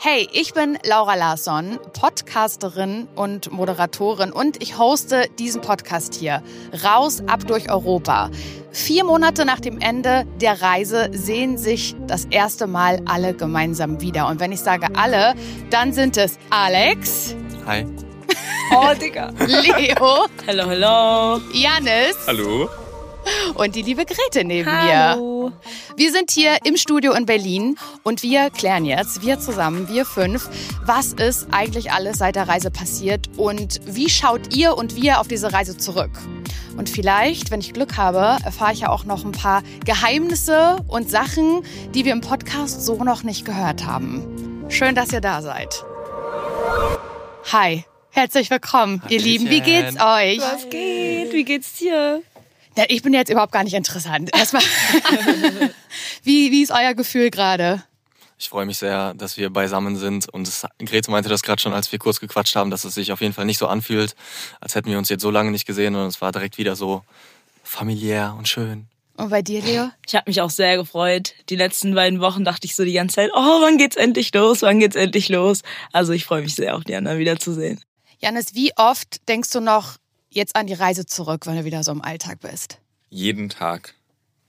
Hey, 0.00 0.28
ich 0.32 0.54
bin 0.54 0.78
Laura 0.84 1.14
Larsson, 1.14 1.78
Podcasterin 1.92 3.08
und 3.14 3.50
Moderatorin 3.50 4.32
und 4.32 4.62
ich 4.62 4.78
hoste 4.78 5.26
diesen 5.38 5.60
Podcast 5.60 6.14
hier, 6.14 6.42
Raus 6.84 7.22
ab 7.26 7.46
durch 7.46 7.70
Europa. 7.70 8.30
Vier 8.70 9.04
Monate 9.04 9.44
nach 9.44 9.60
dem 9.60 9.80
Ende 9.80 10.24
der 10.40 10.62
Reise 10.62 11.08
sehen 11.12 11.58
sich 11.58 11.96
das 12.06 12.26
erste 12.26 12.66
Mal 12.66 13.00
alle 13.06 13.34
gemeinsam 13.34 14.00
wieder. 14.00 14.28
Und 14.28 14.40
wenn 14.40 14.52
ich 14.52 14.60
sage 14.60 14.88
alle, 14.94 15.34
dann 15.70 15.92
sind 15.92 16.16
es 16.16 16.38
Alex. 16.50 17.34
Hi. 17.66 17.86
Oh, 18.70 18.92
Digga. 18.92 19.30
Leo. 19.38 20.26
Hallo, 20.46 20.66
hallo. 20.66 21.40
Janis. 21.54 22.14
Hallo. 22.26 22.68
Und 23.54 23.74
die 23.74 23.82
liebe 23.82 24.04
Grete 24.04 24.44
neben 24.44 24.70
Hallo. 24.70 25.48
mir. 25.48 25.52
Wir 25.96 26.12
sind 26.12 26.30
hier 26.30 26.58
im 26.64 26.76
Studio 26.76 27.12
in 27.12 27.26
Berlin 27.26 27.76
und 28.02 28.22
wir 28.22 28.50
klären 28.50 28.84
jetzt, 28.84 29.22
wir 29.22 29.38
zusammen, 29.38 29.88
wir 29.88 30.04
fünf, 30.04 30.48
was 30.84 31.12
ist 31.12 31.48
eigentlich 31.50 31.90
alles 31.92 32.18
seit 32.18 32.36
der 32.36 32.48
Reise 32.48 32.70
passiert 32.70 33.28
und 33.36 33.80
wie 33.86 34.08
schaut 34.08 34.54
ihr 34.54 34.76
und 34.76 34.96
wir 34.96 35.20
auf 35.20 35.28
diese 35.28 35.52
Reise 35.52 35.76
zurück? 35.76 36.10
Und 36.76 36.88
vielleicht, 36.88 37.50
wenn 37.50 37.60
ich 37.60 37.72
Glück 37.72 37.96
habe, 37.96 38.36
erfahre 38.44 38.72
ich 38.72 38.80
ja 38.80 38.90
auch 38.90 39.04
noch 39.04 39.24
ein 39.24 39.32
paar 39.32 39.62
Geheimnisse 39.84 40.76
und 40.86 41.10
Sachen, 41.10 41.64
die 41.94 42.04
wir 42.04 42.12
im 42.12 42.20
Podcast 42.20 42.84
so 42.86 43.02
noch 43.02 43.24
nicht 43.24 43.44
gehört 43.44 43.84
haben. 43.84 44.64
Schön, 44.68 44.94
dass 44.94 45.12
ihr 45.12 45.20
da 45.20 45.42
seid. 45.42 45.84
Hi, 47.50 47.84
herzlich 48.10 48.50
willkommen, 48.50 49.02
ihr 49.08 49.18
Lieben. 49.18 49.50
Wie 49.50 49.60
geht's 49.60 49.96
euch? 49.96 50.38
Was 50.38 50.70
geht? 50.70 51.32
Wie 51.32 51.44
geht's 51.44 51.78
dir? 51.78 52.22
Ja, 52.78 52.84
ich 52.86 53.02
bin 53.02 53.12
jetzt 53.12 53.28
überhaupt 53.28 53.50
gar 53.50 53.64
nicht 53.64 53.74
interessant. 53.74 54.30
Erstmal, 54.32 54.62
wie, 56.22 56.52
wie 56.52 56.62
ist 56.62 56.70
euer 56.70 56.94
Gefühl 56.94 57.28
gerade? 57.28 57.82
Ich 58.38 58.48
freue 58.50 58.66
mich 58.66 58.78
sehr, 58.78 59.14
dass 59.14 59.36
wir 59.36 59.50
beisammen 59.50 59.96
sind. 59.96 60.28
Und 60.28 60.48
Grete 60.78 61.10
meinte 61.10 61.28
das 61.28 61.42
gerade 61.42 61.60
schon, 61.60 61.72
als 61.72 61.90
wir 61.90 61.98
kurz 61.98 62.20
gequatscht 62.20 62.54
haben, 62.54 62.70
dass 62.70 62.84
es 62.84 62.94
sich 62.94 63.10
auf 63.10 63.20
jeden 63.20 63.34
Fall 63.34 63.46
nicht 63.46 63.58
so 63.58 63.66
anfühlt, 63.66 64.14
als 64.60 64.76
hätten 64.76 64.90
wir 64.90 64.98
uns 64.98 65.08
jetzt 65.08 65.22
so 65.22 65.32
lange 65.32 65.50
nicht 65.50 65.66
gesehen. 65.66 65.96
Und 65.96 66.06
es 66.06 66.20
war 66.20 66.30
direkt 66.30 66.56
wieder 66.56 66.76
so 66.76 67.02
familiär 67.64 68.36
und 68.38 68.46
schön. 68.46 68.86
Und 69.16 69.30
bei 69.30 69.42
dir, 69.42 69.60
Leo? 69.60 69.90
Ich 70.06 70.14
habe 70.14 70.30
mich 70.30 70.40
auch 70.40 70.50
sehr 70.50 70.76
gefreut. 70.76 71.34
Die 71.48 71.56
letzten 71.56 71.96
beiden 71.96 72.20
Wochen 72.20 72.44
dachte 72.44 72.66
ich 72.66 72.76
so 72.76 72.84
die 72.84 72.92
ganze 72.92 73.16
Zeit, 73.16 73.32
oh, 73.34 73.60
wann 73.60 73.78
geht's 73.78 73.96
endlich 73.96 74.32
los? 74.32 74.62
Wann 74.62 74.78
geht's 74.78 74.94
endlich 74.94 75.28
los? 75.30 75.62
Also 75.92 76.12
ich 76.12 76.26
freue 76.26 76.42
mich 76.42 76.54
sehr, 76.54 76.76
auch 76.76 76.84
die 76.84 76.94
anderen 76.94 77.18
wiederzusehen. 77.18 77.80
Janis, 78.20 78.54
wie 78.54 78.70
oft 78.76 79.28
denkst 79.28 79.50
du 79.50 79.58
noch 79.60 79.96
jetzt 80.30 80.56
an 80.56 80.66
die 80.66 80.74
Reise 80.74 81.06
zurück, 81.06 81.46
wenn 81.46 81.56
du 81.56 81.64
wieder 81.64 81.82
so 81.82 81.92
im 81.92 82.02
Alltag 82.02 82.40
bist? 82.40 82.78
Jeden 83.10 83.48
Tag. 83.48 83.94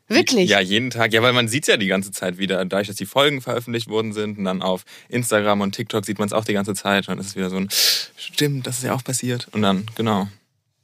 Wirklich? 0.09 0.49
Ja, 0.49 0.59
jeden 0.59 0.89
Tag. 0.89 1.13
Ja, 1.13 1.21
weil 1.21 1.33
man 1.33 1.47
sieht 1.47 1.67
ja 1.67 1.77
die 1.77 1.85
ganze 1.85 2.11
Zeit 2.11 2.39
wieder, 2.39 2.65
dadurch, 2.65 2.87
dass 2.87 2.95
die 2.95 3.05
Folgen 3.05 3.41
veröffentlicht 3.41 3.87
worden 3.87 4.11
sind 4.11 4.39
und 4.39 4.45
dann 4.45 4.63
auf 4.63 4.83
Instagram 5.07 5.61
und 5.61 5.75
TikTok 5.75 6.03
sieht 6.03 6.17
man 6.17 6.27
es 6.27 6.33
auch 6.33 6.45
die 6.45 6.53
ganze 6.53 6.73
Zeit. 6.73 7.07
Und 7.07 7.13
dann 7.13 7.19
ist 7.19 7.27
es 7.27 7.35
wieder 7.35 7.51
so 7.51 7.57
ein, 7.57 7.69
stimmt, 8.17 8.65
das 8.65 8.79
ist 8.79 8.83
ja 8.85 8.95
auch 8.95 9.03
passiert. 9.03 9.47
Und 9.51 9.61
dann, 9.61 9.85
genau. 9.95 10.27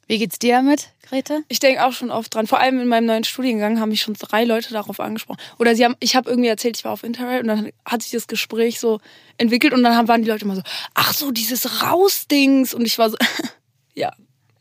Wie 0.08 0.20
geht's 0.20 0.38
dir 0.38 0.58
damit, 0.58 0.90
Grete? 1.02 1.44
Ich 1.48 1.60
denke 1.60 1.84
auch 1.84 1.92
schon 1.92 2.12
oft 2.12 2.34
dran. 2.36 2.46
Vor 2.46 2.60
allem 2.60 2.80
in 2.80 2.88
meinem 2.88 3.08
neuen 3.08 3.24
Studiengang 3.24 3.80
haben 3.80 3.90
mich 3.90 4.02
schon 4.02 4.14
drei 4.14 4.44
Leute 4.44 4.72
darauf 4.72 5.00
angesprochen. 5.00 5.40
Oder 5.58 5.76
sie 5.76 5.84
haben, 5.84 5.96
ich 6.00 6.16
habe 6.16 6.30
irgendwie 6.30 6.50
erzählt, 6.50 6.78
ich 6.78 6.86
war 6.86 6.92
auf 6.92 7.04
Interrail 7.04 7.42
und 7.42 7.48
dann 7.48 7.72
hat 7.84 8.04
sich 8.04 8.12
das 8.12 8.28
Gespräch 8.28 8.80
so 8.80 9.00
entwickelt 9.40 9.74
und 9.74 9.82
dann 9.82 9.96
haben, 9.96 10.08
waren 10.08 10.22
die 10.22 10.30
Leute 10.30 10.46
immer 10.46 10.56
so, 10.56 10.62
ach 10.94 11.16
so, 11.16 11.32
dieses 11.32 11.82
Rausdings. 11.82 12.76
Und 12.76 12.86
ich 12.86 13.00
war 13.00 13.10
so, 13.10 13.18
ja. 13.96 14.14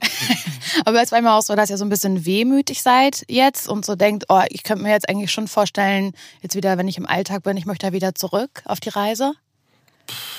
Aber 0.84 1.02
es 1.02 1.12
war 1.12 1.19
immer 1.19 1.34
auch 1.34 1.42
so, 1.42 1.55
dass 1.55 1.70
ihr 1.70 1.77
so 1.77 1.84
ein 1.84 1.91
bisschen 1.91 2.24
wehmütig 2.24 2.83
seid 2.83 3.24
jetzt 3.28 3.69
und 3.69 3.84
so 3.84 3.94
denkt, 3.94 4.24
oh, 4.28 4.42
ich 4.48 4.62
könnte 4.62 4.83
mir 4.83 4.91
jetzt 4.91 5.08
eigentlich 5.08 5.30
schon 5.30 5.48
vorstellen, 5.48 6.12
jetzt 6.42 6.55
wieder, 6.55 6.78
wenn 6.78 6.88
ich 6.88 6.98
im 6.98 7.06
Alltag 7.06 7.42
bin, 7.42 7.56
ich 7.56 7.66
möchte 7.66 7.86
da 7.86 7.92
wieder 7.92 8.14
zurück 8.14 8.62
auf 8.64 8.80
die 8.80 8.91
Reise. 8.91 9.34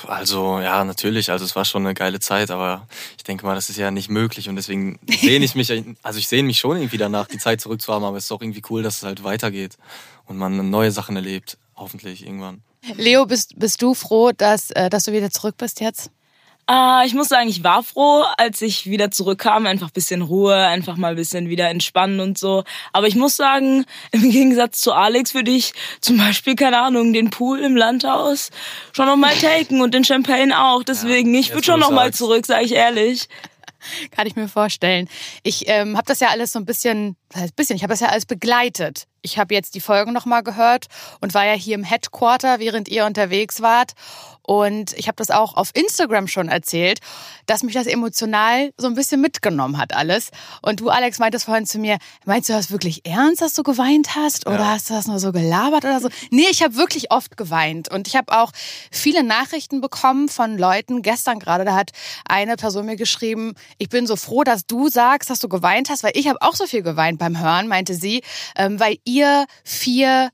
Also 0.08 0.60
ja, 0.60 0.84
natürlich. 0.84 1.32
Also 1.32 1.46
es 1.46 1.56
war 1.56 1.66
schon 1.66 1.86
eine 1.86 1.94
geile 1.94 2.20
Zeit, 2.20 2.52
aber 2.52 2.88
ich 3.18 3.24
denke 3.24 3.46
mal, 3.46 3.56
das 3.56 3.70
ist 3.70 3.78
ja 3.78 3.90
nicht 3.92 4.10
möglich 4.10 4.50
und 4.50 4.56
deswegen 4.56 5.00
sehne 5.08 5.46
ich 5.46 5.56
mich, 5.56 5.72
also 6.04 6.20
ich 6.20 6.28
sehne 6.28 6.44
mich 6.44 6.60
schon 6.60 6.78
irgendwie 6.78 6.98
danach, 6.98 7.28
die 7.28 7.40
Zeit 7.40 7.62
zurückzuhaben, 7.62 8.06
aber 8.06 8.18
es 8.18 8.26
ist 8.26 8.32
auch 8.32 8.42
irgendwie 8.42 8.62
cool, 8.70 8.84
dass 8.84 8.98
es 8.98 9.04
halt 9.04 9.24
weitergeht 9.24 9.78
und 10.26 10.38
man 10.38 10.70
neue 10.70 10.92
Sachen 10.92 11.16
erlebt, 11.16 11.58
hoffentlich 11.76 12.26
irgendwann. 12.26 12.62
Leo, 12.96 13.26
bist, 13.26 13.58
bist 13.58 13.82
du 13.82 13.96
froh, 13.96 14.32
dass, 14.32 14.70
äh, 14.72 14.90
dass 14.90 15.06
du 15.06 15.12
wieder 15.12 15.32
zurück 15.32 15.56
bist 15.58 15.82
jetzt? 15.82 16.12
Äh, 16.70 17.06
ich 17.06 17.14
muss 17.14 17.30
sagen, 17.30 17.48
ich 17.48 17.64
war 17.64 17.84
froh, 17.84 18.24
als 18.38 18.62
ich 18.62 18.88
wieder 18.88 19.12
zurückkam. 19.12 19.66
Einfach 19.66 19.92
bisschen 19.92 20.22
Ruhe, 20.22 20.56
einfach 20.56 20.98
mal 20.98 21.10
ein 21.10 21.16
bisschen 21.16 21.50
wieder 21.50 21.70
entspannen 21.70 22.20
und 22.20 22.38
so. 22.38 22.64
Aber 22.94 23.08
ich 23.08 23.16
muss 23.16 23.36
sagen, 23.36 23.86
im 24.12 24.30
Gegensatz 24.30 24.82
zu 24.82 24.94
Alex 24.94 25.34
würde 25.34 25.52
ich 25.52 25.74
zum 26.02 26.18
Beispiel, 26.18 26.56
keine 26.56 26.80
Ahnung, 26.80 27.14
den 27.14 27.30
Pool 27.30 27.60
im 27.60 27.76
Landhaus 27.76 28.50
schon 28.94 29.06
noch 29.06 29.18
mal 29.18 29.36
taken 29.42 29.82
und 29.82 29.94
den 29.94 30.04
Champagne 30.04 30.60
auch. 30.60 30.84
Deswegen, 30.84 31.34
ich 31.34 31.48
jetzt, 31.48 31.56
würde 31.56 31.66
schon 31.66 31.80
du 31.80 31.88
noch 31.88 31.92
mal 31.92 32.06
sagst. 32.06 32.20
zurück, 32.20 32.46
sage 32.46 32.66
ich 32.66 32.74
ehrlich. 32.74 33.28
Kann 34.12 34.28
ich 34.28 34.36
mir 34.36 34.48
vorstellen. 34.48 35.08
Ich 35.44 35.68
ähm, 35.68 35.98
habe 35.98 36.06
das 36.08 36.20
ja 36.20 36.30
alles 36.30 36.52
so 36.52 36.60
ein 36.60 36.66
bisschen, 36.66 37.16
was 37.30 37.44
heißt 37.44 37.56
bisschen, 37.56 37.76
ich 37.76 37.84
habe 37.84 37.94
das 37.94 38.00
ja 38.00 38.10
alles 38.10 38.26
begleitet. 38.26 39.06
Ich 39.22 39.38
habe 39.38 39.54
jetzt 39.54 39.76
die 39.76 39.82
Folgen 39.82 40.14
nochmal 40.14 40.44
gehört 40.44 40.86
und 41.22 41.34
war 41.34 41.46
ja 41.46 41.54
hier 41.54 41.76
im 41.76 41.84
Headquarter, 41.84 42.60
während 42.60 42.88
ihr 42.90 43.06
unterwegs 43.06 43.62
wart. 43.62 43.94
Und 44.46 44.94
ich 44.94 45.08
habe 45.08 45.16
das 45.16 45.32
auch 45.32 45.56
auf 45.56 45.72
Instagram 45.74 46.28
schon 46.28 46.50
erzählt, 46.50 47.00
dass 47.46 47.64
mich 47.64 47.74
das 47.74 47.88
emotional 47.88 48.72
so 48.78 48.88
ein 48.88 48.94
bisschen 48.96 49.22
mitgenommen 49.22 49.78
hat 49.78 49.96
alles. 49.96 50.30
Und 50.62 50.80
du, 50.82 50.90
Alex, 50.90 51.20
meintest 51.20 51.46
vorhin 51.46 51.66
zu 51.66 51.80
mir, 51.80 51.98
meinst 52.26 52.50
du 52.50 52.54
das 52.54 52.72
wirklich 52.72 53.06
ernst, 53.06 53.42
dass 53.42 53.54
du 53.54 53.64
geweint 53.64 54.16
hast? 54.16 54.46
Oder 54.48 54.60
Ja. 54.60 54.68
hast 54.72 54.90
du 54.90 54.94
das 54.94 55.08
nur 55.08 55.20
so 55.20 55.32
gelabert 55.32 55.84
oder 55.86 56.00
so? 56.00 56.10
Nee, 56.30 56.46
ich 56.52 56.64
habe 56.64 56.76
wirklich 56.76 57.12
oft 57.12 57.38
geweint. 57.38 57.92
Und 57.92 58.08
ich 58.08 58.16
habe 58.16 58.32
auch 58.38 58.52
viele 58.92 59.24
Nachrichten 59.24 59.82
bekommen 59.82 60.30
von 60.30 60.58
Leuten. 60.58 61.02
Gestern 61.02 61.40
gerade, 61.40 61.66
da 61.66 61.76
hat 61.76 61.92
eine 62.28 62.56
Person 62.56 62.86
mir 62.86 62.96
geschrieben, 62.98 63.54
ich 63.78 63.90
bin 63.90 64.06
so 64.08 64.16
froh, 64.16 64.44
dass 64.44 64.66
du 64.68 64.90
sagst, 64.90 65.30
dass 65.30 65.40
du 65.40 65.50
geweint 65.50 65.90
hast, 65.90 66.04
weil 66.04 66.12
ich 66.16 66.28
habe 66.28 66.42
auch 66.42 66.56
so 66.56 66.66
viel 66.68 66.84
geweint 66.84 67.20
beim 67.20 67.40
Hören, 67.40 67.68
meinte 67.68 67.96
sie, 67.96 68.22
ähm, 68.56 68.80
weil 68.80 68.98
ihr 69.06 69.46
vier 69.64 70.30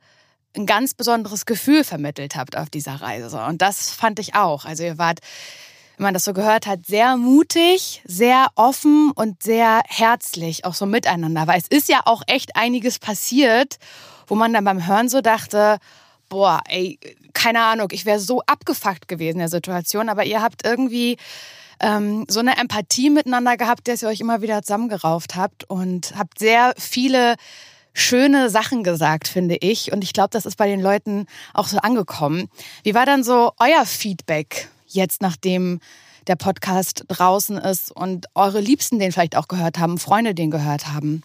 ein 0.55 0.65
ganz 0.65 0.93
besonderes 0.93 1.45
Gefühl 1.45 1.83
vermittelt 1.83 2.35
habt 2.35 2.57
auf 2.57 2.69
dieser 2.69 2.95
Reise. 2.95 3.43
Und 3.43 3.61
das 3.61 3.91
fand 3.91 4.19
ich 4.19 4.35
auch. 4.35 4.65
Also 4.65 4.83
ihr 4.83 4.97
wart, 4.97 5.19
wenn 5.97 6.05
man 6.05 6.13
das 6.13 6.25
so 6.25 6.33
gehört 6.33 6.67
hat, 6.67 6.85
sehr 6.85 7.17
mutig, 7.17 8.01
sehr 8.05 8.47
offen 8.55 9.11
und 9.11 9.43
sehr 9.43 9.81
herzlich, 9.87 10.65
auch 10.65 10.73
so 10.73 10.85
miteinander. 10.85 11.47
Weil 11.47 11.59
es 11.59 11.67
ist 11.67 11.89
ja 11.89 12.01
auch 12.05 12.23
echt 12.27 12.55
einiges 12.55 12.99
passiert, 12.99 13.77
wo 14.27 14.35
man 14.35 14.53
dann 14.53 14.65
beim 14.65 14.85
Hören 14.85 15.09
so 15.09 15.21
dachte, 15.21 15.77
boah, 16.29 16.61
ey, 16.67 16.99
keine 17.33 17.61
Ahnung, 17.61 17.89
ich 17.91 18.05
wäre 18.05 18.19
so 18.19 18.41
abgefuckt 18.41 19.07
gewesen 19.07 19.35
in 19.35 19.39
der 19.39 19.49
Situation, 19.49 20.09
aber 20.09 20.25
ihr 20.25 20.41
habt 20.41 20.65
irgendwie 20.65 21.17
ähm, 21.81 22.25
so 22.29 22.39
eine 22.39 22.57
Empathie 22.57 23.09
miteinander 23.09 23.57
gehabt, 23.57 23.87
dass 23.87 24.01
ihr 24.01 24.07
euch 24.07 24.21
immer 24.21 24.41
wieder 24.41 24.61
zusammengerauft 24.61 25.35
habt 25.35 25.69
und 25.69 26.13
habt 26.17 26.39
sehr 26.39 26.73
viele 26.77 27.35
schöne 27.93 28.49
Sachen 28.49 28.83
gesagt, 28.83 29.27
finde 29.27 29.57
ich. 29.59 29.91
Und 29.91 30.03
ich 30.03 30.13
glaube, 30.13 30.29
das 30.31 30.45
ist 30.45 30.57
bei 30.57 30.67
den 30.67 30.81
Leuten 30.81 31.25
auch 31.53 31.67
so 31.67 31.77
angekommen. 31.77 32.49
Wie 32.83 32.93
war 32.93 33.05
dann 33.05 33.23
so 33.23 33.51
euer 33.59 33.85
Feedback 33.85 34.69
jetzt, 34.87 35.21
nachdem 35.21 35.79
der 36.27 36.35
Podcast 36.35 37.05
draußen 37.07 37.57
ist 37.57 37.91
und 37.91 38.27
eure 38.35 38.59
Liebsten 38.59 38.99
den 38.99 39.11
vielleicht 39.11 39.35
auch 39.35 39.47
gehört 39.47 39.79
haben, 39.79 39.97
Freunde 39.97 40.35
den 40.35 40.51
gehört 40.51 40.87
haben? 40.87 41.23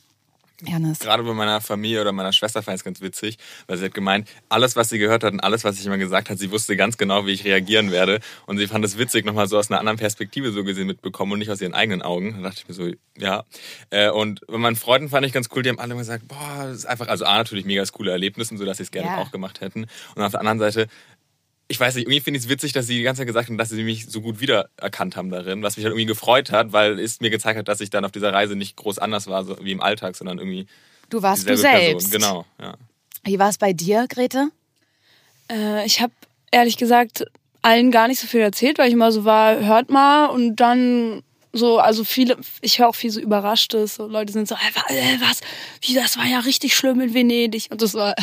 Janis. 0.62 1.00
Gerade 1.00 1.22
bei 1.22 1.32
meiner 1.34 1.60
Familie 1.60 2.00
oder 2.00 2.12
meiner 2.12 2.32
Schwester 2.32 2.62
fand 2.62 2.76
ich 2.76 2.80
es 2.80 2.84
ganz 2.84 3.00
witzig, 3.00 3.38
weil 3.66 3.76
sie 3.76 3.84
hat 3.86 3.94
gemeint, 3.94 4.28
alles, 4.48 4.76
was 4.76 4.88
sie 4.88 4.98
gehört 4.98 5.22
hat 5.24 5.32
und 5.32 5.40
alles, 5.40 5.64
was 5.64 5.78
ich 5.78 5.86
immer 5.86 5.98
gesagt 5.98 6.30
hat, 6.30 6.38
sie 6.38 6.50
wusste 6.50 6.76
ganz 6.76 6.96
genau, 6.96 7.26
wie 7.26 7.32
ich 7.32 7.44
reagieren 7.44 7.90
werde. 7.90 8.20
Und 8.46 8.58
sie 8.58 8.66
fand 8.66 8.84
es 8.84 8.96
witzig, 8.98 9.24
nochmal 9.24 9.48
so 9.48 9.58
aus 9.58 9.70
einer 9.70 9.80
anderen 9.80 9.98
Perspektive 9.98 10.52
so 10.52 10.64
gesehen 10.64 10.86
mitbekommen 10.86 11.32
und 11.32 11.38
nicht 11.40 11.50
aus 11.50 11.60
ihren 11.60 11.74
eigenen 11.74 12.02
Augen. 12.02 12.34
Da 12.42 12.48
dachte 12.48 12.60
ich 12.62 12.68
mir 12.68 12.74
so, 12.74 12.90
ja. 13.18 13.44
Äh, 13.90 14.10
Und 14.10 14.40
bei 14.46 14.58
meinen 14.58 14.76
Freunden 14.76 15.08
fand 15.08 15.26
ich 15.26 15.32
ganz 15.32 15.48
cool, 15.54 15.62
die 15.62 15.68
haben 15.68 15.78
alle 15.78 15.92
immer 15.92 16.00
gesagt, 16.00 16.28
boah, 16.28 16.64
das 16.64 16.76
ist 16.78 16.86
einfach, 16.86 17.08
also 17.08 17.24
A, 17.24 17.36
natürlich 17.36 17.64
mega 17.64 17.82
das 17.82 17.92
coole 17.92 18.10
Erlebnis 18.10 18.50
und 18.50 18.58
so, 18.58 18.64
dass 18.64 18.78
sie 18.78 18.84
es 18.84 18.90
gerne 18.90 19.08
Ja. 19.08 19.18
auch 19.18 19.30
gemacht 19.30 19.60
hätten. 19.60 19.86
Und 20.14 20.22
auf 20.22 20.30
der 20.32 20.40
anderen 20.40 20.58
Seite, 20.58 20.88
ich 21.68 21.80
weiß 21.80 21.96
nicht, 21.96 22.04
irgendwie 22.04 22.20
finde 22.20 22.38
ich 22.38 22.44
es 22.44 22.50
witzig, 22.50 22.72
dass 22.72 22.86
sie 22.86 22.96
die 22.96 23.02
ganze 23.02 23.20
Zeit 23.20 23.26
gesagt 23.26 23.48
haben, 23.48 23.58
dass 23.58 23.70
sie 23.70 23.82
mich 23.82 24.06
so 24.06 24.20
gut 24.20 24.40
wiedererkannt 24.40 25.16
haben 25.16 25.30
darin, 25.30 25.62
was 25.62 25.76
mich 25.76 25.84
halt 25.84 25.92
irgendwie 25.92 26.06
gefreut 26.06 26.52
hat, 26.52 26.72
weil 26.72 26.98
es 27.00 27.20
mir 27.20 27.30
gezeigt 27.30 27.58
hat, 27.58 27.68
dass 27.68 27.80
ich 27.80 27.90
dann 27.90 28.04
auf 28.04 28.12
dieser 28.12 28.32
Reise 28.32 28.54
nicht 28.54 28.76
groß 28.76 28.98
anders 28.98 29.26
war, 29.26 29.44
so 29.44 29.56
wie 29.62 29.72
im 29.72 29.80
Alltag, 29.80 30.16
sondern 30.16 30.38
irgendwie 30.38 30.66
Du 31.10 31.22
warst 31.22 31.48
du 31.48 31.56
selbst. 31.56 32.10
Person. 32.10 32.10
Genau, 32.10 32.46
ja. 32.60 32.74
Wie 33.24 33.38
war 33.38 33.48
es 33.48 33.58
bei 33.58 33.72
dir, 33.72 34.06
Grete? 34.08 34.48
Äh, 35.50 35.84
ich 35.86 36.00
habe 36.00 36.12
ehrlich 36.50 36.76
gesagt 36.76 37.24
allen 37.62 37.90
gar 37.90 38.08
nicht 38.08 38.20
so 38.20 38.26
viel 38.26 38.40
erzählt, 38.40 38.78
weil 38.78 38.88
ich 38.88 38.94
immer 38.94 39.12
so 39.12 39.24
war, 39.24 39.58
hört 39.58 39.90
mal 39.90 40.26
und 40.26 40.56
dann 40.56 41.22
so, 41.56 41.78
also 41.78 42.04
viele, 42.04 42.36
ich 42.60 42.78
höre 42.78 42.88
auch 42.88 42.94
viel 42.94 43.10
so 43.10 43.20
Überraschtes, 43.20 43.96
so 43.96 44.06
Leute 44.06 44.32
sind 44.32 44.48
so, 44.48 44.54
äh, 44.54 45.20
was, 45.20 45.40
wie, 45.82 45.94
das 45.94 46.16
war 46.16 46.24
ja 46.26 46.40
richtig 46.40 46.76
schlimm 46.76 47.00
in 47.00 47.14
Venedig 47.14 47.68
und 47.70 47.82
das 47.82 47.94
war, 47.94 48.14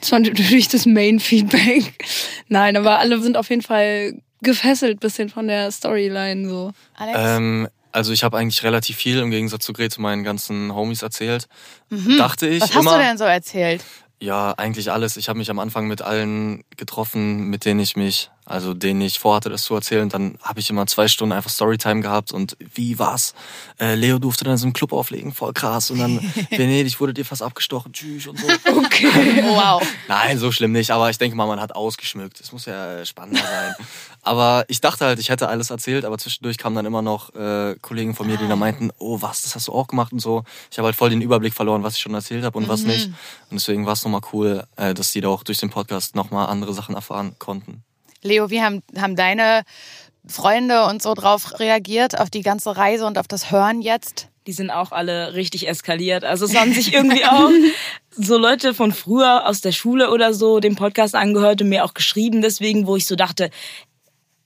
das 0.00 0.12
war 0.12 0.20
natürlich 0.20 0.68
das 0.68 0.86
Main-Feedback. 0.86 2.04
Nein, 2.48 2.76
aber 2.76 2.98
alle 2.98 3.20
sind 3.20 3.36
auf 3.36 3.50
jeden 3.50 3.62
Fall 3.62 4.20
gefesselt 4.42 5.00
bisschen 5.00 5.28
von 5.28 5.48
der 5.48 5.70
Storyline 5.70 6.48
so. 6.48 6.72
Alex? 6.96 7.18
Ähm, 7.20 7.68
also 7.92 8.12
ich 8.12 8.22
habe 8.22 8.38
eigentlich 8.38 8.62
relativ 8.62 8.96
viel 8.96 9.18
im 9.18 9.30
Gegensatz 9.30 9.64
zu 9.64 9.72
Grete 9.72 10.00
meinen 10.00 10.22
ganzen 10.24 10.74
Homies 10.74 11.02
erzählt. 11.02 11.48
Dachte 11.90 12.46
ich 12.48 12.60
Mhm. 12.60 12.62
Was 12.62 12.74
hast 12.74 12.82
immer. 12.82 12.98
du 12.98 13.04
denn 13.04 13.18
so 13.18 13.24
erzählt? 13.24 13.84
Ja, 14.22 14.52
eigentlich 14.56 14.92
alles. 14.92 15.16
Ich 15.16 15.28
habe 15.28 15.38
mich 15.38 15.50
am 15.50 15.58
Anfang 15.58 15.86
mit 15.88 16.02
allen 16.02 16.62
getroffen, 16.76 17.44
mit 17.48 17.64
denen 17.64 17.80
ich 17.80 17.96
mich 17.96 18.30
also 18.44 18.74
den 18.74 19.00
ich 19.00 19.18
vorhatte, 19.18 19.48
das 19.48 19.64
zu 19.64 19.74
erzählen. 19.74 20.08
Dann 20.08 20.36
habe 20.42 20.60
ich 20.60 20.68
immer 20.70 20.86
zwei 20.86 21.08
Stunden 21.08 21.32
einfach 21.32 21.50
Storytime 21.50 22.00
gehabt 22.00 22.32
und 22.32 22.56
wie 22.74 22.98
war's? 22.98 23.34
Äh, 23.78 23.94
Leo 23.94 24.18
durfte 24.18 24.44
dann 24.44 24.52
in 24.54 24.58
so 24.58 24.66
einem 24.66 24.72
Club 24.72 24.92
auflegen, 24.92 25.32
voll 25.32 25.52
krass. 25.52 25.90
Und 25.90 25.98
dann 25.98 26.20
Venedig 26.50 26.98
wurde 27.00 27.14
dir 27.14 27.24
fast 27.24 27.42
abgestochen, 27.42 27.92
tschüss 27.92 28.26
und 28.26 28.38
so. 28.38 28.46
Okay. 28.80 29.44
Wow. 29.44 29.82
Nein, 30.08 30.38
so 30.38 30.52
schlimm 30.52 30.72
nicht, 30.72 30.90
aber 30.90 31.10
ich 31.10 31.18
denke 31.18 31.36
mal, 31.36 31.46
man 31.46 31.60
hat 31.60 31.74
ausgeschmückt. 31.74 32.40
Es 32.40 32.52
muss 32.52 32.66
ja 32.66 32.98
äh, 32.98 33.06
spannender 33.06 33.42
sein. 33.42 33.74
Aber 34.22 34.66
ich 34.68 34.80
dachte 34.82 35.06
halt, 35.06 35.18
ich 35.18 35.30
hätte 35.30 35.48
alles 35.48 35.70
erzählt, 35.70 36.04
aber 36.04 36.18
zwischendurch 36.18 36.58
kamen 36.58 36.76
dann 36.76 36.84
immer 36.84 37.00
noch 37.00 37.34
äh, 37.34 37.74
Kollegen 37.80 38.14
von 38.14 38.26
mir, 38.26 38.36
die 38.36 38.46
dann 38.46 38.58
meinten, 38.58 38.90
oh 38.98 39.22
was, 39.22 39.40
das 39.40 39.54
hast 39.54 39.68
du 39.68 39.72
auch 39.72 39.88
gemacht 39.88 40.12
und 40.12 40.18
so. 40.18 40.44
Ich 40.70 40.76
habe 40.76 40.86
halt 40.86 40.96
voll 40.96 41.08
den 41.08 41.22
Überblick 41.22 41.54
verloren, 41.54 41.82
was 41.82 41.94
ich 41.94 42.02
schon 42.02 42.12
erzählt 42.12 42.44
habe 42.44 42.58
und 42.58 42.68
was 42.68 42.82
nicht. 42.82 43.06
Und 43.06 43.52
deswegen 43.52 43.86
war 43.86 43.94
es 43.94 44.04
nochmal 44.04 44.20
cool, 44.34 44.64
äh, 44.76 44.92
dass 44.92 45.12
die 45.12 45.22
da 45.22 45.28
auch 45.28 45.42
durch 45.42 45.58
den 45.58 45.70
Podcast 45.70 46.14
nochmal 46.16 46.48
andere 46.48 46.74
Sachen 46.74 46.94
erfahren 46.94 47.34
konnten. 47.38 47.82
Leo, 48.22 48.50
wie 48.50 48.62
haben, 48.62 48.82
haben 48.98 49.16
deine 49.16 49.62
Freunde 50.26 50.84
und 50.84 51.02
so 51.02 51.14
drauf 51.14 51.58
reagiert, 51.58 52.18
auf 52.18 52.30
die 52.30 52.42
ganze 52.42 52.76
Reise 52.76 53.06
und 53.06 53.18
auf 53.18 53.28
das 53.28 53.50
Hören 53.50 53.80
jetzt? 53.80 54.28
Die 54.46 54.52
sind 54.52 54.70
auch 54.70 54.92
alle 54.92 55.34
richtig 55.34 55.68
eskaliert. 55.68 56.24
Also 56.24 56.44
es 56.44 56.56
haben 56.56 56.72
sich 56.72 56.92
irgendwie 56.94 57.24
auch 57.24 57.50
so 58.10 58.38
Leute 58.38 58.74
von 58.74 58.92
früher 58.92 59.46
aus 59.46 59.60
der 59.60 59.72
Schule 59.72 60.10
oder 60.10 60.34
so 60.34 60.60
den 60.60 60.76
Podcast 60.76 61.14
angehört 61.14 61.62
und 61.62 61.68
mir 61.68 61.84
auch 61.84 61.94
geschrieben, 61.94 62.42
deswegen, 62.42 62.86
wo 62.86 62.96
ich 62.96 63.06
so 63.06 63.16
dachte, 63.16 63.50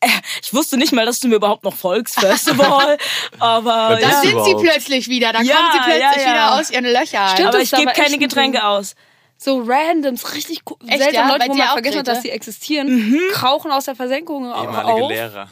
äh, 0.01 0.09
ich 0.43 0.53
wusste 0.53 0.77
nicht 0.77 0.93
mal, 0.93 1.07
dass 1.07 1.21
du 1.21 1.29
mir 1.29 1.37
überhaupt 1.37 1.65
noch 1.65 1.75
folgst, 1.75 2.19
first 2.21 2.51
of 2.51 2.61
all. 2.61 2.97
Aber 3.39 3.91
Da 3.91 3.97
Da 3.97 4.09
ja. 4.09 4.21
sind 4.21 4.45
sie 4.45 4.55
plötzlich 4.57 5.09
wieder, 5.09 5.33
da 5.33 5.43
Ja, 5.43 5.57
kommen 5.57 5.69
sie 5.73 5.79
plötzlich 5.85 6.01
ja, 6.01 6.29
ja. 6.29 6.35
wieder 6.35 6.61
aus 6.61 6.71
ihren 6.71 6.85
Löchern. 6.85 7.29
Stimmt. 7.29 7.49
aber 7.49 7.59
das 7.59 7.63
ich 7.63 7.73
ist 7.73 7.79
gebe 7.79 7.91
aber 7.91 8.03
keine 8.03 8.19
Getränke 8.19 8.65
aus. 8.65 8.95
So 9.37 9.63
randoms, 9.67 10.35
richtig 10.35 10.61
Echt, 10.87 10.99
seltsam. 11.03 11.13
ja? 11.15 11.29
Leute, 11.29 11.39
Bei 11.41 11.49
wo 11.49 11.53
dir 11.53 11.59
man 11.59 11.69
auch, 11.69 11.73
vergessen 11.75 11.99
hat, 11.99 12.05
Grete? 12.07 12.15
dass 12.15 12.23
sie 12.23 12.31
existieren, 12.31 13.19
krauchen 13.33 13.71
aus 13.71 13.85
der 13.87 13.95
Versenkung 13.97 14.45
Ehemalige 14.47 14.85
auf. 15.05 15.11
Lehrer. 15.11 15.49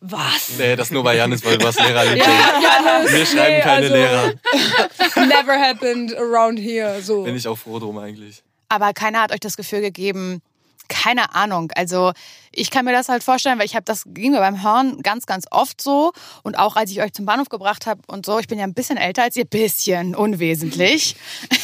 Was? 0.00 0.50
Nee, 0.58 0.76
das 0.76 0.92
nur 0.92 1.02
bei 1.02 1.16
Janis, 1.16 1.44
weil 1.44 1.58
du 1.58 1.64
warst 1.64 1.80
Lehrerliebling. 1.80 2.22
Ja, 2.22 3.02
Wir 3.04 3.26
schreiben 3.26 3.56
nee, 3.56 3.60
keine 3.60 3.86
also- 3.86 3.94
Lehrer. 3.94 4.32
Never 5.26 5.58
happened 5.60 6.16
around 6.16 6.58
here. 6.58 7.02
So. 7.02 7.24
Bin 7.24 7.34
ich 7.36 7.48
auch 7.48 7.56
froh 7.58 7.78
drum 7.80 7.98
eigentlich. 7.98 8.42
aber 8.68 8.92
keiner 8.92 9.22
hat 9.22 9.32
euch 9.32 9.40
das 9.40 9.56
Gefühl 9.56 9.80
gegeben, 9.80 10.40
keine 10.88 11.34
Ahnung. 11.34 11.70
Also 11.74 12.12
ich 12.50 12.70
kann 12.70 12.84
mir 12.84 12.92
das 12.92 13.08
halt 13.08 13.22
vorstellen, 13.22 13.58
weil 13.58 13.66
ich 13.66 13.74
habe 13.74 13.84
das 13.84 14.04
ging 14.06 14.32
mir 14.32 14.38
beim 14.38 14.62
Hören 14.62 15.00
ganz, 15.02 15.26
ganz 15.26 15.46
oft 15.50 15.80
so 15.80 16.12
und 16.42 16.58
auch 16.58 16.76
als 16.76 16.90
ich 16.90 17.00
euch 17.00 17.12
zum 17.12 17.24
Bahnhof 17.24 17.48
gebracht 17.48 17.86
habe 17.86 18.00
und 18.06 18.26
so. 18.26 18.38
Ich 18.38 18.48
bin 18.48 18.58
ja 18.58 18.64
ein 18.64 18.74
bisschen 18.74 18.96
älter 18.96 19.22
als 19.22 19.36
ihr, 19.36 19.44
bisschen 19.44 20.14
unwesentlich 20.14 21.16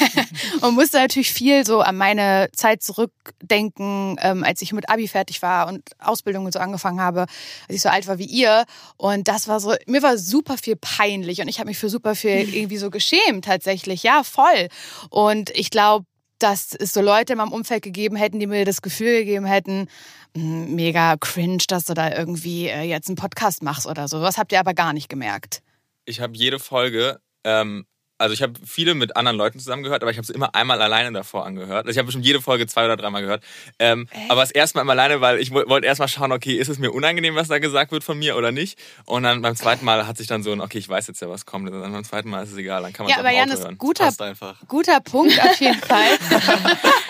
und 0.61 0.75
musste 0.75 0.99
natürlich 0.99 1.33
viel 1.33 1.67
so 1.67 1.81
an 1.81 1.97
meine 1.97 2.49
Zeit 2.53 2.83
zurückdenken, 2.83 4.17
ähm, 4.21 4.45
als 4.45 4.63
ich 4.63 4.73
mit 4.73 4.89
Abi 4.89 5.09
fertig 5.09 5.43
war 5.43 5.67
und 5.69 5.83
Ausbildung 5.99 6.45
und 6.45 6.53
so 6.53 6.61
angefangen 6.61 7.01
habe, 7.01 7.23
als 7.23 7.77
ich 7.77 7.81
so 7.81 7.89
alt 7.89 8.07
war 8.07 8.19
wie 8.19 8.27
ihr. 8.27 8.65
Und 8.97 9.29
das 9.29 9.49
war 9.49 9.61
so, 9.61 9.75
mir 9.87 10.03
war 10.03 10.19
super 10.19 10.59
viel 10.59 10.77
peinlich 10.77 11.41
und 11.41 11.49
ich 11.49 11.59
habe 11.59 11.69
mich 11.69 11.79
für 11.79 11.89
super 11.89 12.15
viel 12.15 12.55
irgendwie 12.55 12.79
so 12.79 12.91
geschämt 12.91 13.45
tatsächlich. 13.45 14.03
Ja, 14.03 14.23
voll. 14.23 14.69
Und 15.11 15.51
ich 15.51 15.71
glaube 15.71 16.07
dass 16.39 16.75
es 16.75 16.93
so 16.93 17.01
Leute 17.01 17.33
in 17.35 17.39
meinem 17.39 17.53
Umfeld 17.53 17.83
gegeben 17.83 18.17
hätten, 18.17 18.39
die 18.41 18.47
mir 18.47 18.65
das 18.65 18.83
Gefühl 18.83 19.21
gegeben 19.21 19.47
hätten, 19.47 19.89
"Hm, 20.37 20.75
mega 20.75 21.17
cringe, 21.17 21.65
dass 21.69 21.85
du 21.85 21.95
da 21.95 22.17
irgendwie 22.17 22.69
äh, 22.69 22.83
jetzt 22.83 23.09
einen 23.09 23.17
Podcast 23.17 23.63
machst 23.63 23.87
oder 23.87 24.09
so. 24.09 24.21
Was 24.21 24.39
habt 24.39 24.53
ihr 24.53 24.61
aber 24.61 24.75
gar 24.75 24.93
nicht 24.93 25.09
gemerkt. 25.09 25.63
Ich 26.05 26.21
habe 26.21 26.37
jede 26.37 26.59
Folge, 26.59 27.21
ähm, 27.45 27.87
also 28.19 28.33
ich 28.33 28.43
habe 28.43 28.53
viele 28.65 28.95
mit 28.95 29.17
anderen 29.17 29.37
Leuten 29.37 29.59
zusammen 29.59 29.83
gehört, 29.83 30.03
aber 30.03 30.11
ich 30.11 30.17
habe 30.17 30.27
sie 30.27 30.33
immer 30.33 30.55
einmal 30.55 30.81
alleine 30.81 31.13
davor 31.13 31.45
angehört. 31.47 31.87
Also 31.87 31.91
ich 31.91 31.99
habe 31.99 32.07
bestimmt 32.07 32.25
jede 32.25 32.41
Folge 32.41 32.67
zwei 32.67 32.85
oder 32.85 32.97
dreimal 32.97 33.23
gehört. 33.23 33.43
Ähm, 33.79 34.09
aber 34.29 34.41
das 34.43 34.51
erste 34.53 34.79
Mal 34.79 34.83
immer 34.83 34.93
alleine, 34.93 35.21
weil 35.21 35.39
ich 35.41 35.51
woll- 35.51 35.69
wollte 35.69 35.87
erstmal 35.87 36.09
schauen, 36.09 36.31
okay, 36.33 36.55
ist 36.55 36.69
es 36.69 36.79
mir 36.79 36.93
unangenehm, 36.93 37.35
was 37.35 37.49
da 37.49 37.59
gesagt 37.59 37.91
wird 37.93 38.05
von 38.05 38.19
mir 38.19 38.37
oder 38.37 38.53
nicht? 38.53 38.79
Und 39.05 39.25
dann 39.25 39.43
beim 39.43 39.57
zweiten 39.57 39.85
Mal 39.85 40.07
hat 40.07 40.17
sich 40.17 40.27
dann 40.29 40.43
so 40.43 40.53
ein, 40.53 40.61
okay, 40.61 40.79
ich 40.79 40.89
weiß 40.89 41.07
jetzt 41.09 41.21
ja, 41.23 41.29
was 41.29 41.45
kommt. 41.45 41.69
Und 41.71 41.81
dann 41.81 41.93
beim 41.93 42.05
zweiten 42.05 42.31
Mal 42.31 42.45
ist 42.45 42.53
es 42.53 42.57
egal, 42.57 42.83
dann 42.83 42.93
kann 42.93 43.05
man 43.05 43.11
Ja, 43.11 43.17
es 43.17 43.21
aber 43.21 43.29
auch 43.31 43.33
im 43.33 43.39
Auto 43.41 43.49
Janis, 43.51 43.65
hören. 43.65 43.79
guter, 43.79 44.05
Passt 44.05 44.23
einfach. 44.23 44.57
guter 44.69 45.01
Punkt 45.01 45.41
auf 45.41 45.61
jeden 45.61 45.81
Fall. 45.81 46.19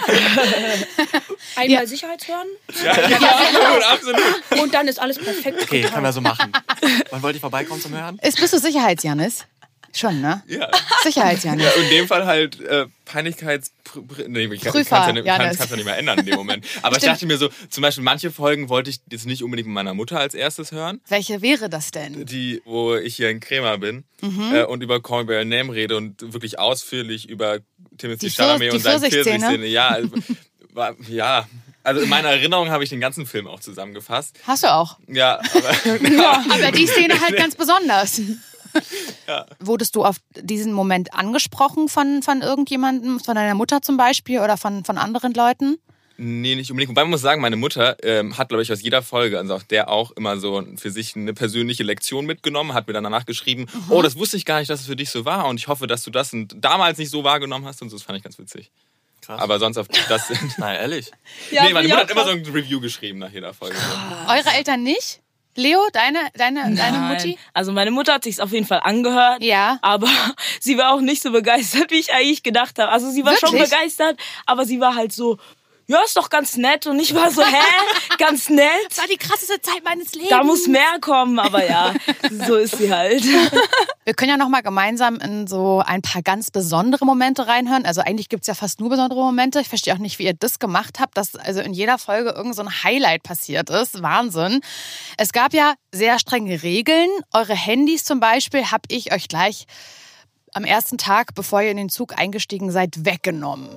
Einmal 1.56 1.86
Sicherheitshören 1.86 2.46
Ja, 2.84 2.92
absolut, 2.92 3.84
absolut. 3.84 4.62
und 4.62 4.74
dann 4.74 4.88
ist 4.88 4.98
alles 5.00 5.18
perfekt. 5.18 5.62
Okay, 5.62 5.82
können 5.82 6.02
wir 6.02 6.12
so 6.12 6.20
machen. 6.20 6.52
Wann 7.10 7.22
wollt 7.22 7.34
ihr 7.36 7.40
vorbeikommen 7.40 7.80
zum 7.80 7.92
Hören? 7.92 8.18
Ist, 8.22 8.40
bist 8.40 8.52
du 8.52 8.58
Sicherheitsjanis? 8.58 9.44
Schon, 9.94 10.20
ne? 10.20 10.42
Ja. 10.48 10.68
Sicherheitsjanis. 11.04 11.64
Ja, 11.64 11.82
in 11.82 11.88
dem 11.90 12.08
Fall 12.08 12.26
halt 12.26 12.60
äh, 12.60 12.86
Peinlichkeits... 13.04 13.72
Nee, 14.26 14.46
ich 14.46 14.60
kann 14.62 14.76
es 14.76 14.90
ja, 14.90 15.12
nicht- 15.12 15.24
ja 15.24 15.38
nicht 15.76 15.84
mehr 15.84 15.96
ändern 15.98 16.18
in 16.18 16.26
dem 16.26 16.34
Moment. 16.34 16.66
Aber 16.82 16.96
ich 16.96 17.04
dachte 17.04 17.26
mir 17.26 17.38
so, 17.38 17.48
zum 17.70 17.82
Beispiel 17.82 18.02
manche 18.02 18.32
Folgen 18.32 18.68
wollte 18.68 18.90
ich 18.90 18.98
jetzt 19.10 19.24
nicht 19.26 19.44
unbedingt 19.44 19.68
mit 19.68 19.74
meiner 19.74 19.94
Mutter 19.94 20.18
als 20.18 20.34
erstes 20.34 20.72
hören. 20.72 21.00
Welche 21.08 21.42
wäre 21.42 21.68
das 21.68 21.92
denn? 21.92 22.26
Die, 22.26 22.60
wo 22.64 22.96
ich 22.96 23.14
hier 23.14 23.30
in 23.30 23.38
Crema 23.40 23.76
bin 23.76 24.02
Mhm. 24.20 24.54
äh, 24.54 24.64
und 24.64 24.82
über 24.82 25.00
Call 25.00 25.20
Me 25.24 25.26
By 25.26 25.34
Your 25.36 25.44
Name 25.44 25.72
rede 25.72 25.96
und 25.96 26.32
wirklich 26.32 26.58
ausführlich 26.58 27.28
über 27.28 27.58
Timothy 27.98 28.30
Chalamet 28.30 28.72
und 28.72 28.80
seine 28.80 28.98
Pfirsichszene? 29.08 29.64
Ja, 29.66 29.88
also, 29.88 30.10
war, 30.72 30.96
ja. 31.08 31.46
Also 31.84 32.00
in 32.00 32.08
meiner 32.08 32.30
Erinnerung 32.30 32.70
habe 32.70 32.82
ich 32.82 32.88
den 32.90 33.00
ganzen 33.00 33.26
Film 33.26 33.46
auch 33.46 33.60
zusammengefasst. 33.60 34.36
Hast 34.46 34.62
du 34.64 34.72
auch. 34.72 34.98
Ja, 35.06 35.38
aber 35.54 35.68
Aber 36.54 36.72
die 36.72 36.86
Szene 36.86 37.20
halt 37.20 37.36
ganz 37.36 37.54
besonders. 37.54 38.20
Wurdest 39.60 39.96
du 39.96 40.04
auf 40.04 40.16
diesen 40.34 40.72
Moment 40.72 41.14
angesprochen 41.14 41.88
von, 41.88 42.22
von 42.22 42.42
irgendjemandem, 42.42 43.20
von 43.20 43.34
deiner 43.34 43.54
Mutter 43.54 43.82
zum 43.82 43.96
Beispiel 43.96 44.40
oder 44.40 44.56
von, 44.56 44.84
von 44.84 44.98
anderen 44.98 45.32
Leuten? 45.34 45.78
Nee, 46.16 46.54
nicht 46.54 46.70
unbedingt. 46.70 46.90
Wobei 46.90 47.02
man 47.02 47.10
muss 47.10 47.22
sagen, 47.22 47.40
meine 47.40 47.56
Mutter 47.56 47.96
ähm, 48.04 48.38
hat, 48.38 48.48
glaube 48.48 48.62
ich, 48.62 48.70
aus 48.70 48.82
jeder 48.82 49.02
Folge, 49.02 49.38
also 49.38 49.54
auch 49.54 49.62
der 49.64 49.88
auch 49.88 50.12
immer 50.12 50.38
so 50.38 50.64
für 50.76 50.90
sich 50.90 51.16
eine 51.16 51.34
persönliche 51.34 51.82
Lektion 51.82 52.24
mitgenommen, 52.24 52.72
hat 52.72 52.86
mir 52.86 52.92
dann 52.92 53.02
danach 53.02 53.26
geschrieben, 53.26 53.66
oh, 53.88 54.00
das 54.00 54.16
wusste 54.16 54.36
ich 54.36 54.44
gar 54.44 54.60
nicht, 54.60 54.70
dass 54.70 54.80
es 54.80 54.86
für 54.86 54.94
dich 54.94 55.10
so 55.10 55.24
war 55.24 55.46
und 55.46 55.58
ich 55.58 55.66
hoffe, 55.66 55.88
dass 55.88 56.04
du 56.04 56.10
das 56.10 56.32
und 56.32 56.54
damals 56.56 56.98
nicht 56.98 57.10
so 57.10 57.24
wahrgenommen 57.24 57.66
hast 57.66 57.82
und 57.82 57.90
so, 57.90 57.96
das 57.96 58.04
fand 58.04 58.16
ich 58.16 58.22
ganz 58.22 58.38
witzig. 58.38 58.70
Krass. 59.22 59.40
Aber 59.40 59.58
sonst 59.58 59.76
auf 59.76 59.88
das... 59.88 60.30
Nein, 60.58 60.76
ehrlich. 60.76 61.10
Ja, 61.50 61.64
nee, 61.64 61.72
meine 61.72 61.88
ja, 61.88 61.96
Mutter 61.96 62.06
hat 62.06 62.10
immer 62.12 62.24
krass. 62.24 62.44
so 62.44 62.50
ein 62.50 62.54
Review 62.54 62.80
geschrieben 62.80 63.18
nach 63.18 63.32
jeder 63.32 63.52
Folge. 63.52 63.74
Eure 64.28 64.56
Eltern 64.56 64.84
nicht? 64.84 65.20
Leo, 65.56 65.80
deine, 65.92 66.18
deine, 66.36 66.74
deine 66.74 66.98
Nein. 66.98 67.08
Mutti? 67.08 67.38
Also 67.52 67.72
meine 67.72 67.90
Mutter 67.90 68.14
hat 68.14 68.24
sich's 68.24 68.40
auf 68.40 68.52
jeden 68.52 68.66
Fall 68.66 68.80
angehört. 68.82 69.42
Ja. 69.42 69.78
Aber 69.82 70.08
sie 70.60 70.76
war 70.78 70.92
auch 70.94 71.00
nicht 71.00 71.22
so 71.22 71.30
begeistert, 71.30 71.90
wie 71.90 71.98
ich 71.98 72.12
eigentlich 72.12 72.42
gedacht 72.42 72.78
habe. 72.78 72.90
Also 72.90 73.10
sie 73.10 73.24
war 73.24 73.36
schon 73.36 73.52
Wirklich? 73.52 73.70
begeistert, 73.70 74.18
aber 74.46 74.64
sie 74.64 74.80
war 74.80 74.94
halt 74.94 75.12
so, 75.12 75.38
ja, 75.86 76.00
ist 76.04 76.16
doch 76.16 76.30
ganz 76.30 76.56
nett. 76.56 76.86
Und 76.86 76.98
ich 76.98 77.14
war 77.14 77.30
so, 77.30 77.42
hä? 77.42 78.16
Ganz 78.18 78.48
nett? 78.48 78.68
Das 78.88 78.98
war 78.98 79.06
die 79.06 79.16
krasseste 79.16 79.60
Zeit 79.60 79.84
meines 79.84 80.14
Lebens. 80.14 80.30
Da 80.30 80.42
muss 80.42 80.66
mehr 80.66 80.98
kommen, 81.00 81.38
aber 81.38 81.68
ja, 81.68 81.94
so 82.46 82.56
ist 82.56 82.78
sie 82.78 82.92
halt. 82.92 83.22
Wir 84.04 84.14
können 84.14 84.30
ja 84.30 84.36
noch 84.36 84.48
mal 84.48 84.62
gemeinsam 84.62 85.16
in 85.16 85.46
so 85.46 85.82
ein 85.84 86.02
paar 86.02 86.22
ganz 86.22 86.50
besondere 86.50 87.04
Momente 87.04 87.46
reinhören. 87.46 87.84
Also 87.86 88.00
eigentlich 88.00 88.28
gibt's 88.28 88.46
ja 88.46 88.54
fast 88.54 88.80
nur 88.80 88.90
besondere 88.90 89.20
Momente. 89.20 89.60
Ich 89.60 89.68
verstehe 89.68 89.94
auch 89.94 89.98
nicht, 89.98 90.18
wie 90.18 90.24
ihr 90.24 90.34
das 90.34 90.58
gemacht 90.58 91.00
habt, 91.00 91.16
dass 91.16 91.34
also 91.36 91.60
in 91.60 91.72
jeder 91.72 91.98
Folge 91.98 92.30
irgend 92.30 92.54
so 92.54 92.62
ein 92.62 92.82
Highlight 92.82 93.22
passiert 93.22 93.70
ist. 93.70 94.02
Wahnsinn. 94.02 94.60
Es 95.18 95.32
gab 95.32 95.52
ja 95.54 95.74
sehr 95.92 96.18
strenge 96.18 96.62
Regeln. 96.62 97.08
Eure 97.32 97.54
Handys 97.54 98.04
zum 98.04 98.20
Beispiel 98.20 98.70
habe 98.70 98.82
ich 98.88 99.12
euch 99.12 99.28
gleich 99.28 99.66
am 100.52 100.64
ersten 100.64 100.98
Tag, 100.98 101.34
bevor 101.34 101.62
ihr 101.62 101.70
in 101.70 101.76
den 101.76 101.88
Zug 101.88 102.16
eingestiegen 102.16 102.70
seid, 102.70 103.04
weggenommen. 103.04 103.68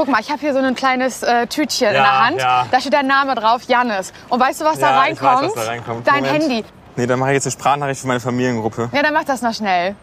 Guck 0.00 0.08
mal, 0.08 0.18
ich 0.22 0.30
habe 0.30 0.40
hier 0.40 0.54
so 0.54 0.60
ein 0.60 0.74
kleines 0.74 1.22
äh, 1.22 1.46
Tütchen 1.46 1.88
in 1.88 1.94
Ja, 1.94 2.00
der 2.02 2.24
Hand. 2.24 2.40
ja. 2.40 2.66
Da 2.70 2.80
steht 2.80 2.94
dein 2.94 3.06
Name 3.06 3.34
drauf, 3.34 3.64
Jannis. 3.66 4.14
Und 4.30 4.40
weißt 4.40 4.62
du, 4.62 4.64
was 4.64 4.78
da 4.78 4.92
Ja, 4.92 5.12
ich 5.12 5.20
reinkommt? 5.20 5.42
weiß, 5.42 5.56
was 5.56 5.64
da 5.66 5.70
reinkommt. 5.70 6.08
Dein 6.08 6.24
Moment. 6.24 6.42
Handy. 6.42 6.64
Nee, 6.96 7.06
dann 7.06 7.18
mache 7.18 7.32
ich 7.32 7.34
jetzt 7.34 7.44
eine 7.44 7.52
Sprachnachricht 7.52 8.00
für 8.00 8.06
meine 8.06 8.18
Familiengruppe. 8.20 8.88
Ja, 8.94 9.02
dann 9.02 9.12
mach 9.12 9.24
das 9.24 9.42
noch 9.42 9.52
schnell. 9.52 9.94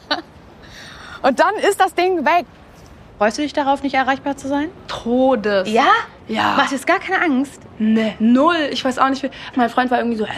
Und 1.22 1.40
dann 1.40 1.54
ist 1.56 1.78
das 1.78 1.92
Ding 1.94 2.24
weg. 2.24 2.46
Freust 3.18 3.36
du 3.36 3.42
dich 3.42 3.52
darauf, 3.52 3.82
nicht 3.82 3.92
erreichbar 3.92 4.38
zu 4.38 4.48
sein? 4.48 4.70
Todes. 4.88 5.68
Ja? 5.70 5.84
Ja. 6.30 6.54
Macht 6.56 6.70
jetzt 6.72 6.86
gar 6.86 6.98
keine 7.00 7.20
Angst. 7.22 7.60
Nee, 7.78 8.14
null. 8.20 8.56
Ich 8.70 8.84
weiß 8.84 8.98
auch 8.98 9.08
nicht. 9.08 9.22
wie- 9.22 9.30
Mein 9.56 9.68
Freund 9.68 9.90
war 9.90 9.98
irgendwie 9.98 10.16
so, 10.16 10.24
äh, 10.24 10.28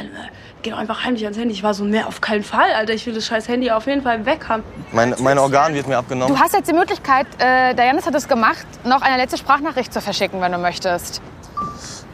geh 0.62 0.70
doch 0.70 0.78
einfach 0.78 1.04
heimlich 1.04 1.22
ans 1.24 1.36
Handy. 1.36 1.52
Ich 1.54 1.62
war 1.62 1.74
so, 1.74 1.84
nee, 1.84 2.02
auf 2.02 2.20
keinen 2.20 2.42
Fall, 2.44 2.72
Alter. 2.72 2.94
Ich 2.94 3.04
will 3.06 3.12
das 3.14 3.26
scheiß 3.26 3.46
Handy 3.48 3.70
auf 3.70 3.86
jeden 3.86 4.02
Fall 4.02 4.24
weg 4.24 4.46
haben. 4.48 4.62
Mein, 4.92 5.14
mein 5.20 5.38
Organ 5.38 5.74
wird 5.74 5.86
mir 5.88 5.98
abgenommen. 5.98 6.34
Du 6.34 6.40
hast 6.40 6.54
jetzt 6.54 6.68
die 6.68 6.72
Möglichkeit, 6.74 7.26
äh, 7.38 7.74
der 7.74 7.84
Janis 7.86 8.06
hat 8.06 8.14
es 8.14 8.26
gemacht, 8.26 8.66
noch 8.84 9.02
eine 9.02 9.18
letzte 9.18 9.36
Sprachnachricht 9.36 9.92
zu 9.92 10.00
verschicken, 10.00 10.40
wenn 10.40 10.52
du 10.52 10.58
möchtest. 10.58 11.20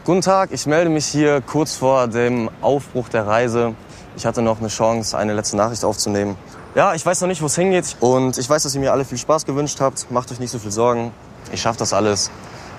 Guten 0.05 0.23
Tag, 0.23 0.51
ich 0.53 0.67
melde 0.67 0.91
mich 0.91 1.07
hier 1.07 1.41
kurz 1.43 1.77
vor 1.77 2.09
dem 2.09 2.51
Aufbruch 2.63 3.09
der 3.11 3.27
Reise. 3.27 3.75
Ich 4.17 4.27
hatte 4.27 4.43
noch 4.43 4.59
eine 4.59 4.69
Chance, 4.69 5.17
eine 5.17 5.35
letzte 5.35 5.57
Nachricht 5.57 5.85
aufzunehmen. 5.85 6.37
Ja, 6.75 6.95
ich 6.95 7.05
weiß 7.07 7.21
noch 7.21 7.29
nicht, 7.29 7.43
wo 7.43 7.47
es 7.47 7.55
hingeht. 7.55 7.97
Und 8.01 8.39
ich 8.39 8.49
weiß, 8.51 8.63
dass 8.65 8.75
ihr 8.75 8.81
mir 8.81 8.93
alle 8.93 9.05
viel 9.05 9.19
Spaß 9.19 9.47
gewünscht 9.47 9.79
habt. 9.81 10.11
Macht 10.11 10.33
euch 10.33 10.41
nicht 10.41 10.51
so 10.51 10.59
viel 10.59 10.71
Sorgen. 10.73 11.13
Ich 11.53 11.61
schaffe 11.63 11.79
das 11.79 11.93
alles. 11.93 12.31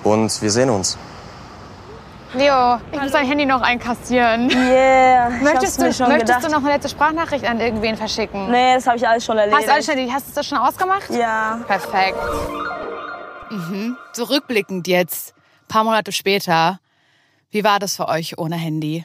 Und 0.04 0.40
wir 0.42 0.50
sehen 0.50 0.70
uns. 0.70 0.96
Leo, 2.32 2.78
ich 2.92 3.00
muss 3.00 3.10
dein 3.10 3.26
Handy 3.26 3.44
noch 3.44 3.60
einkassieren. 3.60 4.48
Yeah, 4.50 5.30
Möchtest, 5.42 5.80
du, 5.80 5.84
mir 5.86 5.92
schon 5.92 6.08
möchtest 6.08 6.32
gedacht. 6.36 6.44
du 6.44 6.50
noch 6.56 6.64
eine 6.64 6.74
letzte 6.74 6.88
Sprachnachricht 6.88 7.44
an 7.44 7.58
irgendwen 7.60 7.96
verschicken? 7.96 8.50
Nee, 8.50 8.74
das 8.74 8.86
habe 8.86 8.96
ich 8.96 9.08
alles 9.08 9.24
schon 9.24 9.36
erledigt. 9.36 9.58
Hast 9.58 9.68
du, 9.68 9.72
alles 9.72 9.86
schon, 9.86 10.14
hast 10.14 10.28
du 10.28 10.32
das 10.36 10.46
schon 10.46 10.58
ausgemacht? 10.58 11.10
Ja. 11.10 11.58
Perfekt. 11.66 12.16
Mhm. 13.50 13.96
Zurückblickend 14.12 14.86
jetzt. 14.86 15.34
paar 15.66 15.82
Monate 15.82 16.12
später. 16.12 16.78
Wie 17.50 17.64
war 17.64 17.80
das 17.80 17.96
für 17.96 18.08
euch 18.08 18.38
ohne 18.38 18.54
Handy? 18.56 19.04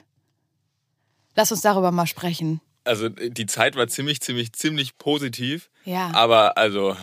Lass 1.35 1.51
uns 1.51 1.61
darüber 1.61 1.91
mal 1.91 2.05
sprechen. 2.05 2.61
Also 2.85 3.09
die 3.09 3.45
Zeit 3.45 3.75
war 3.75 3.87
ziemlich, 3.87 4.21
ziemlich, 4.21 4.53
ziemlich 4.53 4.97
positiv. 4.97 5.69
Ja. 5.85 6.11
Aber 6.13 6.57
also 6.57 6.95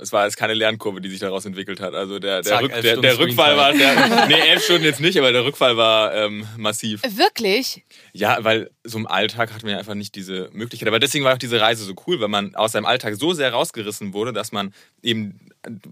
es 0.00 0.12
war 0.12 0.24
jetzt 0.24 0.36
keine 0.36 0.54
Lernkurve, 0.54 1.00
die 1.00 1.10
sich 1.10 1.20
daraus 1.20 1.44
entwickelt 1.44 1.80
hat. 1.80 1.94
Also 1.94 2.18
der, 2.18 2.42
der, 2.42 2.52
Zack, 2.52 2.62
Rück, 2.62 2.80
der, 2.80 2.96
der 2.96 3.18
Rückfall 3.18 3.56
war, 3.56 3.72
der, 3.72 4.26
nee, 4.28 4.38
elf 4.38 4.64
Stunden 4.64 4.84
jetzt 4.84 5.00
nicht, 5.00 5.18
aber 5.18 5.32
der 5.32 5.44
Rückfall 5.44 5.76
war 5.76 6.14
ähm, 6.14 6.46
massiv. 6.56 7.02
Wirklich? 7.02 7.84
Ja, 8.12 8.38
weil 8.40 8.70
so 8.82 8.98
im 8.98 9.06
Alltag 9.06 9.52
hatten 9.52 9.66
wir 9.66 9.78
einfach 9.78 9.94
nicht 9.94 10.14
diese 10.14 10.48
Möglichkeit. 10.52 10.88
Aber 10.88 11.00
deswegen 11.00 11.24
war 11.24 11.34
auch 11.34 11.38
diese 11.38 11.60
Reise 11.60 11.84
so 11.84 11.94
cool, 12.06 12.20
weil 12.20 12.28
man 12.28 12.54
aus 12.54 12.72
seinem 12.72 12.86
Alltag 12.86 13.16
so 13.16 13.34
sehr 13.34 13.52
rausgerissen 13.52 14.14
wurde, 14.14 14.32
dass 14.32 14.52
man 14.52 14.72
eben 15.02 15.38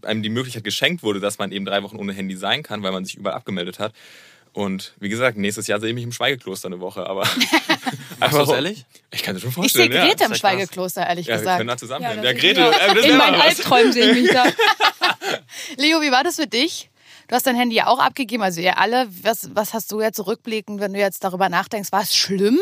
einem 0.02 0.22
die 0.22 0.30
Möglichkeit 0.30 0.64
geschenkt 0.64 1.02
wurde, 1.02 1.20
dass 1.20 1.38
man 1.38 1.52
eben 1.52 1.64
drei 1.64 1.82
Wochen 1.82 1.96
ohne 1.96 2.12
Handy 2.12 2.36
sein 2.36 2.62
kann, 2.62 2.82
weil 2.82 2.92
man 2.92 3.04
sich 3.04 3.16
überall 3.16 3.36
abgemeldet 3.36 3.78
hat. 3.78 3.92
Und 4.52 4.92
wie 5.00 5.08
gesagt, 5.08 5.38
nächstes 5.38 5.66
Jahr 5.66 5.80
sehe 5.80 5.88
ich 5.90 5.94
mich 5.94 6.04
im 6.04 6.12
Schweigekloster 6.12 6.66
eine 6.66 6.80
Woche, 6.80 7.06
aber. 7.06 7.22
Du 8.30 8.38
das 8.38 8.48
ehrlich? 8.50 8.84
Ich 9.10 9.22
kann 9.22 9.34
das 9.34 9.42
schon 9.42 9.50
Ich 9.50 9.54
sehe 9.54 9.62
vorstellen. 9.62 9.90
Grete 9.90 10.22
ja. 10.24 10.28
im. 10.30 10.34
Schweigekloster, 10.34 11.06
ehrlich 11.06 11.26
Ja, 11.26 11.34
wir 11.34 11.38
gesagt. 11.40 11.58
können 11.58 11.68
da 11.68 11.76
zusammen 11.76 12.02
Ja, 12.04 12.22
Ja, 12.22 12.32
Grete, 12.32 12.60
äh, 12.60 12.94
das 12.94 13.04
In 13.04 13.16
meinen. 13.16 13.40
Albträumen 13.40 13.92
sehe 13.92 14.10
ich 14.10 14.22
mich 14.22 14.30
da. 14.32 14.44
Leo, 15.76 16.00
wie 16.00 16.10
war 16.10 16.24
das 16.24 16.36
für 16.36 16.46
dich? 16.46 16.88
Du 17.28 17.34
hast 17.36 17.46
dein 17.46 17.56
Handy 17.56 17.76
ja 17.76 17.86
auch 17.86 17.98
abgegeben, 17.98 18.42
also 18.42 18.60
ihr 18.60 18.78
alle. 18.78 19.06
Was, 19.22 19.50
was 19.54 19.72
hast 19.74 19.90
du 19.92 20.00
jetzt 20.00 20.16
zurückblickend, 20.16 20.80
wenn 20.80 20.92
du 20.92 20.98
jetzt 20.98 21.24
darüber 21.24 21.48
nachdenkst? 21.48 21.90
War 21.92 22.02
es 22.02 22.14
schlimm 22.14 22.58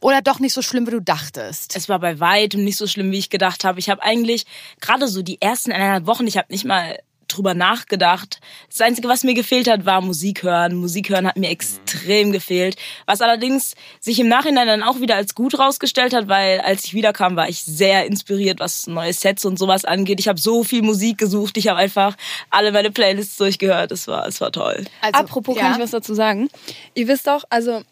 oder 0.00 0.22
doch 0.22 0.38
nicht 0.38 0.54
so 0.54 0.62
schlimm, 0.62 0.86
wie 0.86 0.92
du 0.92 1.00
dachtest? 1.00 1.76
Es 1.76 1.88
war 1.88 1.98
bei 1.98 2.18
weitem 2.18 2.64
nicht 2.64 2.76
so 2.78 2.86
schlimm, 2.86 3.10
wie 3.12 3.18
ich 3.18 3.30
gedacht 3.30 3.64
habe. 3.64 3.78
Ich 3.78 3.90
habe 3.90 4.02
eigentlich 4.02 4.46
gerade 4.80 5.08
so 5.08 5.22
die 5.22 5.40
ersten 5.42 5.72
eineinhalb 5.72 6.06
Wochen, 6.06 6.26
ich 6.26 6.38
habe 6.38 6.46
nicht 6.50 6.64
mal 6.64 6.98
drüber 7.28 7.54
nachgedacht. 7.54 8.40
Das 8.68 8.80
Einzige, 8.80 9.08
was 9.08 9.24
mir 9.24 9.34
gefehlt 9.34 9.68
hat, 9.68 9.84
war 9.84 10.00
Musik 10.00 10.42
hören. 10.42 10.76
Musik 10.76 11.08
hören 11.08 11.26
hat 11.26 11.36
mir 11.36 11.50
extrem 11.50 12.32
gefehlt. 12.32 12.76
Was 13.06 13.20
allerdings 13.20 13.74
sich 14.00 14.18
im 14.18 14.28
Nachhinein 14.28 14.66
dann 14.66 14.82
auch 14.82 15.00
wieder 15.00 15.16
als 15.16 15.34
gut 15.34 15.58
rausgestellt 15.58 16.14
hat, 16.14 16.28
weil 16.28 16.60
als 16.60 16.84
ich 16.84 16.94
wiederkam, 16.94 17.36
war 17.36 17.48
ich 17.48 17.62
sehr 17.62 18.06
inspiriert, 18.06 18.60
was 18.60 18.86
neue 18.86 19.12
Sets 19.12 19.44
und 19.44 19.58
sowas 19.58 19.84
angeht. 19.84 20.20
Ich 20.20 20.28
habe 20.28 20.40
so 20.40 20.64
viel 20.64 20.82
Musik 20.82 21.18
gesucht. 21.18 21.56
Ich 21.56 21.68
habe 21.68 21.78
einfach 21.78 22.16
alle 22.50 22.72
meine 22.72 22.90
Playlists 22.90 23.36
durchgehört. 23.36 23.92
Es 23.92 24.08
war, 24.08 24.26
es 24.26 24.40
war 24.40 24.52
toll. 24.52 24.84
Also, 25.00 25.18
Apropos, 25.18 25.56
ja. 25.56 25.62
kann 25.62 25.72
ich 25.74 25.78
was 25.80 25.90
dazu 25.90 26.14
sagen? 26.14 26.48
Ihr 26.94 27.08
wisst 27.08 27.26
doch, 27.26 27.44
also 27.50 27.82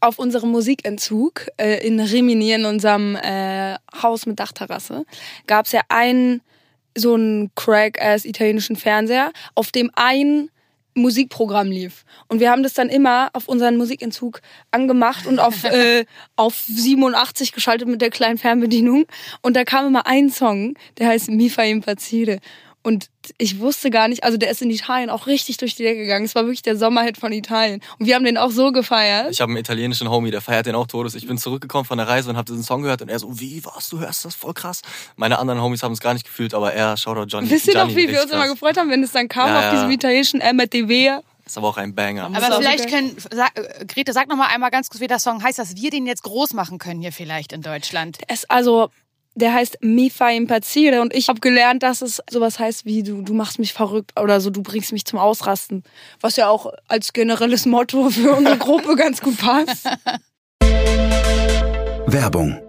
auf 0.00 0.18
unserem 0.18 0.50
Musikentzug 0.50 1.48
äh, 1.56 1.86
in 1.86 2.00
Rimini, 2.00 2.52
in 2.52 2.64
unserem 2.64 3.16
äh, 3.16 3.76
Haus 4.02 4.26
mit 4.26 4.38
Dachterrasse, 4.38 5.04
gab 5.46 5.66
es 5.66 5.72
ja 5.72 5.82
einen 5.88 6.40
so 6.96 7.14
einen 7.14 7.50
Crack-ass 7.54 8.24
italienischen 8.24 8.76
Fernseher, 8.76 9.32
auf 9.54 9.72
dem 9.72 9.90
ein 9.94 10.50
Musikprogramm 10.94 11.70
lief. 11.70 12.04
Und 12.28 12.40
wir 12.40 12.50
haben 12.50 12.62
das 12.62 12.74
dann 12.74 12.88
immer 12.88 13.30
auf 13.32 13.48
unseren 13.48 13.76
Musikentzug 13.76 14.40
angemacht 14.70 15.26
und 15.26 15.38
auf, 15.38 15.64
äh, 15.64 16.04
auf 16.36 16.54
87 16.66 17.52
geschaltet 17.52 17.88
mit 17.88 18.00
der 18.00 18.10
kleinen 18.10 18.38
Fernbedienung. 18.38 19.06
Und 19.42 19.56
da 19.56 19.64
kam 19.64 19.86
immer 19.86 20.06
ein 20.06 20.30
Song, 20.30 20.74
der 20.98 21.08
heißt 21.08 21.30
Mi 21.30 21.50
fa 21.50 21.62
impazzire. 21.62 22.38
Und 22.84 23.08
ich 23.38 23.60
wusste 23.60 23.88
gar 23.88 24.08
nicht, 24.08 24.24
also 24.24 24.36
der 24.36 24.50
ist 24.50 24.60
in 24.60 24.68
Italien 24.68 25.08
auch 25.08 25.26
richtig 25.26 25.56
durch 25.56 25.74
die 25.74 25.82
Decke 25.84 26.00
gegangen. 26.00 26.26
Es 26.26 26.34
war 26.34 26.42
wirklich 26.42 26.60
der 26.60 26.76
Sommerhit 26.76 27.16
von 27.16 27.32
Italien. 27.32 27.80
Und 27.98 28.04
wir 28.04 28.14
haben 28.14 28.24
den 28.24 28.36
auch 28.36 28.50
so 28.50 28.72
gefeiert. 28.72 29.30
Ich 29.30 29.40
habe 29.40 29.48
einen 29.48 29.56
italienischen 29.56 30.10
Homie, 30.10 30.30
der 30.30 30.42
feiert 30.42 30.66
den 30.66 30.74
auch 30.74 30.86
Todes. 30.86 31.14
Ich 31.14 31.26
bin 31.26 31.38
zurückgekommen 31.38 31.86
von 31.86 31.96
der 31.96 32.06
Reise 32.06 32.28
und 32.28 32.36
habe 32.36 32.44
diesen 32.44 32.62
Song 32.62 32.82
gehört 32.82 33.00
und 33.00 33.08
er 33.08 33.18
so, 33.18 33.40
wie, 33.40 33.64
was, 33.64 33.88
du 33.88 34.00
hörst 34.00 34.26
das? 34.26 34.34
Voll 34.34 34.52
krass. 34.52 34.82
Meine 35.16 35.38
anderen 35.38 35.62
Homies 35.62 35.82
haben 35.82 35.92
es 35.92 36.00
gar 36.00 36.12
nicht 36.12 36.26
gefühlt, 36.26 36.52
aber 36.52 36.74
er, 36.74 36.98
Shoutout 36.98 37.24
Johnny. 37.24 37.48
Wisst 37.48 37.68
ihr 37.68 37.74
noch, 37.74 37.88
wie 37.88 38.06
wir 38.06 38.20
uns 38.22 38.30
immer 38.30 38.42
krass. 38.42 38.52
gefreut 38.52 38.76
haben, 38.76 38.90
wenn 38.90 39.02
es 39.02 39.12
dann 39.12 39.28
kam 39.28 39.48
Ja, 39.48 39.58
auf 39.60 39.64
ja. 39.64 39.70
diesem 39.72 39.90
italienischen 39.90 40.40
MTV? 40.40 41.22
Ist 41.46 41.58
aber 41.58 41.68
auch 41.68 41.76
ein 41.76 41.94
Banger. 41.94 42.24
Aber 42.26 42.58
vielleicht 42.58 42.88
können, 42.88 43.16
sag, 43.30 43.58
äh, 43.58 43.84
Grete, 43.86 44.12
sag 44.12 44.28
noch 44.28 44.36
mal 44.36 44.48
einmal 44.48 44.70
ganz 44.70 44.88
kurz, 44.88 45.00
wie 45.00 45.06
der 45.06 45.18
Song 45.18 45.42
heißt, 45.42 45.58
dass 45.58 45.76
wir 45.76 45.90
den 45.90 46.06
jetzt 46.06 46.22
groß 46.22 46.54
machen 46.54 46.78
können 46.78 47.00
hier 47.00 47.12
vielleicht 47.12 47.52
in 47.52 47.60
Deutschland. 47.60 48.18
Es, 48.28 48.48
also, 48.48 48.90
der 49.34 49.52
heißt 49.52 49.78
Mi 49.80 50.10
fa 50.10 50.30
impazzire 50.30 51.00
und 51.00 51.14
ich 51.14 51.28
habe 51.28 51.40
gelernt, 51.40 51.82
dass 51.82 52.02
es 52.02 52.22
sowas 52.30 52.58
heißt 52.58 52.84
wie 52.84 53.02
du, 53.02 53.22
du 53.22 53.34
machst 53.34 53.58
mich 53.58 53.72
verrückt 53.72 54.12
oder 54.20 54.40
so, 54.40 54.50
du 54.50 54.62
bringst 54.62 54.92
mich 54.92 55.04
zum 55.04 55.18
Ausrasten. 55.18 55.82
Was 56.20 56.36
ja 56.36 56.48
auch 56.48 56.72
als 56.88 57.12
generelles 57.12 57.66
Motto 57.66 58.10
für 58.10 58.34
unsere 58.34 58.58
Gruppe 58.58 58.96
ganz 58.96 59.20
gut 59.20 59.38
passt. 59.38 59.88
Werbung. 62.06 62.63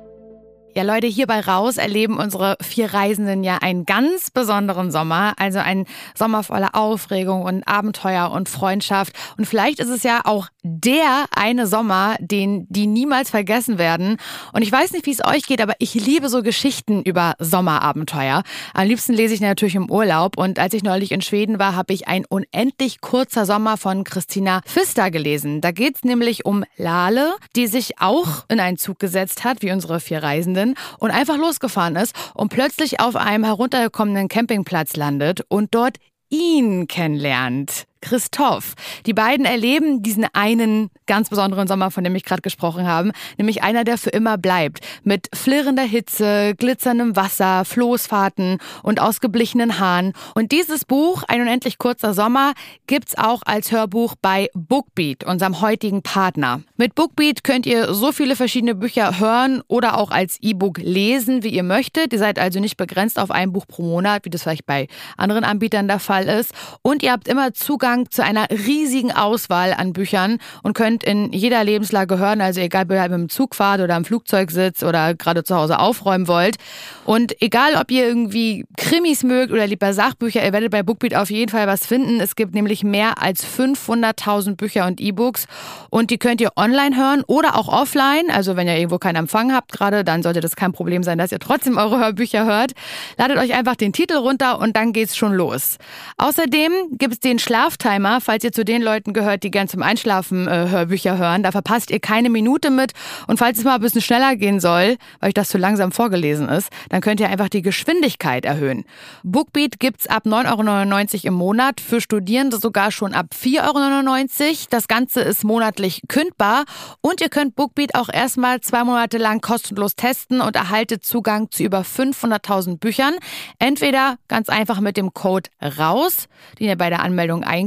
Ja, 0.78 0.84
Leute, 0.84 1.08
hier 1.08 1.26
bei 1.26 1.40
Raus 1.40 1.78
erleben 1.78 2.18
unsere 2.18 2.58
vier 2.60 2.94
Reisenden 2.94 3.46
ja 3.46 3.60
einen 3.60 3.86
ganz 3.86 4.30
besonderen 4.30 4.92
Sommer. 4.92 5.34
Also 5.38 5.60
einen 5.60 5.86
Sommer 6.16 6.44
voller 6.44 6.76
Aufregung 6.76 7.44
und 7.44 7.66
Abenteuer 7.66 8.30
und 8.30 8.50
Freundschaft. 8.50 9.14
Und 9.38 9.46
vielleicht 9.46 9.80
ist 9.80 9.88
es 9.88 10.04
ja 10.04 10.20
auch 10.26 10.50
der 10.64 11.28
eine 11.34 11.66
Sommer, 11.66 12.18
den 12.20 12.66
die 12.68 12.88
niemals 12.88 13.30
vergessen 13.30 13.78
werden. 13.78 14.18
Und 14.52 14.64
ich 14.64 14.72
weiß 14.72 14.92
nicht, 14.92 15.06
wie 15.06 15.12
es 15.12 15.24
euch 15.24 15.44
geht, 15.48 15.62
aber 15.62 15.76
ich 15.80 15.94
liebe 15.94 16.28
so 16.28 16.44
Geschichten 16.44 17.04
über 17.04 17.36
Sommerabenteuer. 17.40 18.44
Am 18.74 18.86
liebsten 18.86 19.14
lese 19.14 19.34
ich 19.34 19.40
natürlich 19.40 19.76
im 19.76 19.90
Urlaub. 19.90 20.38
Und 20.38 20.60
als 20.60 20.74
ich 20.74 20.84
neulich 20.84 21.14
in 21.14 21.22
Schweden 21.22 21.58
war, 21.58 21.78
habe 21.78 21.94
ich 21.94 22.10
ein 22.10 22.26
unendlich 22.26 23.00
kurzer 23.00 23.46
Sommer 23.46 23.78
von 23.78 24.04
Christina 24.04 24.60
Pfister 24.66 25.10
gelesen. 25.10 25.62
Da 25.62 25.72
geht's 25.72 26.04
nämlich 26.04 26.46
um 26.46 26.66
Lale, 26.76 27.36
die 27.56 27.68
sich 27.68 28.02
auch 28.02 28.44
in 28.50 28.60
einen 28.60 28.76
Zug 28.76 29.00
gesetzt 29.00 29.46
hat, 29.46 29.62
wie 29.62 29.72
unsere 29.72 30.02
vier 30.02 30.22
Reisenden, 30.22 30.65
und 31.00 31.12
einfach 31.12 31.38
losgefahren 31.38 31.96
ist 31.96 32.16
und 32.34 32.50
plötzlich 32.50 33.00
auf 33.00 33.16
einem 33.16 33.44
heruntergekommenen 33.44 34.28
Campingplatz 34.28 34.96
landet 34.96 35.46
und 35.50 35.76
dort 35.76 35.98
ihn 36.30 36.88
kennenlernt. 36.88 37.86
Christoph. 38.06 38.76
Die 39.08 39.14
beiden 39.14 39.46
erleben 39.46 40.04
diesen 40.04 40.28
einen 40.34 40.92
ganz 41.08 41.30
besonderen 41.30 41.68
Sommer, 41.68 41.90
von 41.90 42.04
dem 42.04 42.16
ich 42.16 42.24
gerade 42.24 42.44
gesprochen 42.44 42.86
habe, 42.86 43.12
nämlich 43.38 43.64
einer, 43.64 43.84
der 43.84 43.98
für 43.98 44.12
immer 44.12 44.38
bleibt. 44.38 44.80
Mit 45.04 45.28
flirrender 45.34 45.84
Hitze, 45.84 46.54
glitzerndem 46.56 47.16
Wasser, 47.16 47.66
Floßfahrten 47.66 48.60
und 48.84 49.00
ausgeblichenen 49.00 49.80
Haaren. 49.80 50.14
Und 50.36 50.52
dieses 50.52 50.86
Buch, 50.86 51.24
Ein 51.28 51.42
unendlich 51.42 51.80
kurzer 51.80 52.14
Sommer, 52.14 52.54
gibt's 52.86 53.18
auch 53.18 53.42
als 53.46 53.72
Hörbuch 53.72 54.14
bei 54.22 54.50
Bookbeat, 54.54 55.24
unserem 55.24 55.62
heutigen 55.62 56.04
Partner. 56.04 56.62
Mit 56.78 56.94
Bookbeat 56.94 57.44
könnt 57.44 57.66
ihr 57.66 57.94
so 57.94 58.12
viele 58.12 58.36
verschiedene 58.36 58.76
Bücher 58.76 59.20
hören 59.20 59.64
oder 59.68 59.98
auch 59.98 60.12
als 60.12 60.38
E-Book 60.42 60.78
lesen, 60.78 61.42
wie 61.42 61.50
ihr 61.50 61.64
möchtet. 61.64 62.14
Ihr 62.14 62.20
seid 62.20 62.38
also 62.38 62.60
nicht 62.60 62.78
begrenzt 62.78 63.18
auf 63.18 63.32
ein 63.32 63.52
Buch 63.52 63.66
pro 63.68 63.82
Monat, 63.82 64.26
wie 64.26 64.30
das 64.30 64.44
vielleicht 64.44 64.68
bei 64.68 64.88
anderen 65.18 65.44
Anbietern 65.44 65.88
der 65.88 66.00
Fall 66.00 66.26
ist. 66.26 66.54
Und 66.84 67.02
ihr 67.02 67.12
habt 67.12 67.28
immer 67.28 67.54
Zugang 67.54 67.95
zu 68.10 68.24
einer 68.24 68.48
riesigen 68.50 69.12
Auswahl 69.12 69.74
an 69.74 69.94
Büchern 69.94 70.38
und 70.64 70.74
könnt 70.74 71.04
in 71.04 71.32
jeder 71.32 71.64
Lebenslage 71.64 72.18
hören, 72.18 72.42
also 72.42 72.62
egal, 72.62 72.84
ob 72.84 72.92
ihr 72.92 73.02
mit 73.04 73.12
dem 73.12 73.30
Zug 73.30 73.56
fahrt 73.56 73.82
oder 73.82 73.96
im 73.96 74.06
Flugzeug 74.06 74.52
sitzt 74.52 74.84
oder 74.84 75.14
gerade 75.16 75.44
zu 75.44 75.56
Hause 75.56 75.80
aufräumen 75.80 76.28
wollt. 76.28 76.58
Und 77.06 77.42
egal, 77.42 77.76
ob 77.76 77.92
ihr 77.92 78.08
irgendwie 78.08 78.66
Krimis 78.78 79.24
mögt 79.24 79.52
oder 79.52 79.68
lieber 79.68 79.94
Sachbücher, 79.94 80.44
ihr 80.44 80.54
werdet 80.54 80.72
bei 80.72 80.84
Bookbeat 80.84 81.16
auf 81.16 81.30
jeden 81.30 81.52
Fall 81.52 81.68
was 81.68 81.86
finden. 81.86 82.20
Es 82.20 82.36
gibt 82.36 82.54
nämlich 82.54 82.84
mehr 82.84 83.22
als 83.22 83.46
500.000 83.46 84.56
Bücher 84.56 84.86
und 84.86 85.00
E-Books 85.00 85.46
und 85.90 86.12
die 86.12 86.18
könnt 86.18 86.42
ihr 86.42 86.52
online 86.56 86.96
hören 86.96 87.24
oder 87.28 87.58
auch 87.58 87.68
offline. 87.68 88.30
Also 88.32 88.56
wenn 88.56 88.68
ihr 88.68 88.76
irgendwo 88.76 88.98
keinen 88.98 89.18
Empfang 89.18 89.54
habt 89.54 89.72
gerade, 89.72 90.04
dann 90.04 90.24
sollte 90.24 90.42
das 90.42 90.56
kein 90.56 90.72
Problem 90.72 91.04
sein, 91.04 91.18
dass 91.18 91.32
ihr 91.32 91.40
trotzdem 91.40 91.78
eure 91.78 92.00
Hörbücher 92.00 92.46
hört. 92.46 92.72
Ladet 93.18 93.38
euch 93.38 93.54
einfach 93.54 93.76
den 93.76 93.94
Titel 93.94 94.16
runter 94.18 94.60
und 94.60 94.76
dann 94.76 94.94
geht's 94.94 95.16
schon 95.16 95.34
los. 95.34 95.78
Außerdem 96.18 96.72
gibt's 96.98 97.20
den 97.20 97.40
Schlaftimer, 97.86 98.20
falls 98.20 98.44
ihr 98.44 98.52
zu 98.52 98.66
den 98.66 98.82
Leuten 98.82 99.14
gehört, 99.14 99.44
die 99.44 99.52
gern 99.52 99.68
zum 99.68 99.84
Einschlafen 99.84 100.48
äh, 100.48 100.70
Hörbücher 100.70 101.20
hören. 101.20 101.44
Da 101.44 101.52
verpasst 101.52 101.92
ihr 101.92 102.00
keine 102.00 102.32
Minute 102.32 102.72
mit. 102.72 102.94
Und 103.28 103.38
falls 103.38 103.60
es 103.60 103.64
mal 103.64 103.76
ein 103.76 103.82
bisschen 103.82 104.02
schneller 104.02 104.36
gehen 104.36 104.60
soll, 104.60 104.98
weil 105.20 105.28
euch 105.28 105.34
das 105.36 105.50
zu 105.50 105.60
langsam 105.60 105.92
vorgelesen 105.92 106.50
ist, 106.50 106.70
dann 106.90 107.02
könnt 107.02 107.20
ihr 107.20 107.30
einfach 107.30 107.48
die 107.48 107.62
Geschwindigkeit 107.62 108.44
erhöhen. 108.44 108.86
Bookbeat 109.24 109.80
gibt's 109.80 110.08
ab 110.08 110.26
9,99 110.26 111.14
Euro 111.14 111.28
im 111.28 111.34
Monat, 111.36 111.80
für 111.80 112.02
Studierende 112.02 112.58
sogar 112.58 112.92
schon 112.92 113.14
ab 113.14 113.28
4,99 113.40 114.42
Euro. 114.42 114.56
Das 114.72 114.88
Ganze 114.88 115.22
ist 115.22 115.44
monatlich 115.44 116.02
kündbar 116.08 116.66
und 117.02 117.22
ihr 117.22 117.30
könnt 117.30 117.56
Bookbeat 117.56 117.94
auch 117.94 118.10
erstmal 118.12 118.62
zwei 118.62 118.84
Monate 118.84 119.20
lang 119.20 119.42
kostenlos 119.42 119.96
testen 119.96 120.42
und 120.42 120.56
erhaltet 120.56 121.06
Zugang 121.06 121.52
zu 121.52 121.64
über 121.64 121.82
500.000 121.82 122.80
Büchern. 122.80 123.14
Entweder 123.60 124.18
ganz 124.28 124.50
einfach 124.50 124.80
mit 124.80 124.98
dem 124.98 125.14
Code 125.14 125.50
RAUS, 125.62 126.28
den 126.60 126.68
ihr 126.68 126.78
bei 126.78 126.90
der 126.90 127.04
Anmeldung 127.04 127.44
eingebt, 127.44 127.65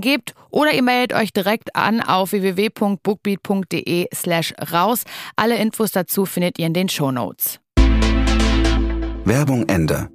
oder 0.51 0.73
ihr 0.73 0.83
meldet 0.83 1.17
euch 1.17 1.33
direkt 1.33 1.75
an 1.77 2.01
auf 2.01 2.33
www.bookbeat.de 2.33 4.09
slash 4.15 4.55
raus. 4.73 5.05
Alle 5.37 5.57
Infos 5.57 5.93
dazu 5.93 6.27
findet 6.27 6.59
ihr 6.59 6.67
in 6.67 6.75
den 6.75 6.89
Shownotes. 6.89 7.61
Werbung 9.25 9.69
Ende. 9.69 10.09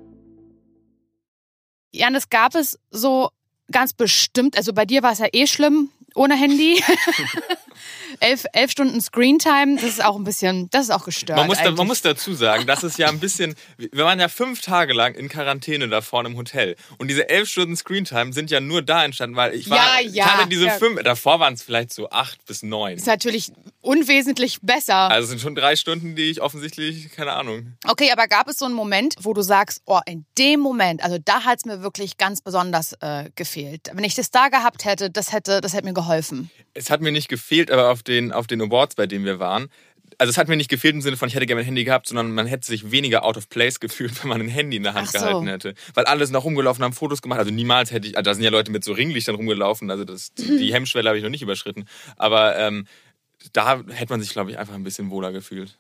Jan, 1.92 2.16
es 2.16 2.30
gab 2.30 2.56
es 2.56 2.80
so 2.90 3.30
ganz 3.72 3.94
bestimmt, 3.94 4.58
also 4.58 4.74
bei 4.74 4.86
dir 4.86 5.04
war 5.04 5.12
es 5.12 5.20
ja 5.20 5.28
eh 5.32 5.48
schlimm 5.48 5.90
ohne 6.15 6.36
Handy. 6.36 6.82
elf, 8.20 8.46
elf 8.53 8.72
Stunden 8.72 9.01
Screentime, 9.01 9.75
das 9.75 9.84
ist 9.84 10.05
auch 10.05 10.15
ein 10.15 10.24
bisschen, 10.24 10.70
das 10.70 10.86
ist 10.86 10.91
auch 10.91 11.05
gestört. 11.05 11.38
Man 11.38 11.48
muss, 11.48 11.58
da, 11.58 11.72
man 11.72 11.88
muss 11.88 12.01
dazu 12.01 12.34
sagen, 12.34 12.65
das 12.65 12.84
ist 12.84 12.98
ja 12.98 13.10
ein 13.10 13.20
bisschen. 13.20 13.55
Wir 13.77 14.05
waren 14.05 14.20
ja 14.20 14.29
fünf 14.29 14.62
Tage 14.62 14.93
lang 14.93 15.15
in 15.15 15.29
Quarantäne 15.29 15.88
da 15.88 16.01
vorne 16.01 16.29
im 16.29 16.38
Hotel. 16.38 16.75
Und 16.98 17.08
diese 17.10 17.29
elf 17.29 17.50
Stunden 17.50 17.75
Screentime 17.75 18.34
sind 18.34 18.51
ja 18.51 18.60
nur 18.60 18.82
da 18.82 19.03
entstanden, 19.03 19.36
weil 19.36 19.53
ich 19.53 19.70
war. 19.70 19.77
Ja, 19.77 20.08
ich 20.08 20.13
ja, 20.13 20.25
hatte 20.25 20.50
diese 20.50 20.65
ja. 20.65 20.74
fünf. 20.74 21.01
Davor 21.03 21.39
waren 21.39 21.53
es 21.53 21.63
vielleicht 21.63 21.93
so 21.93 22.10
acht 22.10 22.46
bis 22.46 22.63
neun. 22.63 22.96
ist 22.96 23.08
natürlich 23.08 23.51
unwesentlich 23.82 24.60
besser. 24.62 24.96
Also 24.96 25.25
es 25.25 25.29
sind 25.29 25.41
schon 25.41 25.55
drei 25.55 25.75
Stunden, 25.75 26.15
die 26.15 26.29
ich 26.29 26.41
offensichtlich, 26.41 27.12
keine 27.12 27.34
Ahnung. 27.34 27.74
Okay, 27.88 28.12
aber 28.12 28.27
gab 28.27 28.48
es 28.48 28.58
so 28.58 28.65
einen 28.65 28.74
Moment, 28.74 29.15
wo 29.22 29.34
du 29.34 29.41
sagst, 29.41 29.82
oh, 29.86 30.00
in 30.05 30.25
dem 30.38 30.60
Moment, 30.60 31.03
also 31.03 31.17
da 31.17 31.43
hat 31.43 31.60
es 31.60 31.65
mir 31.65 31.82
wirklich 31.82 32.17
ganz 32.17 32.41
besonders 32.41 32.93
äh, 33.01 33.29
gefehlt. 33.36 33.89
Wenn 33.93 34.03
ich 34.03 34.15
das 34.15 34.32
da 34.32 34.48
gehabt 34.48 34.86
hätte, 34.86 35.10
das 35.10 35.32
hätte, 35.32 35.60
das 35.60 35.74
hätte 35.74 35.86
mir 35.86 35.93
geholfen. 35.93 36.02
Es 36.74 36.89
hat 36.89 37.01
mir 37.01 37.12
nicht 37.12 37.29
gefehlt, 37.29 37.72
aber 37.72 37.91
auf 37.91 38.03
den, 38.03 38.31
auf 38.31 38.48
den 38.48 38.62
Awards, 38.62 38.95
bei 38.95 39.07
denen 39.07 39.25
wir 39.25 39.39
waren. 39.39 39.69
Also 40.17 40.29
es 40.29 40.38
hat 40.38 40.48
mir 40.48 40.55
nicht 40.55 40.69
gefehlt 40.69 40.93
im 40.93 41.01
Sinne 41.01 41.17
von, 41.17 41.27
ich 41.27 41.36
hätte 41.36 41.45
gerne 41.45 41.62
mein 41.62 41.65
Handy 41.65 41.83
gehabt, 41.83 42.07
sondern 42.07 42.31
man 42.31 42.45
hätte 42.45 42.67
sich 42.67 42.91
weniger 42.91 43.25
out 43.25 43.38
of 43.38 43.50
place 43.50 43.79
gefühlt, 43.79 44.22
wenn 44.24 44.29
man 44.29 44.41
ein 44.41 44.48
Handy 44.48 44.77
in 44.77 44.83
der 44.83 44.93
Hand 44.93 45.10
so. 45.10 45.17
gehalten 45.17 45.48
hätte. 45.48 45.74
Weil 45.93 46.05
alle 46.05 46.25
sind 46.25 46.33
noch 46.33 46.45
rumgelaufen, 46.45 46.83
haben 46.83 46.93
Fotos 46.93 47.22
gemacht. 47.22 47.39
Also 47.39 47.51
niemals 47.51 47.91
hätte 47.91 48.07
ich, 48.07 48.17
also 48.17 48.29
da 48.29 48.33
sind 48.33 48.43
ja 48.43 48.50
Leute 48.50 48.72
mit 48.72 48.83
so 48.83 48.93
Ringlichtern 48.93 49.36
rumgelaufen, 49.36 49.89
also 49.89 50.03
das, 50.03 50.33
die, 50.33 50.57
die 50.57 50.74
Hemmschwelle 50.74 51.10
habe 51.10 51.17
ich 51.17 51.24
noch 51.24 51.31
nicht 51.31 51.41
überschritten. 51.41 51.86
Aber 52.17 52.57
ähm, 52.57 52.86
da 53.51 53.83
hätte 53.89 54.13
man 54.13 54.22
sich, 54.22 54.29
glaube 54.29 54.51
ich, 54.51 54.57
einfach 54.57 54.74
ein 54.74 54.83
bisschen 54.83 55.10
wohler 55.10 55.31
gefühlt. 55.33 55.77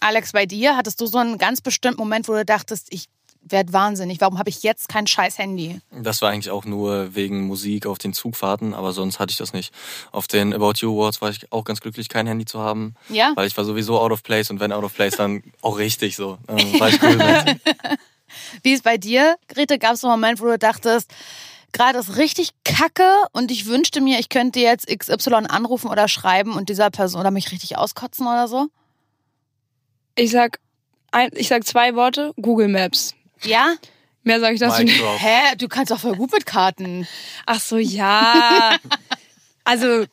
Alex, 0.00 0.32
bei 0.32 0.44
dir 0.44 0.76
hattest 0.76 1.00
du 1.00 1.06
so 1.06 1.18
einen 1.18 1.38
ganz 1.38 1.60
bestimmten 1.62 1.98
Moment, 1.98 2.28
wo 2.28 2.34
du 2.34 2.44
dachtest, 2.44 2.88
ich 2.90 3.06
werde 3.48 3.72
wahnsinnig. 3.72 4.20
Warum 4.20 4.38
habe 4.38 4.50
ich 4.50 4.62
jetzt 4.62 4.88
kein 4.88 5.06
scheiß 5.06 5.38
Handy? 5.38 5.80
Das 5.92 6.20
war 6.22 6.30
eigentlich 6.30 6.50
auch 6.50 6.64
nur 6.64 7.14
wegen 7.14 7.46
Musik 7.46 7.86
auf 7.86 7.98
den 7.98 8.12
Zugfahrten, 8.12 8.74
aber 8.74 8.92
sonst 8.92 9.18
hatte 9.18 9.30
ich 9.30 9.36
das 9.36 9.52
nicht. 9.52 9.72
Auf 10.12 10.26
den 10.26 10.52
About 10.52 10.74
You 10.80 10.92
Awards 10.92 11.20
war 11.22 11.30
ich 11.30 11.50
auch 11.52 11.64
ganz 11.64 11.80
glücklich, 11.80 12.08
kein 12.08 12.26
Handy 12.26 12.44
zu 12.44 12.60
haben, 12.60 12.94
Ja? 13.08 13.32
weil 13.34 13.46
ich 13.46 13.56
war 13.56 13.64
sowieso 13.64 14.00
out 14.00 14.12
of 14.12 14.22
place 14.22 14.50
und 14.50 14.60
wenn 14.60 14.72
out 14.72 14.84
of 14.84 14.94
place, 14.94 15.16
dann 15.16 15.42
auch 15.62 15.78
richtig 15.78 16.16
so. 16.16 16.38
Ähm, 16.48 16.80
war 16.80 16.88
ich 16.88 17.02
cool. 17.02 17.18
Wie 18.62 18.72
ist 18.72 18.84
bei 18.84 18.98
dir, 18.98 19.36
Grete? 19.48 19.78
Gab 19.78 19.94
es 19.94 20.04
einen 20.04 20.10
Moment, 20.12 20.40
wo 20.40 20.46
du 20.46 20.58
dachtest, 20.58 21.10
gerade 21.72 21.98
ist 21.98 22.16
richtig 22.16 22.50
kacke 22.64 23.08
und 23.32 23.50
ich 23.50 23.66
wünschte 23.66 24.00
mir, 24.00 24.18
ich 24.18 24.28
könnte 24.28 24.60
jetzt 24.60 24.86
XY 24.88 25.46
anrufen 25.48 25.88
oder 25.90 26.08
schreiben 26.08 26.54
und 26.54 26.68
dieser 26.68 26.90
Person 26.90 27.20
oder 27.20 27.30
mich 27.30 27.52
richtig 27.52 27.76
auskotzen 27.78 28.26
oder 28.26 28.48
so? 28.48 28.66
Ich 30.16 30.30
sag, 30.30 30.58
ein, 31.12 31.28
ich 31.34 31.48
sag 31.48 31.66
zwei 31.66 31.94
Worte, 31.94 32.32
Google 32.40 32.68
Maps. 32.68 33.14
Ja? 33.44 33.74
Mehr 34.22 34.40
sage 34.40 34.54
ich 34.54 34.60
dazu 34.60 34.82
nicht. 34.82 35.00
Hä? 35.18 35.54
Du 35.56 35.68
kannst 35.68 35.92
doch 35.92 36.00
voll 36.00 36.16
gut 36.16 36.32
mit 36.32 36.46
Karten. 36.46 37.06
Ach 37.46 37.60
so, 37.60 37.76
ja. 37.78 38.76
Also 39.68 40.04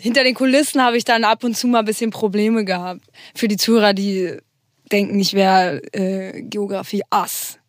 hinter 0.00 0.24
den 0.24 0.34
Kulissen 0.34 0.82
habe 0.82 0.96
ich 0.96 1.04
dann 1.04 1.22
ab 1.22 1.44
und 1.44 1.56
zu 1.56 1.68
mal 1.68 1.78
ein 1.78 1.84
bisschen 1.84 2.10
Probleme 2.10 2.64
gehabt. 2.64 3.02
Für 3.36 3.46
die 3.46 3.56
Zuhörer, 3.56 3.94
die 3.94 4.36
denken, 4.90 5.20
ich 5.20 5.32
wäre 5.32 5.80
äh, 5.92 6.42
Geografie 6.42 7.02
Ass. 7.10 7.60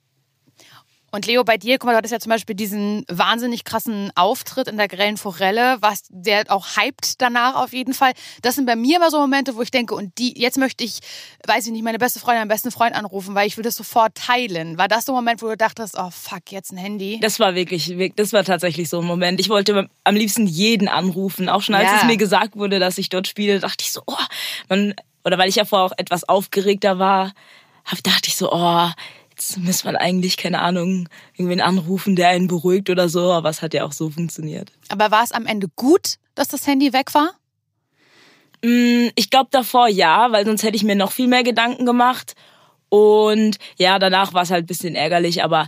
Und 1.09 1.25
Leo, 1.25 1.43
bei 1.45 1.57
dir, 1.57 1.77
guck 1.79 1.85
mal, 1.85 1.93
du 1.93 1.97
hattest 1.99 2.11
ja 2.11 2.19
zum 2.19 2.31
Beispiel 2.31 2.53
diesen 2.55 3.05
wahnsinnig 3.07 3.63
krassen 3.63 4.11
Auftritt 4.15 4.67
in 4.67 4.75
der 4.75 4.89
Grellen 4.89 5.15
Forelle, 5.15 5.77
was 5.79 6.03
der 6.09 6.43
auch 6.49 6.65
hypt 6.75 7.21
danach 7.21 7.55
auf 7.55 7.71
jeden 7.71 7.93
Fall. 7.93 8.11
Das 8.41 8.55
sind 8.55 8.65
bei 8.65 8.75
mir 8.75 8.97
immer 8.97 9.09
so 9.09 9.17
Momente, 9.19 9.55
wo 9.55 9.61
ich 9.61 9.71
denke, 9.71 9.95
und 9.95 10.17
die, 10.17 10.37
jetzt 10.37 10.57
möchte 10.57 10.83
ich, 10.83 10.99
weiß 11.47 11.65
ich 11.65 11.71
nicht, 11.71 11.83
meine 11.83 11.97
beste 11.97 12.19
Freundin, 12.19 12.41
meinen 12.41 12.49
besten 12.49 12.71
Freund 12.71 12.93
anrufen, 12.93 13.35
weil 13.35 13.47
ich 13.47 13.55
will 13.55 13.63
das 13.63 13.75
sofort 13.75 14.15
teilen. 14.15 14.77
War 14.77 14.89
das 14.89 15.05
so 15.05 15.13
ein 15.13 15.15
Moment, 15.15 15.41
wo 15.41 15.47
du 15.47 15.55
dachtest, 15.55 15.95
oh 15.97 16.09
fuck, 16.11 16.51
jetzt 16.51 16.71
ein 16.73 16.77
Handy? 16.77 17.19
Das 17.21 17.39
war 17.39 17.55
wirklich, 17.55 17.87
wirk- 17.87 18.17
das 18.17 18.33
war 18.33 18.43
tatsächlich 18.43 18.89
so 18.89 18.99
ein 18.99 19.05
Moment. 19.05 19.39
Ich 19.39 19.47
wollte 19.47 19.87
am 20.03 20.15
liebsten 20.15 20.45
jeden 20.45 20.89
anrufen. 20.89 21.47
Auch 21.47 21.61
schon 21.61 21.75
als 21.75 21.89
Ja. 21.89 21.97
es 21.99 22.03
mir 22.03 22.17
gesagt 22.17 22.57
wurde, 22.57 22.79
dass 22.79 22.97
ich 22.97 23.07
dort 23.07 23.27
spiele, 23.27 23.59
dachte 23.61 23.83
ich 23.85 23.93
so, 23.93 24.01
oh, 24.07 24.15
man, 24.67 24.93
oder 25.23 25.37
weil 25.37 25.47
ich 25.47 25.55
ja 25.55 25.63
vorher 25.63 25.85
auch 25.85 25.97
etwas 25.97 26.25
aufgeregter 26.27 26.99
war, 26.99 27.33
hab, 27.85 28.03
dachte 28.03 28.27
ich 28.27 28.35
so, 28.35 28.51
oh, 28.51 28.89
jetzt 29.37 29.57
müsste 29.59 29.85
man 29.85 29.95
eigentlich, 29.95 30.35
keine 30.37 30.61
Ahnung, 30.61 31.07
irgendwen 31.35 31.61
anrufen, 31.61 32.15
der 32.15 32.29
einen 32.29 32.47
beruhigt 32.47 32.89
oder 32.89 33.07
so. 33.07 33.31
Aber 33.31 33.49
es 33.49 33.61
hat 33.61 33.73
ja 33.73 33.85
auch 33.85 33.91
so 33.91 34.09
funktioniert. 34.09 34.71
Aber 34.89 35.11
war 35.11 35.23
es 35.23 35.31
am 35.31 35.45
Ende 35.45 35.67
gut, 35.75 36.15
dass 36.35 36.47
das 36.47 36.65
Handy 36.65 36.91
weg 36.91 37.13
war? 37.13 37.31
Mm, 38.63 39.09
Ich 39.15 39.29
glaube 39.29 39.49
davor 39.51 39.87
ja, 39.87 40.31
weil 40.31 40.45
sonst 40.45 40.63
hätte 40.63 40.75
ich 40.75 40.83
mir 40.83 40.95
noch 40.95 41.11
viel 41.11 41.27
mehr 41.27 41.43
Gedanken 41.43 41.85
gemacht. 41.85 42.33
Und 42.89 43.57
ja, 43.77 43.99
danach 43.99 44.33
war 44.33 44.43
es 44.43 44.49
halt 44.51 44.63
ein 44.63 44.67
bisschen 44.67 44.95
ärgerlich, 44.95 45.43
aber 45.43 45.67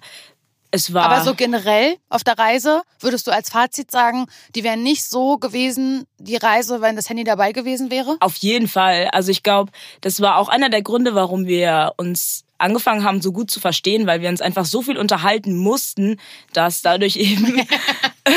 es 0.72 0.94
war. 0.94 1.06
Aber 1.06 1.24
so 1.24 1.36
generell 1.36 1.98
auf 2.10 2.24
der 2.24 2.40
Reise, 2.40 2.82
würdest 3.00 3.28
du 3.28 3.32
als 3.32 3.50
Fazit 3.50 3.92
sagen, 3.92 4.26
die 4.56 4.64
wäre 4.64 4.78
nicht 4.78 5.04
so 5.04 5.38
gewesen, 5.38 6.06
die 6.18 6.38
Reise, 6.38 6.82
wenn 6.82 6.96
das 6.96 7.10
Handy 7.10 7.24
dabei 7.24 7.52
gewesen 7.52 7.92
wäre? 7.92 8.18
Auf 8.20 8.38
jeden 8.38 8.68
Fall. 8.68 9.10
Also 9.12 9.32
ich 9.32 9.44
glaube, 9.44 9.72
das 10.02 10.22
war 10.22 10.38
auch 10.38 10.50
einer 10.50 10.70
der 10.70 10.82
Gründe, 10.82 11.14
warum 11.14 11.46
wir 11.46 11.94
uns 11.98 12.46
angefangen 12.60 13.04
haben, 13.04 13.22
so 13.22 13.32
gut 13.32 13.50
zu 13.50 13.60
verstehen, 13.60 14.06
weil 14.08 14.22
wir 14.22 14.30
uns 14.30 14.42
einfach 14.42 14.66
so 14.66 14.82
viel 14.82 14.98
unterhalten 14.98 15.56
mussten, 15.58 16.18
dass 16.54 16.82
dadurch 16.82 17.16
eben, 17.16 17.62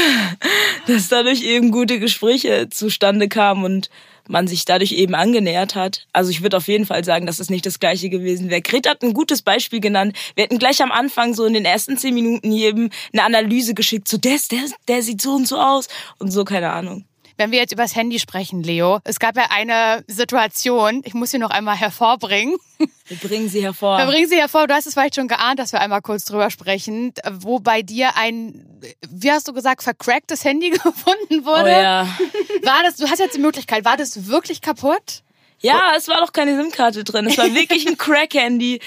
dass 0.86 1.08
dadurch 1.08 1.42
eben 1.42 1.70
gute 1.70 1.98
Gespräche 1.98 2.68
zustande 2.70 3.28
kamen 3.28 3.64
und 3.64 3.90
man 4.28 4.46
sich 4.46 4.64
dadurch 4.64 4.92
eben 4.92 5.14
angenähert 5.14 5.74
hat. 5.74 6.06
Also 6.12 6.30
ich 6.30 6.42
würde 6.42 6.56
auf 6.56 6.68
jeden 6.68 6.86
Fall 6.86 7.04
sagen, 7.04 7.26
dass 7.26 7.40
es 7.40 7.50
nicht 7.50 7.66
das 7.66 7.80
Gleiche 7.80 8.08
gewesen 8.08 8.50
wäre. 8.50 8.62
Gret 8.62 8.88
hat 8.88 9.02
ein 9.02 9.14
gutes 9.14 9.42
Beispiel 9.42 9.80
genannt. 9.80 10.16
Wir 10.34 10.44
hätten 10.44 10.58
gleich 10.58 10.82
am 10.82 10.92
Anfang 10.92 11.34
so 11.34 11.44
in 11.44 11.54
den 11.54 11.64
ersten 11.64 11.96
zehn 11.96 12.14
Minuten 12.14 12.52
jedem 12.52 12.90
eine 13.12 13.24
Analyse 13.24 13.74
geschickt. 13.74 14.08
So, 14.08 14.18
der, 14.18 14.38
der, 14.50 14.60
der 14.88 15.02
sieht 15.02 15.20
so 15.20 15.34
und 15.34 15.48
so 15.48 15.58
aus 15.58 15.88
und 16.18 16.30
so, 16.30 16.44
keine 16.44 16.72
Ahnung. 16.72 17.04
Wenn 17.42 17.50
wir 17.50 17.58
jetzt 17.58 17.72
über 17.72 17.82
das 17.82 17.96
Handy 17.96 18.20
sprechen, 18.20 18.62
Leo, 18.62 19.00
es 19.02 19.18
gab 19.18 19.36
ja 19.36 19.46
eine 19.50 20.04
Situation, 20.06 21.02
ich 21.04 21.12
muss 21.12 21.32
sie 21.32 21.38
noch 21.38 21.50
einmal 21.50 21.74
hervorbringen. 21.74 22.56
Wir 23.08 23.16
bringen 23.16 23.48
sie 23.48 23.64
hervor. 23.64 23.98
Wir 23.98 24.06
bringen 24.06 24.28
sie 24.28 24.36
hervor, 24.36 24.68
du 24.68 24.74
hast 24.74 24.86
es 24.86 24.94
vielleicht 24.94 25.16
schon 25.16 25.26
geahnt, 25.26 25.58
dass 25.58 25.72
wir 25.72 25.80
einmal 25.80 26.02
kurz 26.02 26.24
drüber 26.24 26.50
sprechen, 26.50 27.12
wo 27.32 27.58
bei 27.58 27.82
dir 27.82 28.16
ein, 28.16 28.64
wie 29.10 29.32
hast 29.32 29.48
du 29.48 29.52
gesagt, 29.52 29.82
vercracktes 29.82 30.44
Handy 30.44 30.70
gefunden 30.70 31.40
oh 31.40 31.46
wurde. 31.46 31.72
ja. 31.72 32.06
War 32.62 32.84
das, 32.84 32.94
du 32.94 33.10
hast 33.10 33.18
jetzt 33.18 33.34
die 33.34 33.40
Möglichkeit, 33.40 33.84
war 33.84 33.96
das 33.96 34.28
wirklich 34.28 34.60
kaputt? 34.60 35.24
Ja, 35.58 35.94
es 35.96 36.06
war 36.06 36.20
doch 36.20 36.32
keine 36.32 36.56
SIM-Karte 36.56 37.02
drin. 37.02 37.26
Es 37.26 37.38
war 37.38 37.52
wirklich 37.52 37.88
ein 37.88 37.96
Crack-Handy. 37.98 38.78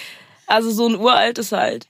Also 0.47 0.71
so 0.71 0.87
ein 0.87 0.95
uraltes 0.95 1.51
halt. 1.51 1.87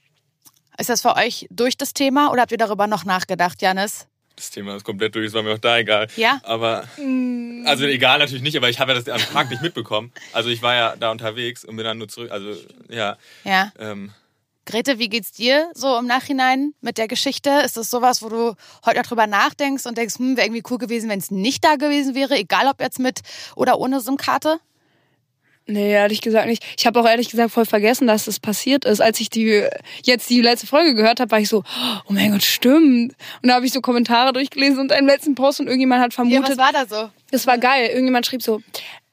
Ist 0.78 0.90
das 0.90 1.02
für 1.02 1.14
euch 1.14 1.46
durch 1.48 1.76
das 1.76 1.94
Thema 1.94 2.32
oder 2.32 2.42
habt 2.42 2.50
ihr 2.50 2.58
darüber 2.58 2.88
noch 2.88 3.04
nachgedacht, 3.04 3.62
Janis? 3.62 4.08
Das 4.36 4.50
Thema 4.50 4.76
ist 4.76 4.84
komplett 4.84 5.14
durch, 5.14 5.26
es 5.26 5.32
war 5.32 5.42
mir 5.42 5.54
auch 5.54 5.58
da 5.58 5.78
egal. 5.78 6.08
Ja? 6.16 6.40
Aber, 6.44 6.86
also 7.64 7.86
egal 7.86 8.18
natürlich 8.18 8.42
nicht, 8.42 8.56
aber 8.56 8.68
ich 8.68 8.78
habe 8.78 8.92
ja 8.92 9.00
das 9.00 9.08
am 9.08 9.32
Tag 9.32 9.50
nicht 9.50 9.62
mitbekommen. 9.62 10.12
Also 10.32 10.50
ich 10.50 10.60
war 10.60 10.74
ja 10.74 10.96
da 10.96 11.10
unterwegs 11.10 11.64
und 11.64 11.76
bin 11.76 11.84
dann 11.84 11.96
nur 11.96 12.08
zurück, 12.08 12.30
also 12.30 12.54
ja. 12.90 13.16
Ja. 13.44 13.72
Ähm, 13.78 14.12
Grete, 14.66 14.98
wie 14.98 15.08
geht's 15.08 15.30
dir 15.30 15.70
so 15.74 15.96
im 15.96 16.06
Nachhinein 16.06 16.74
mit 16.80 16.98
der 16.98 17.06
Geschichte? 17.06 17.62
Ist 17.64 17.76
das 17.76 17.88
sowas, 17.88 18.20
wo 18.20 18.28
du 18.28 18.56
heute 18.84 18.98
noch 18.98 19.06
drüber 19.06 19.28
nachdenkst 19.28 19.86
und 19.86 19.96
denkst, 19.96 20.18
hm, 20.18 20.36
wäre 20.36 20.48
irgendwie 20.48 20.64
cool 20.68 20.78
gewesen, 20.78 21.08
wenn 21.08 21.20
es 21.20 21.30
nicht 21.30 21.64
da 21.64 21.76
gewesen 21.76 22.16
wäre, 22.16 22.36
egal 22.36 22.66
ob 22.66 22.80
jetzt 22.80 22.98
mit 22.98 23.20
oder 23.54 23.78
ohne 23.78 24.00
SIM-Karte? 24.00 24.58
Nee, 25.68 25.90
ehrlich 25.92 26.20
gesagt 26.20 26.46
nicht. 26.46 26.64
Ich 26.78 26.86
habe 26.86 27.00
auch 27.00 27.08
ehrlich 27.08 27.28
gesagt 27.28 27.50
voll 27.50 27.66
vergessen, 27.66 28.06
dass 28.06 28.26
das 28.26 28.38
passiert 28.38 28.84
ist. 28.84 29.00
Als 29.00 29.18
ich 29.20 29.30
die 29.30 29.64
jetzt 30.04 30.30
die 30.30 30.40
letzte 30.40 30.66
Folge 30.68 30.94
gehört 30.94 31.18
habe, 31.18 31.30
war 31.32 31.40
ich 31.40 31.48
so, 31.48 31.64
oh 32.06 32.12
mein 32.12 32.30
Gott, 32.30 32.44
stimmt. 32.44 33.14
Und 33.42 33.48
da 33.48 33.54
habe 33.54 33.66
ich 33.66 33.72
so 33.72 33.80
Kommentare 33.80 34.32
durchgelesen 34.32 34.78
und 34.78 34.92
einen 34.92 35.08
letzten 35.08 35.34
Post 35.34 35.58
und 35.60 35.66
irgendjemand 35.66 36.02
hat 36.02 36.12
Ja, 36.12 36.14
vermutet, 36.16 36.50
was 36.50 36.58
war 36.58 36.72
da 36.72 36.86
so? 36.86 37.10
das 37.32 37.46
war 37.48 37.58
geil. 37.58 37.88
Irgendjemand 37.88 38.26
schrieb 38.26 38.42
so, 38.42 38.60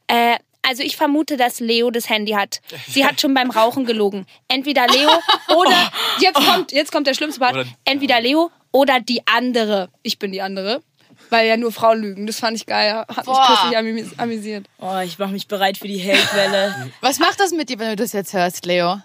Äh, 0.08 0.36
also 0.62 0.84
ich 0.84 0.96
vermute, 0.96 1.38
dass 1.38 1.60
Leo 1.60 1.90
das 1.92 2.08
Handy 2.08 2.34
hat. 2.34 2.62
Sie 2.88 3.04
hat 3.06 3.20
schon 3.20 3.34
beim 3.34 3.50
Rauchen 3.52 3.86
gelogen. 3.86 4.26
Entweder 4.48 4.86
Leo 4.88 5.10
oder 5.58 5.92
jetzt 6.20 6.36
kommt, 6.36 6.72
jetzt 6.72 6.92
kommt 6.92 7.08
der 7.08 7.16
schlimmste 7.16 7.40
Part. 7.42 7.66
Entweder 7.84 8.22
Leo 8.22 8.50
oder 8.72 9.00
die 9.00 9.22
andere. 9.28 9.90
Ich 10.04 10.20
bin 10.20 10.32
die 10.32 10.42
andere. 10.42 10.82
Weil 11.30 11.48
ja 11.48 11.58
nur 11.58 11.72
Frauen 11.72 12.02
lügen. 12.02 12.28
Das 12.28 12.40
fand 12.40 12.58
ich 12.58 12.66
geil. 12.66 12.94
Hat 13.08 13.26
mich 13.28 13.36
kürzlich 13.48 13.78
amis- 13.78 14.14
amüsiert. 14.20 14.66
Oh, 14.80 15.00
ich 15.04 15.18
mache 15.18 15.32
mich 15.32 15.48
bereit 15.48 15.78
für 15.78 15.88
die 15.88 16.00
Hate-Welle. 16.02 16.92
Was 17.02 17.20
macht 17.20 17.40
das 17.40 17.52
mit 17.52 17.70
dir, 17.70 17.80
wenn 17.80 17.90
du 17.90 17.96
das 17.96 18.12
jetzt 18.14 18.34
hörst, 18.34 18.66
Leo? 18.66 19.02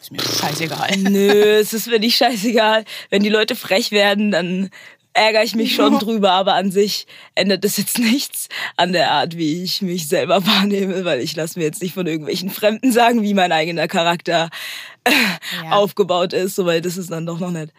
Ist 0.00 0.12
mir 0.12 0.20
scheißegal. 0.20 0.96
Nö, 0.98 1.30
es 1.60 1.72
ist 1.72 1.86
mir 1.88 1.98
nicht 2.00 2.16
scheißegal. 2.16 2.84
Wenn 3.10 3.22
die 3.22 3.28
Leute 3.28 3.54
frech 3.56 3.90
werden, 3.92 4.30
dann 4.32 4.70
ärgere 5.14 5.42
ich 5.44 5.54
mich 5.54 5.74
schon 5.74 5.98
drüber, 6.00 6.32
aber 6.32 6.54
an 6.54 6.70
sich 6.70 7.06
ändert 7.34 7.64
es 7.64 7.76
jetzt 7.76 7.98
nichts 7.98 8.48
an 8.76 8.92
der 8.92 9.10
Art, 9.10 9.36
wie 9.36 9.62
ich 9.62 9.82
mich 9.82 10.08
selber 10.08 10.46
wahrnehme, 10.46 11.04
weil 11.04 11.20
ich 11.20 11.36
lasse 11.36 11.58
mir 11.58 11.64
jetzt 11.66 11.82
nicht 11.82 11.94
von 11.94 12.06
irgendwelchen 12.06 12.50
Fremden 12.50 12.90
sagen, 12.92 13.22
wie 13.22 13.34
mein 13.34 13.52
eigener 13.52 13.88
Charakter 13.88 14.48
Ja. 15.62 15.72
aufgebaut 15.72 16.32
ist, 16.32 16.54
soweit 16.56 16.86
ist 16.86 16.96
es 16.96 17.08
dann 17.08 17.26
doch 17.26 17.38
noch 17.40 17.50
nicht. 17.50 17.72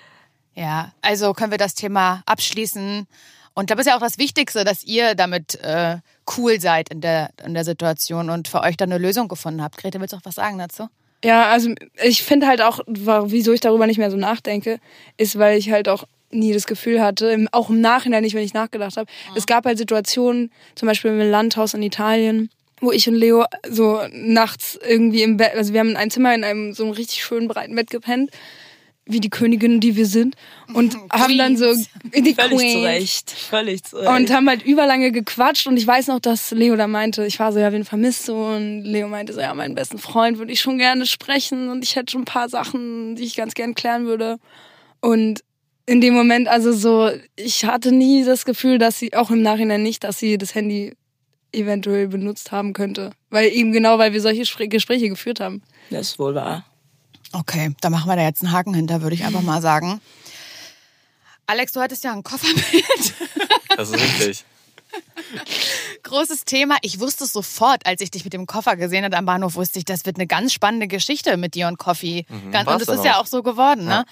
Ja, 0.55 0.91
also 1.01 1.33
können 1.33 1.51
wir 1.51 1.57
das 1.57 1.75
Thema 1.75 2.23
abschließen. 2.25 3.07
Und 3.55 3.69
da 3.69 3.75
ist 3.75 3.85
ja 3.85 3.95
auch 3.95 4.01
das 4.01 4.17
Wichtigste, 4.17 4.63
dass 4.63 4.83
ihr 4.83 5.15
damit 5.15 5.55
äh, 5.61 5.97
cool 6.37 6.59
seid 6.59 6.89
in 6.89 7.01
der, 7.01 7.29
in 7.45 7.53
der 7.53 7.63
Situation 7.63 8.29
und 8.29 8.47
für 8.47 8.61
euch 8.61 8.77
dann 8.77 8.91
eine 8.91 9.01
Lösung 9.01 9.27
gefunden 9.27 9.61
habt. 9.61 9.77
Grete, 9.77 9.99
willst 9.99 10.13
du 10.13 10.17
auch 10.17 10.25
was 10.25 10.35
sagen 10.35 10.57
dazu? 10.57 10.87
Ja, 11.23 11.51
also 11.51 11.73
ich 12.03 12.23
finde 12.23 12.47
halt 12.47 12.61
auch, 12.61 12.79
wieso 12.85 13.53
ich 13.53 13.61
darüber 13.61 13.87
nicht 13.87 13.97
mehr 13.97 14.11
so 14.11 14.17
nachdenke, 14.17 14.79
ist, 15.17 15.39
weil 15.39 15.57
ich 15.57 15.71
halt 15.71 15.87
auch 15.87 16.03
nie 16.31 16.51
das 16.51 16.67
Gefühl 16.67 17.01
hatte, 17.01 17.45
auch 17.51 17.69
im 17.69 17.79
Nachhinein 17.79 18.23
nicht, 18.23 18.33
wenn 18.33 18.43
ich 18.43 18.53
nachgedacht 18.53 18.97
habe. 18.97 19.09
Es 19.35 19.45
gab 19.45 19.65
halt 19.65 19.77
Situationen, 19.77 20.51
zum 20.75 20.87
Beispiel 20.87 21.11
im 21.11 21.31
Landhaus 21.31 21.75
in 21.75 21.83
Italien, 21.83 22.49
wo 22.81 22.91
ich 22.91 23.07
und 23.07 23.15
Leo 23.15 23.45
so 23.69 24.01
nachts 24.11 24.77
irgendwie 24.85 25.23
im 25.23 25.37
Bett, 25.37 25.55
also 25.55 25.71
wir 25.71 25.79
haben 25.79 25.91
in 25.91 25.95
einem 25.95 26.11
Zimmer 26.11 26.35
in 26.35 26.43
einem 26.43 26.73
so 26.73 26.83
einem 26.83 26.91
richtig 26.91 27.23
schönen 27.23 27.47
breiten 27.47 27.75
Bett 27.75 27.89
gepennt, 27.89 28.31
wie 29.05 29.19
die 29.19 29.29
Königin, 29.29 29.79
die 29.79 29.95
wir 29.95 30.05
sind, 30.05 30.35
und 30.73 30.95
haben 31.11 31.37
dann 31.37 31.57
so 31.57 31.73
die 31.73 32.33
Völlig 32.33 32.37
Queens. 32.37 32.73
zurecht. 32.73 33.31
Völlig 33.31 33.83
zurecht. 33.83 34.09
Und 34.09 34.31
haben 34.31 34.47
halt 34.47 34.63
überlange 34.63 35.11
gequatscht 35.11 35.67
und 35.67 35.77
ich 35.77 35.85
weiß 35.85 36.07
noch, 36.07 36.19
dass 36.19 36.51
Leo 36.51 36.75
da 36.75 36.87
meinte, 36.87 37.25
ich 37.25 37.39
war 37.39 37.51
so, 37.51 37.59
ja, 37.59 37.71
wen 37.71 37.83
vermisst 37.83 38.27
du? 38.27 38.33
Und 38.33 38.83
Leo 38.83 39.07
meinte 39.07 39.33
so, 39.33 39.41
ja, 39.41 39.53
meinen 39.53 39.75
besten 39.75 39.97
Freund 39.97 40.37
würde 40.37 40.53
ich 40.53 40.61
schon 40.61 40.77
gerne 40.77 41.05
sprechen 41.05 41.69
und 41.69 41.83
ich 41.83 41.95
hätte 41.95 42.11
schon 42.11 42.21
ein 42.21 42.25
paar 42.25 42.49
Sachen, 42.49 43.15
die 43.15 43.23
ich 43.23 43.35
ganz 43.35 43.53
gern 43.53 43.75
klären 43.75 44.05
würde. 44.05 44.37
Und 45.01 45.41
in 45.85 45.99
dem 45.99 46.13
Moment, 46.13 46.47
also 46.47 46.71
so, 46.71 47.11
ich 47.35 47.65
hatte 47.65 47.91
nie 47.91 48.23
das 48.23 48.45
Gefühl, 48.45 48.77
dass 48.77 48.99
sie, 48.99 49.13
auch 49.13 49.31
im 49.31 49.41
Nachhinein 49.41 49.83
nicht, 49.83 50.05
dass 50.05 50.17
sie 50.17 50.37
das 50.37 50.55
Handy 50.55 50.93
eventuell 51.51 52.07
benutzt 52.07 52.51
haben 52.51 52.73
könnte. 52.73 53.11
Weil 53.29 53.51
eben 53.51 53.73
genau, 53.73 53.97
weil 53.97 54.13
wir 54.13 54.21
solche 54.21 54.43
Gespräche 54.67 55.09
geführt 55.09 55.39
haben. 55.39 55.61
das 55.89 56.11
ist 56.11 56.19
wohl 56.19 56.35
wahr. 56.35 56.65
Okay, 57.33 57.75
da 57.81 57.89
machen 57.89 58.07
wir 58.07 58.15
da 58.15 58.21
jetzt 58.21 58.43
einen 58.43 58.51
Haken 58.51 58.73
hinter, 58.73 59.01
würde 59.01 59.15
ich 59.15 59.25
einfach 59.25 59.41
mal 59.41 59.61
sagen. 59.61 59.99
Alex, 61.47 61.73
du 61.73 61.81
hattest 61.81 62.03
ja 62.03 62.13
einen 62.13 62.23
Koffer 62.23 62.47
mit. 62.47 63.13
Das 63.75 63.89
ist 63.89 63.99
richtig. 63.99 64.45
Großes 66.03 66.45
Thema. 66.45 66.77
Ich 66.83 66.99
wusste 66.99 67.23
es 67.23 67.33
sofort, 67.33 67.87
als 67.87 68.01
ich 68.01 68.11
dich 68.11 68.23
mit 68.23 68.33
dem 68.33 68.45
Koffer 68.45 68.75
gesehen 68.75 69.03
habe 69.03 69.17
am 69.17 69.25
Bahnhof, 69.25 69.55
wusste 69.55 69.79
ich, 69.79 69.85
das 69.85 70.05
wird 70.05 70.17
eine 70.17 70.27
ganz 70.27 70.53
spannende 70.53 70.87
Geschichte 70.87 71.35
mit 71.37 71.55
dir 71.55 71.67
und 71.67 71.79
Coffee. 71.79 72.27
Ganz, 72.51 72.67
war's 72.67 72.75
und 72.75 72.81
es 72.83 72.99
ist 72.99 73.03
ja 73.03 73.15
auch. 73.15 73.21
auch 73.21 73.25
so 73.25 73.41
geworden, 73.41 73.85
ne? 73.85 74.05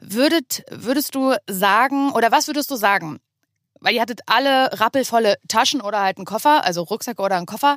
Würdet, 0.00 0.64
würdest 0.68 1.14
du 1.14 1.36
sagen, 1.48 2.10
oder 2.10 2.32
was 2.32 2.48
würdest 2.48 2.72
du 2.72 2.76
sagen? 2.76 3.20
Weil 3.82 3.94
ihr 3.94 4.00
hattet 4.00 4.20
alle 4.26 4.80
rappelvolle 4.80 5.36
Taschen 5.48 5.80
oder 5.80 6.00
halt 6.00 6.16
einen 6.18 6.24
Koffer, 6.24 6.64
also 6.64 6.82
Rucksäcke 6.82 7.20
oder 7.20 7.36
einen 7.36 7.46
Koffer. 7.46 7.76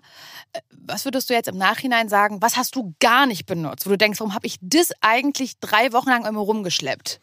Äh, 0.54 0.62
Was 0.70 1.06
würdest 1.06 1.30
du 1.30 1.34
jetzt 1.34 1.48
im 1.48 1.58
Nachhinein 1.58 2.10
sagen, 2.10 2.42
was 2.42 2.58
hast 2.58 2.76
du 2.76 2.94
gar 3.00 3.26
nicht 3.26 3.46
benutzt? 3.46 3.86
Wo 3.86 3.90
du 3.90 3.98
denkst, 3.98 4.20
warum 4.20 4.34
habe 4.34 4.46
ich 4.48 4.58
das 4.62 4.92
eigentlich 5.02 5.60
drei 5.60 5.92
Wochen 5.94 6.10
lang 6.10 6.26
immer 6.26 6.42
rumgeschleppt? 6.42 7.20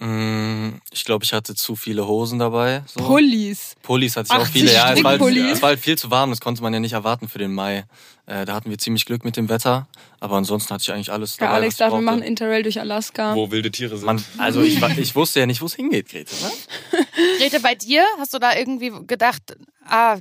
Mm, 0.00 0.80
Ich 0.92 1.04
glaube, 1.04 1.24
ich 1.24 1.32
hatte 1.32 1.54
zu 1.54 1.76
viele 1.76 2.06
Hosen 2.06 2.38
dabei. 2.38 2.82
So. 2.86 3.00
Pullis. 3.04 3.74
Pullis 3.82 4.16
hatte 4.16 4.28
ich 4.30 4.36
auch 4.36 4.42
80 4.44 4.52
viele. 4.52 4.72
Ja, 4.72 4.92
es 4.92 5.04
war, 5.04 5.18
halt, 5.18 5.36
es 5.36 5.62
war 5.62 5.68
halt 5.70 5.80
viel 5.80 5.96
zu 5.98 6.10
warm. 6.10 6.30
Das 6.30 6.40
konnte 6.40 6.62
man 6.62 6.72
ja 6.72 6.80
nicht 6.80 6.94
erwarten 6.94 7.28
für 7.28 7.38
den 7.38 7.52
Mai. 7.52 7.84
Äh, 8.26 8.44
da 8.46 8.54
hatten 8.54 8.70
wir 8.70 8.78
ziemlich 8.78 9.04
Glück 9.04 9.24
mit 9.24 9.36
dem 9.36 9.48
Wetter. 9.48 9.86
Aber 10.18 10.36
ansonsten 10.36 10.72
hatte 10.72 10.82
ich 10.82 10.92
eigentlich 10.92 11.12
alles 11.12 11.36
Ja, 11.36 11.46
dabei. 11.46 11.56
Alex 11.56 11.76
darf, 11.76 11.92
wir 11.92 12.00
machen 12.00 12.22
Interrail 12.22 12.62
durch 12.62 12.80
Alaska. 12.80 13.34
Wo 13.36 13.50
wilde 13.50 13.70
Tiere 13.70 13.96
sind. 13.96 14.06
Man, 14.06 14.24
also 14.38 14.62
ich, 14.62 14.80
ich 14.98 15.14
wusste 15.14 15.40
ja 15.40 15.46
nicht, 15.46 15.60
wo 15.60 15.66
es 15.66 15.74
hingeht, 15.74 16.08
Grete. 16.08 16.34
Ne? 16.42 16.50
Grete, 17.38 17.60
bei 17.60 17.74
dir 17.74 18.02
hast 18.18 18.32
du 18.32 18.38
da 18.38 18.56
irgendwie 18.56 18.92
gedacht, 19.06 19.42
ah, 19.86 20.16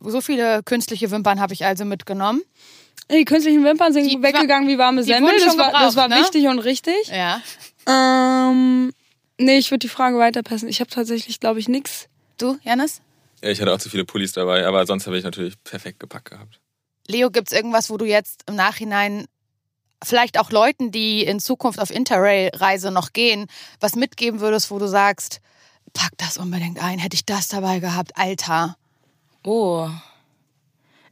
so 0.00 0.20
viele 0.20 0.62
künstliche 0.62 1.10
Wimpern 1.10 1.40
habe 1.40 1.54
ich 1.54 1.64
also 1.64 1.84
mitgenommen? 1.84 2.42
Die 3.10 3.24
künstlichen 3.24 3.64
Wimpern 3.64 3.92
sind 3.92 4.08
Die- 4.08 4.22
weggegangen 4.22 4.68
wie 4.68 4.78
warme 4.78 5.02
Semmel. 5.02 5.32
Das 5.44 5.58
war, 5.58 5.72
das 5.72 5.96
war 5.96 6.08
ne? 6.08 6.16
wichtig 6.16 6.46
und 6.46 6.60
richtig. 6.60 6.94
Ja. 7.08 7.40
Ähm, 7.86 8.92
nee, 9.38 9.58
ich 9.58 9.70
würde 9.70 9.80
die 9.80 9.88
Frage 9.88 10.18
weiterpassen. 10.18 10.68
Ich 10.68 10.80
habe 10.80 10.90
tatsächlich, 10.90 11.40
glaube 11.40 11.60
ich, 11.60 11.68
nix. 11.68 12.08
Du, 12.38 12.58
Janis? 12.62 13.00
Ja, 13.42 13.50
ich 13.50 13.60
hatte 13.60 13.72
auch 13.72 13.78
zu 13.78 13.90
viele 13.90 14.04
Pullis 14.04 14.32
dabei, 14.32 14.66
aber 14.66 14.86
sonst 14.86 15.06
habe 15.06 15.18
ich 15.18 15.24
natürlich 15.24 15.62
perfekt 15.64 16.00
gepackt 16.00 16.30
gehabt. 16.30 16.60
Leo, 17.08 17.30
gibt's 17.30 17.52
irgendwas, 17.52 17.90
wo 17.90 17.96
du 17.96 18.04
jetzt 18.04 18.44
im 18.48 18.54
Nachhinein 18.54 19.26
vielleicht 20.02 20.38
auch 20.38 20.50
Leuten, 20.50 20.90
die 20.90 21.24
in 21.24 21.40
Zukunft 21.40 21.80
auf 21.80 21.90
Interrail-Reise 21.90 22.90
noch 22.90 23.12
gehen, 23.12 23.46
was 23.80 23.96
mitgeben 23.96 24.40
würdest, 24.40 24.70
wo 24.70 24.78
du 24.78 24.88
sagst, 24.88 25.40
pack 25.92 26.12
das 26.18 26.38
unbedingt 26.38 26.82
ein, 26.82 26.98
hätte 26.98 27.14
ich 27.14 27.24
das 27.24 27.48
dabei 27.48 27.80
gehabt, 27.80 28.16
Alter. 28.16 28.76
Oh. 29.44 29.88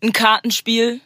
Ein 0.03 0.13
Kartenspiel. 0.13 1.01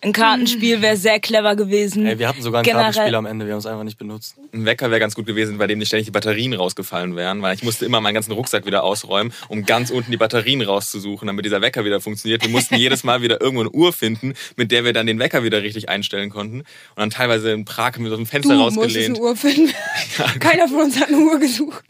Ein 0.00 0.12
Kartenspiel 0.12 0.82
wäre 0.82 0.96
sehr 0.96 1.20
clever 1.20 1.54
gewesen. 1.56 2.04
Ey, 2.04 2.18
wir 2.18 2.28
hatten 2.28 2.42
sogar 2.42 2.60
ein 2.60 2.64
Generell- 2.64 2.84
Kartenspiel 2.92 3.14
am 3.14 3.26
Ende, 3.26 3.46
wir 3.46 3.52
haben 3.52 3.60
es 3.60 3.66
einfach 3.66 3.84
nicht 3.84 3.96
benutzt. 3.98 4.34
Ein 4.52 4.64
Wecker 4.64 4.90
wäre 4.90 4.98
ganz 5.00 5.14
gut 5.14 5.24
gewesen, 5.26 5.56
bei 5.58 5.66
dem 5.66 5.78
nicht 5.78 5.88
ständig 5.88 6.06
die 6.06 6.10
Batterien 6.10 6.52
rausgefallen 6.54 7.14
wären, 7.16 7.42
weil 7.42 7.54
ich 7.54 7.62
musste 7.62 7.84
immer 7.86 8.00
meinen 8.00 8.14
ganzen 8.14 8.32
Rucksack 8.32 8.66
wieder 8.66 8.82
ausräumen, 8.82 9.32
um 9.48 9.64
ganz 9.64 9.90
unten 9.90 10.10
die 10.10 10.16
Batterien 10.16 10.62
rauszusuchen, 10.62 11.26
damit 11.26 11.44
dieser 11.44 11.60
Wecker 11.60 11.84
wieder 11.84 12.00
funktioniert. 12.00 12.42
Wir 12.42 12.50
mussten 12.50 12.74
jedes 12.76 13.04
Mal 13.04 13.22
wieder 13.22 13.40
irgendwo 13.40 13.60
eine 13.62 13.70
Uhr 13.70 13.92
finden, 13.92 14.34
mit 14.56 14.72
der 14.72 14.84
wir 14.84 14.92
dann 14.92 15.06
den 15.06 15.18
Wecker 15.18 15.44
wieder 15.44 15.62
richtig 15.62 15.88
einstellen 15.88 16.28
konnten. 16.30 16.60
Und 16.60 16.66
dann 16.96 17.10
teilweise 17.10 17.52
in 17.52 17.64
Prag 17.64 17.94
haben 17.94 18.04
wir 18.04 18.10
so 18.10 18.16
ein 18.16 18.24
Du 18.24 18.30
Fenster 18.30 18.54
musstest 18.56 18.78
rausgelehnt. 18.84 19.16
eine 19.16 19.24
Uhr 19.26 19.36
finden. 19.36 19.72
Keiner 20.40 20.68
von 20.68 20.80
uns 20.82 21.00
hat 21.00 21.08
eine 21.08 21.18
Uhr 21.18 21.38
gesucht. 21.38 21.84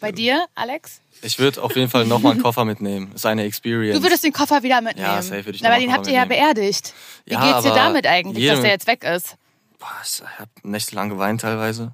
Bei 0.00 0.12
dir, 0.12 0.46
Alex? 0.54 1.00
Ich 1.22 1.38
würde 1.38 1.62
auf 1.62 1.74
jeden 1.76 1.90
Fall 1.90 2.04
nochmal 2.06 2.32
einen 2.32 2.42
Koffer 2.42 2.64
mitnehmen. 2.64 3.12
Ist 3.14 3.26
eine 3.26 3.44
Experience. 3.44 3.98
Du 3.98 4.02
würdest 4.04 4.22
den 4.24 4.32
Koffer 4.32 4.62
wieder 4.62 4.80
mitnehmen. 4.80 5.06
Ja, 5.08 5.20
safe 5.22 5.44
würde 5.46 5.56
ich 5.56 5.66
Aber 5.66 5.78
den 5.78 5.92
habt 5.92 6.06
ihr 6.06 6.12
ja 6.14 6.24
beerdigt. 6.24 6.92
Wie 7.24 7.34
Ja, 7.34 7.52
geht's 7.52 7.64
dir 7.64 7.74
damit 7.74 8.06
eigentlich, 8.06 8.34
dass 8.36 8.42
jedem- 8.42 8.62
der 8.62 8.70
jetzt 8.70 8.86
weg 8.86 9.04
ist? 9.04 9.36
Boah, 9.78 9.88
ich 10.04 10.22
habe 10.38 10.50
nächtelang 10.62 11.08
geweint 11.08 11.40
teilweise. 11.40 11.92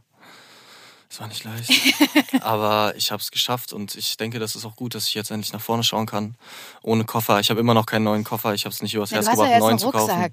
Das 1.09 1.21
war 1.21 1.29
nicht 1.29 1.45
leicht. 1.45 1.71
Aber 2.41 2.95
ich 2.97 3.13
habe 3.13 3.23
es 3.23 3.31
geschafft 3.31 3.73
und 3.73 3.95
ich 3.95 4.17
denke, 4.17 4.41
das 4.41 4.57
ist 4.57 4.65
auch 4.65 4.75
gut, 4.75 4.95
dass 4.97 5.07
ich 5.07 5.15
jetzt 5.15 5.31
endlich 5.31 5.53
nach 5.53 5.61
vorne 5.61 5.85
schauen 5.85 6.07
kann. 6.07 6.35
Ohne 6.83 7.05
Koffer. 7.05 7.39
Ich 7.39 7.51
habe 7.51 7.61
immer 7.61 7.73
noch 7.75 7.87
keinen 7.87 8.03
neuen 8.03 8.25
Koffer. 8.25 8.53
Ich 8.55 8.65
habe 8.65 8.75
es 8.75 8.83
nicht 8.83 8.95
übers 8.95 9.11
Ja, 9.11 9.17
Herz 9.19 9.27
ja 9.27 9.33
gebracht, 9.33 9.51
einen 9.51 9.61
neuen 9.61 9.79
zu 9.79 9.91
kaufen. 9.93 10.11
Rucksack. 10.11 10.33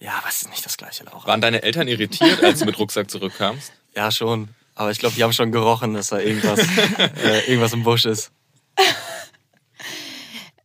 Ja, 0.00 0.12
aber 0.18 0.28
es 0.28 0.42
ist 0.42 0.50
nicht 0.50 0.64
das 0.66 0.76
gleiche, 0.76 1.04
Laura. 1.04 1.24
Waren 1.26 1.40
deine 1.40 1.62
Eltern 1.62 1.86
irritiert, 1.88 2.42
als 2.42 2.58
du 2.58 2.64
mit 2.64 2.78
Rucksack 2.78 3.08
zurückkamst? 3.10 3.72
Ja, 3.94 4.10
schon. 4.10 4.48
Aber 4.78 4.92
ich 4.92 5.00
glaube, 5.00 5.16
die 5.16 5.24
haben 5.24 5.32
schon 5.32 5.50
gerochen, 5.50 5.92
dass 5.94 6.06
da 6.06 6.20
irgendwas, 6.20 6.60
äh, 7.24 7.50
irgendwas 7.50 7.72
im 7.72 7.82
Busch 7.82 8.04
ist. 8.04 8.30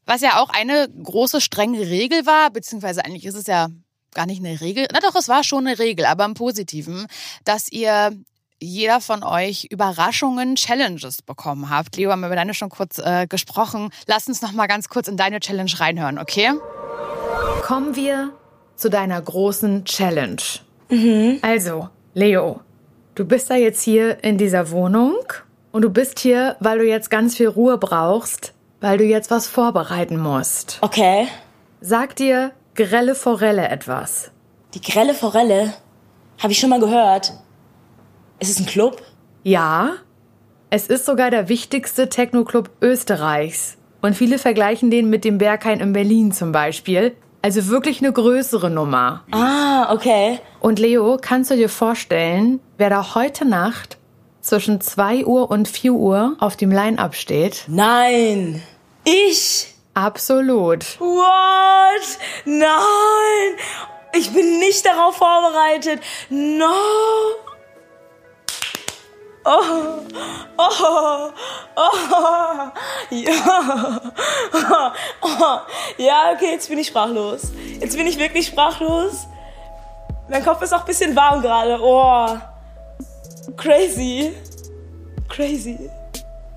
Was 0.06 0.22
ja 0.22 0.40
auch 0.40 0.50
eine 0.50 0.88
große, 0.88 1.42
strenge 1.42 1.80
Regel 1.80 2.28
war, 2.28 2.52
beziehungsweise 2.52 3.04
eigentlich 3.04 3.26
ist 3.26 3.34
es 3.34 3.48
ja 3.48 3.70
gar 4.14 4.28
nicht 4.28 4.46
eine 4.46 4.62
Regel. 4.62 4.86
Na 4.94 5.00
doch, 5.00 5.16
es 5.16 5.30
war 5.30 5.44
schon 5.44 5.66
eine 5.66 5.80
Regel, 5.80 6.06
aber 6.06 6.26
im 6.26 6.36
Positiven, 6.36 7.08
dass 7.44 7.72
ihr 7.72 8.16
jeder 8.62 9.02
von 9.02 9.24
euch 9.24 9.66
Überraschungen, 9.72 10.58
Challenges 10.58 11.24
bekommen 11.24 11.72
habt. 11.72 11.98
Leo, 11.98 12.12
haben 12.12 12.20
wir 12.20 12.28
über 12.28 12.36
deine 12.36 12.54
schon 12.54 12.70
kurz 12.70 13.00
äh, 13.00 13.26
gesprochen. 13.26 13.90
Lass 14.06 14.28
uns 14.28 14.44
noch 14.44 14.52
mal 14.52 14.68
ganz 14.68 14.90
kurz 14.90 15.08
in 15.08 15.18
deine 15.18 15.40
Challenge 15.40 15.72
reinhören, 15.80 16.20
okay? 16.20 16.52
Kommen 17.64 17.96
wir 17.96 18.32
zu 18.76 18.92
deiner 18.92 19.20
großen 19.20 19.86
Challenge. 19.86 20.44
Also, 21.42 21.90
Leo, 22.14 22.62
du 23.16 23.26
bist 23.26 23.50
da 23.50 23.56
jetzt 23.56 23.82
hier 23.82 24.24
in 24.24 24.38
dieser 24.38 24.72
Wohnung 24.72 25.16
und 25.72 25.82
du 25.82 25.90
bist 25.90 26.20
hier, 26.20 26.56
weil 26.60 26.80
du 26.80 26.86
jetzt 26.86 27.10
ganz 27.10 27.36
viel 27.36 27.48
Ruhe 27.48 27.78
brauchst, 27.78 28.54
weil 28.82 28.98
du 28.98 29.04
jetzt 29.04 29.32
was 29.32 29.48
vorbereiten 29.48 30.18
musst. 30.18 30.80
Okay. 30.82 31.28
Sag 31.82 32.16
dir 32.16 32.52
grelle 32.76 33.16
Forelle 33.16 33.68
etwas. 33.68 34.32
Die 34.74 34.82
grelle 34.82 35.14
Forelle. 35.14 35.74
Habe 36.40 36.52
ich 36.52 36.60
schon 36.60 36.70
mal 36.70 36.80
gehört. 36.80 37.34
Ist 38.40 38.50
es 38.50 38.60
ein 38.60 38.66
Club? 38.66 39.02
Ja, 39.44 39.92
es 40.70 40.88
ist 40.88 41.06
sogar 41.06 41.30
der 41.30 41.50
wichtigste 41.50 42.10
Techno-Club 42.10 42.70
Österreichs. 42.82 43.78
Und 44.02 44.16
viele 44.16 44.38
vergleichen 44.38 44.90
den 44.90 45.10
mit 45.10 45.24
dem 45.24 45.38
Berghain 45.38 45.80
in 45.80 45.94
Berlin 45.94 46.32
zum 46.32 46.52
Beispiel. 46.52 47.16
Also 47.44 47.68
wirklich 47.68 48.00
eine 48.00 48.14
größere 48.14 48.70
Nummer. 48.70 49.26
Ah, 49.32 49.94
okay. 49.94 50.40
Und 50.62 50.80
Leo, 50.80 51.18
kannst 51.22 51.52
du 51.52 51.58
dir 51.58 51.68
vorstellen, 51.68 52.62
wer 52.78 52.90
da 52.90 53.16
heute 53.16 53.44
Nacht 53.44 53.98
zwischen 54.40 54.80
2 54.80 55.26
Uhr 55.26 55.52
und 55.52 55.68
4 55.68 55.92
Uhr 55.92 56.38
auf 56.40 56.56
dem 56.56 56.72
Line-Up 56.72 57.16
steht? 57.16 57.66
Nein. 57.68 58.64
Ich? 59.04 59.76
Absolut. 59.94 60.98
What? 61.02 62.18
Nein. 62.46 62.70
Ich 64.16 64.32
bin 64.32 64.60
nicht 64.60 64.86
darauf 64.86 65.18
vorbereitet. 65.18 66.00
No. 66.30 66.72
Oh, 69.46 70.00
oh, 70.58 71.30
oh, 71.76 72.72
ja. 73.10 74.02
Oh, 75.22 75.58
ja, 75.98 76.32
okay, 76.34 76.52
jetzt 76.52 76.70
bin 76.70 76.78
ich 76.80 76.88
sprachlos. 76.88 77.52
Jetzt 77.80 77.98
bin 77.98 78.08
ich 78.08 78.18
wirklich 78.18 78.48
sprachlos. 78.48 79.28
Mein 80.30 80.44
Kopf 80.44 80.62
ist 80.62 80.74
auch 80.74 80.82
ein 80.82 80.86
bisschen 80.86 81.16
warm 81.16 81.42
gerade. 81.42 81.78
Oh, 81.82 82.38
crazy. 83.58 84.34
Crazy. 85.28 85.90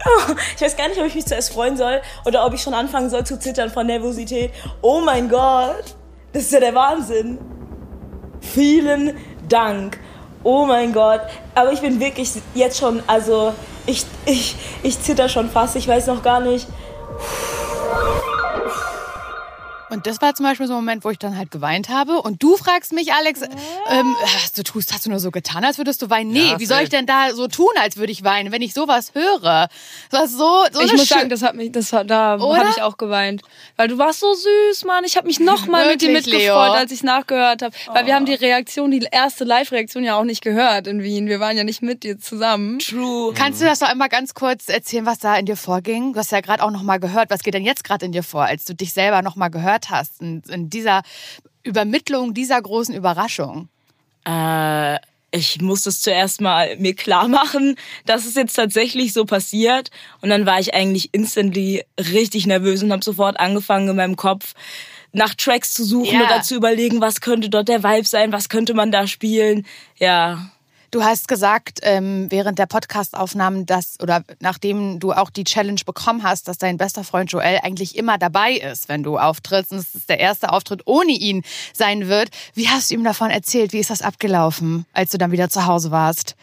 Oh, 0.04 0.32
Ich 0.54 0.62
weiß 0.62 0.76
gar 0.76 0.88
nicht, 0.88 1.00
ob 1.00 1.06
ich 1.06 1.14
mich 1.16 1.26
zuerst 1.26 1.52
freuen 1.52 1.76
soll 1.76 2.00
oder 2.24 2.46
ob 2.46 2.54
ich 2.54 2.62
schon 2.62 2.74
anfangen 2.74 3.10
soll 3.10 3.24
zu 3.24 3.38
zittern 3.38 3.70
von 3.70 3.86
Nervosität. 3.86 4.52
Oh 4.82 5.00
mein 5.00 5.28
Gott, 5.28 5.96
das 6.32 6.44
ist 6.44 6.52
ja 6.52 6.60
der 6.60 6.74
Wahnsinn. 6.74 7.38
Vielen 8.40 9.16
Dank. 9.48 9.98
Oh 10.48 10.64
mein 10.64 10.92
Gott. 10.92 11.22
Aber 11.56 11.72
ich 11.72 11.80
bin 11.80 11.98
wirklich 11.98 12.30
jetzt 12.54 12.78
schon, 12.78 13.02
also 13.08 13.52
ich, 13.84 14.06
ich, 14.26 14.54
ich 14.84 15.02
zitter 15.02 15.28
schon 15.28 15.50
fast. 15.50 15.74
Ich 15.74 15.88
weiß 15.88 16.06
noch 16.06 16.22
gar 16.22 16.38
nicht. 16.38 16.68
Und 19.88 20.06
das 20.06 20.20
war 20.20 20.34
zum 20.34 20.44
Beispiel 20.44 20.66
so 20.66 20.72
ein 20.72 20.76
Moment, 20.78 21.04
wo 21.04 21.10
ich 21.10 21.18
dann 21.18 21.36
halt 21.36 21.50
geweint 21.50 21.88
habe. 21.88 22.20
Und 22.22 22.42
du 22.42 22.56
fragst 22.56 22.92
mich, 22.92 23.12
Alex, 23.12 23.42
ähm, 23.42 24.16
hast 24.22 24.58
du 24.58 24.62
tust, 24.64 24.92
hast 24.92 25.06
du 25.06 25.10
nur 25.10 25.20
so 25.20 25.30
getan, 25.30 25.64
als 25.64 25.78
würdest 25.78 26.02
du 26.02 26.10
weinen? 26.10 26.30
Nee, 26.32 26.50
Ja, 26.50 26.58
wie 26.58 26.66
soll 26.66 26.80
ich 26.82 26.88
denn 26.88 27.06
da 27.06 27.32
so 27.32 27.46
tun, 27.46 27.68
als 27.80 27.96
würde 27.96 28.10
ich 28.10 28.24
weinen, 28.24 28.50
wenn 28.50 28.62
ich 28.62 28.74
sowas 28.74 29.12
höre? 29.14 29.68
Das 30.10 30.20
war 30.20 30.28
so, 30.28 30.64
so 30.72 30.80
ich 30.80 30.92
muss 30.92 31.08
sagen, 31.08 31.28
das 31.28 31.42
hat 31.42 31.54
mich, 31.54 31.70
das 31.72 31.92
hat, 31.92 32.10
da 32.10 32.38
habe 32.40 32.68
ich 32.70 32.82
auch 32.82 32.96
geweint. 32.96 33.42
Weil 33.76 33.88
du 33.88 33.98
warst 33.98 34.20
so 34.20 34.32
süß, 34.34 34.84
Mann. 34.84 35.04
Ich 35.04 35.16
habe 35.16 35.26
mich 35.26 35.38
noch 35.38 35.66
mal 35.66 35.86
mit 35.88 36.00
dir 36.00 36.10
mitgefreut, 36.10 36.40
Leo? 36.40 36.56
als 36.56 36.90
ich 36.90 37.02
nachgehört 37.02 37.62
habe. 37.62 37.74
Weil 37.92 38.06
wir 38.06 38.14
haben 38.14 38.26
die 38.26 38.34
Reaktion, 38.34 38.90
die 38.90 39.06
erste 39.10 39.44
Live-Reaktion 39.44 40.02
ja 40.02 40.16
auch 40.16 40.24
nicht 40.24 40.42
gehört 40.42 40.86
in 40.88 41.02
Wien. 41.02 41.28
Wir 41.28 41.38
waren 41.38 41.56
ja 41.56 41.64
nicht 41.64 41.82
mit 41.82 42.02
dir 42.02 42.18
zusammen. 42.18 42.80
True. 42.80 43.32
Kannst 43.34 43.60
du 43.60 43.64
das 43.64 43.78
doch 43.78 43.88
einmal 43.88 44.08
ganz 44.08 44.34
kurz 44.34 44.68
erzählen, 44.68 45.06
was 45.06 45.18
da 45.18 45.36
in 45.36 45.46
dir 45.46 45.56
vorging? 45.56 46.12
Du 46.12 46.18
hast 46.18 46.32
ja 46.32 46.40
gerade 46.40 46.62
auch 46.64 46.70
noch 46.70 46.82
mal 46.82 46.98
gehört. 46.98 47.30
Was 47.30 47.42
geht 47.42 47.54
denn 47.54 47.64
jetzt 47.64 47.84
gerade 47.84 48.04
in 48.06 48.12
dir 48.12 48.22
vor, 48.24 48.44
als 48.44 48.64
du 48.64 48.74
dich 48.74 48.92
selber 48.92 49.22
noch 49.22 49.36
mal 49.36 49.48
gehört 49.76 49.90
hast 49.90 50.20
in, 50.20 50.42
in 50.48 50.70
dieser 50.70 51.02
Übermittlung 51.62 52.34
dieser 52.34 52.60
großen 52.60 52.94
Überraschung? 52.94 53.68
Äh, 54.24 54.98
ich 55.30 55.60
musste 55.60 55.90
es 55.90 56.00
zuerst 56.00 56.40
mal 56.40 56.76
mir 56.78 56.94
klar 56.94 57.28
machen, 57.28 57.76
dass 58.06 58.24
es 58.24 58.34
jetzt 58.34 58.54
tatsächlich 58.54 59.12
so 59.12 59.24
passiert. 59.24 59.90
Und 60.20 60.30
dann 60.30 60.46
war 60.46 60.60
ich 60.60 60.74
eigentlich 60.74 61.12
instantly 61.12 61.84
richtig 61.98 62.46
nervös 62.46 62.82
und 62.82 62.92
habe 62.92 63.04
sofort 63.04 63.38
angefangen 63.38 63.88
in 63.88 63.96
meinem 63.96 64.16
Kopf 64.16 64.54
nach 65.12 65.34
Tracks 65.34 65.72
zu 65.74 65.84
suchen 65.84 66.20
Ja. 66.20 66.26
oder 66.26 66.42
zu 66.42 66.54
überlegen, 66.56 67.00
was 67.00 67.20
könnte 67.20 67.48
dort 67.48 67.68
der 67.68 67.82
Vibe 67.82 68.06
sein, 68.06 68.32
was 68.32 68.48
könnte 68.48 68.74
man 68.74 68.90
da 68.92 69.06
spielen. 69.06 69.66
Ja. 69.98 70.50
Du 70.90 71.02
hast 71.02 71.28
gesagt 71.28 71.80
ähm, 71.82 72.26
während 72.30 72.58
der 72.58 72.66
Podcastaufnahmen, 72.66 73.66
dass 73.66 73.98
oder 74.00 74.22
nachdem 74.40 75.00
du 75.00 75.12
auch 75.12 75.30
die 75.30 75.44
Challenge 75.44 75.80
bekommen 75.84 76.22
hast, 76.22 76.48
dass 76.48 76.58
dein 76.58 76.76
bester 76.76 77.04
Freund 77.04 77.30
Joel 77.32 77.58
eigentlich 77.62 77.96
immer 77.96 78.18
dabei 78.18 78.52
ist, 78.52 78.88
wenn 78.88 79.02
du 79.02 79.18
auftrittst 79.18 79.72
und 79.72 79.78
es 79.78 79.94
ist 79.94 80.08
der 80.08 80.20
erste 80.20 80.52
Auftritt 80.52 80.82
ohne 80.86 81.12
ihn 81.12 81.42
sein 81.72 82.08
wird. 82.08 82.30
Wie 82.54 82.68
hast 82.68 82.90
du 82.90 82.94
ihm 82.94 83.04
davon 83.04 83.30
erzählt? 83.30 83.72
Wie 83.72 83.78
ist 83.80 83.90
das 83.90 84.02
abgelaufen, 84.02 84.86
als 84.92 85.10
du 85.10 85.18
dann 85.18 85.32
wieder 85.32 85.48
zu 85.50 85.66
Hause 85.66 85.90
warst? 85.90 86.36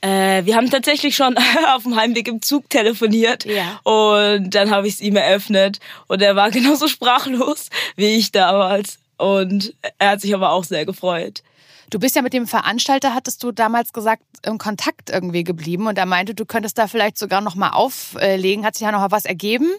Äh, 0.00 0.44
wir 0.44 0.56
haben 0.56 0.70
tatsächlich 0.70 1.16
schon 1.16 1.36
auf 1.74 1.84
dem 1.84 1.96
Heimweg 1.96 2.28
im 2.28 2.42
Zug 2.42 2.68
telefoniert 2.68 3.44
Ja. 3.46 3.80
und 3.84 4.50
dann 4.54 4.70
habe 4.70 4.86
ich 4.88 4.94
es 4.94 5.00
ihm 5.00 5.16
eröffnet 5.16 5.78
und 6.08 6.20
er 6.20 6.36
war 6.36 6.50
genauso 6.50 6.88
sprachlos 6.88 7.68
wie 7.96 8.16
ich 8.16 8.32
damals 8.32 8.98
und 9.16 9.72
er 9.98 10.10
hat 10.10 10.20
sich 10.20 10.34
aber 10.34 10.50
auch 10.50 10.64
sehr 10.64 10.84
gefreut. 10.84 11.42
Du 11.90 11.98
bist 11.98 12.16
ja 12.16 12.22
mit 12.22 12.32
dem 12.32 12.46
Veranstalter, 12.46 13.14
hattest 13.14 13.42
du 13.42 13.52
damals 13.52 13.92
gesagt, 13.92 14.22
im 14.44 14.58
Kontakt 14.58 15.10
irgendwie 15.10 15.44
geblieben 15.44 15.86
und 15.86 15.98
er 15.98 16.06
meinte, 16.06 16.34
du 16.34 16.44
könntest 16.44 16.78
da 16.78 16.86
vielleicht 16.88 17.18
sogar 17.18 17.40
noch 17.40 17.54
mal 17.54 17.70
auflegen. 17.70 18.64
Hat 18.64 18.74
sich 18.74 18.82
ja 18.84 18.92
noch 18.92 19.10
was 19.10 19.24
ergeben? 19.24 19.70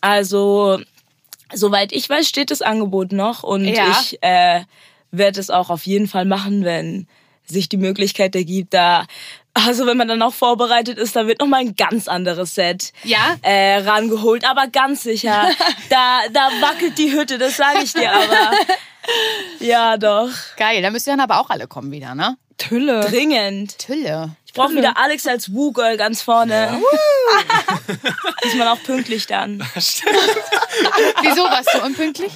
Also, 0.00 0.80
soweit 1.52 1.92
ich 1.92 2.08
weiß, 2.08 2.28
steht 2.28 2.50
das 2.50 2.62
Angebot 2.62 3.12
noch 3.12 3.42
und 3.42 3.64
Ja. 3.64 3.90
ich 4.00 4.18
äh, 4.22 4.62
werde 5.10 5.40
es 5.40 5.50
auch 5.50 5.70
auf 5.70 5.86
jeden 5.86 6.08
Fall 6.08 6.24
machen, 6.24 6.64
wenn 6.64 7.06
sich 7.44 7.68
die 7.68 7.76
Möglichkeit 7.76 8.34
ergibt, 8.36 8.74
da 8.74 9.06
also 9.52 9.84
wenn 9.84 9.96
man 9.96 10.06
dann 10.06 10.22
auch 10.22 10.32
vorbereitet 10.32 10.96
ist, 10.98 11.16
da 11.16 11.26
wird 11.26 11.40
noch 11.40 11.48
mal 11.48 11.58
ein 11.60 11.74
ganz 11.74 12.06
anderes 12.06 12.54
Set 12.54 12.92
Ja? 13.02 13.36
äh, 13.42 13.78
rangeholt, 13.78 14.44
aber 14.48 14.68
ganz 14.68 15.02
sicher, 15.02 15.48
da 15.90 16.20
da 16.32 16.48
wackelt 16.60 16.96
die 16.98 17.12
Hütte, 17.12 17.38
das 17.38 17.56
sage 17.56 17.80
ich 17.82 17.92
dir 17.92 18.12
aber. 18.12 18.52
Ja, 19.60 19.96
doch. 19.96 20.30
Geil, 20.56 20.82
da 20.82 20.90
müsst 20.90 21.06
ihr 21.06 21.12
dann 21.12 21.20
aber 21.20 21.40
auch 21.40 21.50
alle 21.50 21.66
kommen 21.66 21.90
wieder, 21.92 22.14
ne? 22.14 22.36
Tülle. 22.58 23.00
Dringend. 23.08 23.78
Tülle. 23.78 24.36
Ich 24.44 24.52
brauche 24.52 24.74
wieder 24.74 24.96
Alex 24.96 25.26
als 25.26 25.52
Woo-Girl 25.52 25.96
ganz 25.96 26.22
vorne. 26.22 26.80
Ist 28.42 28.56
man 28.56 28.68
auch 28.68 28.82
pünktlich 28.82 29.26
dann. 29.26 29.60
Wieso 31.22 31.42
warst 31.44 31.72
du 31.72 31.84
unpünktlich? 31.84 32.32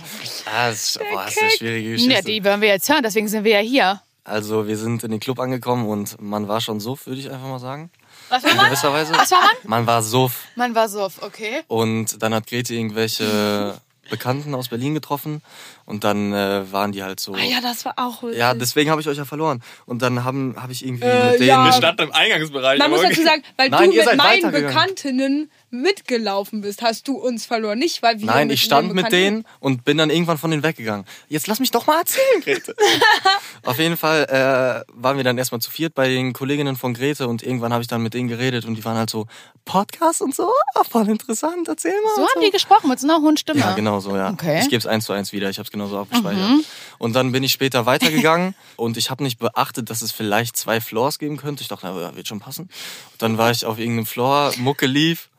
Ah, 0.47 0.69
das, 0.69 0.97
ist, 0.97 0.99
boah, 1.11 1.25
das 1.25 1.35
ist 1.35 1.43
eine 1.43 1.51
schwierige 1.51 1.91
Geschichte. 1.93 2.13
Ja, 2.15 2.23
die 2.23 2.45
wollen 2.45 2.61
wir 2.61 2.69
jetzt 2.69 2.89
hören, 2.89 3.03
deswegen 3.03 3.29
sind 3.29 3.45
wir 3.45 3.53
ja 3.53 3.59
hier. 3.61 4.01
Also 4.23 4.67
wir 4.67 4.79
sind 4.79 5.05
in 5.05 5.11
den 5.11 5.21
Club 5.21 5.39
angekommen 5.41 5.87
und 5.89 6.21
man 6.21 6.49
war 6.49 6.61
schon 6.61 6.81
suff, 6.81 7.07
würde 7.07 7.21
ich 7.21 7.31
einfach 7.31 7.47
mal 7.49 7.59
sagen. 7.59 7.91
Was 8.29 8.43
war 8.45 8.51
In 8.53 8.57
man? 8.57 8.67
gewisser 8.67 8.93
Weise. 8.93 9.13
Was 9.15 9.31
war 9.31 9.41
man? 9.41 9.51
Man 9.65 9.87
war 9.87 10.03
suff. 10.03 10.45
Man 10.55 10.75
war 10.75 10.89
so, 10.89 11.11
okay. 11.21 11.63
Und 11.69 12.23
dann 12.23 12.33
hat 12.35 12.47
Grete 12.47 12.75
irgendwelche 12.75 13.79
Bekannten 14.11 14.55
aus 14.55 14.69
Berlin 14.69 14.95
getroffen 14.95 15.43
und 15.87 16.05
dann 16.05 16.33
äh, 16.33 16.71
waren 16.73 16.93
die 16.93 17.03
halt 17.03 17.21
so. 17.21 17.35
Ah 17.35 17.39
ja, 17.43 17.61
das 17.63 17.85
war 17.85 17.95
auch 17.97 18.23
witzig. 18.23 18.39
Ja, 18.39 18.55
deswegen 18.55 18.91
habe 18.91 19.01
ich 19.01 19.09
euch 19.09 19.17
ja 19.19 19.25
verloren. 19.25 19.63
Und 19.87 20.03
dann 20.03 20.25
haben 20.25 20.55
habe 20.61 20.73
ich 20.73 20.85
irgendwie 20.85 21.05
Äh, 21.07 21.31
mit 21.33 21.41
denen. 21.41 21.49
ja. 21.49 21.65
Wir 21.65 21.73
standen 21.73 22.03
im 22.03 22.13
Eingangsbereich. 22.13 22.79
Man 22.79 22.91
muss 22.91 23.03
dazu 23.03 23.23
sagen, 23.23 23.43
weil 23.57 23.71
Nein, 23.71 23.91
du 23.91 23.97
mit 23.97 24.17
meinen. 24.17 24.53
Bekanntinnen 24.53 25.51
mitgelaufen 25.81 26.61
bist, 26.61 26.83
hast 26.83 27.09
du 27.09 27.17
uns 27.17 27.47
verloren. 27.47 27.79
Nicht, 27.79 28.03
weil 28.03 28.21
wir 28.21 28.27
Nein, 28.27 28.51
ich 28.51 28.63
stand 28.63 28.95
mit 28.95 29.13
denen 29.13 29.45
und 29.61 29.85
bin 29.85 29.99
dann 29.99 30.11
irgendwann 30.11 30.39
von 30.39 30.51
denen 30.51 30.63
weggegangen. 30.63 31.07
Jetzt 31.29 31.47
lass 31.47 31.61
mich 31.61 31.71
doch 31.71 31.87
mal 31.87 31.99
erzählen, 31.99 32.41
Grete. 32.43 32.75
Auf 33.65 33.79
jeden 33.79 33.97
Fall 33.97 34.25
äh, 34.25 34.93
waren 34.95 35.17
wir 35.17 35.25
dann 35.25 35.39
erstmal 35.39 35.61
zu 35.61 35.71
viert 35.71 35.95
bei 35.95 36.09
den 36.09 36.33
Kolleginnen 36.33 36.77
von 36.77 36.95
Grete 36.95 37.29
und 37.29 37.43
irgendwann 37.43 37.73
habe 37.73 37.83
ich 37.83 37.89
dann 37.89 38.03
mit 38.03 38.15
denen 38.15 38.29
geredet 38.29 38.65
und 38.65 38.75
die 38.75 38.85
waren 38.85 38.97
halt 38.97 39.11
so, 39.11 39.27
Podcast 39.65 40.21
und 40.21 40.35
so, 40.35 40.51
ah, 40.75 40.85
voll 40.85 41.09
interessant, 41.09 41.69
erzähl 41.69 41.95
mal. 42.03 42.15
So 42.17 42.23
haben 42.23 42.43
die 42.43 42.51
gesprochen 42.51 42.89
mit 42.89 43.01
so 43.01 43.07
einer 43.09 43.21
hohen 43.21 43.37
Stimme. 43.37 43.61
Ja, 43.61 43.75
genau 43.75 44.01
so, 44.01 44.15
ja. 44.15 44.31
Okay. 44.31 44.61
Ich 44.61 44.69
gebe 44.69 44.79
es 44.79 44.87
eins 44.87 45.07
zu 45.07 45.13
eins 45.13 45.33
wieder, 45.33 45.49
ich 45.49 45.59
habe 45.59 45.65
es 45.65 45.71
genauso 45.71 45.99
abgespeichert. 45.99 46.65
Und 46.99 47.15
dann 47.15 47.33
bin 47.33 47.43
ich 47.43 47.53
später 47.53 47.87
weitergegangen 47.87 48.55
und 48.77 48.97
ich 48.97 49.11
habe 49.11 49.23
nicht 49.23 49.39
beachtet, 49.39 49.91
dass 49.91 50.03
es 50.03 50.13
vielleicht 50.13 50.57
zwei 50.57 50.81
Floors 50.81 51.19
geben 51.19 51.37
könnte. 51.37 51.63
Ich 51.63 51.69
dachte, 51.69 51.87
na, 51.87 52.01
ja, 52.01 52.15
wird 52.15 52.29
schon 52.29 52.41
passen. 52.41 52.65
Und 53.13 53.23
dann 53.23 53.39
war 53.39 53.51
ich 53.51 53.65
auf 53.65 53.79
irgendeinem 53.79 54.07
Floor, 54.07 54.53
Mucke 54.59 54.87
lief 54.87 55.31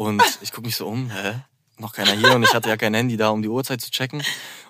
und 0.00 0.22
ich 0.40 0.50
gucke 0.50 0.66
mich 0.66 0.76
so 0.76 0.86
um, 0.86 1.10
hä? 1.10 1.34
Noch 1.76 1.92
keiner 1.92 2.12
hier 2.12 2.34
und 2.34 2.42
ich 2.42 2.54
hatte 2.54 2.70
ja 2.70 2.78
kein 2.78 2.94
Handy 2.94 3.18
da, 3.18 3.28
um 3.28 3.42
die 3.42 3.48
Uhrzeit 3.48 3.82
zu 3.82 3.90
checken. 3.90 4.22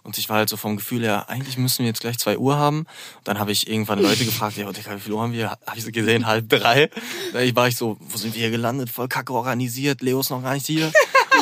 Und 0.03 0.19
ich 0.19 0.29
war 0.29 0.38
halt 0.38 0.49
so 0.49 0.57
vom 0.57 0.77
Gefühl 0.77 1.03
her, 1.03 1.29
eigentlich 1.29 1.57
müssen 1.57 1.81
wir 1.81 1.87
jetzt 1.87 2.01
gleich 2.01 2.19
zwei 2.19 2.37
Uhr 2.37 2.57
haben. 2.57 2.79
Und 2.79 2.88
dann 3.29 3.38
habe 3.38 3.53
ich 3.53 3.69
irgendwann 3.69 4.01
Leute 4.01 4.25
gefragt, 4.25 4.57
ja, 4.57 4.69
wie 4.69 5.01
viel 5.01 5.12
Uhr 5.12 5.23
haben 5.23 5.33
wir? 5.33 5.51
Habe 5.51 5.77
ich 5.77 5.85
so 5.85 5.93
gesehen, 5.93 6.27
halb 6.27 6.49
drei. 6.49 6.90
Da 7.33 7.55
war 7.55 7.69
ich 7.69 7.77
so, 7.77 7.97
wo 8.01 8.16
sind 8.16 8.35
wir 8.35 8.40
hier 8.40 8.51
gelandet? 8.51 8.90
Voll 8.90 9.07
kacke 9.07 9.33
organisiert, 9.33 10.03
Leo 10.03 10.19
ist 10.19 10.31
noch 10.31 10.43
gar 10.43 10.55
nicht 10.55 10.66
hier. 10.66 10.90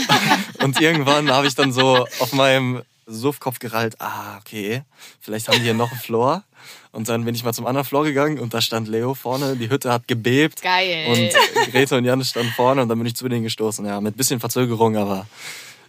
Und 0.63 0.79
irgendwann 0.81 1.31
habe 1.31 1.47
ich 1.47 1.55
dann 1.55 1.73
so 1.73 2.07
auf 2.19 2.33
meinem 2.35 2.83
Suffkopf 3.09 3.59
gerallt, 3.59 4.01
ah, 4.01 4.39
okay, 4.39 4.83
vielleicht 5.21 5.49
haben 5.49 5.57
die 5.59 5.65
hier 5.65 5.75
noch 5.75 5.91
einen 5.91 6.01
Floor. 6.01 6.45
Und 6.93 7.09
dann 7.09 7.25
bin 7.25 7.35
ich 7.35 7.45
mal 7.45 7.53
zum 7.53 7.67
anderen 7.67 7.87
Floor 7.87 8.05
gegangen 8.05 8.39
und 8.39 8.55
da 8.55 8.61
stand 8.61 8.89
Leo 8.89 9.15
vorne, 9.15 9.57
die 9.57 9.71
Hütte 9.71 9.93
hat 9.93 10.09
gebebt. 10.09 10.63
Geil. 10.63 11.07
Und 11.09 11.73
Grete 11.73 11.97
und 11.97 12.05
Janis 12.05 12.31
standen 12.31 12.53
vorne 12.53 12.83
und 12.83 12.89
dann 12.89 12.99
bin 12.99 13.07
ich 13.07 13.17
zu 13.17 13.29
denen 13.29 13.43
gestoßen. 13.43 13.85
Ja, 13.87 14.01
mit 14.01 14.17
bisschen 14.17 14.41
Verzögerung, 14.41 14.97
aber 14.97 15.27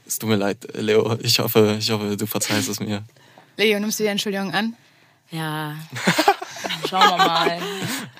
es 0.05 0.19
tut 0.19 0.29
mir 0.29 0.35
leid, 0.35 0.67
Leo. 0.73 1.17
Ich 1.21 1.39
hoffe, 1.39 1.77
ich 1.79 1.89
hoffe, 1.91 2.15
du 2.15 2.25
verzeihst 2.25 2.69
es 2.69 2.79
mir. 2.79 3.03
Leo, 3.57 3.79
nimmst 3.79 3.99
du 3.99 4.03
die 4.03 4.09
Entschuldigung 4.09 4.53
an? 4.53 4.75
Ja. 5.31 5.75
Schauen 6.89 7.09
wir 7.09 7.17
mal. 7.17 7.59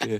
Okay. 0.02 0.19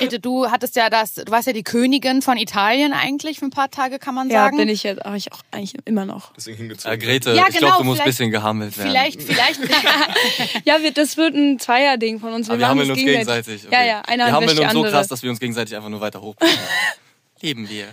Ede, 0.00 0.20
Du 0.20 0.50
hattest 0.50 0.76
ja 0.76 0.90
das, 0.90 1.14
du 1.14 1.30
warst 1.30 1.46
ja 1.46 1.52
die 1.52 1.62
Königin 1.62 2.22
von 2.22 2.36
Italien 2.38 2.92
eigentlich 2.92 3.38
für 3.38 3.46
ein 3.46 3.50
paar 3.50 3.70
Tage, 3.70 3.98
kann 3.98 4.14
man 4.14 4.30
Ja, 4.30 4.44
sagen. 4.44 4.56
bin 4.56 4.68
ich 4.68 4.82
jetzt, 4.82 5.04
aber 5.04 5.16
ich 5.16 5.32
auch 5.32 5.40
eigentlich 5.50 5.74
immer 5.84 6.04
noch. 6.04 6.32
Deswegen 6.34 6.56
hingezogen. 6.56 6.94
Äh, 6.94 6.98
Grete, 6.98 7.34
Ja, 7.34 7.46
ich 7.48 7.56
genau, 7.56 7.68
glaube, 7.68 7.82
du 7.82 7.84
musst 7.90 8.00
ein 8.00 8.06
bisschen 8.06 8.30
gehammelt 8.30 8.76
werden. 8.78 8.90
Vielleicht, 8.90 9.22
vielleicht. 9.22 9.60
Ja, 10.64 10.82
wir, 10.82 10.92
das 10.92 11.16
wird 11.16 11.34
ein 11.34 11.58
Zweierding 11.58 12.20
von 12.20 12.32
uns. 12.32 12.46
Wir, 12.48 12.52
Aber 12.52 12.60
wir 12.60 12.68
hammeln 12.68 12.90
uns 12.90 12.98
gegenseitig. 12.98 13.62
Ja, 13.70 13.84
ja, 13.84 14.00
einer 14.02 14.26
wir 14.26 14.32
hammeln 14.32 14.58
uns 14.58 14.72
so 14.72 14.82
krass, 14.82 15.08
dass 15.08 15.22
wir 15.22 15.30
uns 15.30 15.40
gegenseitig 15.40 15.76
einfach 15.76 15.88
nur 15.88 16.00
weiter 16.00 16.20
hochbringen. 16.20 16.56
Lieben 17.40 17.68
wir. 17.68 17.86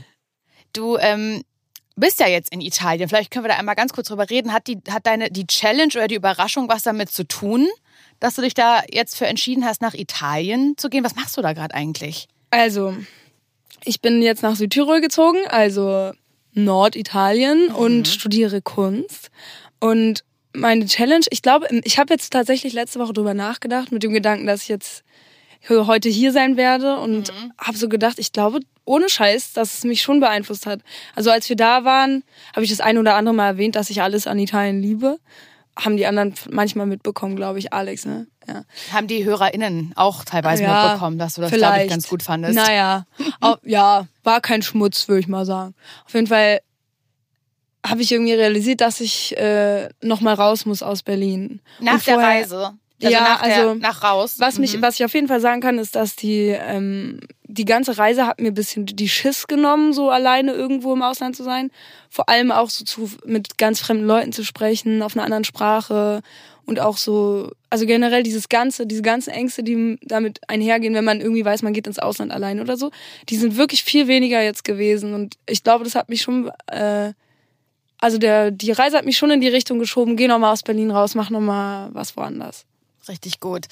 Du 0.73 0.97
ähm, 0.97 1.43
bist 1.95 2.19
ja 2.19 2.27
jetzt 2.27 2.51
in 2.51 2.61
Italien. 2.61 3.07
Vielleicht 3.09 3.31
können 3.31 3.45
wir 3.45 3.49
da 3.49 3.55
einmal 3.57 3.75
ganz 3.75 3.93
kurz 3.93 4.07
drüber 4.07 4.29
reden. 4.29 4.51
Hat 4.53 4.67
die, 4.67 4.79
hat 4.89 5.05
deine 5.05 5.29
die 5.29 5.47
Challenge 5.47 5.91
oder 5.95 6.07
die 6.07 6.15
Überraschung 6.15 6.67
was 6.69 6.83
damit 6.83 7.09
zu 7.11 7.25
tun, 7.27 7.67
dass 8.19 8.35
du 8.35 8.41
dich 8.41 8.53
da 8.53 8.81
jetzt 8.91 9.17
für 9.17 9.27
entschieden 9.27 9.65
hast, 9.65 9.81
nach 9.81 9.93
Italien 9.93 10.75
zu 10.77 10.89
gehen? 10.89 11.03
Was 11.03 11.15
machst 11.15 11.35
du 11.37 11.41
da 11.41 11.53
gerade 11.53 11.73
eigentlich? 11.75 12.27
Also, 12.51 12.95
ich 13.83 14.01
bin 14.01 14.21
jetzt 14.21 14.41
nach 14.43 14.55
Südtirol 14.55 15.01
gezogen, 15.01 15.39
also 15.47 16.11
Norditalien 16.53 17.67
Mhm. 17.69 17.75
und 17.75 18.07
studiere 18.07 18.61
Kunst. 18.61 19.29
Und 19.79 20.23
meine 20.53 20.85
Challenge, 20.85 21.25
ich 21.29 21.41
glaube, 21.41 21.67
ich 21.83 21.99
habe 21.99 22.13
jetzt 22.13 22.31
tatsächlich 22.31 22.73
letzte 22.73 22.99
Woche 22.99 23.13
drüber 23.13 23.33
nachgedacht, 23.33 23.91
mit 23.91 24.03
dem 24.03 24.13
Gedanken, 24.13 24.47
dass 24.47 24.63
ich 24.63 24.69
jetzt 24.69 25.03
heute 25.69 26.09
hier 26.09 26.31
sein 26.31 26.57
werde 26.57 26.97
und 26.99 27.31
Mhm. 27.33 27.53
habe 27.59 27.77
so 27.77 27.89
gedacht, 27.89 28.19
ich 28.19 28.31
glaube, 28.31 28.59
ohne 28.85 29.09
Scheiß, 29.09 29.53
dass 29.53 29.79
es 29.79 29.83
mich 29.83 30.01
schon 30.03 30.19
beeinflusst 30.19 30.65
hat. 30.67 30.79
Also 31.15 31.31
als 31.31 31.49
wir 31.49 31.55
da 31.55 31.83
waren, 31.83 32.23
habe 32.55 32.63
ich 32.63 32.69
das 32.69 32.79
ein 32.81 32.97
oder 32.99 33.15
andere 33.15 33.33
Mal 33.35 33.47
erwähnt, 33.47 33.75
dass 33.75 33.89
ich 33.89 34.01
alles 34.01 34.27
an 34.27 34.37
Italien 34.37 34.79
liebe. 34.81 35.17
Haben 35.77 35.97
die 35.97 36.05
anderen 36.05 36.33
manchmal 36.49 36.85
mitbekommen, 36.85 37.35
glaube 37.35 37.59
ich, 37.59 37.73
Alex, 37.73 38.05
ne? 38.05 38.27
Ja. 38.47 38.63
Haben 38.93 39.07
die 39.07 39.25
HörerInnen 39.25 39.91
auch 39.95 40.23
teilweise 40.23 40.63
Ja, 40.63 40.83
mitbekommen, 40.85 41.17
dass 41.17 41.35
du 41.35 41.41
das, 41.41 41.51
glaube 41.51 41.83
ich, 41.83 41.89
ganz 41.89 42.07
gut 42.07 42.23
fandest? 42.23 42.55
Naja, 42.55 43.05
Au- 43.41 43.57
ja, 43.63 44.07
war 44.23 44.39
kein 44.39 44.61
Schmutz, 44.61 45.07
würde 45.09 45.19
ich 45.19 45.27
mal 45.27 45.45
sagen. 45.45 45.73
Auf 46.05 46.13
jeden 46.13 46.27
Fall 46.27 46.61
habe 47.85 48.01
ich 48.01 48.11
irgendwie 48.11 48.33
realisiert, 48.33 48.81
dass 48.81 48.99
ich 49.01 49.37
äh, 49.37 49.89
noch 50.01 50.21
mal 50.21 50.33
raus 50.33 50.65
muss 50.65 50.81
aus 50.81 51.03
Berlin. 51.03 51.59
Nach 51.79 51.93
Und 51.95 52.07
der 52.07 52.13
vorher- 52.15 52.29
Reise. 52.41 52.73
Also 53.01 53.13
ja, 53.13 53.21
nach 53.21 53.41
der- 53.43 53.57
also 53.57 53.73
nach 53.75 54.03
raus. 54.03 54.35
Was, 54.39 54.57
mich, 54.57 54.77
Mhm. 54.77 54.81
was 54.81 54.95
ich 54.95 55.05
auf 55.05 55.13
jeden 55.13 55.27
Fall 55.27 55.41
sagen 55.41 55.59
kann, 55.61 55.77
ist, 55.79 55.95
dass 55.95 56.15
die, 56.15 56.55
ähm, 56.57 57.19
die 57.43 57.65
ganze 57.65 57.97
Reise 57.97 58.25
hat 58.25 58.39
mir 58.39 58.47
ein 58.47 58.53
bisschen 58.53 58.85
die 58.85 59.09
Schiss 59.09 59.47
genommen, 59.47 59.91
so 59.93 60.09
alleine 60.09 60.53
irgendwo 60.53 60.93
im 60.93 61.01
Ausland 61.01 61.35
zu 61.35 61.43
sein. 61.43 61.71
Vor 62.09 62.29
allem 62.29 62.51
auch 62.51 62.69
so 62.69 62.85
zu, 62.85 63.09
mit 63.25 63.57
ganz 63.57 63.79
fremden 63.81 64.05
Leuten 64.05 64.31
zu 64.31 64.43
sprechen, 64.45 65.01
auf 65.01 65.15
einer 65.15 65.25
anderen 65.25 65.43
Sprache 65.43 66.21
und 66.65 66.79
auch 66.79 66.97
so, 66.97 67.51
also 67.69 67.85
generell 67.85 68.23
dieses 68.23 68.47
ganze, 68.49 68.87
diese 68.87 69.01
ganzen 69.03 69.29
Ängste, 69.31 69.61
die 69.61 69.99
damit 70.01 70.39
einhergehen, 70.47 70.93
wenn 70.95 71.03
man 71.05 71.19
irgendwie 71.21 71.45
weiß, 71.45 71.61
man 71.63 71.73
geht 71.73 71.85
ins 71.87 71.99
Ausland 71.99 72.31
allein 72.31 72.59
oder 72.61 72.77
so, 72.77 72.91
die 73.29 73.35
sind 73.35 73.57
wirklich 73.57 73.83
viel 73.83 74.07
weniger 74.07 74.41
jetzt 74.41 74.63
gewesen 74.63 75.13
und 75.13 75.35
ich 75.47 75.63
glaube, 75.63 75.83
das 75.83 75.93
hat 75.95 76.09
mich 76.09 76.21
schon, 76.23 76.49
äh, 76.67 77.11
also 77.99 78.17
der, 78.17 78.49
die 78.51 78.71
Reise 78.71 78.97
hat 78.97 79.05
mich 79.05 79.17
schon 79.17 79.29
in 79.31 79.41
die 79.41 79.47
Richtung 79.47 79.77
geschoben, 79.79 80.15
geh 80.15 80.27
nochmal 80.27 80.53
aus 80.53 80.63
Berlin 80.63 80.89
raus, 80.91 81.13
mach 81.13 81.29
nochmal 81.29 81.89
was 81.93 82.15
woanders. 82.17 82.65
Richtig 83.07 83.39
gut. 83.39 83.65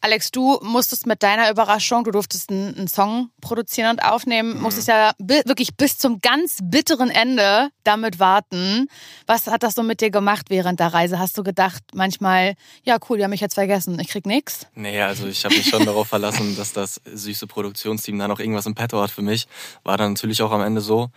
Alex, 0.00 0.30
du 0.30 0.58
musstest 0.62 1.06
mit 1.06 1.22
deiner 1.22 1.50
Überraschung, 1.50 2.04
du 2.04 2.10
durftest 2.10 2.50
einen, 2.50 2.76
einen 2.76 2.88
Song 2.88 3.30
produzieren 3.40 3.90
und 3.90 4.04
aufnehmen, 4.04 4.60
musstest 4.60 4.88
ja 4.88 5.12
bi 5.18 5.40
wirklich 5.46 5.76
bis 5.76 5.96
zum 5.96 6.20
ganz 6.20 6.58
bitteren 6.62 7.10
Ende 7.10 7.70
damit 7.84 8.18
warten. 8.18 8.88
Was 9.26 9.46
hat 9.46 9.62
das 9.62 9.74
so 9.74 9.82
mit 9.82 10.00
dir 10.00 10.10
gemacht 10.10 10.46
während 10.50 10.80
der 10.80 10.92
Reise? 10.92 11.18
Hast 11.18 11.38
du 11.38 11.42
gedacht 11.42 11.82
manchmal, 11.94 12.54
ja 12.82 12.98
cool, 13.08 13.16
die 13.16 13.24
haben 13.24 13.30
mich 13.30 13.40
jetzt 13.40 13.54
vergessen, 13.54 13.98
ich 13.98 14.08
krieg 14.08 14.26
nix? 14.26 14.66
Nee, 14.74 15.00
also 15.00 15.26
ich 15.26 15.44
habe 15.44 15.54
mich 15.54 15.68
schon 15.68 15.84
darauf 15.86 16.08
verlassen, 16.08 16.56
dass 16.56 16.72
das 16.72 17.00
süße 17.04 17.46
Produktionsteam 17.46 18.18
da 18.18 18.28
noch 18.28 18.40
irgendwas 18.40 18.66
im 18.66 18.74
Petto 18.74 19.00
hat 19.00 19.10
für 19.10 19.22
mich. 19.22 19.46
War 19.82 19.96
dann 19.96 20.12
natürlich 20.12 20.42
auch 20.42 20.52
am 20.52 20.60
Ende 20.60 20.80
so. 20.80 21.08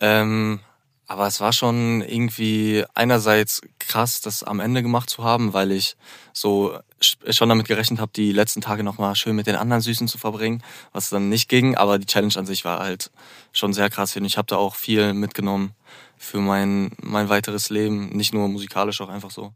Ähm, 0.00 0.60
aber 1.08 1.26
es 1.26 1.40
war 1.40 1.52
schon 1.54 2.02
irgendwie 2.02 2.84
einerseits 2.94 3.62
krass, 3.78 4.20
das 4.20 4.42
am 4.42 4.60
Ende 4.60 4.82
gemacht 4.82 5.08
zu 5.10 5.24
haben, 5.24 5.54
weil 5.54 5.72
ich 5.72 5.96
so 6.34 6.78
sch- 7.02 7.32
schon 7.32 7.48
damit 7.48 7.66
gerechnet 7.66 7.98
habe, 7.98 8.12
die 8.14 8.30
letzten 8.30 8.60
Tage 8.60 8.84
nochmal 8.84 9.16
schön 9.16 9.34
mit 9.34 9.46
den 9.46 9.56
anderen 9.56 9.80
Süßen 9.80 10.06
zu 10.06 10.18
verbringen, 10.18 10.62
was 10.92 11.08
dann 11.08 11.30
nicht 11.30 11.48
ging. 11.48 11.76
Aber 11.76 11.98
die 11.98 12.06
Challenge 12.06 12.36
an 12.36 12.46
sich 12.46 12.64
war 12.66 12.78
halt 12.80 13.10
schon 13.52 13.72
sehr 13.72 13.88
krass. 13.88 14.14
Und 14.16 14.26
ich 14.26 14.36
habe 14.36 14.46
da 14.46 14.56
auch 14.56 14.74
viel 14.74 15.14
mitgenommen 15.14 15.72
für 16.18 16.38
mein, 16.40 16.92
mein 17.00 17.28
weiteres 17.30 17.70
Leben. 17.70 18.10
Nicht 18.10 18.34
nur 18.34 18.46
musikalisch, 18.48 19.00
auch 19.00 19.08
einfach 19.08 19.30
so. 19.30 19.52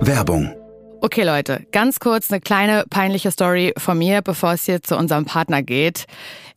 Werbung. 0.00 0.54
Okay, 1.06 1.22
Leute, 1.22 1.64
ganz 1.70 2.00
kurz 2.00 2.32
eine 2.32 2.40
kleine 2.40 2.84
peinliche 2.90 3.30
Story 3.30 3.72
von 3.78 3.96
mir, 3.96 4.22
bevor 4.22 4.54
es 4.54 4.64
hier 4.64 4.82
zu 4.82 4.96
unserem 4.96 5.24
Partner 5.24 5.62
geht. 5.62 6.06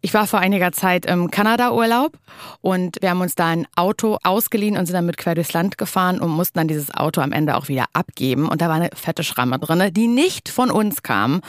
Ich 0.02 0.16
war 0.16 0.26
vor 0.26 0.40
einiger 0.40 0.72
Zeit 0.72 1.06
im 1.06 1.30
Kanada-Urlaub 1.30 2.18
und 2.62 2.98
wir 3.00 3.12
haben 3.12 3.22
uns 3.22 3.36
da 3.36 3.46
ein 3.46 3.68
Auto 3.76 4.18
ausgeliehen 4.24 4.76
und 4.76 4.88
sind 4.88 4.96
damit 4.96 5.18
quer 5.18 5.36
durchs 5.36 5.54
Land 5.54 5.78
gefahren 5.78 6.20
und 6.20 6.32
mussten 6.32 6.58
dann 6.58 6.68
dieses 6.68 6.92
Auto 6.92 7.22
am 7.22 7.32
Ende 7.32 7.56
auch 7.56 7.68
wieder 7.68 7.86
abgeben. 7.94 8.50
Und 8.50 8.60
da 8.62 8.70
war 8.70 8.78
eine 8.78 8.90
fette 8.96 9.24
Schramme 9.24 9.60
drinne, 9.60 9.92
die 9.92 10.08
nicht 10.08 10.50
von 10.50 10.72
uns 10.72 11.04
kam. 11.04 11.42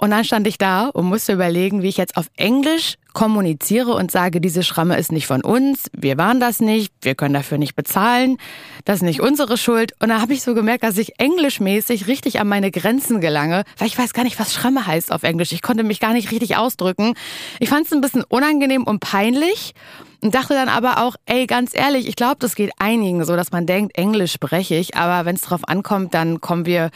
Und 0.00 0.12
dann 0.12 0.24
stand 0.24 0.46
ich 0.46 0.56
da 0.56 0.86
und 0.86 1.04
musste 1.04 1.34
überlegen, 1.34 1.82
wie 1.82 1.88
ich 1.88 1.98
jetzt 1.98 2.16
auf 2.16 2.30
Englisch 2.36 2.94
kommuniziere 3.12 3.92
und 3.92 4.10
sage, 4.10 4.40
diese 4.40 4.62
Schramme 4.62 4.96
ist 4.96 5.12
nicht 5.12 5.26
von 5.26 5.42
uns, 5.42 5.90
wir 5.92 6.16
waren 6.16 6.40
das 6.40 6.60
nicht, 6.60 6.94
wir 7.02 7.14
können 7.14 7.34
dafür 7.34 7.58
nicht 7.58 7.76
bezahlen, 7.76 8.38
das 8.86 8.96
ist 8.96 9.02
nicht 9.02 9.20
unsere 9.20 9.58
Schuld. 9.58 9.92
Und 10.00 10.08
da 10.08 10.22
habe 10.22 10.32
ich 10.32 10.40
so 10.40 10.54
gemerkt, 10.54 10.84
dass 10.84 10.96
ich 10.96 11.20
englischmäßig 11.20 12.06
richtig 12.06 12.40
an 12.40 12.48
meine 12.48 12.70
Grenzen 12.70 13.20
gelange, 13.20 13.64
weil 13.76 13.88
ich 13.88 13.98
weiß 13.98 14.14
gar 14.14 14.24
nicht, 14.24 14.40
was 14.40 14.54
Schramme 14.54 14.86
heißt 14.86 15.12
auf 15.12 15.22
Englisch. 15.22 15.52
Ich 15.52 15.60
konnte 15.60 15.82
mich 15.82 16.00
gar 16.00 16.14
nicht 16.14 16.30
richtig 16.30 16.56
ausdrücken. 16.56 17.12
Ich 17.58 17.68
fand 17.68 17.84
es 17.84 17.92
ein 17.92 18.00
bisschen 18.00 18.24
unangenehm 18.26 18.84
und 18.84 19.00
peinlich 19.00 19.74
und 20.22 20.34
dachte 20.34 20.54
dann 20.54 20.68
aber 20.68 21.02
auch, 21.02 21.16
ey, 21.26 21.46
ganz 21.46 21.74
ehrlich, 21.74 22.06
ich 22.06 22.16
glaube, 22.16 22.36
das 22.38 22.54
geht 22.54 22.72
einigen 22.78 23.24
so, 23.24 23.36
dass 23.36 23.52
man 23.52 23.66
denkt, 23.66 23.96
Englisch 23.96 24.32
spreche 24.32 24.74
ich, 24.74 24.96
aber 24.96 25.24
wenn 25.24 25.36
es 25.36 25.42
drauf 25.42 25.62
ankommt, 25.66 26.14
dann 26.14 26.40
kommen 26.40 26.66
wir 26.66 26.90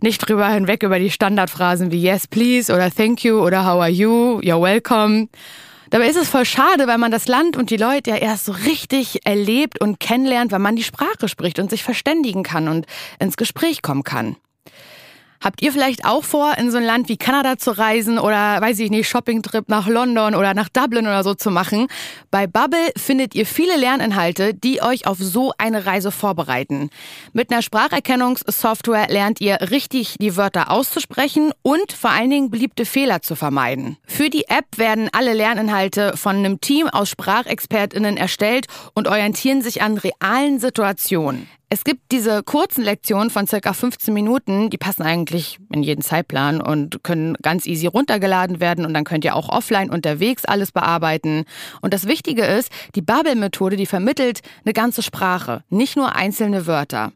nicht 0.00 0.18
drüber 0.18 0.48
hinweg 0.48 0.82
über 0.82 0.98
die 0.98 1.10
Standardphrasen 1.10 1.90
wie 1.90 2.02
yes, 2.02 2.26
please 2.26 2.72
oder 2.72 2.90
thank 2.90 3.24
you 3.24 3.40
oder 3.40 3.64
how 3.64 3.80
are 3.80 3.88
you, 3.88 4.40
you're 4.40 4.60
welcome. 4.60 5.28
Dabei 5.90 6.08
ist 6.08 6.16
es 6.16 6.28
voll 6.28 6.44
schade, 6.44 6.88
weil 6.88 6.98
man 6.98 7.12
das 7.12 7.28
Land 7.28 7.56
und 7.56 7.70
die 7.70 7.76
Leute 7.76 8.10
ja 8.10 8.16
erst 8.16 8.46
so 8.46 8.52
richtig 8.52 9.24
erlebt 9.24 9.80
und 9.80 10.00
kennenlernt, 10.00 10.50
wenn 10.50 10.62
man 10.62 10.74
die 10.74 10.82
Sprache 10.82 11.28
spricht 11.28 11.60
und 11.60 11.70
sich 11.70 11.84
verständigen 11.84 12.42
kann 12.42 12.68
und 12.68 12.86
ins 13.20 13.36
Gespräch 13.36 13.80
kommen 13.80 14.02
kann. 14.02 14.36
Habt 15.44 15.60
ihr 15.60 15.72
vielleicht 15.72 16.06
auch 16.06 16.24
vor, 16.24 16.56
in 16.56 16.70
so 16.70 16.78
ein 16.78 16.84
Land 16.84 17.10
wie 17.10 17.18
Kanada 17.18 17.58
zu 17.58 17.76
reisen 17.76 18.18
oder, 18.18 18.62
weiß 18.62 18.78
ich 18.78 18.88
nicht, 18.88 19.06
Shoppingtrip 19.06 19.68
nach 19.68 19.86
London 19.86 20.34
oder 20.34 20.54
nach 20.54 20.70
Dublin 20.70 21.06
oder 21.06 21.22
so 21.22 21.34
zu 21.34 21.50
machen? 21.50 21.88
Bei 22.30 22.46
Bubble 22.46 22.92
findet 22.96 23.34
ihr 23.34 23.44
viele 23.44 23.76
Lerninhalte, 23.76 24.54
die 24.54 24.80
euch 24.80 25.06
auf 25.06 25.18
so 25.18 25.52
eine 25.58 25.84
Reise 25.84 26.12
vorbereiten. 26.12 26.88
Mit 27.34 27.52
einer 27.52 27.60
Spracherkennungssoftware 27.60 29.08
lernt 29.10 29.42
ihr 29.42 29.58
richtig 29.70 30.16
die 30.18 30.34
Wörter 30.34 30.70
auszusprechen 30.70 31.52
und 31.60 31.92
vor 31.92 32.08
allen 32.08 32.30
Dingen 32.30 32.50
beliebte 32.50 32.86
Fehler 32.86 33.20
zu 33.20 33.36
vermeiden. 33.36 33.98
Für 34.06 34.30
die 34.30 34.48
App 34.48 34.78
werden 34.78 35.10
alle 35.12 35.34
Lerninhalte 35.34 36.16
von 36.16 36.36
einem 36.36 36.62
Team 36.62 36.88
aus 36.88 37.10
SprachexpertInnen 37.10 38.16
erstellt 38.16 38.64
und 38.94 39.08
orientieren 39.08 39.60
sich 39.60 39.82
an 39.82 39.98
realen 39.98 40.58
Situationen. 40.58 41.48
Es 41.74 41.82
gibt 41.82 42.12
diese 42.12 42.44
kurzen 42.44 42.84
Lektionen 42.84 43.30
von 43.30 43.48
circa 43.48 43.72
15 43.72 44.14
Minuten, 44.14 44.70
die 44.70 44.78
passen 44.78 45.02
eigentlich 45.02 45.58
in 45.72 45.82
jeden 45.82 46.02
Zeitplan 46.02 46.60
und 46.60 47.02
können 47.02 47.34
ganz 47.42 47.66
easy 47.66 47.88
runtergeladen 47.88 48.60
werden 48.60 48.86
und 48.86 48.94
dann 48.94 49.02
könnt 49.02 49.24
ihr 49.24 49.34
auch 49.34 49.48
offline 49.48 49.90
unterwegs 49.90 50.44
alles 50.44 50.70
bearbeiten. 50.70 51.46
Und 51.80 51.92
das 51.92 52.06
Wichtige 52.06 52.44
ist, 52.44 52.70
die 52.94 53.02
Bubble-Methode, 53.02 53.74
die 53.74 53.86
vermittelt 53.86 54.42
eine 54.64 54.72
ganze 54.72 55.02
Sprache, 55.02 55.64
nicht 55.68 55.96
nur 55.96 56.14
einzelne 56.14 56.68
Wörter. 56.68 57.10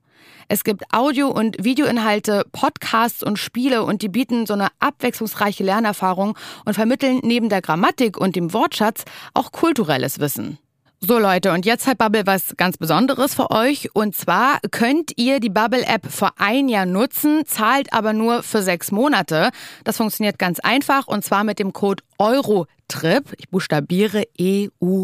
Es 0.48 0.64
gibt 0.64 0.92
Audio- 0.92 1.30
und 1.30 1.62
Videoinhalte, 1.62 2.44
Podcasts 2.50 3.22
und 3.22 3.38
Spiele 3.38 3.84
und 3.84 4.02
die 4.02 4.08
bieten 4.08 4.44
so 4.44 4.54
eine 4.54 4.70
abwechslungsreiche 4.80 5.62
Lernerfahrung 5.62 6.36
und 6.64 6.74
vermitteln 6.74 7.20
neben 7.22 7.48
der 7.48 7.62
Grammatik 7.62 8.16
und 8.18 8.34
dem 8.34 8.52
Wortschatz 8.52 9.04
auch 9.34 9.52
kulturelles 9.52 10.18
Wissen. 10.18 10.58
So 11.00 11.20
Leute, 11.20 11.52
und 11.52 11.64
jetzt 11.64 11.87
hat 11.87 11.98
Bubble 11.98 12.26
was 12.26 12.56
ganz 12.56 12.76
Besonderes 12.76 13.32
für 13.32 13.52
euch. 13.52 13.94
Und 13.94 14.16
zwar 14.16 14.58
könnt 14.72 15.12
ihr 15.16 15.38
die 15.38 15.48
Bubble-App 15.48 16.11
für 16.11 16.30
ein 16.38 16.68
Jahr 16.68 16.87
nutzen, 16.87 17.46
zahlt 17.46 17.92
aber 17.92 18.12
nur 18.12 18.42
für 18.42 18.62
sechs 18.62 18.90
Monate. 18.90 19.50
Das 19.84 19.98
funktioniert 19.98 20.40
ganz 20.40 20.58
einfach 20.58 21.06
und 21.06 21.24
zwar 21.24 21.44
mit 21.44 21.61
dem 21.61 21.72
Code 21.72 22.02
EUROTRIP. 22.18 23.32
Ich 23.38 23.48
buchstabiere 23.48 24.24
E-U-R-O-T-R-I-P. 24.37 24.98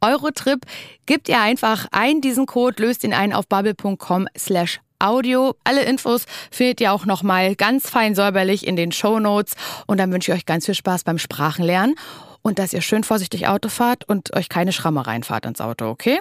Eurotrip. 0.00 0.66
Gebt 1.06 1.28
ihr 1.28 1.40
einfach 1.40 1.86
ein 1.92 2.20
diesen 2.22 2.46
Code, 2.46 2.82
löst 2.82 3.04
ihn 3.04 3.14
ein 3.14 3.32
auf 3.32 3.46
bubble.com 3.46 4.26
slash 4.36 4.80
Audio. 4.98 5.54
Alle 5.62 5.84
Infos 5.84 6.24
findet 6.50 6.80
ihr 6.80 6.92
auch 6.92 7.06
nochmal 7.06 7.54
ganz 7.54 7.88
fein 7.88 8.16
säuberlich 8.16 8.66
in 8.66 8.74
den 8.74 8.90
Show 8.90 9.20
Notes. 9.20 9.54
Und 9.86 9.98
dann 9.98 10.12
wünsche 10.12 10.32
ich 10.32 10.38
euch 10.38 10.46
ganz 10.46 10.66
viel 10.66 10.74
Spaß 10.74 11.04
beim 11.04 11.18
Sprachenlernen 11.18 11.94
und 12.42 12.58
dass 12.58 12.72
ihr 12.72 12.82
schön 12.82 13.04
vorsichtig 13.04 13.48
Auto 13.48 13.68
fahrt 13.68 14.08
und 14.08 14.34
euch 14.34 14.48
keine 14.48 14.72
Schramme 14.72 15.06
reinfahrt 15.06 15.46
ins 15.46 15.60
Auto, 15.60 15.86
okay? 15.86 16.20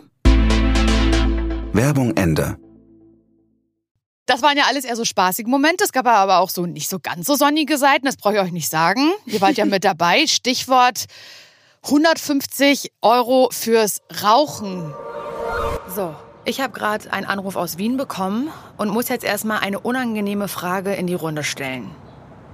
Werbung 1.73 2.15
Ende. 2.15 2.57
Das 4.25 4.41
waren 4.41 4.55
ja 4.55 4.65
alles 4.67 4.85
eher 4.85 4.95
so 4.95 5.03
spaßige 5.03 5.47
Momente. 5.47 5.83
Es 5.83 5.91
gab 5.91 6.07
aber 6.07 6.39
auch 6.39 6.49
so 6.49 6.65
nicht 6.65 6.89
so 6.89 6.99
ganz 6.99 7.27
so 7.27 7.35
sonnige 7.35 7.77
Seiten. 7.77 8.05
Das 8.05 8.17
brauche 8.17 8.35
ich 8.35 8.39
euch 8.39 8.51
nicht 8.51 8.69
sagen. 8.69 9.11
Ihr 9.25 9.41
wart 9.41 9.57
ja 9.57 9.65
mit 9.65 9.83
dabei. 9.83 10.27
Stichwort 10.27 11.05
150 11.83 12.91
Euro 13.01 13.49
fürs 13.51 14.01
Rauchen. 14.23 14.93
So, 15.93 16.15
ich 16.45 16.61
habe 16.61 16.73
gerade 16.73 17.11
einen 17.11 17.25
Anruf 17.25 17.55
aus 17.55 17.77
Wien 17.77 17.97
bekommen 17.97 18.49
und 18.77 18.89
muss 18.89 19.09
jetzt 19.09 19.25
erstmal 19.25 19.59
eine 19.59 19.79
unangenehme 19.79 20.47
Frage 20.47 20.93
in 20.93 21.07
die 21.07 21.13
Runde 21.15 21.43
stellen. 21.43 21.89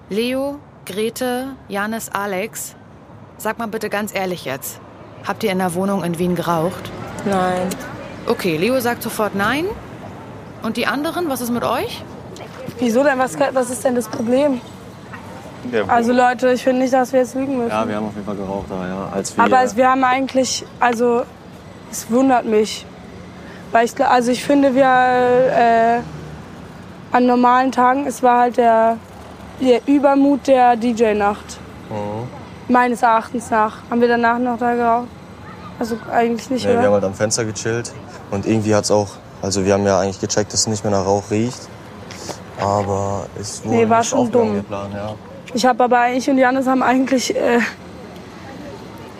Leo, 0.09 0.59
Grete, 0.85 1.57
Janis, 1.67 2.09
Alex, 2.09 2.75
sag 3.37 3.57
mal 3.59 3.67
bitte 3.67 3.89
ganz 3.89 4.13
ehrlich 4.13 4.45
jetzt. 4.45 4.79
Habt 5.27 5.43
ihr 5.43 5.51
in 5.51 5.59
der 5.59 5.73
Wohnung 5.73 6.03
in 6.03 6.17
Wien 6.19 6.35
geraucht? 6.35 6.91
Nein. 7.25 7.69
Okay, 8.25 8.57
Leo 8.57 8.79
sagt 8.79 9.03
sofort 9.03 9.35
nein. 9.35 9.65
Und 10.63 10.77
die 10.77 10.87
anderen, 10.87 11.29
was 11.29 11.41
ist 11.41 11.51
mit 11.51 11.63
euch? 11.63 12.03
Wieso 12.79 13.03
denn? 13.03 13.19
Was, 13.19 13.37
was 13.53 13.69
ist 13.69 13.83
denn 13.83 13.95
das 13.95 14.07
Problem? 14.07 14.61
Also 15.87 16.13
Leute, 16.13 16.51
ich 16.51 16.63
finde 16.63 16.81
nicht, 16.81 16.93
dass 16.93 17.11
wir 17.11 17.21
jetzt 17.21 17.35
lügen 17.35 17.57
müssen. 17.57 17.71
Ja, 17.71 17.87
wir 17.87 17.95
haben 17.95 18.07
auf 18.07 18.13
jeden 18.13 18.25
Fall 18.25 18.35
geraucht, 18.35 18.67
aber 18.71 18.87
ja, 18.87 19.09
als 19.13 19.35
wir. 19.35 19.43
Aber 19.43 19.63
es, 19.63 19.75
wir 19.75 19.89
haben 19.89 20.03
eigentlich, 20.03 20.65
also 20.79 21.23
es 21.91 22.09
wundert 22.09 22.45
mich. 22.45 22.85
Weil 23.71 23.85
ich, 23.85 24.05
also 24.05 24.31
ich 24.31 24.43
finde, 24.43 24.75
wir 24.75 24.83
äh, 24.85 25.99
an 27.11 27.25
normalen 27.25 27.71
Tagen, 27.71 28.07
es 28.07 28.23
war 28.23 28.39
halt 28.41 28.57
der, 28.57 28.97
der 29.59 29.81
Übermut 29.87 30.47
der 30.47 30.77
DJ-Nacht. 30.77 31.59
Mhm. 31.89 32.36
Meines 32.69 33.01
Erachtens 33.01 33.49
nach. 33.49 33.77
Haben 33.89 34.01
wir 34.01 34.07
danach 34.07 34.39
noch 34.39 34.57
da 34.57 34.73
geraucht? 34.75 35.07
Also 35.79 35.97
eigentlich 36.11 36.49
nicht, 36.49 36.65
Nee, 36.65 36.71
wir 36.71 36.77
haben 36.79 36.85
oder? 36.85 36.93
halt 36.95 37.03
am 37.05 37.13
Fenster 37.13 37.45
gechillt 37.45 37.93
und 38.31 38.45
irgendwie 38.47 38.73
hat's 38.73 38.89
auch, 38.89 39.09
also 39.43 39.63
wir 39.63 39.73
haben 39.73 39.85
ja 39.85 39.99
eigentlich 39.99 40.19
gecheckt, 40.19 40.51
dass 40.51 40.61
es 40.61 40.67
nicht 40.67 40.83
mehr 40.83 40.91
nach 40.91 41.05
Rauch 41.05 41.29
riecht. 41.29 41.59
Aber 42.59 43.27
es 43.39 43.63
wurde 43.63 43.75
Nee, 43.75 43.89
war 43.89 43.99
nicht 43.99 44.09
schon 44.09 44.31
dumm. 44.31 44.63
Plan, 44.63 44.91
ja. 44.91 45.13
Ich 45.53 45.65
habe 45.65 45.83
aber, 45.83 46.09
ich 46.09 46.27
und 46.29 46.39
Janis 46.39 46.65
haben 46.65 46.81
eigentlich, 46.81 47.35
äh, 47.35 47.59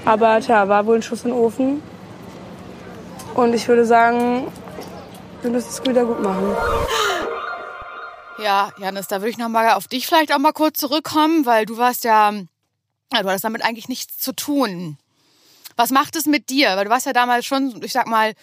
aber 0.03 0.39
tja, 0.41 0.67
war 0.67 0.85
wohl 0.87 0.95
ein 0.95 1.03
Schuss 1.03 1.23
in 1.23 1.29
den 1.31 1.39
Ofen. 1.39 1.81
Und 3.35 3.53
ich 3.53 3.67
würde 3.67 3.85
sagen, 3.85 4.47
Wir 5.43 5.51
müssen 5.51 5.69
es 5.69 5.85
wieder 5.85 6.03
gut 6.03 6.21
machen. 6.23 6.55
Ja, 8.39 8.69
Janis, 8.77 9.07
da 9.07 9.17
würde 9.17 9.29
ich 9.29 9.37
nochmal 9.37 9.71
auf 9.73 9.87
dich 9.87 10.07
vielleicht 10.07 10.33
auch 10.33 10.39
mal 10.39 10.51
kurz 10.53 10.79
zurückkommen, 10.79 11.45
weil 11.45 11.65
du 11.67 11.77
warst 11.77 12.03
ja, 12.03 12.31
ja, 13.13 13.21
du 13.23 13.29
hattest 13.29 13.43
damit 13.43 13.63
eigentlich 13.63 13.87
nichts 13.87 14.17
zu 14.17 14.33
tun. 14.33 14.97
Was 15.75 15.91
macht 15.91 16.15
es 16.15 16.25
mit 16.25 16.49
dir? 16.49 16.75
Weil 16.75 16.85
du 16.85 16.91
warst 16.91 17.05
ja 17.05 17.13
damals 17.13 17.45
schon, 17.45 17.81
ich 17.83 17.91
sag 17.93 18.07
mal, 18.07 18.33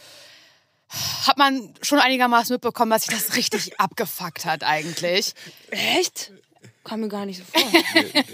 hat 1.26 1.36
man 1.38 1.74
schon 1.82 1.98
einigermaßen 1.98 2.54
mitbekommen, 2.54 2.90
dass 2.90 3.04
sich 3.04 3.14
das 3.14 3.36
richtig 3.36 3.78
abgefuckt 3.80 4.44
hat 4.44 4.62
eigentlich. 4.62 5.34
Echt? 5.70 6.32
Kam 6.84 7.00
mir 7.00 7.08
gar 7.08 7.24
nicht 7.24 7.38
so 7.38 7.44
vor. 7.44 7.62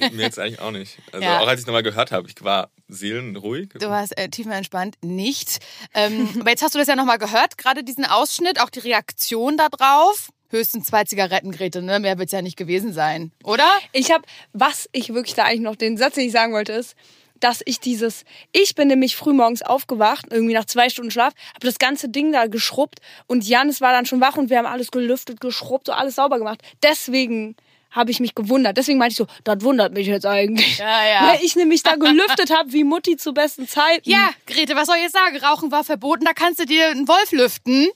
Nee, 0.00 0.10
mir 0.10 0.22
jetzt 0.22 0.38
eigentlich 0.38 0.58
auch 0.58 0.72
nicht. 0.72 0.98
Also 1.12 1.24
Ja. 1.24 1.38
auch 1.40 1.46
als 1.46 1.60
ich 1.60 1.66
nochmal 1.66 1.84
gehört 1.84 2.10
habe, 2.10 2.28
ich 2.28 2.34
war 2.42 2.70
seelenruhig. 2.88 3.68
Du 3.74 3.88
warst 3.88 4.18
äh, 4.18 4.28
tiefenentspannt 4.28 4.96
nicht. 5.02 5.60
Ähm, 5.94 6.28
aber 6.40 6.50
jetzt 6.50 6.62
hast 6.62 6.74
du 6.74 6.78
das 6.80 6.88
ja 6.88 6.96
nochmal 6.96 7.18
gehört, 7.18 7.58
gerade 7.58 7.84
diesen 7.84 8.04
Ausschnitt, 8.04 8.60
auch 8.60 8.68
die 8.70 8.80
Reaktion 8.80 9.56
da 9.56 9.68
drauf. 9.68 10.30
Höchstens 10.50 10.86
zwei 10.86 11.04
Zigaretten, 11.04 11.52
Grete, 11.52 11.82
ne? 11.82 12.00
Mehr 12.00 12.18
wird's 12.18 12.32
ja 12.32 12.42
nicht 12.42 12.56
gewesen 12.56 12.92
sein, 12.92 13.32
oder? 13.44 13.68
Ich 13.92 14.10
habe, 14.10 14.24
was 14.52 14.88
ich 14.92 15.14
wirklich 15.14 15.34
da 15.34 15.44
eigentlich 15.44 15.60
noch, 15.60 15.76
den 15.76 15.96
Satz, 15.96 16.14
den 16.14 16.26
ich 16.26 16.32
sagen 16.32 16.52
wollte, 16.52 16.72
ist, 16.72 16.96
dass 17.40 17.62
ich 17.64 17.80
dieses, 17.80 18.24
ich 18.52 18.74
bin 18.74 18.88
nämlich 18.88 19.16
frühmorgens 19.16 19.62
aufgewacht, 19.62 20.26
irgendwie 20.30 20.54
nach 20.54 20.66
zwei 20.66 20.90
Stunden 20.90 21.10
Schlaf, 21.10 21.32
habe 21.54 21.66
das 21.66 21.78
ganze 21.78 22.08
Ding 22.08 22.32
da 22.32 22.46
geschrubbt 22.46 23.00
und 23.26 23.46
Janis 23.46 23.80
war 23.80 23.92
dann 23.92 24.06
schon 24.06 24.20
wach 24.20 24.36
und 24.36 24.50
wir 24.50 24.58
haben 24.58 24.66
alles 24.66 24.90
gelüftet, 24.90 25.40
geschrubbt, 25.40 25.86
so 25.86 25.92
alles 25.92 26.16
sauber 26.16 26.38
gemacht. 26.38 26.60
Deswegen 26.82 27.56
habe 27.90 28.10
ich 28.10 28.20
mich 28.20 28.34
gewundert. 28.34 28.76
Deswegen 28.76 28.98
meinte 28.98 29.12
ich 29.12 29.16
so, 29.16 29.26
das 29.44 29.62
wundert 29.62 29.92
mich 29.92 30.06
jetzt 30.06 30.26
eigentlich. 30.26 30.78
Ja, 30.78 31.04
ja. 31.06 31.28
Weil 31.28 31.40
ich 31.42 31.56
nämlich 31.56 31.82
da 31.82 31.96
gelüftet 31.96 32.50
habe 32.50 32.72
wie 32.72 32.84
Mutti 32.84 33.16
zu 33.16 33.34
besten 33.34 33.66
Zeiten. 33.66 34.08
Ja, 34.08 34.30
Grete, 34.46 34.76
was 34.76 34.86
soll 34.86 34.96
ich 34.96 35.02
jetzt 35.02 35.14
sagen? 35.14 35.36
Rauchen 35.38 35.72
war 35.72 35.82
verboten, 35.82 36.24
da 36.24 36.32
kannst 36.32 36.60
du 36.60 36.66
dir 36.66 36.88
einen 36.88 37.08
Wolf 37.08 37.32
lüften. 37.32 37.88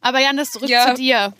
Aber 0.00 0.20
Janis, 0.20 0.50
zurück 0.52 0.68
Ja. 0.68 0.88
zu 0.94 1.00
dir. 1.00 1.32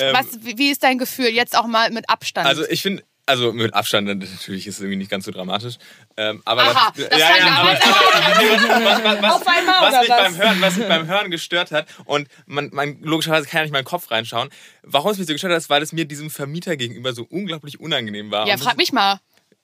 Ähm, 0.00 0.14
Was, 0.14 0.26
wie 0.42 0.70
ist 0.70 0.82
dein 0.82 0.98
Gefühl? 0.98 1.28
Jetzt 1.28 1.56
auch 1.56 1.66
mal 1.66 1.90
mit 1.90 2.08
Abstand. 2.08 2.46
Also 2.46 2.64
ich 2.68 2.82
finde, 2.82 3.02
also 3.26 3.52
mit 3.52 3.72
Abstand 3.74 4.06
natürlich 4.06 4.66
ist 4.66 4.74
es 4.76 4.80
irgendwie 4.80 4.96
nicht 4.96 5.10
ganz 5.10 5.24
so 5.24 5.30
dramatisch. 5.30 5.76
Ähm, 6.16 6.42
aber 6.44 6.62
Aha, 6.62 6.92
das, 6.96 7.08
das 7.08 7.18
ja, 7.18 7.28
kann 7.28 7.38
ja, 7.38 7.46
ja 7.46 7.54
aber, 7.60 9.22
was- 9.22 10.00
mich 10.00 10.08
beim 10.08 10.36
Hören, 10.36 10.60
was 10.60 10.76
mich 10.76 10.88
beim 10.88 11.06
Hören 11.06 11.30
gestört 11.30 11.70
hat 11.70 11.86
und 12.04 12.28
man, 12.46 12.68
man 12.72 13.00
logischerweise 13.02 13.46
kann 13.46 13.58
ja 13.58 13.62
nicht 13.62 13.70
in 13.70 13.72
meinen 13.74 13.84
Kopf 13.84 14.10
reinschauen. 14.10 14.50
Warum 14.82 15.12
es 15.12 15.18
mich 15.18 15.26
so 15.26 15.32
gestört 15.32 15.52
hat, 15.52 15.58
ist, 15.58 15.70
weil 15.70 15.82
es 15.82 15.92
mir 15.92 16.04
diesem 16.04 16.30
Vermieter 16.30 16.76
gegenüber 16.76 17.12
so 17.12 17.26
unglaublich 17.30 17.80
unangenehm 17.80 18.30
war. 18.30 18.46
ja, 18.46 18.56
frag 18.56 18.76
mich 18.76 18.92
mal. 18.92 19.20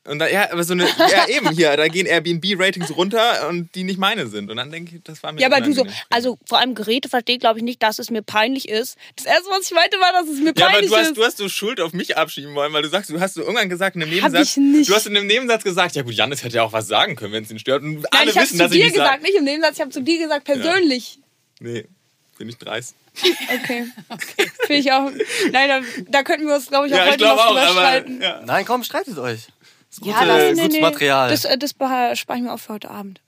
Und 0.07 0.19
da, 0.21 0.29
ja, 0.29 0.51
aber 0.53 0.63
so 0.65 0.73
eine, 0.73 0.85
ja 0.99 1.29
eben 1.29 1.51
hier, 1.51 1.77
da 1.77 1.89
gehen 1.89 2.07
Airbnb-Ratings 2.07 2.97
runter 2.97 3.49
und 3.49 3.75
die 3.75 3.85
nicht 3.85 3.99
meine 3.99 4.27
sind. 4.29 4.51
Und 4.51 4.57
dann 4.57 4.71
denke 4.71 4.97
ich, 4.97 5.03
das 5.03 5.23
war 5.23 5.33
mir 5.33 5.41
Ja, 5.41 5.49
aber 5.49 5.61
du 5.61 5.73
so, 5.73 5.87
also 6.11 6.39
vor 6.47 6.59
allem 6.59 6.75
Geräte 6.75 7.09
versteht, 7.09 7.41
glaube 7.41 7.59
ich, 7.59 7.65
nicht, 7.65 7.83
dass 7.83 7.99
es 7.99 8.11
mir 8.11 8.23
peinlich 8.23 8.69
ist. 8.69 8.97
Das 9.17 9.27
erste, 9.27 9.51
was 9.51 9.67
ich 9.67 9.73
meinte, 9.73 9.97
war, 9.99 10.13
dass 10.13 10.29
es 10.33 10.39
mir 10.41 10.53
Ja, 10.57 10.67
aber 10.67 10.73
peinlich 10.75 10.91
du 10.91 10.97
hast, 10.97 11.09
ist. 11.09 11.17
du 11.17 11.25
hast 11.25 11.37
so 11.39 11.49
Schuld 11.49 11.81
auf 11.81 11.93
mich 11.93 12.17
abschieben 12.17 12.55
wollen, 12.55 12.73
weil 12.73 12.83
du 12.83 12.89
sagst, 12.89 13.11
du 13.11 13.19
hast 13.21 13.35
so 13.35 13.43
irgendwann 13.43 13.69
gesagt 13.69 13.97
in 13.97 14.03
einem 14.03 14.13
Nebensatz. 14.13 14.51
ich 14.51 14.57
nicht. 14.57 14.89
Du 14.91 14.95
hast 14.95 15.07
in 15.07 15.17
einem 15.17 15.27
Nebensatz 15.27 15.65
gesagt, 15.65 15.97
ja 15.97 16.03
gut, 16.03 16.15
Janis 16.15 16.43
hätte 16.45 16.57
ja 16.57 16.63
auch 16.63 16.73
was 16.73 16.87
sagen 16.89 17.17
können, 17.17 17.33
wenn 17.33 17.45
es 17.45 17.51
ihn 17.51 17.59
stört. 17.59 17.83
Und 17.83 17.95
Nein, 18.01 18.07
alle 18.13 18.31
ich 18.31 18.37
habe 18.37 18.45
wissen, 18.47 18.57
zu 18.59 18.63
dass 18.63 18.73
ich 18.73 18.79
dir 18.79 18.85
nicht 18.85 18.95
gesagt, 18.95 19.11
sage. 19.11 19.23
nicht 19.23 19.37
im 19.37 19.45
Nebensatz, 19.45 19.75
ich 19.75 19.81
habe 19.81 19.91
zu 19.91 20.03
dir 20.03 20.19
gesagt, 20.19 20.45
persönlich. 20.45 21.19
Nee, 21.61 21.85
bin 22.39 22.49
ich 22.49 22.59
dreist. 22.59 22.95
Okay. 23.55 23.87
Finde 24.67 24.81
ich 24.83 24.93
auch. 24.93 25.11
Nein, 25.51 25.69
da, 25.69 25.81
da 26.09 26.23
könnten 26.23 26.47
wir 26.47 26.57
uns, 26.57 26.67
glaube 26.67 26.87
ich, 26.87 26.93
auch 26.93 26.99
Ja, 26.99 27.05
ich 27.05 27.11
heute 27.13 27.19
glaube 27.19 27.37
noch 27.37 27.45
auch, 27.47 27.49
drüber 27.49 27.63
aber 27.63 27.81
streiten. 27.81 28.21
ja. 28.21 28.43
Nein, 28.45 28.65
komm, 28.67 28.85
streitet 28.85 29.17
euch. 29.19 29.47
Das 29.99 30.07
ist 30.07 30.07
Ja, 30.07 30.21
gute, 30.21 30.27
das- 30.27 30.57
Nee, 30.57 30.63
gutes 30.63 30.75
nee, 30.77 30.81
Material. 30.81 31.31
Das, 31.31 31.45
äh, 31.45 31.59
das 31.59 31.71
spare 31.71 32.13
ich 32.15 32.27
mir 32.43 32.53
auf 32.53 32.63
für 32.63 32.75
heute 32.75 32.91
Abend. 32.91 33.21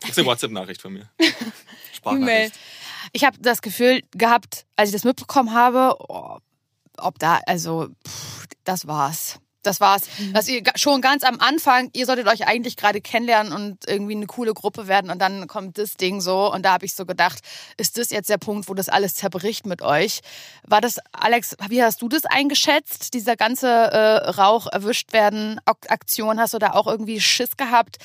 Das 0.00 0.10
ist 0.10 0.18
eine 0.18 0.26
WhatsApp-Nachricht 0.26 0.80
von 0.82 0.92
mir. 0.92 1.08
Sprachnachricht. 1.92 2.54
Ich 3.12 3.24
habe 3.24 3.36
das 3.40 3.62
Gefühl 3.62 4.02
gehabt, 4.12 4.64
als 4.76 4.88
ich 4.90 4.92
das 4.94 5.04
mitbekommen 5.04 5.52
habe, 5.52 5.96
oh, 6.08 6.38
ob 6.98 7.18
da, 7.18 7.40
also, 7.46 7.88
pff, 8.06 8.46
das 8.64 8.86
war's. 8.86 9.38
Das 9.62 9.80
war's. 9.80 10.02
Mhm. 10.18 10.32
Dass 10.32 10.48
ihr 10.48 10.62
schon 10.74 11.00
ganz 11.00 11.22
am 11.22 11.38
Anfang, 11.38 11.90
ihr 11.92 12.06
solltet 12.06 12.26
euch 12.26 12.46
eigentlich 12.46 12.76
gerade 12.76 13.00
kennenlernen 13.00 13.52
und 13.52 13.88
irgendwie 13.88 14.16
eine 14.16 14.26
coole 14.26 14.54
Gruppe 14.54 14.88
werden 14.88 15.10
und 15.10 15.20
dann 15.20 15.46
kommt 15.46 15.78
das 15.78 15.96
Ding 15.96 16.20
so 16.20 16.52
und 16.52 16.64
da 16.64 16.72
habe 16.72 16.84
ich 16.84 16.94
so 16.94 17.06
gedacht, 17.06 17.38
ist 17.76 17.96
das 17.96 18.10
jetzt 18.10 18.28
der 18.28 18.38
Punkt, 18.38 18.68
wo 18.68 18.74
das 18.74 18.88
alles 18.88 19.14
zerbricht 19.14 19.66
mit 19.66 19.82
euch? 19.82 20.20
War 20.66 20.80
das, 20.80 20.96
Alex, 21.12 21.56
wie 21.68 21.82
hast 21.82 22.02
du 22.02 22.08
das 22.08 22.24
eingeschätzt? 22.24 23.14
Dieser 23.14 23.36
ganze 23.36 23.68
äh, 23.68 24.30
Rauch 24.30 24.66
erwischt 24.66 25.12
werden 25.12 25.60
Ak- 25.64 25.90
Aktion, 25.90 26.40
hast 26.40 26.54
du 26.54 26.58
da 26.58 26.72
auch 26.72 26.88
irgendwie 26.88 27.20
Schiss 27.20 27.56
gehabt? 27.56 27.98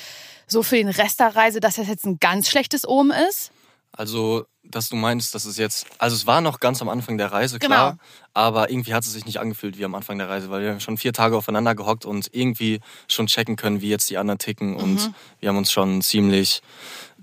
So 0.47 0.63
für 0.63 0.75
den 0.77 0.89
Rest 0.89 1.19
der 1.19 1.35
Reise, 1.35 1.59
dass 1.59 1.75
das 1.75 1.87
jetzt 1.87 2.05
ein 2.05 2.19
ganz 2.19 2.49
schlechtes 2.49 2.87
Omen 2.87 3.11
ist? 3.29 3.51
Also, 3.97 4.45
dass 4.63 4.89
du 4.89 4.95
meinst, 4.95 5.33
dass 5.33 5.45
es 5.45 5.57
jetzt, 5.57 5.87
also 5.97 6.15
es 6.15 6.27
war 6.27 6.39
noch 6.41 6.59
ganz 6.59 6.81
am 6.81 6.89
Anfang 6.89 7.17
der 7.17 7.31
Reise, 7.31 7.57
klar, 7.57 7.91
Genau. 7.91 8.01
aber 8.33 8.69
irgendwie 8.69 8.93
hat 8.93 9.03
es 9.03 9.11
sich 9.13 9.25
nicht 9.25 9.39
angefühlt 9.39 9.77
wie 9.77 9.85
am 9.85 9.95
Anfang 9.95 10.17
der 10.19 10.29
Reise, 10.29 10.49
weil 10.51 10.61
wir 10.61 10.69
haben 10.71 10.79
schon 10.79 10.97
vier 10.97 11.13
Tage 11.13 11.35
aufeinander 11.35 11.73
gehockt 11.73 12.05
und 12.05 12.29
irgendwie 12.31 12.79
schon 13.07 13.27
checken 13.27 13.55
können, 13.55 13.81
wie 13.81 13.89
jetzt 13.89 14.09
die 14.09 14.17
anderen 14.17 14.37
ticken 14.39 14.75
und 14.75 15.11
wir 15.39 15.49
haben 15.49 15.57
uns 15.57 15.71
schon 15.71 16.01
ziemlich 16.01 16.61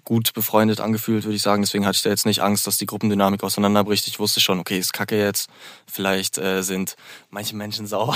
gut 0.05 0.35
befreundet 0.35 0.81
angefühlt, 0.81 1.25
würde 1.25 1.35
ich 1.37 1.41
sagen. 1.41 1.63
Deswegen 1.63 1.87
hatte 1.87 1.97
ich 1.97 2.03
da 2.03 2.11
jetzt 2.11 2.27
nicht 2.27 2.41
Angst, 2.43 2.67
dass 2.67 2.77
die 2.77 2.85
Gruppendynamik 2.85 3.43
auseinanderbricht. 3.43 4.07
Ich 4.07 4.19
wusste 4.19 4.39
schon, 4.43 4.59
okay, 4.61 4.79
ist 4.79 4.93
kacke 4.93 5.19
jetzt. 5.19 5.49
Vielleicht 5.91 6.37
äh, 6.37 6.61
sind 6.63 6.97
manche 7.31 7.57
Menschen 7.57 7.87
sauer. 7.87 8.15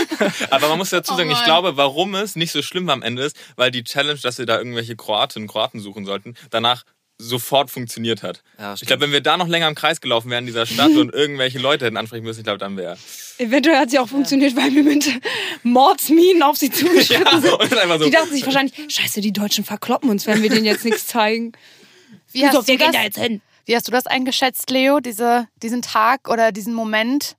Aber 0.50 0.68
man 0.68 0.78
muss 0.78 0.88
dazu 0.90 1.12
Oh 1.12 1.16
sagen, 1.18 1.28
ich 1.30 1.36
Mann. 1.36 1.44
glaube, 1.44 1.76
warum 1.76 2.14
es 2.14 2.36
nicht 2.36 2.52
so 2.52 2.62
schlimm 2.62 2.88
am 2.88 3.02
Ende 3.02 3.22
ist, 3.24 3.36
weil 3.56 3.70
die 3.70 3.84
Challenge, 3.84 4.18
dass 4.18 4.38
wir 4.38 4.46
da 4.46 4.56
irgendwelche 4.56 4.96
Kroatinnen 4.96 5.46
und 5.46 5.52
Kroaten 5.52 5.78
suchen 5.80 6.06
sollten, 6.06 6.36
danach 6.50 6.84
sofort 7.18 7.70
funktioniert 7.70 8.22
hat. 8.22 8.42
Ja, 8.58 8.74
ich 8.74 8.82
glaube, 8.86 9.02
wenn 9.02 9.12
wir 9.12 9.20
da 9.22 9.36
noch 9.36 9.48
länger 9.48 9.68
im 9.68 9.74
Kreis 9.74 10.00
gelaufen 10.00 10.30
wären 10.30 10.42
in 10.44 10.46
dieser 10.46 10.66
Stadt 10.66 10.90
und 10.96 11.14
irgendwelche 11.14 11.58
Leute 11.58 11.86
hätten 11.86 11.96
ansprechen 11.96 12.24
müssen, 12.24 12.40
ich 12.40 12.44
glaube, 12.44 12.58
dann 12.58 12.76
wäre. 12.76 12.96
Eventuell 13.38 13.76
hat 13.78 13.90
sie 13.90 13.98
auch 13.98 14.08
funktioniert, 14.08 14.54
weil 14.56 14.74
wir 14.74 14.82
mit 14.82 15.08
Mordsminen 15.62 16.42
auf 16.42 16.56
sie 16.56 16.70
zugeschritten 16.70 17.40
sind. 17.42 17.52
und 17.52 17.76
einfach 17.78 17.98
so. 17.98 18.04
Die 18.04 18.10
dachten 18.10 18.32
sich 18.32 18.44
wahrscheinlich, 18.44 18.74
scheiße, 18.88 19.20
die 19.20 19.32
Deutschen 19.32 19.64
verkloppen 19.64 20.10
uns, 20.10 20.26
wenn 20.26 20.42
wir 20.42 20.50
denen 20.50 20.64
jetzt 20.64 20.84
nichts 20.84 21.06
zeigen. 21.06 21.52
Wie 22.32 22.40
so, 22.40 22.46
hast, 22.48 22.52
wir 22.68 22.76
du 22.76 22.84
gehen 22.84 22.92
das, 22.92 22.96
da 22.96 23.02
jetzt 23.02 23.18
hin. 23.18 23.40
wie 23.64 23.74
hast 23.76 23.88
du 23.88 23.92
das 23.92 24.06
eingeschätzt, 24.06 24.68
Leo, 24.70 25.00
diese, 25.00 25.48
diesen 25.62 25.80
Tag 25.80 26.28
oder 26.28 26.52
diesen 26.52 26.74
Moment? 26.74 27.36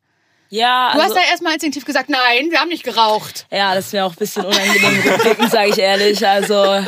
Ja, 0.49 0.91
Du 0.93 0.99
also, 1.01 1.13
hast 1.15 1.23
ja 1.23 1.29
erstmal 1.29 1.53
instinktiv 1.53 1.83
gesagt, 1.85 2.09
nein, 2.09 2.49
wir 2.51 2.59
haben 2.59 2.69
nicht 2.69 2.83
geraucht. 2.83 3.45
ja, 3.51 3.75
das 3.75 3.87
ist 3.87 3.93
mir 3.93 4.05
auch 4.05 4.11
ein 4.11 4.15
bisschen 4.17 4.45
unangenehm 4.45 5.01
rückblickend, 5.05 5.51
sage 5.51 5.69
ich 5.71 5.77
ehrlich. 5.77 6.25
Also 6.25 6.83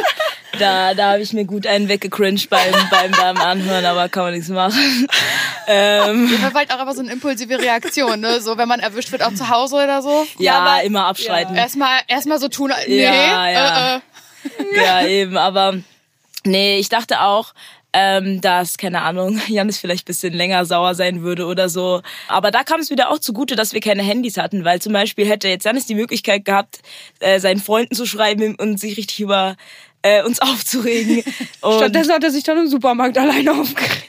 da, 0.57 0.93
da 0.93 1.11
habe 1.11 1.21
ich 1.21 1.33
mir 1.33 1.45
gut 1.45 1.67
einen 1.67 1.87
weggecringed 1.87 2.49
beim, 2.49 2.73
beim, 2.89 3.11
beim 3.11 3.37
Anhören, 3.37 3.85
aber 3.85 4.09
kann 4.09 4.23
man 4.23 4.33
nichts 4.33 4.49
machen. 4.49 5.07
Ähm, 5.67 6.29
Das 6.31 6.53
war 6.53 6.59
halt 6.61 6.73
auch 6.73 6.79
aber 6.79 6.93
so 6.93 7.01
eine 7.01 7.11
impulsive 7.11 7.59
Reaktion, 7.59 8.19
ne? 8.19 8.41
So, 8.41 8.57
wenn 8.57 8.67
man 8.67 8.79
erwischt 8.79 9.11
wird, 9.11 9.21
auch 9.23 9.33
zu 9.33 9.49
Hause 9.49 9.75
oder 9.75 10.01
so. 10.01 10.25
ja, 10.39 10.59
aber- 10.59 10.83
immer 10.83 11.05
abschreiten. 11.05 11.55
Erstmal, 11.55 11.99
erstmal 12.07 12.39
so 12.39 12.47
tun, 12.47 12.71
nee, 12.87 13.03
Ja, 13.03 13.49
ja. 13.49 13.95
Äh, 13.95 13.97
äh. 13.97 14.83
Ja, 14.83 15.05
eben, 15.05 15.37
aber 15.37 15.75
nee, 16.45 16.79
ich 16.79 16.89
dachte 16.89 17.21
auch, 17.21 17.53
ähm, 17.91 18.39
dass, 18.41 18.77
keine 18.77 19.01
Ahnung, 19.01 19.41
Janis 19.47 19.79
vielleicht 19.79 20.03
ein 20.03 20.05
bisschen 20.13 20.33
länger 20.33 20.63
sauer 20.65 20.93
sein 20.95 21.21
würde 21.23 21.45
oder 21.45 21.69
so. 21.69 22.01
Aber 22.27 22.51
da 22.51 22.63
kam 22.63 22.79
es 22.79 22.89
wieder 22.89 23.09
auch 23.11 23.19
zugute, 23.19 23.55
dass 23.55 23.73
wir 23.73 23.81
keine 23.81 24.03
Handys 24.03 24.37
hatten, 24.37 24.63
weil 24.63 24.79
zum 24.81 24.93
Beispiel 24.93 25.27
hätte 25.27 25.47
jetzt 25.47 25.65
Janis 25.65 25.85
die 25.87 25.95
Möglichkeit 25.95 26.45
gehabt, 26.45 26.79
äh, 27.19 27.39
seinen 27.39 27.59
Freunden 27.59 27.95
zu 27.95 28.05
schreiben 28.05 28.55
und 28.55 28.79
sich 28.79 28.95
richtig 28.97 29.19
über 29.19 29.55
äh, 30.01 30.23
uns 30.23 30.39
aufzuregen. 30.41 31.23
Und 31.61 31.77
Stattdessen 31.77 32.13
hat 32.13 32.23
er 32.23 32.31
sich 32.31 32.43
dann 32.43 32.57
im 32.57 32.67
Supermarkt 32.67 33.17
alleine 33.17 33.53
aufgeregt. 33.53 34.05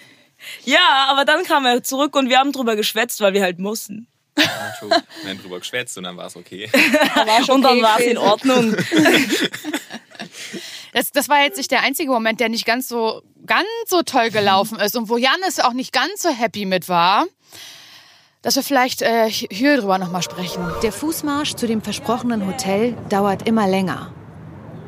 ja, 0.64 1.06
aber 1.08 1.24
dann 1.24 1.44
kam 1.44 1.66
er 1.66 1.82
zurück 1.82 2.16
und 2.16 2.28
wir 2.28 2.38
haben 2.38 2.52
drüber 2.52 2.76
geschwätzt, 2.76 3.20
weil 3.20 3.34
wir 3.34 3.42
halt 3.42 3.58
mussten. 3.58 4.06
Wir 4.36 5.30
haben 5.30 5.40
drüber 5.42 5.58
geschwätzt 5.58 5.98
und 5.98 6.04
dann 6.04 6.16
war 6.16 6.26
es 6.26 6.36
okay. 6.36 6.70
und 7.48 7.62
dann 7.62 7.82
war 7.82 8.00
es 8.00 8.06
in 8.06 8.18
Ordnung. 8.18 8.76
Das, 10.92 11.12
das 11.12 11.28
war 11.28 11.42
jetzt 11.44 11.56
nicht 11.56 11.70
der 11.70 11.82
einzige 11.82 12.10
Moment, 12.10 12.40
der 12.40 12.48
nicht 12.48 12.66
ganz 12.66 12.88
so, 12.88 13.22
ganz 13.46 13.68
so 13.86 14.02
toll 14.02 14.30
gelaufen 14.30 14.78
ist 14.80 14.96
und 14.96 15.08
wo 15.08 15.16
Janis 15.16 15.60
auch 15.60 15.72
nicht 15.72 15.92
ganz 15.92 16.22
so 16.22 16.30
happy 16.30 16.66
mit 16.66 16.88
war. 16.88 17.26
Dass 18.42 18.56
wir 18.56 18.62
vielleicht 18.62 19.02
äh, 19.02 19.30
hier 19.30 19.76
drüber 19.76 19.98
nochmal 19.98 20.22
sprechen. 20.22 20.66
Der 20.82 20.92
Fußmarsch 20.92 21.54
zu 21.54 21.66
dem 21.66 21.80
versprochenen 21.80 22.46
Hotel 22.46 22.96
dauert 23.08 23.46
immer 23.46 23.68
länger. 23.68 24.12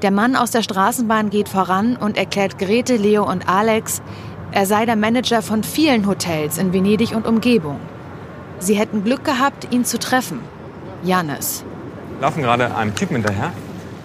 Der 0.02 0.10
Mann 0.10 0.34
aus 0.34 0.50
der 0.50 0.64
Straßenbahn 0.64 1.30
geht 1.30 1.48
voran 1.48 1.96
und 1.96 2.16
erklärt 2.16 2.58
Grete, 2.58 2.96
Leo 2.96 3.22
und 3.22 3.48
Alex, 3.48 4.02
er 4.50 4.66
sei 4.66 4.84
der 4.84 4.96
Manager 4.96 5.42
von 5.42 5.62
vielen 5.62 6.08
Hotels 6.08 6.58
in 6.58 6.72
Venedig 6.72 7.14
und 7.14 7.24
Umgebung. 7.24 7.78
Sie 8.58 8.74
hätten 8.74 9.04
Glück 9.04 9.22
gehabt, 9.22 9.68
ihn 9.72 9.84
zu 9.84 10.00
treffen. 10.00 10.40
Janis. 11.04 11.64
laufen 12.20 12.42
gerade 12.42 12.74
einem 12.74 12.96
Typen 12.96 13.14
hinterher, 13.14 13.52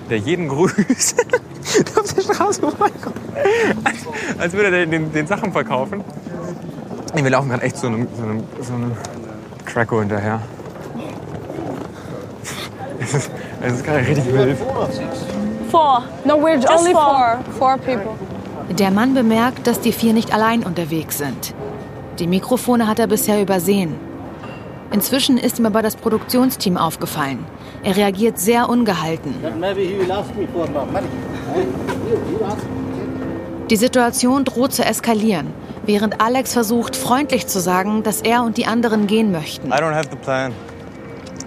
der 0.08 0.20
jeden 0.20 0.50
grüßt, 0.50 1.18
der 1.18 1.98
auf 2.04 2.14
der 2.14 2.22
Straße 2.22 2.62
vorbeikommt. 2.62 3.18
Als, 3.84 3.98
als 4.38 4.54
würde 4.54 4.78
er 4.78 4.86
den, 4.86 5.12
den 5.12 5.26
Sachen 5.26 5.52
verkaufen. 5.52 6.04
Nee, 7.16 7.24
wir 7.24 7.32
laufen 7.32 7.50
gerade 7.50 7.64
echt 7.64 7.78
so 7.78 7.88
einem, 7.88 8.08
so 8.16 8.24
einem, 8.24 8.44
so 8.62 8.74
einem 8.74 8.92
Cracko 9.66 10.00
hinterher. 10.00 10.42
Es 13.00 13.14
ist, 13.16 13.32
es 13.62 13.74
ist 13.74 13.84
gerade 13.84 14.00
richtig 14.00 14.32
wild. 14.32 14.58
Four. 15.70 16.04
No, 16.26 16.38
we're 16.38 16.60
only 16.70 16.94
four. 16.94 17.40
Four 17.58 17.78
people. 17.78 18.16
Der 18.70 18.92
Mann 18.92 19.14
bemerkt, 19.14 19.66
dass 19.68 19.80
die 19.80 19.92
vier 19.92 20.14
nicht 20.14 20.34
allein 20.34 20.64
unterwegs 20.64 21.18
sind. 21.18 21.54
Die 22.20 22.28
Mikrofone 22.28 22.88
hat 22.88 23.00
er 23.00 23.08
bisher 23.08 23.42
übersehen. 23.42 23.96
Inzwischen 24.92 25.38
ist 25.38 25.60
ihm 25.60 25.66
aber 25.66 25.82
das 25.82 25.96
Produktionsteam 25.96 26.78
aufgefallen. 26.78 27.46
Er 27.84 27.96
reagiert 27.96 28.40
sehr 28.40 28.70
ungehalten. 28.70 29.36
Die 33.70 33.76
Situation 33.76 34.46
droht 34.46 34.74
zu 34.74 34.84
eskalieren, 34.84 35.48
während 35.86 36.22
Alex 36.22 36.54
versucht, 36.54 36.96
freundlich 36.96 37.48
zu 37.48 37.60
sagen, 37.60 38.04
dass 38.04 38.22
er 38.22 38.44
und 38.44 38.58
die 38.58 38.66
anderen 38.66 39.08
gehen 39.08 39.32
möchten. 39.32 39.68
I 39.68 39.76
don't 39.76 39.94
have 39.94 40.10
the 40.10 40.18
plan, 40.18 40.54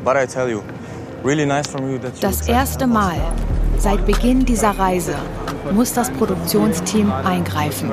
but 0.05 0.14
I 0.16 0.27
tell 0.27 0.49
you, 0.51 0.61
really 1.25 1.47
nice 1.47 1.66
from 1.66 1.91
you 1.91 1.99
that 1.99 2.14
you 2.14 2.21
Das 2.21 2.47
erste 2.47 2.87
Mal 2.87 3.16
seit 3.81 4.05
Beginn 4.07 4.45
dieser 4.45 4.70
Reise 4.78 5.14
muss 5.72 5.93
das 5.95 6.11
Produktionsteam 6.11 7.11
eingreifen. 7.24 7.91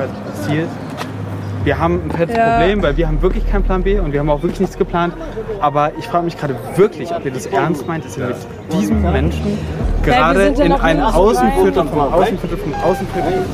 Wir 1.64 1.80
haben 1.80 2.02
ein 2.06 2.12
fettes 2.12 2.36
Ja. 2.36 2.58
Problem, 2.58 2.82
weil 2.82 2.98
wir 2.98 3.08
haben 3.08 3.22
wirklich 3.22 3.46
keinen 3.50 3.64
Plan 3.64 3.84
B 3.84 4.00
und 4.00 4.12
wir 4.14 4.20
haben 4.20 4.30
auch 4.30 4.42
wirklich 4.42 4.60
nichts 4.60 4.78
geplant. 4.78 5.14
Aber 5.60 5.92
ich 5.98 6.06
frage 6.08 6.26
mich 6.26 6.38
gerade 6.38 6.56
wirklich, 6.76 7.14
ob 7.14 7.26
ihr 7.26 7.32
das 7.32 7.46
ernst 7.46 7.88
meint, 7.88 8.06
dass 8.06 8.18
ihr 8.18 8.28
mit 8.28 8.38
diesem 8.74 9.02
Menschen 9.02 9.58
gerade 10.04 10.54
ja 10.58 10.64
in 10.64 10.72
ein 10.72 11.02
Außenviertel 11.02 11.86
vom 11.88 12.00
Außenviertel 12.00 12.58
vom 12.58 12.74
Außenviertel 12.74 13.46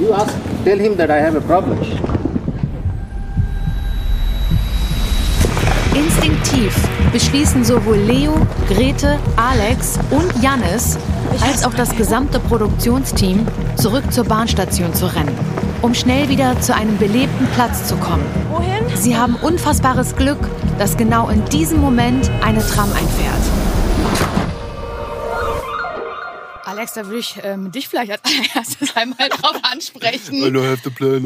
you 0.00 0.12
ask, 0.12 0.34
tell 0.64 0.78
him 0.78 0.96
that 0.96 1.08
I 1.08 1.22
have 1.22 1.36
a 1.36 1.40
problem. 1.40 1.78
Instinktiv 5.94 6.76
beschließen 7.12 7.64
sowohl 7.64 7.96
Leo, 7.96 8.34
Grete, 8.68 9.18
Alex 9.36 9.98
und 10.10 10.42
Jannis 10.42 10.98
als 11.42 11.64
auch 11.64 11.74
das 11.74 11.94
gesamte 11.96 12.38
Produktionsteam 12.40 13.46
zurück 13.76 14.12
zur 14.12 14.24
Bahnstation 14.24 14.94
zu 14.94 15.06
rennen, 15.06 15.36
um 15.82 15.94
schnell 15.94 16.28
wieder 16.28 16.60
zu 16.60 16.74
einem 16.74 16.96
belebten 16.98 17.46
Platz 17.54 17.88
zu 17.88 17.96
kommen. 17.96 18.24
Wohin? 18.50 18.84
Sie 18.96 19.16
haben 19.16 19.36
unfassbares 19.36 20.16
Glück, 20.16 20.38
dass 20.78 20.96
genau 20.96 21.28
in 21.28 21.44
diesem 21.46 21.80
Moment 21.80 22.30
eine 22.42 22.66
Tram 22.66 22.90
einfährt. 22.92 23.42
Alex, 26.64 26.94
da 26.94 27.04
würde 27.06 27.18
ich 27.18 27.38
ähm, 27.42 27.70
dich 27.70 27.88
vielleicht 27.88 28.10
als 28.10 28.22
allererstes 28.24 28.96
einmal 28.96 29.28
drauf 29.28 29.56
ansprechen. 29.62 30.42
have 30.62 30.80
the 30.82 30.90
plan. 30.90 31.22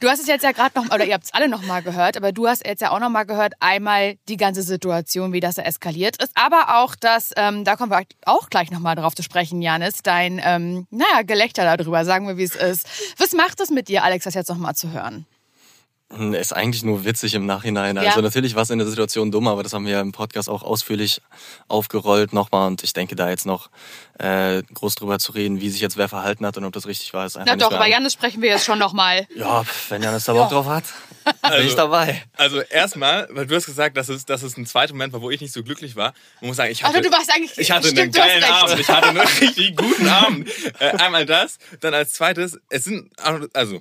Du 0.00 0.08
hast 0.08 0.20
es 0.20 0.26
jetzt 0.26 0.42
ja 0.42 0.52
gerade 0.52 0.78
noch, 0.78 0.92
oder 0.92 1.04
ihr 1.04 1.14
habt 1.14 1.24
es 1.24 1.34
alle 1.34 1.48
noch 1.48 1.62
mal 1.62 1.82
gehört, 1.82 2.16
aber 2.16 2.32
du 2.32 2.46
hast 2.48 2.66
jetzt 2.66 2.82
ja 2.82 2.90
auch 2.90 3.00
noch 3.00 3.10
mal 3.10 3.24
gehört, 3.24 3.54
einmal 3.60 4.16
die 4.28 4.36
ganze 4.36 4.62
Situation, 4.62 5.32
wie 5.32 5.40
das 5.40 5.54
da 5.54 5.62
eskaliert 5.62 6.22
ist, 6.22 6.32
aber 6.34 6.80
auch 6.80 6.94
das, 6.96 7.32
ähm, 7.36 7.64
da 7.64 7.76
kommen 7.76 7.90
wir 7.90 8.02
auch 8.26 8.50
gleich 8.50 8.70
noch 8.70 8.80
mal 8.80 8.94
drauf 8.94 9.14
zu 9.14 9.22
sprechen, 9.22 9.62
Janis, 9.62 10.02
dein, 10.02 10.40
ähm, 10.44 10.86
naja, 10.90 11.22
Gelächter 11.24 11.76
darüber, 11.76 12.04
sagen 12.04 12.26
wir, 12.26 12.36
wie 12.36 12.44
es 12.44 12.54
ist. 12.54 12.86
Was 13.18 13.32
macht 13.32 13.60
es 13.60 13.70
mit 13.70 13.88
dir, 13.88 14.04
Alex, 14.04 14.24
das 14.24 14.34
jetzt 14.34 14.48
noch 14.48 14.58
mal 14.58 14.74
zu 14.74 14.90
hören? 14.90 15.26
Ist 16.32 16.52
eigentlich 16.54 16.84
nur 16.84 17.04
witzig 17.04 17.34
im 17.34 17.44
Nachhinein. 17.46 17.96
Ja. 17.96 18.02
Also 18.02 18.20
natürlich 18.20 18.54
war 18.54 18.62
es 18.62 18.70
in 18.70 18.78
der 18.78 18.86
Situation 18.86 19.32
dumm, 19.32 19.48
aber 19.48 19.62
das 19.64 19.72
haben 19.72 19.84
wir 19.86 19.94
ja 19.94 20.00
im 20.00 20.12
Podcast 20.12 20.48
auch 20.48 20.62
ausführlich 20.62 21.20
aufgerollt 21.66 22.32
nochmal 22.32 22.68
und 22.68 22.84
ich 22.84 22.92
denke 22.92 23.16
da 23.16 23.30
jetzt 23.30 23.46
noch 23.46 23.68
äh, 24.20 24.62
groß 24.74 24.94
drüber 24.94 25.18
zu 25.18 25.32
reden, 25.32 25.60
wie 25.60 25.70
sich 25.70 25.80
jetzt 25.80 25.96
wer 25.96 26.08
verhalten 26.08 26.46
hat 26.46 26.56
und 26.56 26.64
ob 26.66 26.72
das 26.72 26.86
richtig 26.86 27.12
war, 27.14 27.26
ist 27.26 27.36
einfach 27.36 27.56
Na 27.56 27.56
doch, 27.56 27.70
bei 27.70 27.86
an- 27.86 27.90
Janis 27.90 28.12
sprechen 28.12 28.42
wir 28.42 28.50
jetzt 28.50 28.64
schon 28.64 28.78
noch 28.78 28.92
mal. 28.92 29.26
Ja, 29.34 29.64
wenn 29.88 30.02
Janis 30.02 30.24
da 30.24 30.34
Bock 30.34 30.50
drauf 30.50 30.66
hat, 30.66 30.84
bin 31.56 31.66
ich 31.66 31.74
dabei. 31.74 32.22
Also 32.36 32.60
erstmal, 32.60 33.26
weil 33.32 33.46
du 33.46 33.56
hast 33.56 33.66
gesagt, 33.66 33.96
dass 33.96 34.08
es, 34.08 34.24
dass 34.24 34.42
es 34.44 34.56
ein 34.56 34.66
zweiter 34.66 34.92
Moment 34.92 35.14
war, 35.14 35.22
wo 35.22 35.30
ich 35.30 35.40
nicht 35.40 35.52
so 35.54 35.64
glücklich 35.64 35.96
war. 35.96 36.12
Man 36.40 36.48
muss 36.48 36.58
sagen, 36.58 36.70
ich 36.70 36.84
hatte, 36.84 36.96
Also 36.96 37.08
du 37.10 37.16
warst 37.16 37.30
eigentlich, 37.34 37.58
ich 37.58 37.70
hatte 37.72 37.88
einen 37.88 37.96
stimmt, 37.96 38.14
du 38.16 38.20
hast 38.20 38.28
geilen 38.28 38.42
recht. 38.44 38.52
Abend. 38.62 38.78
Ich 38.78 38.88
hatte 38.88 39.08
einen 39.08 39.18
richtig 39.40 39.76
guten 39.76 40.08
Abend. 40.08 40.48
Äh, 40.78 40.90
einmal 40.98 41.26
das, 41.26 41.58
dann 41.80 41.92
als 41.94 42.12
zweites, 42.12 42.60
es 42.68 42.84
sind, 42.84 43.10
also 43.54 43.80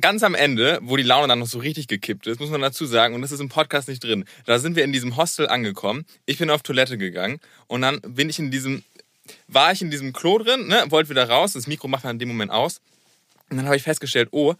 ganz 0.00 0.22
am 0.22 0.34
Ende, 0.34 0.78
wo 0.82 0.96
die 0.96 1.02
Laune 1.02 1.28
dann 1.28 1.38
noch 1.38 1.46
so 1.46 1.58
richtig 1.58 1.88
gekippt 1.88 2.26
ist, 2.26 2.40
muss 2.40 2.50
man 2.50 2.60
dazu 2.60 2.86
sagen, 2.86 3.14
und 3.14 3.22
das 3.22 3.32
ist 3.32 3.40
im 3.40 3.48
Podcast 3.48 3.88
nicht 3.88 4.02
drin, 4.02 4.24
da 4.46 4.58
sind 4.58 4.76
wir 4.76 4.84
in 4.84 4.92
diesem 4.92 5.16
Hostel 5.16 5.48
angekommen. 5.48 6.04
Ich 6.26 6.38
bin 6.38 6.50
auf 6.50 6.62
Toilette 6.62 6.98
gegangen 6.98 7.40
und 7.66 7.82
dann 7.82 8.00
bin 8.00 8.28
ich 8.28 8.38
in 8.38 8.50
diesem, 8.50 8.84
war 9.48 9.72
ich 9.72 9.82
in 9.82 9.90
diesem 9.90 10.12
Klo 10.12 10.38
drin, 10.38 10.66
ne, 10.68 10.84
wollte 10.88 11.10
wieder 11.10 11.28
raus, 11.28 11.52
das 11.52 11.66
Mikro 11.66 11.88
macht 11.88 12.04
man 12.04 12.16
in 12.16 12.18
dem 12.18 12.28
Moment 12.28 12.50
aus. 12.50 12.80
Und 13.50 13.58
dann 13.58 13.66
habe 13.66 13.76
ich 13.76 13.82
festgestellt, 13.82 14.28
oh, 14.32 14.54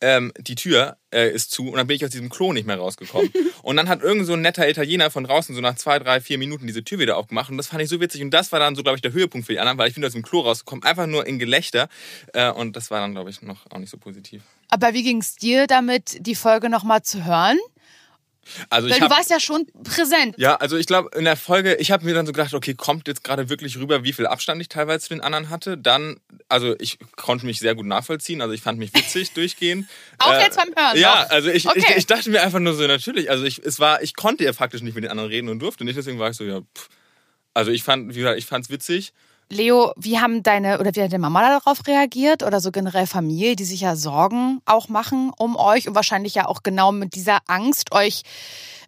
ähm, 0.00 0.32
die 0.38 0.54
Tür 0.54 0.96
äh, 1.12 1.30
ist 1.30 1.50
zu 1.50 1.68
und 1.68 1.76
dann 1.76 1.86
bin 1.86 1.96
ich 1.96 2.04
aus 2.04 2.10
diesem 2.10 2.28
Klo 2.28 2.52
nicht 2.52 2.66
mehr 2.66 2.78
rausgekommen. 2.78 3.32
und 3.62 3.76
dann 3.76 3.88
hat 3.88 4.02
irgend 4.02 4.26
so 4.26 4.34
ein 4.34 4.40
netter 4.40 4.68
Italiener 4.68 5.10
von 5.10 5.24
draußen 5.24 5.54
so 5.54 5.60
nach 5.60 5.76
zwei, 5.76 5.98
drei, 5.98 6.20
vier 6.20 6.38
Minuten 6.38 6.66
diese 6.66 6.84
Tür 6.84 6.98
wieder 6.98 7.16
aufgemacht 7.16 7.50
und 7.50 7.56
das 7.56 7.68
fand 7.68 7.82
ich 7.82 7.88
so 7.88 8.00
witzig 8.00 8.22
und 8.22 8.30
das 8.30 8.52
war 8.52 8.60
dann 8.60 8.74
so, 8.74 8.82
glaube 8.82 8.96
ich, 8.96 9.02
der 9.02 9.12
Höhepunkt 9.12 9.46
für 9.46 9.52
die 9.52 9.60
anderen, 9.60 9.78
weil 9.78 9.88
ich 9.88 9.94
bin 9.94 10.04
aus 10.04 10.12
dem 10.12 10.22
Klo 10.22 10.40
rausgekommen, 10.40 10.84
einfach 10.84 11.06
nur 11.06 11.26
in 11.26 11.38
Gelächter 11.38 11.88
äh, 12.32 12.50
und 12.50 12.76
das 12.76 12.90
war 12.90 13.00
dann, 13.00 13.12
glaube 13.12 13.30
ich, 13.30 13.42
noch 13.42 13.66
auch 13.70 13.78
nicht 13.78 13.90
so 13.90 13.96
positiv. 13.96 14.42
Aber 14.68 14.92
wie 14.94 15.02
ging 15.02 15.20
es 15.20 15.36
dir 15.36 15.66
damit, 15.66 16.26
die 16.26 16.34
Folge 16.34 16.68
noch 16.68 16.84
mal 16.84 17.02
zu 17.02 17.24
hören? 17.24 17.58
Also 18.70 18.86
Weil 18.88 18.92
ich 18.94 18.98
du 18.98 19.04
hab, 19.04 19.10
warst 19.10 19.30
ja 19.30 19.40
schon 19.40 19.66
präsent. 19.84 20.34
Ja, 20.38 20.56
also 20.56 20.76
ich 20.76 20.86
glaube, 20.86 21.10
in 21.16 21.24
der 21.24 21.36
Folge, 21.36 21.74
ich 21.76 21.90
habe 21.90 22.04
mir 22.04 22.14
dann 22.14 22.26
so 22.26 22.32
gedacht, 22.32 22.54
okay, 22.54 22.74
kommt 22.74 23.08
jetzt 23.08 23.24
gerade 23.24 23.48
wirklich 23.48 23.76
rüber, 23.78 24.04
wie 24.04 24.12
viel 24.12 24.26
Abstand 24.26 24.60
ich 24.60 24.68
teilweise 24.68 25.04
zu 25.06 25.14
den 25.14 25.20
anderen 25.20 25.50
hatte. 25.50 25.76
Dann, 25.78 26.20
also 26.48 26.74
ich 26.78 26.98
konnte 27.16 27.46
mich 27.46 27.58
sehr 27.58 27.74
gut 27.74 27.86
nachvollziehen, 27.86 28.40
also 28.40 28.52
ich 28.54 28.62
fand 28.62 28.78
mich 28.78 28.94
witzig 28.94 29.32
durchgehend. 29.34 29.88
Auch 30.18 30.32
Äh, 30.32 30.42
jetzt 30.42 30.56
beim 30.56 30.74
Hören 30.74 30.98
Ja, 30.98 31.22
noch? 31.24 31.30
also 31.30 31.50
ich, 31.50 31.66
Okay. 31.68 31.84
ich, 31.90 31.96
ich 31.96 32.06
dachte 32.06 32.30
mir 32.30 32.42
einfach 32.42 32.60
nur 32.60 32.74
so, 32.74 32.86
natürlich, 32.86 33.30
also 33.30 33.44
ich, 33.44 33.58
es 33.64 33.78
war, 33.80 34.02
ich 34.02 34.14
konnte 34.16 34.44
ja 34.44 34.52
faktisch 34.52 34.82
nicht 34.82 34.94
mit 34.94 35.04
den 35.04 35.10
anderen 35.10 35.30
reden 35.30 35.48
und 35.48 35.58
durfte 35.60 35.84
nicht, 35.84 35.96
deswegen 35.96 36.18
war 36.18 36.30
ich 36.30 36.36
so, 36.36 36.44
ja, 36.44 36.60
pff. 36.60 36.88
Also 37.54 37.70
ich 37.72 37.82
fand, 37.82 38.14
wie 38.14 38.18
gesagt, 38.20 38.38
ich 38.38 38.46
fand's 38.46 38.70
witzig. 38.70 39.12
Leo, 39.50 39.92
wie 39.96 40.18
haben 40.18 40.42
deine 40.42 40.78
oder 40.78 40.94
wie 40.94 41.02
hat 41.02 41.12
deine 41.12 41.18
Mama 41.18 41.40
darauf 41.40 41.86
reagiert 41.86 42.42
oder 42.42 42.60
so 42.60 42.70
generell 42.70 43.06
Familie, 43.06 43.56
die 43.56 43.64
sich 43.64 43.80
ja 43.80 43.96
Sorgen 43.96 44.60
auch 44.66 44.88
machen 44.88 45.32
um 45.36 45.56
euch 45.56 45.88
und 45.88 45.94
wahrscheinlich 45.94 46.34
ja 46.34 46.46
auch 46.46 46.62
genau 46.62 46.92
mit 46.92 47.14
dieser 47.14 47.38
Angst 47.46 47.92
euch 47.92 48.22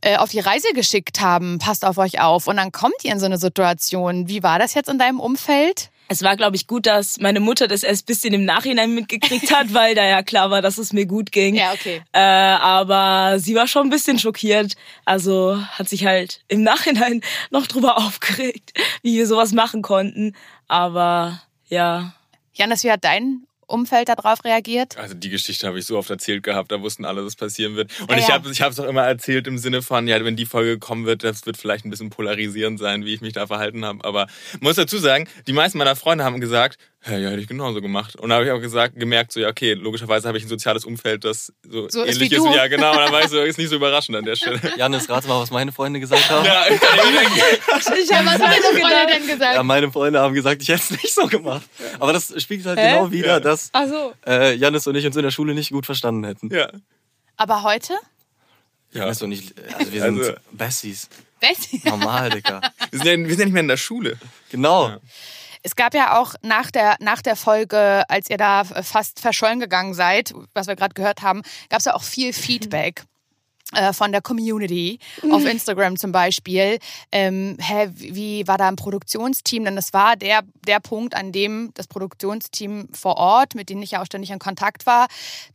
äh, 0.02 0.16
auf 0.16 0.30
die 0.30 0.40
Reise 0.40 0.68
geschickt 0.74 1.20
haben, 1.20 1.58
passt 1.58 1.84
auf 1.84 1.96
euch 1.96 2.20
auf 2.20 2.46
und 2.46 2.56
dann 2.58 2.72
kommt 2.72 3.02
ihr 3.04 3.12
in 3.12 3.20
so 3.20 3.26
eine 3.26 3.38
Situation. 3.38 4.28
Wie 4.28 4.42
war 4.42 4.58
das 4.58 4.74
jetzt 4.74 4.90
in 4.90 4.98
deinem 4.98 5.20
Umfeld? 5.20 5.90
Es 6.12 6.24
war, 6.24 6.36
glaube 6.36 6.56
ich, 6.56 6.66
gut, 6.66 6.86
dass 6.86 7.20
meine 7.20 7.38
Mutter 7.38 7.68
das 7.68 7.84
erst 7.84 8.02
ein 8.02 8.06
bisschen 8.06 8.34
im 8.34 8.44
Nachhinein 8.44 8.92
mitgekriegt 8.92 9.54
hat, 9.54 9.66
weil 9.74 9.94
da 9.94 10.04
ja 10.04 10.24
klar 10.24 10.50
war, 10.50 10.60
dass 10.60 10.76
es 10.76 10.92
mir 10.92 11.06
gut 11.06 11.30
ging. 11.30 11.54
Ja, 11.54 11.72
okay. 11.72 12.02
Äh, 12.10 12.18
aber 12.18 13.38
sie 13.38 13.54
war 13.54 13.68
schon 13.68 13.86
ein 13.86 13.90
bisschen 13.90 14.18
schockiert. 14.18 14.74
Also 15.04 15.62
hat 15.70 15.88
sich 15.88 16.04
halt 16.04 16.42
im 16.48 16.64
Nachhinein 16.64 17.20
noch 17.50 17.68
drüber 17.68 17.96
aufgeregt, 17.96 18.72
wie 19.02 19.18
wir 19.18 19.26
sowas 19.28 19.52
machen 19.52 19.82
konnten. 19.82 20.34
Aber 20.66 21.42
ja. 21.68 22.12
Janis, 22.54 22.82
wie 22.82 22.90
hat 22.90 23.04
dein 23.04 23.46
Umfeld 23.70 24.08
darauf 24.08 24.44
reagiert? 24.44 24.96
Also 24.96 25.14
die 25.14 25.30
Geschichte 25.30 25.66
habe 25.66 25.78
ich 25.78 25.86
so 25.86 25.96
oft 25.96 26.10
erzählt 26.10 26.42
gehabt, 26.42 26.72
da 26.72 26.80
wussten 26.80 27.04
alle, 27.04 27.22
dass 27.22 27.36
passieren 27.36 27.76
wird. 27.76 27.90
Und 28.00 28.10
Ja, 28.10 28.16
ich 28.18 28.30
habe 28.30 28.50
ich 28.50 28.60
es 28.60 28.80
auch 28.80 28.84
immer 28.84 29.02
erzählt 29.02 29.46
im 29.46 29.58
Sinne 29.58 29.82
von, 29.82 30.06
ja, 30.06 30.22
wenn 30.24 30.36
die 30.36 30.46
Folge 30.46 30.78
kommen 30.78 31.06
wird, 31.06 31.24
das 31.24 31.46
wird 31.46 31.56
vielleicht 31.56 31.84
ein 31.84 31.90
bisschen 31.90 32.10
polarisierend 32.10 32.78
sein, 32.78 33.04
wie 33.04 33.14
ich 33.14 33.20
mich 33.20 33.32
da 33.32 33.46
verhalten 33.46 33.84
habe. 33.84 34.04
Aber 34.04 34.26
muss 34.60 34.76
dazu 34.76 34.98
sagen, 34.98 35.28
die 35.46 35.52
meisten 35.52 35.78
meiner 35.78 35.96
Freunde 35.96 36.24
haben 36.24 36.40
gesagt, 36.40 36.78
ja, 37.06 37.16
ja, 37.18 37.30
hätte 37.30 37.40
ich 37.40 37.48
genauso 37.48 37.80
gemacht. 37.80 38.16
Und 38.16 38.28
da 38.28 38.34
habe 38.36 38.44
ich 38.44 38.50
auch 38.50 38.60
gesagt, 38.60 38.94
gemerkt, 38.98 39.32
so, 39.32 39.40
ja, 39.40 39.48
okay, 39.48 39.72
logischerweise 39.74 40.28
habe 40.28 40.36
ich 40.36 40.44
ein 40.44 40.48
soziales 40.48 40.84
Umfeld, 40.84 41.24
das 41.24 41.52
so, 41.66 41.88
So 41.88 42.02
ist 42.02 42.16
ähnlich 42.16 42.30
wie 42.30 42.34
ist. 42.36 42.44
du. 42.44 42.54
Ja, 42.54 42.66
genau. 42.66 42.90
Und 42.90 42.98
dann 42.98 43.12
war 43.12 43.20
ich 43.22 43.28
so, 43.28 43.40
ist 43.40 43.56
nicht 43.58 43.70
so 43.70 43.76
überraschend 43.76 44.16
an 44.18 44.24
der 44.24 44.36
Stelle. 44.36 44.60
Janis, 44.76 45.08
rate 45.08 45.26
mal, 45.28 45.40
was 45.40 45.50
meine 45.50 45.72
Freunde 45.72 45.98
gesagt 46.00 46.28
haben. 46.30 46.44
Ja, 46.44 46.66
ich 46.68 46.80
habe 46.80 48.26
was 48.26 48.38
meine 48.38 48.60
Freunde 48.62 49.06
denn 49.12 49.26
gesagt? 49.26 49.54
Ja, 49.54 49.62
meine 49.62 49.90
Freunde 49.90 50.20
haben 50.20 50.34
gesagt, 50.34 50.60
ich 50.62 50.68
hätte 50.68 50.82
es 50.82 50.90
nicht 51.02 51.14
so 51.14 51.26
gemacht. 51.26 51.62
Aber 51.98 52.12
das 52.12 52.34
spiegelt 52.42 52.66
halt 52.66 52.78
Hä? 52.78 52.92
genau 52.92 53.10
wieder, 53.10 53.26
Ja. 53.28 53.40
dass 53.40 53.70
so. 53.88 54.12
äh, 54.26 54.54
Janis 54.54 54.86
und 54.86 54.94
ich 54.94 55.06
uns 55.06 55.16
in 55.16 55.22
der 55.22 55.30
Schule 55.30 55.54
nicht 55.54 55.70
gut 55.70 55.86
verstanden 55.86 56.24
hätten. 56.24 56.52
Ja. 56.54 56.70
Aber 57.36 57.62
heute? 57.62 57.94
Ja. 58.92 59.02
Janis 59.04 59.22
und 59.22 59.32
ich, 59.32 59.54
also 59.78 59.92
wir 59.92 60.02
Also- 60.04 60.22
sind 60.24 60.36
Besties. 60.52 61.08
Bessie. 61.40 61.80
Normal, 61.84 62.28
Digga. 62.28 62.60
Wir 62.90 62.98
sind, 62.98 63.06
ja, 63.06 63.16
wir 63.16 63.28
sind 63.30 63.38
ja 63.38 63.44
nicht 63.46 63.54
mehr 63.54 63.62
in 63.62 63.68
der 63.68 63.78
Schule. 63.78 64.18
Genau. 64.50 64.98
Es 65.62 65.76
gab 65.76 65.94
ja 65.94 66.18
auch 66.18 66.34
nach 66.42 66.70
der, 66.70 66.96
nach 67.00 67.22
der 67.22 67.36
Folge, 67.36 68.02
als 68.08 68.30
ihr 68.30 68.38
da 68.38 68.64
fast 68.64 69.20
verschollen 69.20 69.60
gegangen 69.60 69.94
seid, 69.94 70.32
was 70.54 70.66
wir 70.66 70.76
gerade 70.76 70.94
gehört 70.94 71.22
haben, 71.22 71.42
gab 71.68 71.80
es 71.80 71.84
ja 71.84 71.94
auch 71.94 72.02
viel 72.02 72.32
Feedback. 72.32 73.00
äh, 73.00 73.19
Von 73.92 74.10
der 74.10 74.20
Community 74.20 74.98
auf 75.30 75.44
Instagram 75.44 75.96
zum 75.96 76.10
Beispiel. 76.10 76.78
Ähm, 77.12 77.56
hä, 77.60 77.88
wie 77.94 78.46
war 78.48 78.58
da 78.58 78.66
ein 78.66 78.76
Produktionsteam? 78.76 79.64
Denn 79.64 79.78
es 79.78 79.92
war 79.92 80.16
der, 80.16 80.40
der 80.66 80.80
Punkt, 80.80 81.14
an 81.14 81.30
dem 81.30 81.70
das 81.74 81.86
Produktionsteam 81.86 82.88
vor 82.92 83.16
Ort, 83.16 83.54
mit 83.54 83.68
denen 83.68 83.82
ich 83.82 83.92
ja 83.92 84.02
auch 84.02 84.06
ständig 84.06 84.30
in 84.30 84.40
Kontakt 84.40 84.86
war, 84.86 85.06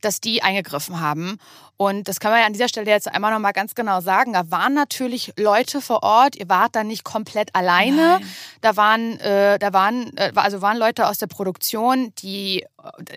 dass 0.02 0.22
die 0.22 0.42
eingegriffen 0.44 1.02
haben. 1.02 1.40
Und 1.78 2.08
das 2.08 2.20
kann 2.22 2.32
man 2.32 2.40
ja 2.40 2.46
an 2.46 2.54
dieser 2.54 2.70
Stelle 2.70 2.90
jetzt 2.90 3.08
einmal 3.08 3.34
noch 3.34 3.40
mal 3.40 3.52
ganz 3.52 3.76
genau 3.76 4.00
sagen. 4.00 4.32
Da 4.32 4.50
waren 4.50 4.74
natürlich 4.74 5.34
Leute 5.38 5.82
vor 5.82 6.04
Ort. 6.04 6.38
Ihr 6.38 6.48
wart 6.48 6.76
da 6.76 6.84
nicht 6.86 7.04
komplett 7.04 7.54
alleine. 7.54 8.22
Da 8.62 8.78
waren, 8.78 9.20
äh, 9.20 9.60
da 9.60 9.74
waren, 9.74 10.16
äh, 10.16 10.32
also 10.36 10.62
waren 10.62 10.78
Leute 10.78 11.08
aus 11.08 11.18
der 11.18 11.28
Produktion, 11.28 12.14
die, 12.20 12.62
äh, 12.62 12.68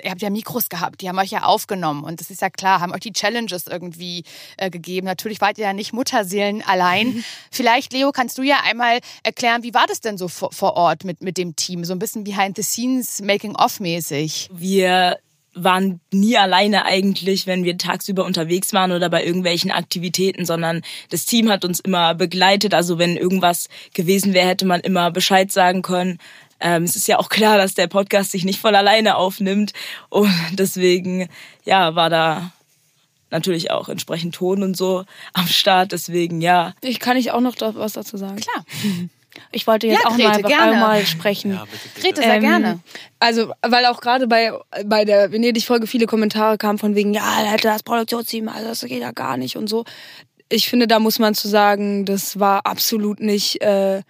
ihr 0.02 0.10
habt 0.10 0.22
ja 0.22 0.30
Mikros 0.30 0.68
gehabt, 0.68 1.00
die 1.00 1.08
haben 1.08 1.18
euch 1.18 1.30
ja 1.30 1.42
aufgenommen. 1.42 2.04
Und 2.04 2.20
das 2.20 2.30
ist 2.30 2.42
ja 2.42 2.50
klar, 2.50 2.80
haben 2.80 2.92
euch 2.92 3.00
die 3.00 3.12
Challenges 3.12 3.66
irgendwie 3.66 4.24
äh, 4.56 4.70
gegeben. 4.70 5.06
Natürlich 5.06 5.40
wart 5.40 5.58
ihr 5.58 5.64
ja 5.64 5.72
nicht 5.72 5.92
Mutterseelen 5.92 6.62
allein. 6.62 7.24
Vielleicht, 7.50 7.92
Leo, 7.92 8.12
kannst 8.12 8.38
du 8.38 8.42
ja 8.42 8.60
einmal 8.64 9.00
erklären, 9.22 9.62
wie 9.62 9.74
war 9.74 9.86
das 9.86 10.00
denn 10.00 10.18
so 10.18 10.28
vor, 10.28 10.52
vor 10.52 10.74
Ort 10.74 11.04
mit, 11.04 11.22
mit 11.22 11.38
dem 11.38 11.56
Team? 11.56 11.84
So 11.84 11.92
ein 11.92 11.98
bisschen 11.98 12.24
behind 12.24 12.56
the 12.56 12.62
scenes, 12.62 13.20
making 13.20 13.56
off 13.56 13.80
mäßig. 13.80 14.48
Wir 14.52 15.18
waren 15.64 16.00
nie 16.12 16.36
alleine 16.36 16.84
eigentlich, 16.84 17.46
wenn 17.46 17.64
wir 17.64 17.78
tagsüber 17.78 18.24
unterwegs 18.24 18.72
waren 18.72 18.92
oder 18.92 19.08
bei 19.08 19.24
irgendwelchen 19.24 19.70
Aktivitäten, 19.70 20.44
sondern 20.44 20.82
das 21.10 21.24
Team 21.24 21.50
hat 21.50 21.64
uns 21.64 21.80
immer 21.80 22.14
begleitet. 22.14 22.74
Also 22.74 22.98
wenn 22.98 23.16
irgendwas 23.16 23.68
gewesen 23.94 24.34
wäre, 24.34 24.48
hätte 24.48 24.66
man 24.66 24.80
immer 24.80 25.10
Bescheid 25.10 25.50
sagen 25.50 25.82
können. 25.82 26.18
Ähm, 26.60 26.82
es 26.84 26.96
ist 26.96 27.06
ja 27.08 27.18
auch 27.18 27.28
klar, 27.28 27.56
dass 27.58 27.74
der 27.74 27.86
Podcast 27.86 28.32
sich 28.32 28.44
nicht 28.44 28.60
von 28.60 28.74
alleine 28.74 29.16
aufnimmt 29.16 29.72
und 30.08 30.30
deswegen 30.52 31.28
ja 31.64 31.94
war 31.94 32.10
da 32.10 32.52
natürlich 33.30 33.70
auch 33.70 33.88
entsprechend 33.88 34.34
Ton 34.34 34.62
und 34.62 34.76
so 34.76 35.04
am 35.34 35.46
Start. 35.46 35.92
Deswegen 35.92 36.40
ja. 36.40 36.74
Ich 36.80 36.98
kann 37.00 37.16
ich 37.16 37.30
auch 37.30 37.40
noch 37.40 37.56
was 37.60 37.92
dazu 37.92 38.16
sagen. 38.16 38.36
Klar. 38.36 38.64
Ich 39.52 39.68
wollte 39.68 39.86
jetzt 39.86 40.02
Ja, 40.02 40.08
auch 40.08 40.16
Grete, 40.16 40.28
mal 40.28 40.42
gerne. 40.42 40.72
einmal 40.72 41.06
sprechen. 41.06 41.52
Ja, 41.52 41.64
bitte. 41.64 42.00
Grete, 42.00 42.22
sehr 42.22 42.40
gerne. 42.40 42.80
Also, 43.20 43.52
weil 43.62 43.86
auch 43.86 44.00
gerade 44.00 44.26
bei, 44.26 44.52
bei 44.84 45.04
der 45.04 45.30
Venedig-Folge 45.30 45.86
viele 45.86 46.06
Kommentare 46.06 46.58
kamen 46.58 46.78
von 46.78 46.96
wegen, 46.96 47.14
ja, 47.14 47.36
hätte 47.44 47.68
das 47.68 47.84
Produktionsteam, 47.84 48.48
also 48.48 48.66
das 48.66 48.80
geht 48.80 49.00
ja 49.00 49.12
gar 49.12 49.36
nicht 49.36 49.56
und 49.56 49.68
so. 49.68 49.84
Ich 50.48 50.68
finde, 50.68 50.88
da 50.88 50.98
muss 50.98 51.20
man 51.20 51.34
zu 51.34 51.46
sagen, 51.46 52.04
das 52.04 52.40
war 52.40 52.66
absolut 52.66 53.20
nicht 53.20 53.60
äh, 53.60 54.02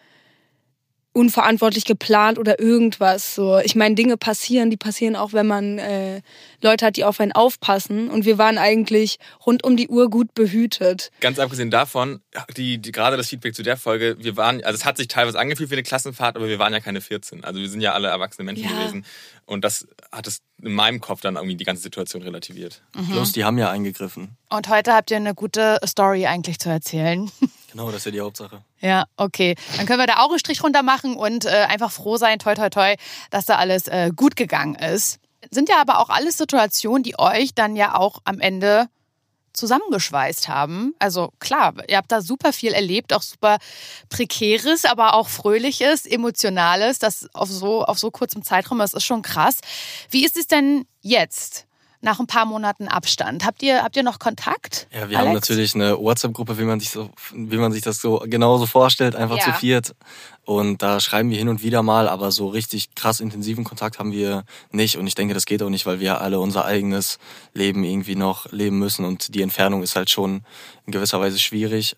unverantwortlich 1.18 1.84
geplant 1.84 2.38
oder 2.38 2.60
irgendwas. 2.60 3.34
So, 3.34 3.58
ich 3.58 3.74
meine, 3.74 3.96
Dinge 3.96 4.16
passieren, 4.16 4.70
die 4.70 4.76
passieren 4.76 5.16
auch, 5.16 5.32
wenn 5.32 5.48
man 5.48 5.78
äh, 5.78 6.22
Leute 6.62 6.86
hat, 6.86 6.96
die 6.96 7.02
auf 7.02 7.18
einen 7.18 7.32
aufpassen. 7.32 8.08
Und 8.08 8.24
wir 8.24 8.38
waren 8.38 8.56
eigentlich 8.56 9.18
rund 9.44 9.64
um 9.64 9.76
die 9.76 9.88
Uhr 9.88 10.10
gut 10.10 10.32
behütet. 10.34 11.10
Ganz 11.18 11.40
abgesehen 11.40 11.72
davon, 11.72 12.20
die, 12.56 12.78
die, 12.78 12.92
gerade 12.92 13.16
das 13.16 13.28
Feedback 13.30 13.56
zu 13.56 13.64
der 13.64 13.76
Folge, 13.76 14.16
wir 14.20 14.36
waren, 14.36 14.62
also 14.62 14.76
es 14.76 14.84
hat 14.84 14.96
sich 14.96 15.08
teilweise 15.08 15.40
angefühlt 15.40 15.70
wie 15.70 15.74
eine 15.74 15.82
Klassenfahrt, 15.82 16.36
aber 16.36 16.46
wir 16.46 16.60
waren 16.60 16.72
ja 16.72 16.78
keine 16.78 17.00
14. 17.00 17.42
Also 17.42 17.58
wir 17.60 17.68
sind 17.68 17.80
ja 17.80 17.94
alle 17.94 18.06
erwachsene 18.06 18.44
Menschen 18.44 18.64
Ja. 18.64 18.78
gewesen. 18.78 19.04
Und 19.44 19.64
das 19.64 19.88
hat 20.12 20.28
es 20.28 20.40
in 20.62 20.72
meinem 20.72 21.00
Kopf 21.00 21.20
dann 21.20 21.34
irgendwie 21.34 21.56
die 21.56 21.64
ganze 21.64 21.82
Situation 21.82 22.22
relativiert. 22.22 22.82
Bloß 23.10 23.32
die 23.32 23.44
haben 23.44 23.58
ja 23.58 23.70
eingegriffen. 23.70 24.36
Und 24.50 24.68
heute 24.68 24.92
habt 24.94 25.10
ihr 25.10 25.16
eine 25.16 25.34
gute 25.34 25.78
Story 25.84 26.26
eigentlich 26.26 26.60
zu 26.60 26.68
erzählen. 26.68 27.28
Genau, 27.78 27.92
das 27.92 28.00
ist 28.00 28.06
ja 28.06 28.10
die 28.10 28.20
Hauptsache. 28.20 28.64
Ja, 28.80 29.04
okay. 29.16 29.54
Dann 29.76 29.86
können 29.86 30.00
wir 30.00 30.08
da 30.08 30.16
auch 30.18 30.30
einen 30.30 30.40
Strich 30.40 30.64
runter 30.64 30.82
machen 30.82 31.14
und 31.14 31.44
äh, 31.44 31.66
einfach 31.68 31.92
froh 31.92 32.16
sein, 32.16 32.40
toi 32.40 32.56
toi 32.56 32.70
toi, 32.70 32.96
dass 33.30 33.44
da 33.44 33.54
alles 33.54 33.86
äh, 33.86 34.10
gut 34.16 34.34
gegangen 34.34 34.74
ist. 34.74 35.20
Sind 35.52 35.68
ja 35.68 35.80
aber 35.80 36.00
auch 36.00 36.08
alles 36.08 36.36
Situationen, 36.38 37.04
die 37.04 37.16
euch 37.20 37.54
dann 37.54 37.76
ja 37.76 37.94
auch 37.94 38.18
am 38.24 38.40
Ende 38.40 38.88
zusammengeschweißt 39.52 40.48
haben. 40.48 40.92
Also 40.98 41.30
klar, 41.38 41.74
ihr 41.86 41.98
habt 41.98 42.10
da 42.10 42.20
super 42.20 42.52
viel 42.52 42.72
erlebt, 42.72 43.12
auch 43.12 43.22
super 43.22 43.58
prekäres, 44.08 44.84
aber 44.84 45.14
auch 45.14 45.28
fröhliches, 45.28 46.04
emotionales, 46.04 46.98
das 46.98 47.28
auf 47.32 47.48
so 47.48 47.84
auf 47.84 48.00
so 48.00 48.10
kurzem 48.10 48.42
Zeitraum, 48.42 48.80
das 48.80 48.92
ist 48.92 49.04
schon 49.04 49.22
krass. 49.22 49.58
Wie 50.10 50.24
ist 50.24 50.36
es 50.36 50.48
denn 50.48 50.84
jetzt? 51.00 51.67
Nach 52.00 52.20
ein 52.20 52.28
paar 52.28 52.44
Monaten 52.46 52.86
Abstand. 52.86 53.44
Habt 53.44 53.60
ihr, 53.60 53.82
habt 53.82 53.96
ihr 53.96 54.04
noch 54.04 54.20
Kontakt? 54.20 54.86
Ja, 54.92 55.10
wir 55.10 55.18
Alex? 55.18 55.18
haben 55.18 55.32
natürlich 55.34 55.74
eine 55.74 55.98
WhatsApp-Gruppe, 55.98 56.56
wie 56.56 56.62
man 56.62 56.78
sich 56.78 56.90
so, 56.90 57.10
wie 57.34 57.56
man 57.56 57.72
sich 57.72 57.82
das 57.82 58.00
so 58.00 58.22
genauso 58.24 58.66
vorstellt, 58.66 59.16
einfach 59.16 59.36
Ja. 59.38 59.42
zu 59.46 59.52
viert. 59.54 59.96
Und 60.44 60.80
da 60.80 61.00
schreiben 61.00 61.28
wir 61.30 61.36
hin 61.38 61.48
und 61.48 61.62
wieder 61.62 61.82
mal, 61.82 62.08
aber 62.08 62.30
so 62.30 62.46
richtig 62.48 62.94
krass 62.94 63.18
intensiven 63.18 63.64
Kontakt 63.64 63.98
haben 63.98 64.12
wir 64.12 64.44
nicht. 64.70 64.96
Und 64.96 65.08
ich 65.08 65.16
denke, 65.16 65.34
das 65.34 65.44
geht 65.44 65.60
auch 65.60 65.70
nicht, 65.70 65.86
weil 65.86 65.98
wir 65.98 66.20
alle 66.20 66.38
unser 66.38 66.64
eigenes 66.64 67.18
Leben 67.52 67.82
irgendwie 67.82 68.14
noch 68.14 68.50
leben 68.52 68.78
müssen. 68.78 69.04
Und 69.04 69.34
die 69.34 69.42
Entfernung 69.42 69.82
ist 69.82 69.96
halt 69.96 70.08
schon 70.08 70.42
in 70.86 70.92
gewisser 70.92 71.20
Weise 71.20 71.38
schwierig. 71.40 71.96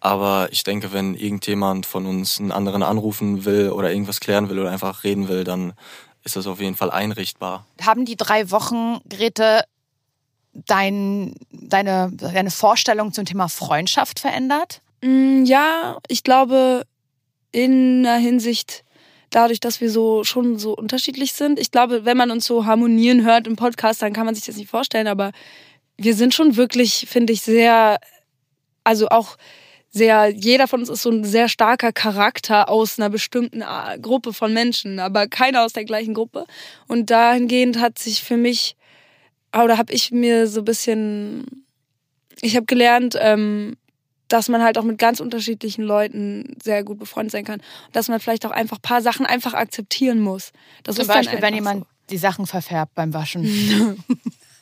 Aber 0.00 0.48
ich 0.50 0.64
denke, 0.64 0.92
wenn 0.94 1.14
irgendjemand 1.14 1.84
von 1.84 2.06
uns 2.06 2.40
einen 2.40 2.52
anderen 2.52 2.82
anrufen 2.82 3.44
will 3.44 3.68
oder 3.70 3.92
irgendwas 3.92 4.18
klären 4.18 4.48
will 4.48 4.58
oder 4.58 4.70
einfach 4.70 5.04
reden 5.04 5.28
will, 5.28 5.44
dann 5.44 5.74
ist 6.24 6.36
das 6.36 6.46
auf 6.46 6.60
jeden 6.60 6.76
Fall 6.76 6.90
einrichtbar. 6.90 7.66
haben 7.80 8.04
die 8.04 8.16
drei 8.16 8.50
Wochen, 8.50 8.98
Grete, 9.08 9.64
dein, 10.52 11.34
deine, 11.50 12.10
deine 12.12 12.50
Vorstellung 12.50 13.12
zum 13.12 13.24
Thema 13.24 13.48
Freundschaft 13.48 14.20
verändert? 14.20 14.80
Mm, 15.02 15.44
Ja, 15.44 15.98
ich 16.08 16.22
glaube, 16.22 16.84
in 17.52 18.06
einer 18.06 18.18
Hinsicht, 18.18 18.84
dadurch, 19.30 19.60
dass 19.60 19.80
wir 19.80 19.90
so 19.90 20.24
schon 20.24 20.58
so 20.58 20.76
unterschiedlich 20.76 21.32
sind. 21.32 21.58
Ich 21.58 21.70
glaube, 21.70 22.04
wenn 22.04 22.16
man 22.16 22.30
uns 22.30 22.44
so 22.44 22.66
harmonieren 22.66 23.24
hört 23.24 23.46
im 23.46 23.56
Podcast, 23.56 24.02
dann 24.02 24.12
kann 24.12 24.26
man 24.26 24.34
sich 24.34 24.44
das 24.44 24.56
nicht 24.56 24.70
vorstellen, 24.70 25.06
aber 25.06 25.32
wir 25.96 26.14
sind 26.14 26.34
schon 26.34 26.56
wirklich, 26.56 27.06
finde 27.08 27.32
ich, 27.32 27.42
sehr, 27.42 27.98
also 28.84 29.08
auch 29.08 29.36
sehr, 29.92 30.30
jeder 30.30 30.68
von 30.68 30.80
uns 30.80 30.88
ist 30.88 31.02
so 31.02 31.10
ein 31.10 31.22
sehr 31.22 31.48
starker 31.48 31.92
Charakter 31.92 32.70
aus 32.70 32.98
einer 32.98 33.10
bestimmten 33.10 33.60
äh, 33.60 33.98
Gruppe 34.00 34.32
von 34.32 34.52
Menschen, 34.54 34.98
aber 34.98 35.26
keiner 35.26 35.64
aus 35.64 35.74
der 35.74 35.84
gleichen 35.84 36.14
Gruppe. 36.14 36.46
Und 36.88 37.10
dahingehend 37.10 37.78
hat 37.78 37.98
sich 37.98 38.24
für 38.24 38.38
mich, 38.38 38.74
oder 39.54 39.76
habe 39.76 39.92
ich 39.92 40.10
mir 40.10 40.46
so 40.46 40.62
ein 40.62 40.64
bisschen, 40.64 41.66
ich 42.40 42.56
habe 42.56 42.64
gelernt, 42.64 43.16
ähm, 43.20 43.76
dass 44.28 44.48
man 44.48 44.62
halt 44.62 44.78
auch 44.78 44.84
mit 44.84 44.96
ganz 44.96 45.20
unterschiedlichen 45.20 45.82
Leuten 45.82 46.56
sehr 46.62 46.84
gut 46.84 46.98
befreundet 46.98 47.32
sein 47.32 47.44
kann. 47.44 47.60
Und 47.60 47.96
dass 47.96 48.08
man 48.08 48.18
vielleicht 48.18 48.46
auch 48.46 48.50
einfach 48.50 48.78
ein 48.78 48.82
paar 48.82 49.02
Sachen 49.02 49.26
einfach 49.26 49.52
akzeptieren 49.52 50.20
muss. 50.20 50.52
Das 50.84 50.96
Zum 50.96 51.06
Beispiel, 51.06 51.42
wenn 51.42 51.54
jemand 51.54 51.84
die 52.08 52.16
Sachen 52.16 52.46
verfärbt 52.46 52.94
beim 52.94 53.12
Waschen. 53.12 54.02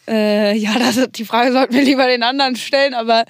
Äh, 0.09 0.57
ja, 0.57 0.79
das, 0.79 0.99
die 1.13 1.25
Frage 1.25 1.53
sollten 1.53 1.75
wir 1.75 1.83
lieber 1.83 2.07
den 2.07 2.23
anderen 2.23 2.57
stellen, 2.57 2.95
aber. 2.95 3.25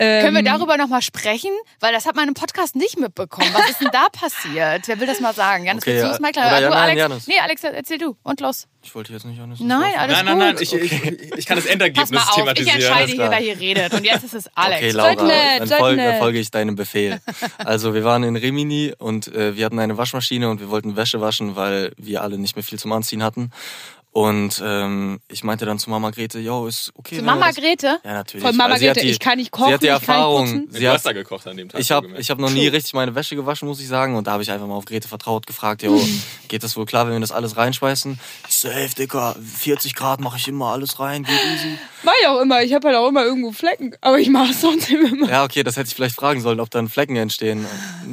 Ähm, 0.00 0.22
Können 0.22 0.36
wir 0.36 0.42
darüber 0.44 0.76
nochmal 0.76 1.02
sprechen? 1.02 1.50
Weil 1.80 1.92
das 1.92 2.06
hat 2.06 2.14
man 2.14 2.28
im 2.28 2.34
Podcast 2.34 2.76
nicht 2.76 3.00
mitbekommen. 3.00 3.48
Was 3.52 3.70
ist 3.70 3.80
denn 3.80 3.88
da 3.92 4.08
passiert? 4.12 4.86
Wer 4.86 5.00
will 5.00 5.06
das 5.08 5.18
mal 5.20 5.34
sagen? 5.34 5.64
Janis, 5.64 5.82
Okay, 5.82 5.94
willst 5.94 6.04
du 6.04 6.08
ja. 6.12 6.20
mal 6.20 6.28
Oder 6.28 6.32
klar? 6.32 6.60
ja, 6.60 6.68
Du, 6.68 6.74
nein, 6.74 7.00
Alex? 7.12 7.26
Nee, 7.26 7.38
Alex, 7.42 7.64
erzähl 7.64 7.98
du. 7.98 8.16
Und 8.22 8.40
los. 8.40 8.68
Ich 8.84 8.94
wollte 8.94 9.12
jetzt 9.12 9.24
nicht 9.26 9.40
alles. 9.40 9.58
Nein, 9.58 9.92
alles 9.98 10.16
nein, 10.22 10.26
gut. 10.26 10.38
nein, 10.38 10.54
nein, 10.54 10.56
ich, 10.60 10.72
ich, 10.72 10.92
ich 11.38 11.46
kann 11.46 11.56
das 11.56 11.64
Pass 11.64 11.72
Endergebnis 11.72 12.10
mal 12.10 12.20
auf, 12.20 12.28
ich 12.28 12.34
thematisieren. 12.36 12.76
entscheide 12.78 12.94
Alles 13.02 13.12
hier, 13.12 13.30
wer 13.30 13.38
hier 13.38 13.58
redet. 13.60 13.94
Und 13.94 14.04
jetzt 14.04 14.24
ist 14.24 14.34
es 14.34 14.50
Alex. 14.56 14.78
Okay, 14.82 14.90
Laura, 14.92 15.14
dann, 15.16 15.68
folge, 15.68 16.02
dann 16.04 16.18
folge 16.18 16.38
ich 16.38 16.50
deinem 16.52 16.76
Befehl. 16.76 17.20
Also 17.58 17.92
wir 17.94 18.04
waren 18.04 18.22
in 18.22 18.36
Rimini 18.36 18.92
und 18.98 19.26
äh, 19.34 19.56
wir 19.56 19.64
hatten 19.66 19.80
eine 19.80 19.96
Waschmaschine 19.98 20.48
und 20.48 20.60
wir 20.60 20.70
wollten 20.70 20.94
Wäsche 20.94 21.20
waschen, 21.20 21.56
weil 21.56 21.92
wir 21.96 22.22
alle 22.22 22.38
nicht 22.38 22.54
mehr 22.54 22.62
viel 22.62 22.78
zum 22.78 22.92
Anziehen 22.92 23.24
hatten. 23.24 23.50
Und 24.18 24.60
ähm, 24.66 25.20
ich 25.28 25.44
meinte 25.44 25.64
dann 25.64 25.78
zu 25.78 25.90
Mama 25.90 26.10
Grete, 26.10 26.40
yo, 26.40 26.66
ist 26.66 26.90
okay. 26.96 27.14
Zu 27.18 27.20
wir 27.22 27.26
Mama 27.26 27.46
das- 27.46 27.54
Grete? 27.56 28.00
Ja, 28.04 28.14
natürlich. 28.14 28.44
Von 28.44 28.56
Mama 28.56 28.74
hat 28.74 28.80
Grete, 28.80 29.00
die, 29.00 29.10
ich 29.10 29.20
kann 29.20 29.38
nicht 29.38 29.54
Sie 29.54 29.62
hat 29.62 29.80
die 29.80 29.86
kochen, 29.86 30.00
ich 30.00 30.00
kann 30.00 30.00
nicht 30.00 30.08
Erfahrung. 30.08 30.44
putzen. 30.46 30.68
Sie 30.72 30.80
du 30.80 30.88
hat, 30.88 30.94
hast 30.96 31.06
da 31.06 31.12
gekocht 31.12 31.46
an 31.46 31.56
dem 31.56 31.68
Tag. 31.68 31.80
ich 31.80 31.92
habe 31.92 32.08
ich 32.18 32.28
hab 32.28 32.38
noch 32.40 32.50
nie 32.50 32.66
richtig 32.66 32.94
meine 32.94 33.14
Wäsche 33.14 33.36
gewaschen, 33.36 33.68
muss 33.68 33.78
ich 33.80 33.86
sagen. 33.86 34.16
Und 34.16 34.26
da 34.26 34.32
habe 34.32 34.42
ich 34.42 34.50
einfach 34.50 34.66
mal 34.66 34.74
auf 34.74 34.86
Grete 34.86 35.06
vertraut 35.06 35.46
gefragt, 35.46 35.84
jo, 35.84 36.04
geht 36.48 36.64
das 36.64 36.76
wohl 36.76 36.84
klar, 36.84 37.06
wenn 37.06 37.12
wir 37.12 37.20
das 37.20 37.30
alles 37.30 37.56
reinschmeißen? 37.56 38.18
Safe, 38.48 38.88
Dicker, 38.98 39.36
40 39.56 39.94
Grad 39.94 40.18
mache 40.18 40.36
ich 40.36 40.48
immer 40.48 40.72
alles 40.72 40.98
rein, 40.98 41.22
geht 41.22 41.38
easy. 41.54 41.78
War 42.02 42.14
ja 42.22 42.34
auch 42.34 42.40
immer, 42.40 42.62
ich 42.62 42.74
habe 42.74 42.88
halt 42.88 42.96
auch 42.96 43.08
immer 43.08 43.22
irgendwo 43.24 43.52
Flecken, 43.52 43.94
aber 44.00 44.18
ich 44.18 44.30
mache 44.30 44.50
es 44.50 44.60
trotzdem 44.62 45.04
immer. 45.06 45.28
Ja, 45.28 45.44
okay, 45.44 45.62
das 45.62 45.76
hätte 45.76 45.88
ich 45.90 45.94
vielleicht 45.94 46.16
fragen 46.16 46.40
sollen, 46.40 46.58
ob 46.58 46.70
dann 46.70 46.88
Flecken 46.88 47.14
entstehen. 47.14 47.66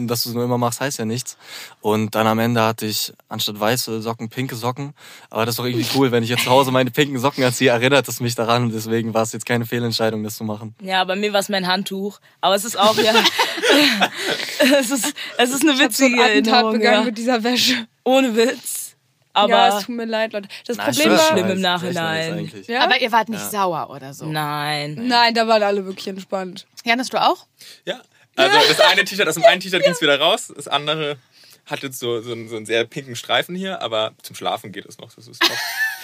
Dass 0.05 0.23
du 0.23 0.29
es 0.29 0.35
nur 0.35 0.43
immer 0.43 0.57
machst, 0.59 0.81
heißt 0.81 0.99
ja 0.99 1.05
nichts. 1.05 1.37
Und 1.81 2.13
dann 2.13 2.27
am 2.27 2.37
Ende 2.37 2.61
hatte 2.61 2.85
ich 2.85 3.11
anstatt 3.29 3.59
weiße 3.59 4.01
Socken 4.03 4.29
pinke 4.29 4.55
Socken. 4.55 4.93
Aber 5.29 5.45
das 5.45 5.53
ist 5.53 5.59
doch 5.59 5.65
irgendwie 5.65 5.85
cool, 5.95 6.11
wenn 6.11 6.23
ich 6.23 6.29
jetzt 6.29 6.43
zu 6.43 6.49
Hause 6.49 6.71
meine 6.71 6.91
pinken 6.91 7.17
Socken 7.19 7.43
anziehe, 7.43 7.71
erinnert 7.71 8.07
es 8.07 8.19
mich 8.19 8.35
daran. 8.35 8.63
Und 8.63 8.73
deswegen 8.73 9.13
war 9.13 9.23
es 9.23 9.31
jetzt 9.33 9.45
keine 9.45 9.65
Fehlentscheidung, 9.65 10.23
das 10.23 10.35
zu 10.35 10.43
machen. 10.43 10.75
Ja, 10.81 11.03
bei 11.03 11.15
mir 11.15 11.33
war 11.33 11.39
es 11.39 11.49
mein 11.49 11.67
Handtuch. 11.67 12.19
Aber 12.41 12.55
es 12.55 12.65
ist 12.65 12.77
auch, 12.77 12.97
ja. 12.97 13.13
es, 14.79 14.91
ist, 14.91 15.13
es 15.37 15.49
ist 15.51 15.61
eine 15.63 15.73
Ich 15.73 15.81
habe 15.81 15.93
so 15.93 16.05
ein 16.05 16.11
witzige 16.11 16.23
Attentat 16.23 16.71
begangen 16.71 16.83
Ja. 16.99 17.03
mit 17.03 17.17
dieser 17.17 17.43
Wäsche. 17.43 17.87
Ohne 18.03 18.35
Witz. 18.35 18.95
Aber 19.33 19.49
ja, 19.49 19.77
es 19.79 19.85
tut 19.85 19.95
mir 19.95 20.05
leid, 20.05 20.31
Leute. 20.31 20.47
Das 20.65 20.77
Na, 20.77 20.85
Problem 20.85 21.11
ist 21.11 21.19
war, 21.19 21.31
schlimm 21.31 21.49
im 21.49 21.61
Nachhinein. 21.61 22.51
ja? 22.67 22.83
Aber 22.83 23.01
ihr 23.01 23.11
wart 23.11 23.27
nicht 23.27 23.43
sauer 23.51 23.89
oder 23.89 24.13
so. 24.13 24.25
nein. 24.25 24.97
nein, 25.07 25.33
da 25.33 25.45
waren 25.47 25.61
alle 25.61 25.85
wirklich 25.85 26.07
entspannt. 26.07 26.65
Janis, 26.85 27.09
du 27.09 27.21
auch? 27.21 27.45
Ja. 27.83 28.01
Also 28.37 28.57
das 28.67 28.79
eine 28.81 29.03
T-Shirt, 29.05 29.27
aus 29.27 29.35
dem 29.35 29.43
einen 29.45 29.61
T-Shirt 29.61 29.81
ging 29.83 29.93
es 29.93 30.01
wieder 30.01 30.19
raus, 30.19 30.51
das 30.55 30.67
andere 30.67 31.17
hat 31.65 31.81
jetzt 31.81 31.99
so, 31.99 32.21
so, 32.21 32.31
einen, 32.31 32.47
so 32.47 32.55
einen 32.55 32.65
sehr 32.65 32.85
pinken 32.85 33.15
Streifen 33.15 33.55
hier, 33.55 33.81
aber 33.81 34.13
zum 34.21 34.35
Schlafen 34.35 34.71
geht 34.71 34.85
es 34.85 34.97
noch. 34.99 35.13
Das 35.13 35.27
ist 35.27 35.41
top. 35.41 35.51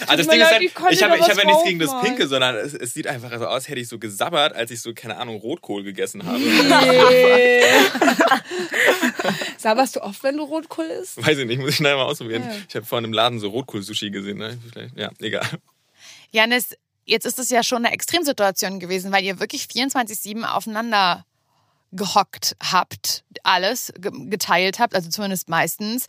Also 0.08 0.18
das 0.18 0.26
mir 0.26 0.34
Ding 0.34 0.42
ist 0.42 0.52
halt, 0.52 0.62
ich 0.64 1.04
habe 1.04 1.20
hab 1.20 1.38
ja 1.38 1.46
nichts 1.46 1.64
gegen 1.64 1.78
das. 1.78 1.92
Pinke, 2.02 2.28
sondern 2.28 2.56
es, 2.56 2.74
es 2.74 2.92
sieht 2.92 3.06
einfach 3.06 3.38
so 3.38 3.46
aus, 3.46 3.70
hätte 3.70 3.80
ich 3.80 3.88
so 3.88 4.00
gesabbert, 4.00 4.56
als 4.56 4.72
ich 4.72 4.82
so, 4.82 4.96
keine 4.96 5.18
Ahnung, 5.18 5.36
Rotkohl 5.36 5.84
gegessen 5.84 6.26
habe. 6.26 6.40
Nee. 6.40 7.62
Sabberst 9.58 9.96
du 9.96 10.02
oft, 10.02 10.24
wenn 10.24 10.38
du 10.38 10.44
Rotkohl 10.44 10.86
isst? 10.86 11.24
Weiß 11.24 11.38
ich 11.38 11.46
nicht, 11.46 11.60
muss 11.60 11.76
ich 11.76 11.80
nachher 11.82 11.98
mal 11.98 12.06
ausprobieren. 12.06 12.44
Ja. 12.44 12.56
Ich 12.68 12.76
habe 12.76 12.86
vorhin 12.86 13.06
im 13.06 13.14
Laden 13.14 13.40
so 13.40 13.50
Rotkohl-Sushi 13.50 14.10
gesehen. 14.10 14.38
Ne? 14.38 14.58
Vielleicht, 14.72 14.98
ja, 14.98 15.12
egal. 15.20 15.48
Janis, 16.32 16.76
jetzt 17.06 17.26
ist 17.26 17.40
es 17.40 17.50
ja 17.50 17.64
schon 17.64 17.86
eine 17.86 17.94
Extremsituation 17.94 18.80
gewesen, 18.80 19.12
weil 19.12 19.24
ihr 19.24 19.40
wirklich 19.40 19.64
24-7 19.64 20.44
aufeinander 20.44 21.26
gehockt 21.92 22.56
habt, 22.72 23.24
alles 23.44 23.92
ge- 24.00 24.12
geteilt 24.30 24.80
habt, 24.80 24.96
also 24.96 25.10
zumindest 25.10 25.50
meistens, 25.50 26.06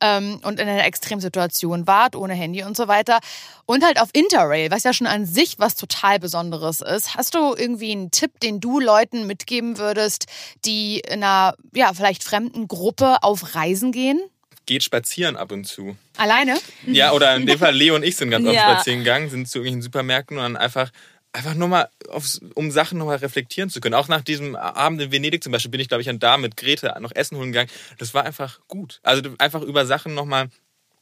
ähm, 0.00 0.40
und 0.42 0.58
in 0.60 0.68
einer 0.68 0.84
Extremsituation 0.84 1.86
wart, 1.86 2.16
ohne 2.16 2.34
Handy 2.34 2.62
und 2.62 2.76
so 2.76 2.88
weiter. 2.88 3.18
Und 3.66 3.84
halt 3.84 4.00
auf 4.00 4.08
Interrail, 4.12 4.70
was 4.70 4.84
ja 4.84 4.92
schon 4.92 5.06
an 5.06 5.26
sich 5.26 5.58
was 5.58 5.74
total 5.74 6.18
Besonderes 6.18 6.80
ist. 6.80 7.14
Hast 7.16 7.34
du 7.34 7.54
irgendwie 7.54 7.92
einen 7.92 8.10
Tipp, 8.10 8.38
den 8.40 8.60
du 8.60 8.80
Leuten 8.80 9.26
mitgeben 9.26 9.78
würdest, 9.78 10.26
die 10.64 11.00
in 11.00 11.22
einer, 11.22 11.54
ja, 11.74 11.92
vielleicht 11.94 12.22
fremden 12.24 12.68
Gruppe 12.68 13.22
auf 13.22 13.54
Reisen 13.54 13.92
gehen? 13.92 14.20
geht 14.68 14.82
spazieren 14.82 15.36
ab 15.36 15.52
und 15.52 15.64
zu. 15.64 15.96
Alleine? 16.16 16.56
Ja, 16.88 17.12
oder 17.12 17.36
in 17.36 17.46
dem 17.46 17.56
Fall 17.56 17.72
Leo 17.72 17.94
und 17.94 18.02
ich 18.02 18.16
sind 18.16 18.30
ganz 18.30 18.44
oft 18.46 18.56
Ja. 18.56 18.62
spazieren 18.62 18.98
gegangen, 19.04 19.30
sind 19.30 19.48
zu 19.48 19.58
irgendwelchen 19.58 19.82
Supermärkten 19.82 20.36
und 20.38 20.42
dann 20.42 20.56
einfach 20.56 20.90
einfach 21.36 21.54
nur 21.54 21.68
mal 21.68 21.88
aufs, 22.08 22.40
um 22.54 22.70
Sachen 22.70 22.98
nochmal 22.98 23.16
reflektieren 23.16 23.70
zu 23.70 23.80
können. 23.80 23.94
Auch 23.94 24.08
nach 24.08 24.22
diesem 24.22 24.56
Abend 24.56 25.00
in 25.00 25.12
Venedig 25.12 25.42
zum 25.42 25.52
Beispiel 25.52 25.70
bin 25.70 25.80
ich, 25.80 25.88
glaube 25.88 26.00
ich, 26.00 26.06
dann 26.06 26.18
da 26.18 26.36
mit 26.38 26.56
Grete 26.56 26.94
noch 27.00 27.12
Essen 27.14 27.36
holen 27.36 27.52
gegangen. 27.52 27.70
Das 27.98 28.14
war 28.14 28.24
einfach 28.24 28.60
gut. 28.68 29.00
Also 29.02 29.22
einfach 29.38 29.62
über 29.62 29.86
Sachen 29.86 30.14
nochmal 30.14 30.48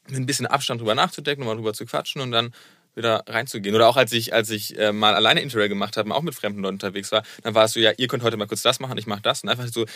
mit 0.09 0.19
ein 0.19 0.27
bisschen 0.27 0.47
Abstand 0.47 0.81
drüber 0.81 0.95
nachzudenken, 0.95 1.41
nochmal 1.41 1.57
drüber 1.57 1.73
zu 1.73 1.87
quatschen 1.87 2.21
und 2.21 2.33
dann 2.33 2.53
wieder 2.95 3.25
reinzugehen. 3.27 3.75
Oder 3.75 3.89
auch 3.89 3.97
als 3.97 4.13
ich, 4.13 4.35
als 4.35 4.51
ich 4.51 4.79
äh, 4.79 4.93
mal 4.93 5.15
alleine 5.15 5.41
Interrail 5.41 5.69
gemacht 5.69 5.97
habe 5.97 6.15
auch 6.15 6.23
mit 6.23 6.35
fremden 6.35 6.61
Leuten 6.61 6.75
unterwegs 6.75 7.13
war, 7.13 7.23
dann 7.43 7.55
war 7.55 7.65
es 7.65 7.73
so, 7.73 7.81
ja, 7.81 7.93
ihr 7.97 8.09
könnt 8.09 8.23
heute 8.23 8.37
mal 8.37 8.47
kurz 8.47 8.63
das 8.63 8.81
machen, 8.81 8.99
ich 8.99 9.07
mache 9.07 9.23
das. 9.23 9.43
Und 9.43 9.49
einfach 9.49 9.67
so, 9.69 9.87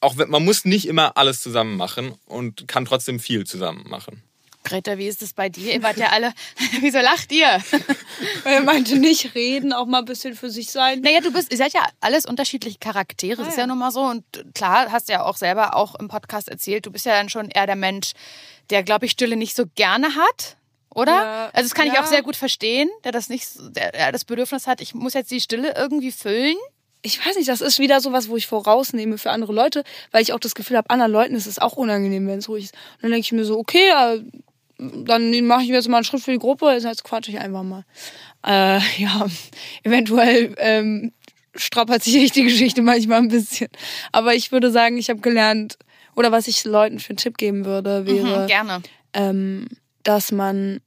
auch 0.00 0.16
wenn, 0.16 0.30
man 0.30 0.44
muss 0.44 0.64
nicht 0.64 0.86
immer 0.86 1.16
alles 1.16 1.42
zusammen 1.42 1.76
machen 1.76 2.14
und 2.26 2.68
kann 2.68 2.84
trotzdem 2.84 3.20
viel 3.20 3.46
zusammen 3.46 3.84
machen. 3.88 4.22
Greta, 4.66 4.98
wie 4.98 5.06
ist 5.06 5.22
es 5.22 5.32
bei 5.32 5.48
dir? 5.48 5.74
Ihr 5.74 5.82
wart 5.84 5.96
ja 5.96 6.08
alle. 6.08 6.32
Wieso 6.80 6.98
lacht 6.98 7.30
ihr? 7.32 7.62
Er 8.44 8.62
meinte 8.62 8.96
nicht 8.96 9.34
reden, 9.34 9.72
auch 9.72 9.86
mal 9.86 9.98
ein 9.98 10.04
bisschen 10.04 10.34
für 10.34 10.50
sich 10.50 10.70
sein. 10.70 11.00
Naja, 11.00 11.20
du 11.20 11.32
bist, 11.32 11.52
ihr 11.52 11.58
seid 11.58 11.72
ja 11.72 11.84
alles 12.00 12.24
unterschiedliche 12.24 12.78
Charaktere, 12.78 13.42
das 13.42 13.48
ist 13.48 13.58
ja 13.58 13.66
nun 13.66 13.78
mal 13.78 13.90
so. 13.90 14.00
Und 14.00 14.24
klar, 14.54 14.90
hast 14.90 15.08
ja 15.08 15.24
auch 15.24 15.36
selber 15.36 15.76
auch 15.76 15.96
im 15.96 16.08
Podcast 16.08 16.48
erzählt, 16.48 16.86
du 16.86 16.90
bist 16.90 17.04
ja 17.04 17.12
dann 17.12 17.28
schon 17.28 17.50
eher 17.50 17.66
der 17.66 17.76
Mensch, 17.76 18.12
der, 18.70 18.82
glaube 18.82 19.06
ich, 19.06 19.12
Stille 19.12 19.36
nicht 19.36 19.54
so 19.54 19.64
gerne 19.74 20.14
hat. 20.14 20.56
Oder? 20.94 21.12
Ja, 21.12 21.50
also 21.52 21.68
das 21.68 21.74
kann 21.74 21.88
ich 21.88 21.94
ja. 21.94 22.02
auch 22.02 22.06
sehr 22.06 22.22
gut 22.22 22.36
verstehen, 22.36 22.88
der 23.04 23.12
das 23.12 23.28
nicht, 23.28 23.48
der, 23.76 24.12
das 24.12 24.24
Bedürfnis 24.24 24.66
hat, 24.66 24.80
ich 24.80 24.94
muss 24.94 25.12
jetzt 25.12 25.30
die 25.30 25.40
Stille 25.40 25.74
irgendwie 25.76 26.12
füllen. 26.12 26.56
ich 27.02 27.24
weiß 27.24 27.36
nicht, 27.36 27.48
das 27.48 27.60
ist 27.60 27.78
wieder 27.78 28.00
sowas, 28.00 28.28
wo 28.28 28.36
ich 28.36 28.46
vorausnehme 28.46 29.18
für 29.18 29.30
andere 29.30 29.52
Leute, 29.52 29.84
weil 30.10 30.22
ich 30.22 30.32
auch 30.32 30.40
das 30.40 30.54
Gefühl 30.54 30.78
habe, 30.78 30.88
anderen 30.90 31.12
Leuten 31.12 31.34
ist 31.34 31.46
es 31.46 31.58
auch 31.58 31.76
unangenehm, 31.76 32.26
wenn 32.26 32.38
es 32.38 32.48
ruhig 32.48 32.64
ist. 32.64 32.74
Und 32.74 33.02
dann 33.02 33.10
denke 33.10 33.26
ich 33.26 33.32
mir 33.32 33.44
so, 33.44 33.58
okay, 33.58 33.88
ja, 33.88 34.14
dann 34.78 35.46
mache 35.46 35.62
ich 35.62 35.68
jetzt 35.68 35.88
mal 35.88 35.98
einen 35.98 36.04
Schritt 36.04 36.22
für 36.22 36.32
die 36.32 36.38
Gruppe, 36.38 36.70
jetzt 36.70 37.04
quatsche 37.04 37.30
ich 37.30 37.38
einfach 37.38 37.62
mal. 37.62 37.84
Äh, 38.44 38.80
ja, 38.98 39.26
eventuell 39.82 40.54
ähm, 40.58 41.12
strapaziere 41.54 42.24
ich 42.24 42.32
die 42.32 42.44
Geschichte 42.44 42.82
manchmal 42.82 43.18
ein 43.18 43.28
bisschen. 43.28 43.68
Aber 44.12 44.34
ich 44.34 44.52
würde 44.52 44.70
sagen, 44.70 44.98
ich 44.98 45.08
habe 45.10 45.20
gelernt, 45.20 45.78
oder 46.14 46.32
was 46.32 46.48
ich 46.48 46.64
Leuten 46.64 46.98
für 46.98 47.10
einen 47.10 47.18
Tipp 47.18 47.38
geben 47.38 47.64
würde, 47.64 48.06
wäre, 48.06 48.42
Mhm, 48.42 48.46
gerne. 48.46 48.82
ähm, 49.14 49.66
dass 50.02 50.32
man 50.32 50.80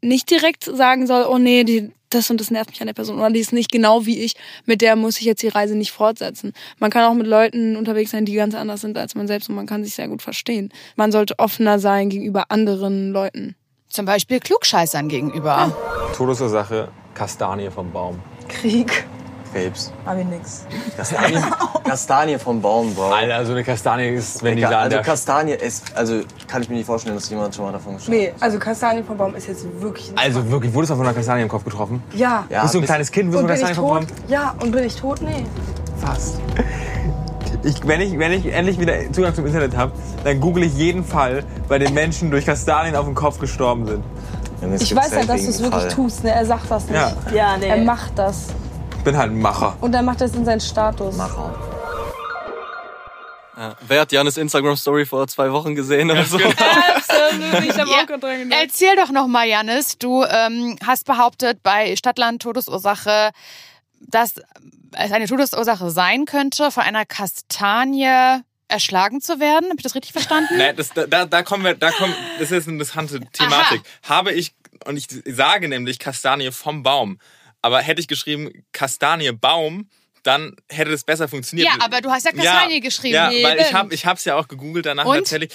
nicht 0.00 0.30
direkt 0.30 0.64
sagen 0.64 1.06
soll, 1.06 1.24
oh 1.28 1.38
nee, 1.38 1.64
die, 1.64 1.90
das 2.14 2.30
und 2.30 2.40
das 2.40 2.50
nervt 2.50 2.70
mich 2.70 2.80
an 2.80 2.86
der 2.86 2.94
Person 2.94 3.18
oder 3.18 3.30
die 3.30 3.40
ist 3.40 3.52
nicht 3.52 3.70
genau 3.70 4.06
wie 4.06 4.20
ich, 4.20 4.34
mit 4.66 4.80
der 4.80 4.96
muss 4.96 5.18
ich 5.18 5.24
jetzt 5.24 5.42
die 5.42 5.48
Reise 5.48 5.76
nicht 5.76 5.92
fortsetzen. 5.92 6.52
Man 6.78 6.90
kann 6.90 7.04
auch 7.04 7.14
mit 7.14 7.26
Leuten 7.26 7.76
unterwegs 7.76 8.10
sein, 8.10 8.24
die 8.24 8.34
ganz 8.34 8.54
anders 8.54 8.80
sind 8.80 8.96
als 8.96 9.14
man 9.14 9.26
selbst 9.26 9.48
und 9.48 9.54
man 9.54 9.66
kann 9.66 9.84
sich 9.84 9.94
sehr 9.94 10.08
gut 10.08 10.22
verstehen. 10.22 10.72
Man 10.96 11.12
sollte 11.12 11.38
offener 11.38 11.78
sein 11.78 12.08
gegenüber 12.08 12.50
anderen 12.50 13.12
Leuten. 13.12 13.56
Zum 13.88 14.06
Beispiel 14.06 14.40
Klugscheißern 14.40 15.08
gegenüber. 15.08 15.76
Todesursache, 16.16 16.88
Kastanie 17.14 17.70
vom 17.70 17.92
Baum. 17.92 18.20
Krieg. 18.48 19.06
Krebs. 19.54 19.92
Hab 20.04 20.18
ich 20.18 20.24
nix. 20.26 20.66
Kastanie, 20.96 21.36
Kastanie 21.84 22.38
vom 22.38 22.60
Baum, 22.60 22.92
Bro. 22.94 23.10
Alter, 23.12 23.46
so 23.46 23.52
eine 23.52 23.62
Kastanie 23.62 24.08
ist, 24.08 24.42
wenn 24.42 24.56
die 24.56 24.62
Ka- 24.62 24.70
da 24.70 24.78
Also. 24.80 24.98
Kastanie 25.02 25.52
ist, 25.52 25.96
also 25.96 26.20
kann 26.48 26.60
ich 26.62 26.68
mir 26.68 26.74
nicht 26.76 26.86
vorstellen, 26.86 27.14
dass 27.14 27.28
jemand 27.30 27.54
schon 27.54 27.64
mal 27.64 27.72
davon 27.72 27.94
gesprochen 27.94 28.16
Nee, 28.16 28.32
also 28.40 28.58
Kastanie 28.58 29.02
vom 29.04 29.16
Baum 29.16 29.34
ist 29.36 29.46
jetzt 29.46 29.64
wirklich. 29.80 30.12
Also 30.16 30.50
wirklich, 30.50 30.74
wurdest 30.74 30.90
du 30.90 30.96
von 30.96 31.06
einer 31.06 31.14
Kastanie 31.14 31.42
im 31.42 31.48
Kopf 31.48 31.64
getroffen? 31.64 32.02
Ja. 32.14 32.44
Ja, 32.50 32.62
bist 32.62 32.74
du 32.74 32.78
ein 32.80 32.84
kleines 32.84 33.10
Kind, 33.12 33.30
bist 33.30 33.40
du 33.40 33.44
Und 33.44 33.50
eine 33.50 33.60
bin 33.60 33.70
ich 33.70 33.76
Kastanie 33.76 33.88
vom 33.88 34.06
tot? 34.06 34.08
Baum? 34.18 34.28
Ja, 34.28 34.54
und 34.60 34.72
bin 34.72 34.84
ich 34.84 34.96
tot? 34.96 35.22
Nee. 35.22 35.46
Fast. 36.04 36.40
Ich, 37.62 37.86
wenn, 37.86 38.00
ich, 38.00 38.18
wenn 38.18 38.32
ich 38.32 38.52
endlich 38.52 38.78
wieder 38.78 38.94
Zugang 39.12 39.34
zum 39.34 39.46
Internet 39.46 39.76
habe, 39.76 39.92
dann 40.24 40.38
google 40.40 40.64
ich 40.64 40.74
jeden 40.74 41.02
Fall, 41.04 41.44
bei 41.68 41.78
dem 41.78 41.94
Menschen 41.94 42.30
durch 42.30 42.44
Kastanien 42.44 42.94
auf 42.96 43.06
dem 43.06 43.14
Kopf 43.14 43.38
gestorben 43.38 43.86
sind. 43.86 44.04
Ich 44.80 44.94
weiß 44.94 45.12
ja, 45.12 45.24
dass 45.24 45.42
du 45.42 45.48
es 45.50 45.62
wirklich 45.62 45.92
tust, 45.94 46.24
ne? 46.24 46.30
Er 46.32 46.44
sagt 46.44 46.70
das 46.70 46.84
nicht. 46.88 46.94
Ja. 46.94 47.12
Ja, 47.34 47.56
nee. 47.58 47.68
Er 47.68 47.78
macht 47.84 48.18
das. 48.18 48.46
Ich 49.04 49.12
bin 49.12 49.18
halt 49.18 49.32
ein 49.32 49.38
Macher. 49.42 49.76
Und 49.82 49.92
dann 49.92 50.06
macht 50.06 50.22
er 50.22 50.28
es 50.28 50.34
in 50.34 50.46
seinen 50.46 50.62
Status. 50.62 51.14
Macher. 51.18 51.54
Ja. 53.54 53.76
Wer 53.86 54.00
hat 54.00 54.12
Janis 54.12 54.38
Instagram-Story 54.38 55.04
vor 55.04 55.28
zwei 55.28 55.52
Wochen 55.52 55.74
gesehen 55.74 56.10
oder 56.10 56.24
so? 56.24 56.38
Absolut, 56.38 57.64
ich 57.64 57.78
habe 57.78 57.90
Ja. 57.90 57.96
auch 58.00 58.06
gerade 58.06 58.18
dran 58.20 58.38
gedacht. 58.44 58.60
Erzähl 58.62 58.96
doch 58.96 59.10
noch 59.10 59.26
mal, 59.26 59.46
Janis. 59.46 59.98
Du 59.98 60.24
ähm, 60.24 60.78
hast 60.86 61.04
behauptet 61.04 61.62
bei 61.62 61.94
Stadtland 61.96 62.40
Todesursache, 62.40 63.32
dass 64.00 64.36
es 64.92 65.12
eine 65.12 65.26
Todesursache 65.26 65.90
sein 65.90 66.24
könnte, 66.24 66.70
von 66.70 66.82
einer 66.84 67.04
Kastanie 67.04 68.40
erschlagen 68.68 69.20
zu 69.20 69.38
werden. 69.38 69.66
Habe 69.66 69.76
ich 69.76 69.82
das 69.82 69.94
richtig 69.94 70.12
verstanden? 70.12 70.56
Nee, 70.56 70.72
das, 70.72 70.88
da- 70.94 71.26
da, 71.26 71.42
kommen 71.42 71.62
wir, 71.64 71.74
da 71.74 71.90
kommen, 71.90 72.14
das 72.38 72.50
ist 72.50 72.66
eine 72.66 72.72
interessante 72.78 73.20
Thematik. 73.34 73.82
Habe 74.08 74.32
ich, 74.32 74.54
und 74.86 74.96
ich 74.96 75.08
sage 75.26 75.68
nämlich 75.68 75.98
Kastanie 75.98 76.50
vom 76.52 76.82
Baum, 76.82 77.18
aber 77.64 77.80
hätte 77.80 78.00
ich 78.00 78.08
geschrieben 78.08 78.50
Kastanie 78.72 79.32
Baum, 79.32 79.88
dann 80.22 80.54
hätte 80.70 80.90
das 80.90 81.02
besser 81.04 81.28
funktioniert. 81.28 81.68
Ja, 81.68 81.84
aber 81.84 82.00
du 82.00 82.10
hast 82.10 82.24
ja 82.24 82.32
Kastanie 82.32 82.80
geschrieben. 82.80 83.14
Ja, 83.14 83.30
weil 83.42 83.58
ich 83.60 83.72
habe 83.74 83.92
ich 83.94 84.06
hab's 84.06 84.24
ja 84.24 84.36
auch 84.36 84.48
gegoogelt 84.48 84.86
danach 84.86 85.04
Und? 85.06 85.16
tatsächlich. 85.16 85.50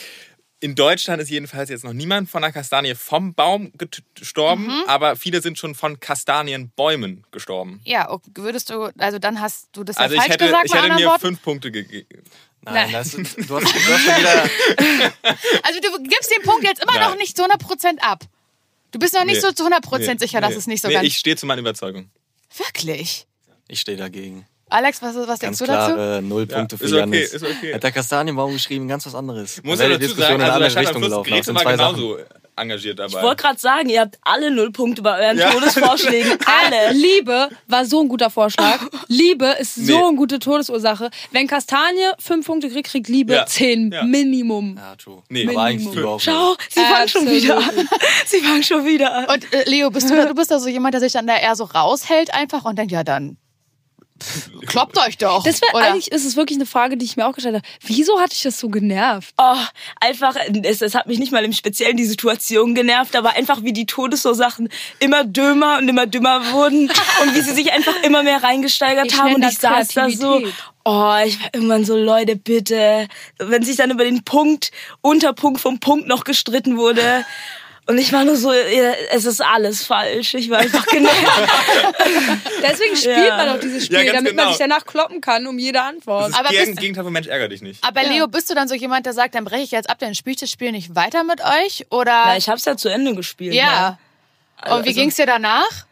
In 0.62 0.76
Deutschland 0.76 1.22
ist 1.22 1.30
jedenfalls 1.30 1.70
jetzt 1.70 1.86
noch 1.86 1.94
niemand 1.94 2.30
von 2.30 2.44
einer 2.44 2.52
Kastanie 2.52 2.94
vom 2.94 3.34
Baum 3.34 3.72
gestorben, 4.16 4.66
Mhm. 4.68 4.84
aber 4.88 5.16
viele 5.16 5.42
sind 5.42 5.58
schon 5.58 5.74
von 5.74 6.02
Kastanienbäumen 6.02 7.26
gestorben. 7.32 7.80
Ja, 7.86 8.14
würdest 8.36 8.70
du, 8.70 8.90
also 8.98 9.20
dann 9.20 9.40
hast 9.40 9.70
du 9.72 9.86
das 9.86 9.96
Also 9.96 10.16
ja 10.16 10.22
ich 10.22 10.28
falsch 10.28 10.34
hätte, 10.34 10.46
gesagt 10.48 10.66
ich 10.66 10.74
mit 10.74 10.84
hätte 10.84 10.96
mir 10.96 11.06
Worten. 11.08 11.22
fünf 11.22 11.42
Punkte 11.42 11.72
gegeben. 11.72 12.08
Nein, 12.64 12.92
das, 12.92 13.12
du, 13.12 13.20
hast, 13.22 13.38
du 13.48 13.56
hast 13.56 13.70
schon 13.72 14.16
wieder. 14.18 14.50
Also 15.64 15.80
du 15.80 16.04
gibst 16.04 16.30
den 16.36 16.44
Punkt 16.44 16.64
jetzt 16.66 16.84
immer 16.84 16.94
Nein. 16.94 17.10
noch 17.10 17.16
nicht 17.18 17.38
zu 17.38 17.44
100% 17.46 18.00
ab. 18.00 18.26
Du 18.92 19.00
bist 19.00 19.14
noch 19.14 19.24
nicht 19.26 19.36
Nee. 19.36 19.42
so 19.42 19.52
zu 19.52 19.66
100% 19.66 20.00
Nee, 20.00 20.18
sicher, 20.18 20.42
dass 20.42 20.52
nee. 20.52 20.56
es 20.58 20.68
nicht 20.68 20.82
so 20.82 20.88
nee, 20.88 20.96
ganz... 20.96 21.08
ich 21.08 21.18
stehe 21.18 21.36
zu 21.36 21.46
meiner 21.46 21.60
Überzeugung. 21.62 22.10
Wirklich? 22.58 23.28
Ich 23.68 23.82
stehe 23.82 23.98
dagegen. 23.98 24.48
Alex, 24.72 25.02
was, 25.02 25.16
was 25.16 25.40
denkst 25.40 25.60
du 25.60 25.66
dazu? 25.66 25.94
klare 25.96 26.22
null 26.22 26.48
Ja, 26.50 26.58
Punkte 26.58 26.78
für 26.78 26.86
ist 26.86 26.92
okay, 26.92 27.00
Janis. 27.00 27.34
ist 27.34 27.44
okay. 27.44 27.74
Hat 27.74 27.84
der 27.84 27.92
Kastanienbaum 27.92 28.54
geschrieben, 28.54 28.88
ganz 28.88 29.06
was 29.06 29.16
anderes. 29.16 29.62
Muss 29.64 29.80
ja 29.80 29.88
dazu 29.90 30.00
Diskussion 30.00 30.40
sagen, 30.40 30.42
also 30.44 30.60
da 30.60 30.70
stand 30.70 30.88
am 30.96 31.04
Schluss, 31.04 31.46
sind 31.46 31.56
war 31.56 31.62
zwei 31.64 31.72
genauso 31.72 32.18
Sachen. 32.18 32.30
Engagiert 32.60 33.00
dabei. 33.00 33.18
Ich 33.18 33.24
wollte 33.24 33.42
gerade 33.44 33.60
sagen, 33.60 33.90
ihr 33.90 34.02
habt 34.02 34.18
alle 34.22 34.52
null 34.52 34.72
Punkte 34.72 35.02
bei 35.02 35.20
euren 35.26 35.38
Ja. 35.38 35.52
Todesvorschlägen. 35.52 36.38
Alle. 36.46 36.94
Liebe 36.94 37.50
war 37.68 37.86
so 37.86 38.02
ein 38.02 38.08
guter 38.10 38.30
Vorschlag. 38.30 38.80
Liebe 39.08 39.48
ist 39.60 39.76
so 39.76 39.98
Nee. 39.98 40.04
eine 40.08 40.16
gute 40.18 40.40
Todesursache. 40.40 41.10
Wenn 41.32 41.48
Kastanie 41.48 42.12
fünf 42.20 42.46
Punkte 42.46 42.70
kriegt, 42.70 42.90
kriegt 42.90 43.08
Liebe 43.08 43.34
Ja. 43.34 43.46
zehn 43.46 43.92
Ja. 43.92 44.04
Minimum. 44.04 44.76
Ja, 44.78 44.96
true. 44.96 45.22
Nee. 45.30 45.48
Aber 45.50 45.62
eigentlich 45.64 45.94
Liebe 45.96 46.08
auch 46.08 46.20
Schau, 46.20 46.56
sie 46.70 46.80
fangen 46.82 47.08
schon 47.08 47.22
Absolut. 47.28 47.44
wieder 47.44 47.58
an. 47.58 47.90
Sie 48.26 48.40
fangen 48.40 48.64
schon 48.64 48.86
wieder 48.86 49.14
an. 49.14 49.26
Und 49.26 49.54
äh, 49.54 49.70
Leo, 49.70 49.90
bist 49.90 50.10
du, 50.10 50.16
da- 50.16 50.26
du 50.26 50.36
bist 50.36 50.52
da 50.52 50.60
so 50.60 50.68
jemand, 50.70 50.94
der 50.94 51.02
sich 51.02 51.14
dann 51.14 51.26
da 51.28 51.36
eher 51.38 51.56
so 51.56 51.64
raushält 51.64 52.34
einfach 52.34 52.66
und 52.66 52.78
denkt, 52.78 52.92
ja 52.92 53.04
dann 53.04 53.38
pff, 54.20 54.50
kloppt 54.68 54.98
euch 54.98 55.18
doch. 55.18 55.44
Das 55.44 55.62
wäre 55.62 55.74
Oder- 55.74 55.86
eigentlich 55.88 56.12
ist 56.12 56.26
es 56.26 56.36
wirklich 56.36 56.58
eine 56.58 56.66
Frage, 56.66 56.98
die 56.98 57.06
ich 57.06 57.18
mir 57.18 57.28
auch 57.28 57.34
gestellt 57.34 57.56
habe. 57.56 57.66
Wieso 57.86 58.20
hat 58.20 58.32
dich 58.32 58.44
das 58.44 58.60
so 58.60 58.70
genervt? 58.70 59.34
Oh, 59.38 59.56
einfach, 60.00 60.36
es, 60.64 60.82
es 60.82 60.96
hat 60.96 61.08
mich 61.08 61.20
nicht 61.20 61.32
mal 61.32 61.44
im 61.44 61.54
Speziellen 61.54 61.98
die 61.98 62.06
Situation 62.06 62.76
genervt, 62.76 63.16
aber 63.16 63.36
einfach 63.36 63.64
wie 63.64 63.74
die 63.74 63.86
Todesursachen 63.86 64.70
immer 65.00 65.24
dümmer 65.24 65.78
und 65.80 65.88
immer 65.88 66.08
dümmer 66.08 66.52
wurden 66.52 66.90
und 67.22 67.36
wie 67.36 67.42
sie 67.42 67.54
sich 67.54 67.72
einfach 67.72 67.96
immer 68.04 68.24
mehr 68.24 68.44
reingesteigert 68.44 69.08
Ich 69.08 69.18
haben 69.18 69.36
und 69.36 69.44
ich 69.44 69.58
saß 69.58 69.90
da 69.90 70.10
so, 70.10 70.42
oh, 70.86 71.16
ich 71.26 71.40
war 71.40 71.50
irgendwann 71.54 71.86
so, 71.86 71.96
Leute, 71.98 72.36
bitte, 72.36 73.08
wenn 73.38 73.64
sich 73.64 73.78
dann 73.78 73.92
über 73.92 74.04
den 74.04 74.24
Punkt, 74.24 74.72
Unterpunkt 75.02 75.62
vom 75.62 75.80
Punkt 75.80 76.08
noch 76.08 76.24
gestritten 76.24 76.78
wurde 76.78 77.26
und 77.90 77.98
ich 77.98 78.14
war 78.14 78.24
nur 78.24 78.36
so, 78.38 78.54
ja, 78.54 78.94
es 79.12 79.26
ist 79.26 79.42
alles 79.42 79.84
falsch, 79.86 80.34
ich 80.36 80.50
war 80.50 80.60
einfach 80.60 80.86
genervt. 80.86 81.18
Deswegen 82.62 82.96
spielt 82.96 83.18
Ja. 83.18 83.38
man 83.38 83.48
doch 83.48 83.60
dieses 83.60 83.86
Spiel, 83.86 84.00
Ja, 84.06 84.14
damit 84.14 84.36
man 84.36 84.46
genau. 84.46 84.50
sich 84.50 84.58
danach 84.60 84.86
kloppen 84.86 85.22
kann 85.22 85.46
um 85.48 85.58
jede 85.60 85.80
Das 85.80 85.88
Antwort. 85.88 86.30
ist 86.30 86.40
Aber 86.40 86.50
gegen, 86.50 86.66
bist- 86.68 86.80
Gegenteil 86.80 87.04
von 87.04 87.14
Mensch 87.14 87.28
ärger 87.28 87.48
dich 87.48 87.62
nicht. 87.62 87.84
Aber 87.84 88.04
Leo, 88.04 88.28
bist 88.28 88.50
du 88.50 88.56
dann 88.56 88.68
so 88.68 88.76
jemand, 88.76 89.06
der 89.06 89.14
sagt, 89.14 89.36
dann 89.36 89.44
breche 89.46 89.64
ich 89.64 89.72
jetzt 89.72 89.90
ab, 89.90 89.98
dann 90.00 90.16
spiele 90.16 90.34
ich 90.36 90.40
das 90.40 90.52
Spiel 90.52 90.72
nicht 90.72 90.96
weiter 90.96 91.24
mit 91.24 91.42
euch? 91.42 91.86
Oder? 91.90 92.24
Na, 92.26 92.38
ich 92.38 92.48
hab's 92.50 92.66
ja 92.66 92.78
zu 92.78 92.90
Ende 92.90 93.16
gespielt. 93.16 93.54
ja. 93.54 93.98
Ne? 94.66 94.74
Und 94.76 94.84
wie 94.86 94.90
Also- 94.90 95.00
ging's 95.00 95.16
dir 95.16 95.26
danach? 95.26 95.86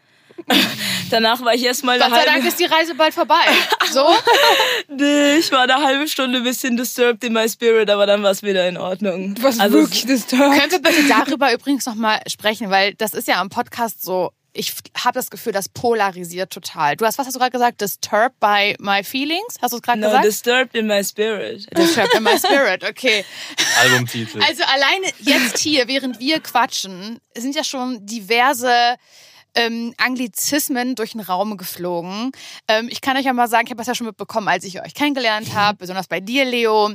Danach 1.10 1.42
war 1.42 1.54
ich 1.54 1.64
erstmal 1.64 1.98
Gott 1.98 2.06
eine 2.08 2.16
sei 2.16 2.24
Dank 2.24 2.44
ist 2.44 2.58
die 2.60 2.64
Reise 2.64 2.94
bald 2.94 3.14
vorbei. 3.14 3.44
So? 3.90 4.06
Nee, 4.88 5.36
ich 5.36 5.52
war 5.52 5.62
eine 5.62 5.76
halbe 5.76 6.08
Stunde 6.08 6.38
ein 6.38 6.44
bisschen 6.44 6.76
disturbed 6.76 7.22
in 7.24 7.32
my 7.32 7.48
spirit, 7.48 7.90
aber 7.90 8.06
dann 8.06 8.22
war 8.22 8.30
es 8.30 8.42
wieder 8.42 8.66
in 8.68 8.76
Ordnung. 8.76 9.34
Du 9.34 9.42
warst 9.42 9.60
Also, 9.60 9.78
wirklich 9.78 10.06
disturbed. 10.06 10.58
Können 10.58 10.72
wir 10.72 10.80
bitte 10.82 11.06
darüber 11.08 11.52
übrigens 11.54 11.86
nochmal 11.86 12.20
sprechen, 12.26 12.70
weil 12.70 12.94
das 12.94 13.12
ist 13.14 13.28
ja 13.28 13.40
am 13.40 13.48
Podcast 13.50 14.02
so, 14.02 14.32
ich 14.54 14.72
habe 14.96 15.14
das 15.14 15.30
Gefühl, 15.30 15.52
das 15.52 15.68
polarisiert 15.68 16.52
total. 16.52 16.96
Du 16.96 17.04
hast, 17.04 17.18
was 17.18 17.26
hast 17.26 17.34
du 17.34 17.38
gerade 17.38 17.52
gesagt? 17.52 17.80
Disturbed 17.80 18.40
by 18.40 18.74
my 18.80 19.04
feelings? 19.04 19.56
Hast 19.60 19.72
du 19.72 19.76
es 19.76 19.82
gerade 19.82 20.00
No, 20.00 20.08
gesagt? 20.08 20.24
disturbed 20.24 20.74
in 20.74 20.86
my 20.86 21.04
spirit. 21.04 21.66
Disturbed 21.76 22.14
in 22.14 22.22
my 22.22 22.36
spirit, 22.38 22.82
okay. 22.82 23.24
Albumtitel. 23.82 24.40
Also 24.42 24.64
alleine 24.64 25.12
jetzt 25.20 25.58
hier, 25.58 25.86
während 25.86 26.18
wir 26.18 26.40
quatschen, 26.40 27.20
sind 27.36 27.54
ja 27.54 27.62
schon 27.62 28.04
diverse 28.06 28.96
ähm, 29.58 29.94
Anglizismen 29.98 30.94
durch 30.94 31.12
den 31.12 31.20
Raum 31.20 31.56
geflogen. 31.56 32.32
Ähm, 32.68 32.88
ich 32.90 33.00
kann 33.00 33.16
euch 33.16 33.24
ja 33.24 33.32
mal 33.32 33.48
sagen, 33.48 33.66
ich 33.66 33.70
habe 33.70 33.78
das 33.78 33.88
ja 33.88 33.94
schon 33.94 34.06
mitbekommen, 34.06 34.48
als 34.48 34.64
ich 34.64 34.80
euch 34.80 34.94
kennengelernt 34.94 35.54
habe, 35.54 35.78
besonders 35.78 36.06
bei 36.06 36.20
dir, 36.20 36.44
Leo. 36.44 36.92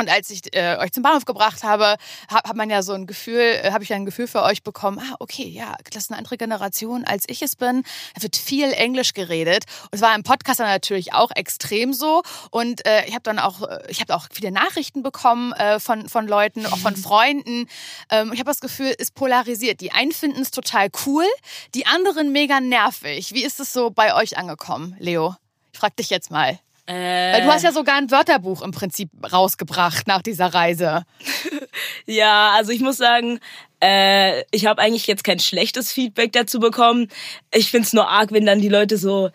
Und 0.00 0.08
als 0.08 0.30
ich 0.30 0.40
äh, 0.54 0.78
euch 0.78 0.92
zum 0.92 1.02
Bahnhof 1.02 1.26
gebracht 1.26 1.62
habe, 1.62 1.96
hat, 2.28 2.48
hat 2.48 2.56
man 2.56 2.70
ja 2.70 2.82
so 2.82 2.94
ein 2.94 3.06
Gefühl, 3.06 3.60
äh, 3.62 3.70
habe 3.70 3.84
ich 3.84 3.90
ja 3.90 3.96
ein 3.96 4.06
Gefühl 4.06 4.26
für 4.26 4.42
euch 4.42 4.62
bekommen, 4.62 4.98
ah, 4.98 5.16
okay, 5.18 5.46
ja, 5.46 5.76
das 5.92 6.04
ist 6.04 6.10
eine 6.10 6.16
andere 6.16 6.38
Generation, 6.38 7.04
als 7.04 7.24
ich 7.26 7.42
es 7.42 7.54
bin. 7.54 7.82
Da 8.14 8.22
wird 8.22 8.36
viel 8.36 8.72
Englisch 8.72 9.12
geredet. 9.12 9.64
Und 9.84 9.96
es 9.96 10.00
war 10.00 10.14
im 10.14 10.22
Podcast 10.22 10.58
dann 10.58 10.68
natürlich 10.68 11.12
auch 11.12 11.30
extrem 11.34 11.92
so. 11.92 12.22
Und 12.50 12.86
äh, 12.86 13.04
ich 13.04 13.12
habe 13.12 13.22
dann 13.24 13.38
auch, 13.38 13.60
äh, 13.60 13.82
ich 13.88 14.00
habe 14.00 14.14
auch 14.14 14.26
viele 14.32 14.50
Nachrichten 14.50 15.02
bekommen 15.02 15.52
äh, 15.52 15.78
von, 15.78 16.08
von 16.08 16.26
Leuten, 16.26 16.64
auch 16.64 16.78
von 16.78 16.96
Freunden. 16.96 17.66
Ähm, 18.10 18.32
ich 18.32 18.38
habe 18.38 18.50
das 18.50 18.60
Gefühl, 18.60 18.94
es 18.98 19.10
polarisiert. 19.10 19.82
Die 19.82 19.92
einen 19.92 20.12
finden 20.12 20.40
es 20.40 20.50
total 20.50 20.88
cool, 21.04 21.26
die 21.74 21.86
anderen 21.86 22.32
mega 22.32 22.58
nervig. 22.60 23.34
Wie 23.34 23.44
ist 23.44 23.60
es 23.60 23.74
so 23.74 23.90
bei 23.90 24.14
euch 24.14 24.38
angekommen, 24.38 24.96
Leo? 24.98 25.36
Ich 25.74 25.78
frag 25.78 25.94
dich 25.96 26.08
jetzt 26.08 26.30
mal. 26.30 26.58
Weil 26.94 27.42
du 27.42 27.48
hast 27.48 27.62
ja 27.62 27.72
sogar 27.72 27.96
ein 27.96 28.10
Wörterbuch 28.10 28.62
im 28.62 28.72
Prinzip 28.72 29.10
rausgebracht 29.32 30.06
nach 30.06 30.22
dieser 30.22 30.46
Reise. 30.46 31.04
Ja, 32.06 32.54
also 32.56 32.72
ich 32.72 32.80
muss 32.80 32.96
sagen, 32.96 33.38
äh, 33.80 34.40
ich 34.50 34.66
habe 34.66 34.82
eigentlich 34.82 35.06
jetzt 35.06 35.22
kein 35.22 35.38
schlechtes 35.38 35.92
Feedback 35.92 36.32
dazu 36.32 36.58
bekommen. 36.58 37.08
Ich 37.54 37.70
find's 37.70 37.92
nur 37.92 38.08
arg, 38.08 38.32
wenn 38.32 38.46
dann 38.46 38.60
die 38.60 38.68
Leute 38.68 38.96
so 38.96 39.30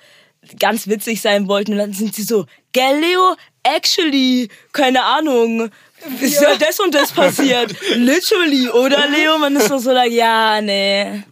ganz 0.60 0.88
witzig 0.88 1.22
sein 1.22 1.48
wollten 1.48 1.74
und 1.74 1.78
dann 1.78 1.94
sind 1.94 2.14
sie 2.14 2.24
so, 2.24 2.46
gell, 2.74 3.00
Leo, 3.00 3.36
actually, 3.64 4.50
keine 4.74 5.04
Ahnung, 5.04 5.70
ist 6.22 6.42
ja 6.42 6.56
das 6.56 6.80
und 6.80 6.94
das 6.94 7.12
passiert. 7.12 7.74
Literally, 7.96 8.70
oder 8.70 9.08
Leo? 9.08 9.38
Man 9.38 9.56
ist 9.56 9.70
doch 9.70 9.80
so 9.80 9.92
like, 9.92 10.12
ja, 10.12 10.62
nee. 10.62 11.24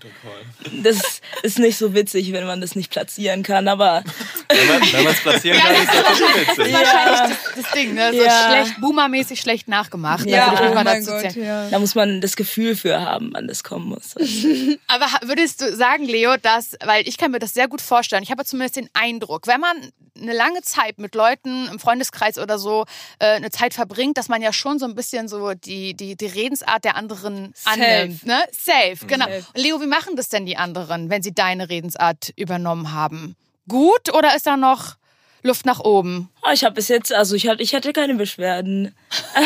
Das 0.81 1.21
ist 1.43 1.59
nicht 1.59 1.77
so 1.77 1.93
witzig, 1.93 2.31
wenn 2.31 2.45
man 2.47 2.61
das 2.61 2.75
nicht 2.75 2.89
platzieren 2.89 3.43
kann, 3.43 3.67
aber. 3.67 4.03
Wenn 4.47 5.03
man 5.03 5.13
es 5.13 5.19
platzieren 5.21 5.59
kann, 5.59 5.75
ist 5.75 5.87
das 5.87 6.17
schon 6.17 6.27
Das 6.33 6.41
ist 6.41 6.57
witzig. 6.57 6.73
wahrscheinlich 6.73 7.19
das, 7.19 7.63
das 7.63 7.71
Ding, 7.73 7.93
ne? 7.93 8.11
So 8.13 8.23
Ja. 8.23 8.47
schlecht, 8.47 8.81
boomermäßig 8.81 9.39
schlecht 9.41 9.67
nachgemacht. 9.67 10.25
Ja, 10.25 10.53
ich 10.53 10.71
oh 10.71 10.73
mein 10.73 10.85
dazu 10.85 11.11
Gott, 11.11 11.31
zählen. 11.31 11.69
Da 11.69 11.79
muss 11.79 11.95
man 11.95 12.21
das 12.21 12.35
Gefühl 12.35 12.75
für 12.75 13.01
haben, 13.01 13.31
wann 13.33 13.47
das 13.47 13.63
kommen 13.63 13.87
muss. 13.89 14.15
Aber 14.87 15.07
würdest 15.23 15.61
du 15.61 15.75
sagen, 15.75 16.05
Leo, 16.05 16.37
dass, 16.41 16.77
weil 16.85 17.07
ich 17.07 17.17
kann 17.17 17.31
mir 17.31 17.39
das 17.39 17.53
sehr 17.53 17.67
gut 17.67 17.81
vorstellen, 17.81 18.23
ich 18.23 18.31
habe 18.31 18.45
zumindest 18.45 18.77
den 18.77 18.89
Eindruck, 18.93 19.47
wenn 19.47 19.59
man 19.59 19.75
eine 20.23 20.33
lange 20.33 20.61
Zeit 20.61 20.97
mit 20.97 21.13
Leuten 21.15 21.67
im 21.67 21.79
Freundeskreis 21.79 22.39
oder 22.39 22.57
so 22.57 22.85
äh, 23.19 23.27
eine 23.35 23.51
Zeit 23.51 23.73
verbringt, 23.73 24.17
dass 24.17 24.27
man 24.29 24.41
ja 24.41 24.51
schon 24.51 24.79
so 24.79 24.85
ein 24.85 24.95
bisschen 24.95 25.27
so 25.27 25.53
die, 25.53 25.93
die, 25.93 26.15
die 26.15 26.25
Redensart 26.25 26.83
der 26.83 26.95
anderen 26.95 27.53
Safe. 27.55 27.81
annimmt. 27.85 28.25
Ne? 28.25 28.43
Safe, 28.51 29.05
genau. 29.05 29.25
Safe. 29.25 29.43
Leo, 29.55 29.79
wie 29.81 29.87
machen 29.87 30.15
das 30.15 30.29
denn 30.29 30.45
die 30.45 30.57
anderen, 30.57 31.09
wenn 31.09 31.21
sie 31.21 31.33
deine 31.33 31.69
Redensart 31.69 32.31
übernommen 32.35 32.91
haben? 32.93 33.35
Gut 33.67 34.13
oder 34.13 34.35
ist 34.35 34.47
da 34.47 34.57
noch 34.57 34.95
Luft 35.43 35.65
nach 35.65 35.79
oben? 35.81 36.29
Ah, 36.41 36.53
Ich 36.53 36.63
habe 36.63 36.75
bis 36.75 36.87
jetzt, 36.87 37.13
also 37.13 37.35
ich 37.35 37.47
hatte, 37.47 37.61
ich 37.61 37.75
hatte 37.75 37.93
keine 37.93 38.15
Beschwerden. 38.15 38.95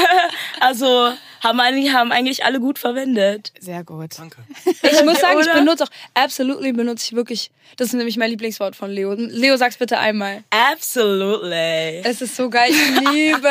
also 0.59 1.11
haben 1.41 1.59
eigentlich, 1.59 1.93
haben 1.93 2.11
eigentlich 2.11 2.45
alle 2.45 2.59
gut 2.59 2.79
verwendet. 2.79 3.51
Sehr 3.59 3.83
gut. 3.83 4.17
Danke. 4.17 4.37
Ich 4.65 5.03
muss 5.05 5.19
sagen, 5.19 5.39
ich 5.39 5.51
benutze 5.51 5.83
auch 5.83 5.89
absolutely 6.13 6.71
benutze 6.73 7.05
ich 7.05 7.15
wirklich. 7.15 7.51
Das 7.75 7.87
ist 7.87 7.93
nämlich 7.93 8.17
mein 8.17 8.29
Lieblingswort 8.29 8.75
von 8.75 8.89
Leo. 8.89 9.13
Leo, 9.13 9.57
sag's 9.57 9.77
bitte 9.77 9.99
einmal. 9.99 10.43
Absolutely. 10.49 12.01
Es 12.03 12.21
ist 12.21 12.35
so 12.35 12.49
geil, 12.49 12.71
ich 12.71 13.11
liebe 13.11 13.49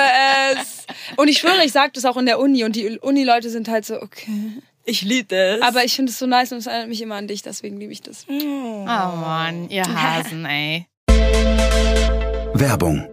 es. 0.53 0.87
Und 1.16 1.28
ich 1.28 1.39
schwöre, 1.39 1.64
ich 1.64 1.72
sage 1.72 1.93
das 1.95 2.05
auch 2.05 2.16
in 2.16 2.26
der 2.26 2.39
Uni 2.39 2.64
und 2.64 2.74
die 2.76 2.99
Uni-Leute 2.99 3.51
sind 3.51 3.68
halt 3.68 3.84
so, 3.84 4.01
okay. 4.01 4.62
Ich 4.84 5.03
liebe 5.03 5.26
das. 5.28 5.62
Aber 5.62 5.84
ich 5.84 5.97
finde 5.97 6.11
es 6.11 6.18
so 6.18 6.26
nice 6.26 6.53
und 6.53 6.59
es 6.59 6.66
erinnert 6.66 6.89
mich 6.89 7.03
immer 7.03 7.16
an 7.16 7.26
dich, 7.26 7.43
deswegen 7.43 7.78
liebe 7.78 7.93
ich 7.93 8.03
das. 8.03 8.24
Oh 8.28 8.84
Mann, 8.84 9.68
ihr 9.68 9.84
Hasen, 9.84 10.47
ey. 10.47 10.87
Werbung. 12.55 13.09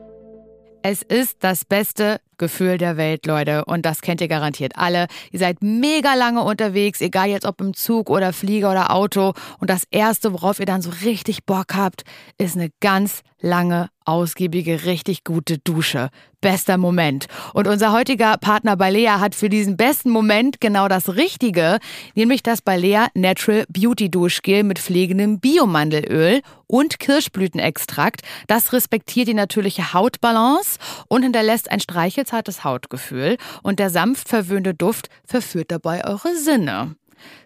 Es 0.84 1.02
ist 1.02 1.38
das 1.40 1.66
beste 1.66 2.22
Gefühl 2.44 2.78
der 2.78 2.98
Welt, 2.98 3.26
Leute. 3.26 3.64
Und 3.64 3.86
das 3.86 4.02
kennt 4.02 4.20
ihr 4.20 4.28
garantiert 4.28 4.74
alle. 4.76 5.08
Ihr 5.32 5.40
seid 5.40 5.62
mega 5.62 6.14
lange 6.14 6.44
unterwegs, 6.44 7.00
egal 7.00 7.30
jetzt 7.30 7.46
ob 7.46 7.62
im 7.62 7.74
Zug 7.74 8.10
oder 8.10 8.34
Flieger 8.34 8.70
oder 8.70 8.92
Auto. 8.92 9.32
Und 9.60 9.70
das 9.70 9.86
Erste, 9.92 10.34
worauf 10.34 10.60
ihr 10.60 10.66
dann 10.66 10.82
so 10.82 10.92
richtig 11.06 11.46
Bock 11.46 11.74
habt, 11.74 12.04
ist 12.38 12.58
eine 12.58 12.70
ganz 12.82 13.22
lange, 13.40 13.90
ausgiebige, 14.06 14.86
richtig 14.86 15.24
gute 15.24 15.58
Dusche. 15.58 16.10
Bester 16.42 16.78
Moment. 16.78 17.28
Und 17.54 17.68
unser 17.68 17.94
heutiger 17.94 18.38
Partner 18.38 18.76
Balea 18.76 19.20
hat 19.20 19.34
für 19.34 19.48
diesen 19.50 19.78
besten 19.78 20.10
Moment 20.10 20.60
genau 20.60 20.90
das 20.90 21.16
Richtige, 21.16 21.80
nämlich 22.16 22.44
das 22.44 22.62
Balea 22.62 23.08
Natural 23.14 23.66
Beauty 23.70 24.12
Duschgel 24.12 24.64
mit 24.64 24.78
pflegendem 24.78 25.40
Biomandelöl 25.40 26.42
und 26.68 27.00
Kirschblütenextrakt. 27.00 28.22
Das 28.48 28.74
respektiert 28.74 29.30
die 29.30 29.34
natürliche 29.34 29.94
Hautbalance 29.94 30.80
und 31.08 31.24
hinterlässt 31.24 31.72
ein 31.72 31.80
streichelzartes 31.80 32.64
Hautgefühl. 32.64 33.38
Und 33.62 33.80
der 33.80 33.90
sanft 33.90 34.28
verwöhnte 34.28 34.74
Duft 34.74 35.10
verführt 35.26 35.72
dabei 35.72 36.04
eure 36.06 36.36
Sinne. 36.36 36.96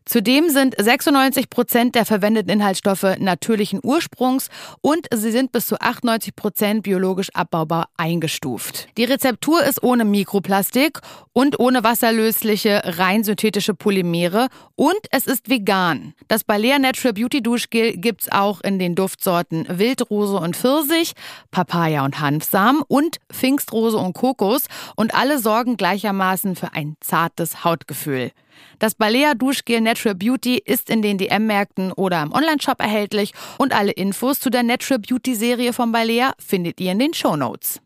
Zudem 0.08 0.50
sind 0.50 0.74
96 0.78 1.50
Prozent 1.50 1.96
der 1.96 2.06
verwendeten 2.06 2.50
Inhaltsstoffe 2.50 3.18
natürlichen 3.20 3.82
Ursprungs 3.84 4.48
und 4.80 5.06
sie 5.14 5.32
sind 5.32 5.52
bis 5.52 5.68
zu 5.68 5.82
98 5.82 6.34
Prozent 6.34 6.84
biologisch 6.84 7.30
abbaubar 7.34 7.90
eingestuft. 7.98 8.88
Die 8.98 9.04
Rezeptur 9.04 9.62
ist 9.64 9.84
ohne 9.84 10.06
Mikroplastik 10.06 11.02
und 11.34 11.60
ohne 11.60 11.84
wasserlösliche, 11.84 12.82
rein 12.86 13.26
synthetische 13.26 13.74
Polymere 13.74 14.48
und 14.76 15.00
es 15.12 15.28
ist 15.28 15.50
vegan. 15.50 16.14
Das 16.30 16.46
Balea 16.46 16.80
Natural 16.80 17.14
Beauty 17.14 17.44
Duschgel 17.44 17.98
gibt's 17.98 18.32
auch 18.32 18.62
in 18.62 18.80
den 18.80 18.96
Duftsorten 18.96 19.66
Wildrose 19.68 20.38
und 20.38 20.56
Pfirsich, 20.56 21.14
Papaya 21.52 22.06
und 22.06 22.22
Hanfsamen 22.22 22.82
und 22.88 23.18
Pfingstrose 23.30 23.98
und 23.98 24.14
Kokos 24.14 24.68
und 24.96 25.14
alle 25.14 25.40
sorgen 25.40 25.76
gleichermaßen 25.76 26.56
für 26.56 26.72
ein 26.72 26.96
zartes 27.02 27.66
Hautgefühl. 27.66 28.32
Das 28.80 28.96
Balea 28.96 29.34
Duschgel 29.34 29.82
Natural 29.82 30.16
Beauty 30.16 30.58
ist 30.58 30.90
in 30.90 31.02
den 31.02 31.18
DM-Märkten 31.18 31.92
oder 31.94 32.22
im 32.22 32.32
Onlineshop 32.32 32.80
erhältlich 32.80 33.34
und 33.58 33.74
alle 33.74 33.92
Infos 33.92 34.40
zu 34.40 34.50
der 34.50 34.64
Natural 34.64 35.00
Beauty 35.00 35.36
Serie 35.36 35.74
von 35.74 35.92
Balea 35.92 36.34
findet 36.40 36.80
ihr 36.80 36.92
in 36.92 37.00
den 37.00 37.14
Shownotes. 37.14 37.80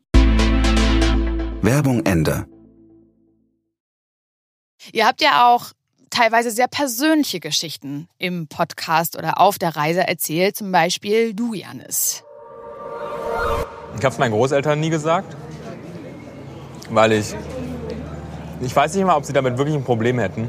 Werbung 1.62 2.06
Ende. 2.06 2.48
Ihr 4.92 5.06
habt 5.06 5.22
ja 5.22 5.48
auch 5.48 5.72
teilweise 6.10 6.52
sehr 6.52 6.68
persönliche 6.68 7.40
Geschichten 7.40 8.08
im 8.18 8.48
Podcast 8.48 9.18
oder 9.18 9.40
auf 9.40 9.58
der 9.58 9.76
Reise 9.76 10.08
erzählt, 10.08 10.56
zum 10.56 10.72
Beispiel 10.72 11.34
du, 11.34 11.54
Janis. 11.54 12.24
Ich 13.98 14.04
habe 14.04 14.14
es 14.14 14.18
meinen 14.18 14.32
Großeltern 14.32 14.80
nie 14.80 14.90
gesagt, 14.90 15.36
weil 16.90 17.14
ich. 17.14 17.34
Ich 18.62 18.76
weiß 18.76 18.94
nicht 18.96 19.06
mal, 19.06 19.16
ob 19.16 19.26
sie 19.26 19.34
damit 19.34 19.58
wirklich 19.58 19.76
ein 19.76 19.84
Problem 19.84 20.20
hätten. 20.20 20.48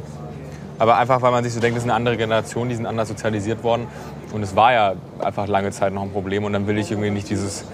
Aber 0.78 0.96
einfach, 0.96 1.22
weil 1.22 1.30
man 1.30 1.44
sich 1.44 1.52
so 1.52 1.60
denkt, 1.60 1.76
das 1.76 1.84
ist 1.84 1.88
eine 1.88 1.94
andere 1.94 2.16
Generation, 2.16 2.68
die 2.68 2.74
sind 2.74 2.86
anders 2.86 3.08
sozialisiert 3.08 3.62
worden. 3.62 3.86
Und 4.32 4.42
es 4.42 4.56
war 4.56 4.72
ja 4.72 4.94
einfach 5.20 5.46
lange 5.46 5.70
Zeit 5.70 5.92
noch 5.92 6.02
ein 6.02 6.10
Problem. 6.10 6.44
Und 6.44 6.52
dann 6.52 6.66
will 6.66 6.78
ich 6.78 6.90
irgendwie 6.90 7.10
nicht 7.10 7.30
dieses. 7.30 7.64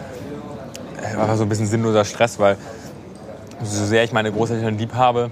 äh, 1.02 1.16
Einfach 1.16 1.36
so 1.36 1.44
ein 1.44 1.48
bisschen 1.48 1.66
sinnloser 1.66 2.04
Stress, 2.04 2.38
weil 2.38 2.56
so 3.62 3.84
sehr 3.84 4.04
ich 4.04 4.12
meine 4.12 4.30
Großeltern 4.30 4.78
lieb 4.78 4.94
habe, 4.94 5.30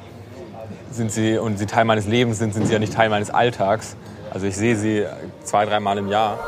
sind 0.90 1.12
sie 1.12 1.38
und 1.38 1.58
sie 1.58 1.66
Teil 1.66 1.84
meines 1.84 2.06
Lebens 2.06 2.38
sind, 2.38 2.54
sind 2.54 2.66
sie 2.66 2.72
ja 2.72 2.78
nicht 2.78 2.92
Teil 2.92 3.08
meines 3.10 3.30
Alltags. 3.30 3.96
Also 4.32 4.46
ich 4.46 4.56
sehe 4.56 4.76
sie 4.76 5.04
zwei, 5.44 5.64
dreimal 5.66 5.98
im 5.98 6.08
Jahr. 6.08 6.38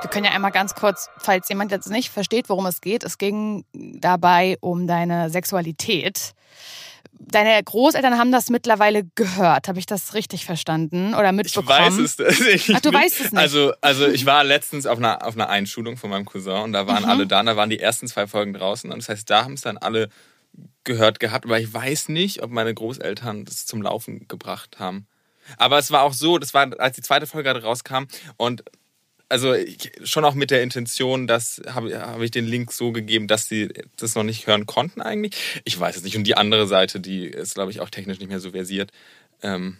Wir 0.00 0.10
können 0.10 0.26
ja 0.26 0.32
einmal 0.32 0.50
ganz 0.50 0.74
kurz, 0.74 1.08
falls 1.18 1.48
jemand 1.48 1.70
jetzt 1.72 1.90
nicht 1.90 2.10
versteht, 2.10 2.48
worum 2.50 2.66
es 2.66 2.80
geht. 2.80 3.04
Es 3.04 3.16
ging 3.18 3.64
dabei 3.72 4.58
um 4.60 4.86
deine 4.86 5.30
Sexualität. 5.30 6.34
Deine 7.26 7.62
Großeltern 7.62 8.18
haben 8.18 8.30
das 8.32 8.50
mittlerweile 8.50 9.04
gehört. 9.14 9.68
Habe 9.68 9.78
ich 9.78 9.86
das 9.86 10.14
richtig 10.14 10.44
verstanden 10.44 11.14
oder 11.14 11.30
Ich 11.30 11.34
mitbekommen? 11.34 11.68
weiß 11.68 11.98
es 11.98 12.16
tatsächlich 12.16 12.76
Ach, 12.76 12.80
du 12.80 12.90
nicht. 12.90 13.00
weißt 13.00 13.20
es 13.20 13.32
nicht. 13.32 13.40
Also, 13.40 13.72
also 13.80 14.06
ich 14.08 14.26
war 14.26 14.44
letztens 14.44 14.86
auf 14.86 14.98
einer, 14.98 15.24
auf 15.26 15.34
einer 15.34 15.48
Einschulung 15.48 15.96
von 15.96 16.10
meinem 16.10 16.24
Cousin 16.24 16.62
und 16.62 16.72
da 16.72 16.86
waren 16.86 17.02
Mhm. 17.04 17.08
alle 17.10 17.26
da 17.26 17.40
und 17.40 17.46
da 17.46 17.56
waren 17.56 17.70
die 17.70 17.80
ersten 17.80 18.06
zwei 18.06 18.26
Folgen 18.26 18.52
draußen. 18.54 18.90
Und 18.92 18.98
das 19.02 19.08
heißt, 19.08 19.28
da 19.28 19.44
haben 19.44 19.54
es 19.54 19.62
dann 19.62 19.78
alle 19.78 20.08
gehört 20.84 21.18
gehabt. 21.20 21.44
Aber 21.46 21.58
ich 21.58 21.72
weiß 21.72 22.08
nicht, 22.10 22.42
ob 22.42 22.50
meine 22.50 22.72
Großeltern 22.74 23.44
das 23.44 23.66
zum 23.66 23.82
Laufen 23.82 24.28
gebracht 24.28 24.78
haben. 24.78 25.06
Aber 25.56 25.78
es 25.78 25.90
war 25.90 26.02
auch 26.02 26.12
so, 26.14 26.38
das 26.38 26.54
war, 26.54 26.68
als 26.78 26.96
die 26.96 27.02
zweite 27.02 27.26
Folge 27.26 27.48
gerade 27.50 27.62
rauskam 27.64 28.04
und 28.36 28.62
also 29.28 29.54
ich, 29.54 29.92
schon 30.04 30.24
auch 30.24 30.34
mit 30.34 30.50
der 30.50 30.62
Intention, 30.62 31.26
dass 31.26 31.60
habe 31.68 31.98
hab 31.98 32.20
ich 32.20 32.30
den 32.30 32.46
Link 32.46 32.72
so 32.72 32.92
gegeben, 32.92 33.28
dass 33.28 33.48
sie 33.48 33.72
das 33.96 34.14
noch 34.14 34.22
nicht 34.22 34.46
hören 34.46 34.66
konnten 34.66 35.02
eigentlich. 35.02 35.34
Ich 35.64 35.78
weiß 35.78 35.96
es 35.96 36.02
nicht. 36.02 36.16
Und 36.16 36.24
die 36.24 36.36
andere 36.36 36.66
Seite, 36.66 37.00
die 37.00 37.26
ist, 37.26 37.54
glaube 37.54 37.70
ich, 37.70 37.80
auch 37.80 37.90
technisch 37.90 38.18
nicht 38.18 38.28
mehr 38.28 38.40
so 38.40 38.50
versiert. 38.50 38.90
Ähm, 39.42 39.78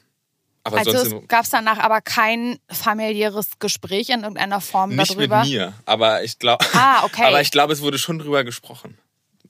aber 0.65 0.79
also 0.79 1.21
gab 1.29 1.45
es 1.45 1.51
danach 1.51 1.79
aber 1.79 2.01
kein 2.01 2.59
familiäres 2.71 3.59
Gespräch 3.59 4.09
in 4.09 4.21
irgendeiner 4.21 4.63
Form 4.63 4.97
nicht 4.97 5.11
darüber. 5.11 5.41
mit 5.41 5.51
mir, 5.51 5.75
aber 5.85 6.25
ich 6.25 6.39
glaube, 6.39 6.65
Ah, 6.73 7.05
okay. 7.05 7.23
aber 7.27 7.43
ich 7.43 7.51
glaube, 7.51 7.75
es 7.75 7.83
wurde 7.83 7.99
schon 7.99 8.19
drüber 8.19 8.45
gesprochen 8.45 8.97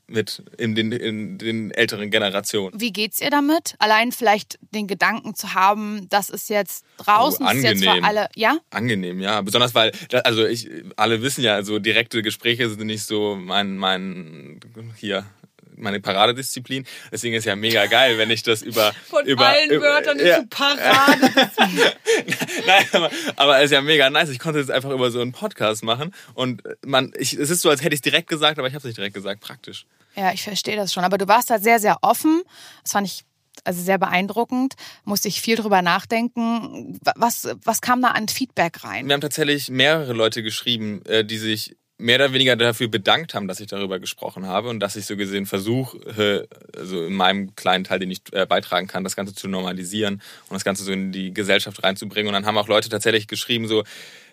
mit 0.07 0.42
in 0.59 0.74
den, 0.74 0.92
in 0.92 1.38
den 1.38 1.70
älteren 1.70 2.11
Generationen. 2.11 2.78
Wie 2.80 2.92
geht's 2.92 3.20
ihr 3.20 3.30
damit? 3.30 3.74
Allein 3.78 4.12
vielleicht 4.12 4.59
den 4.74 4.86
Gedanken 4.86 5.34
zu 5.34 5.55
haben, 5.55 6.09
das 6.11 6.30
ist 6.30 6.50
jetzt 6.50 6.84
draußen, 6.98 7.44
Oh, 7.44 7.48
das 7.48 7.57
ist 7.59 7.64
jetzt 7.64 7.82
für 7.84 7.90
angenehm. 7.90 8.05
alle. 8.05 8.28
Ja? 8.34 8.59
Angenehm, 8.70 9.20
ja. 9.20 9.40
Besonders 9.40 9.74
weil, 9.74 9.92
also 10.24 10.44
ich, 10.46 10.68
alle 10.96 11.22
wissen 11.22 11.42
ja, 11.42 11.62
so 11.62 11.78
direkte 11.78 12.22
Gespräche 12.22 12.68
sind 12.68 12.84
nicht 12.84 13.05
so 13.05 13.36
mein, 13.36 13.76
mein, 13.76 14.61
hier, 14.96 15.24
meine 15.77 16.01
Paradedisziplin. 16.01 16.87
Deswegen 17.12 17.35
ist 17.35 17.45
ja 17.45 17.57
mega 17.57 17.87
geil, 17.87 18.18
wenn 18.18 18.31
ich 18.31 18.43
das 18.43 18.62
über 18.62 18.93
Von 19.09 19.25
über, 19.27 19.47
allen 19.47 19.70
über, 19.70 19.87
Wörtern 19.87 20.18
ist 20.18 20.27
ja. 20.27 20.41
so 20.41 20.47
Parade. 20.49 21.31
Nein, 22.66 22.87
aber, 22.93 23.11
aber 23.37 23.59
es 23.59 23.66
ist 23.66 23.72
ja 23.72 23.81
mega 23.81 24.11
nice. 24.11 24.31
Ich 24.31 24.39
konnte 24.39 24.61
das 24.61 24.70
einfach 24.70 24.91
über 24.91 25.11
so 25.11 25.20
einen 25.20 25.33
Podcast 25.33 25.83
machen 25.85 26.14
und 26.35 26.62
man, 26.85 27.12
ich, 27.18 27.35
es 27.35 27.51
ist 27.51 27.62
so, 27.62 27.70
als 27.70 27.83
hätte 27.83 27.95
ich 27.95 27.99
es 27.99 28.03
direkt 28.03 28.29
gesagt, 28.29 28.59
aber 28.59 28.68
ich 28.68 28.75
habe 28.75 28.79
es 28.79 28.85
nicht 28.85 28.97
direkt 28.97 29.14
gesagt. 29.14 29.41
Praktisch. 29.41 29.87
Ja, 30.16 30.33
ich 30.33 30.43
verstehe 30.43 30.77
das 30.77 30.93
schon. 30.93 31.05
Aber 31.05 31.18
du 31.18 31.27
warst 31.29 31.51
da 31.51 31.59
sehr, 31.59 31.79
sehr 31.81 31.99
offen. 32.03 32.43
Das 32.83 32.93
fand 32.93 33.07
ich 33.07 33.25
also 33.64 33.83
sehr 33.83 33.99
beeindruckend. 33.99 34.75
Musste 35.05 35.29
ich 35.29 35.41
viel 35.41 35.57
drüber 35.57 35.83
nachdenken. 35.83 36.99
Was, 37.16 37.49
was 37.64 37.81
kam 37.81 38.03
da 38.03 38.09
an 38.09 38.29
Feedback 38.29 38.85
rein? 38.85 39.07
Wir 39.07 39.14
haben 39.14 39.20
tatsächlich 39.20 39.70
mehrere 39.70 40.12
Leute 40.12 40.43
geschrieben, 40.43 41.05
äh, 41.07 41.25
die 41.25 41.39
sich 41.39 41.77
mehr 41.99 42.16
oder 42.16 42.32
weniger 42.32 42.57
dafür 42.57 42.88
bedankt 42.88 43.34
haben, 43.34 43.47
dass 43.47 43.61
ich 43.61 43.68
darüber 43.68 44.01
gesprochen 44.01 44.47
habe 44.47 44.68
und 44.68 44.80
dass 44.80 44.97
ich 44.97 45.07
so 45.07 45.16
gesehen 45.16 45.47
versuche, 45.47 46.49
also 46.76 47.05
in 47.05 47.14
meinem 47.14 47.55
kleinen 47.55 47.84
Teil, 47.84 48.01
den 48.01 48.11
ich 48.11 48.20
äh, 48.32 48.47
beitragen 48.47 48.88
kann, 48.88 49.05
das 49.05 49.14
Ganze 49.14 49.34
zu 49.34 49.49
normalisieren 49.49 50.14
und 50.49 50.55
das 50.55 50.64
Ganze 50.64 50.82
so 50.82 50.92
in 50.92 51.12
die 51.12 51.32
Gesellschaft 51.32 51.82
reinzubringen. 51.84 52.28
Und 52.28 52.34
dann 52.34 52.47
haben 52.47 52.59
auch 52.59 52.68
Leute 52.68 52.88
tatsächlich 52.88 53.28
geschrieben, 53.28 53.68
so, 53.68 53.84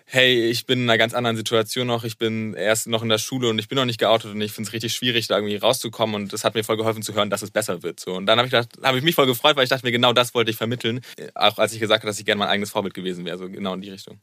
hey, 0.06 0.50
ich 0.50 0.66
bin 0.66 0.80
in 0.80 0.90
einer 0.90 0.98
ganz 0.98 1.14
anderen 1.14 1.36
Situation 1.36 1.86
noch, 1.86 2.02
ich 2.02 2.18
bin 2.18 2.54
erst 2.54 2.88
noch 2.88 3.02
in 3.02 3.08
der 3.08 3.18
Schule 3.18 3.48
und 3.48 3.58
ich 3.60 3.68
bin 3.68 3.76
noch 3.76 3.84
nicht 3.84 4.00
geoutet 4.00 4.32
und 4.32 4.40
ich 4.40 4.52
finde 4.52 4.68
es 4.68 4.72
richtig 4.72 4.94
schwierig, 4.94 5.28
da 5.28 5.36
irgendwie 5.36 5.56
rauszukommen 5.56 6.16
und 6.16 6.32
das 6.32 6.42
hat 6.42 6.54
mir 6.54 6.64
voll 6.64 6.76
geholfen 6.76 7.02
zu 7.02 7.14
hören, 7.14 7.30
dass 7.30 7.42
es 7.42 7.52
besser 7.52 7.84
wird. 7.84 8.00
So. 8.00 8.14
Und 8.14 8.26
dann 8.26 8.38
habe 8.38 8.48
ich, 8.48 8.54
habe 8.54 8.98
ich 8.98 9.04
mich 9.04 9.14
voll 9.14 9.26
gefreut, 9.26 9.54
weil 9.56 9.64
ich 9.64 9.70
dachte 9.70 9.86
mir, 9.86 9.92
genau 9.92 10.12
das 10.12 10.34
wollte 10.34 10.50
ich 10.50 10.56
vermitteln, 10.56 11.00
auch 11.34 11.58
als 11.58 11.72
ich 11.72 11.80
gesagt 11.80 12.02
habe, 12.02 12.08
dass 12.08 12.18
ich 12.18 12.26
gerne 12.26 12.40
mein 12.40 12.48
eigenes 12.48 12.70
Vorbild 12.70 12.94
gewesen 12.94 13.24
wäre, 13.24 13.38
so 13.38 13.48
genau 13.48 13.74
in 13.74 13.80
die 13.80 13.90
Richtung. 13.90 14.20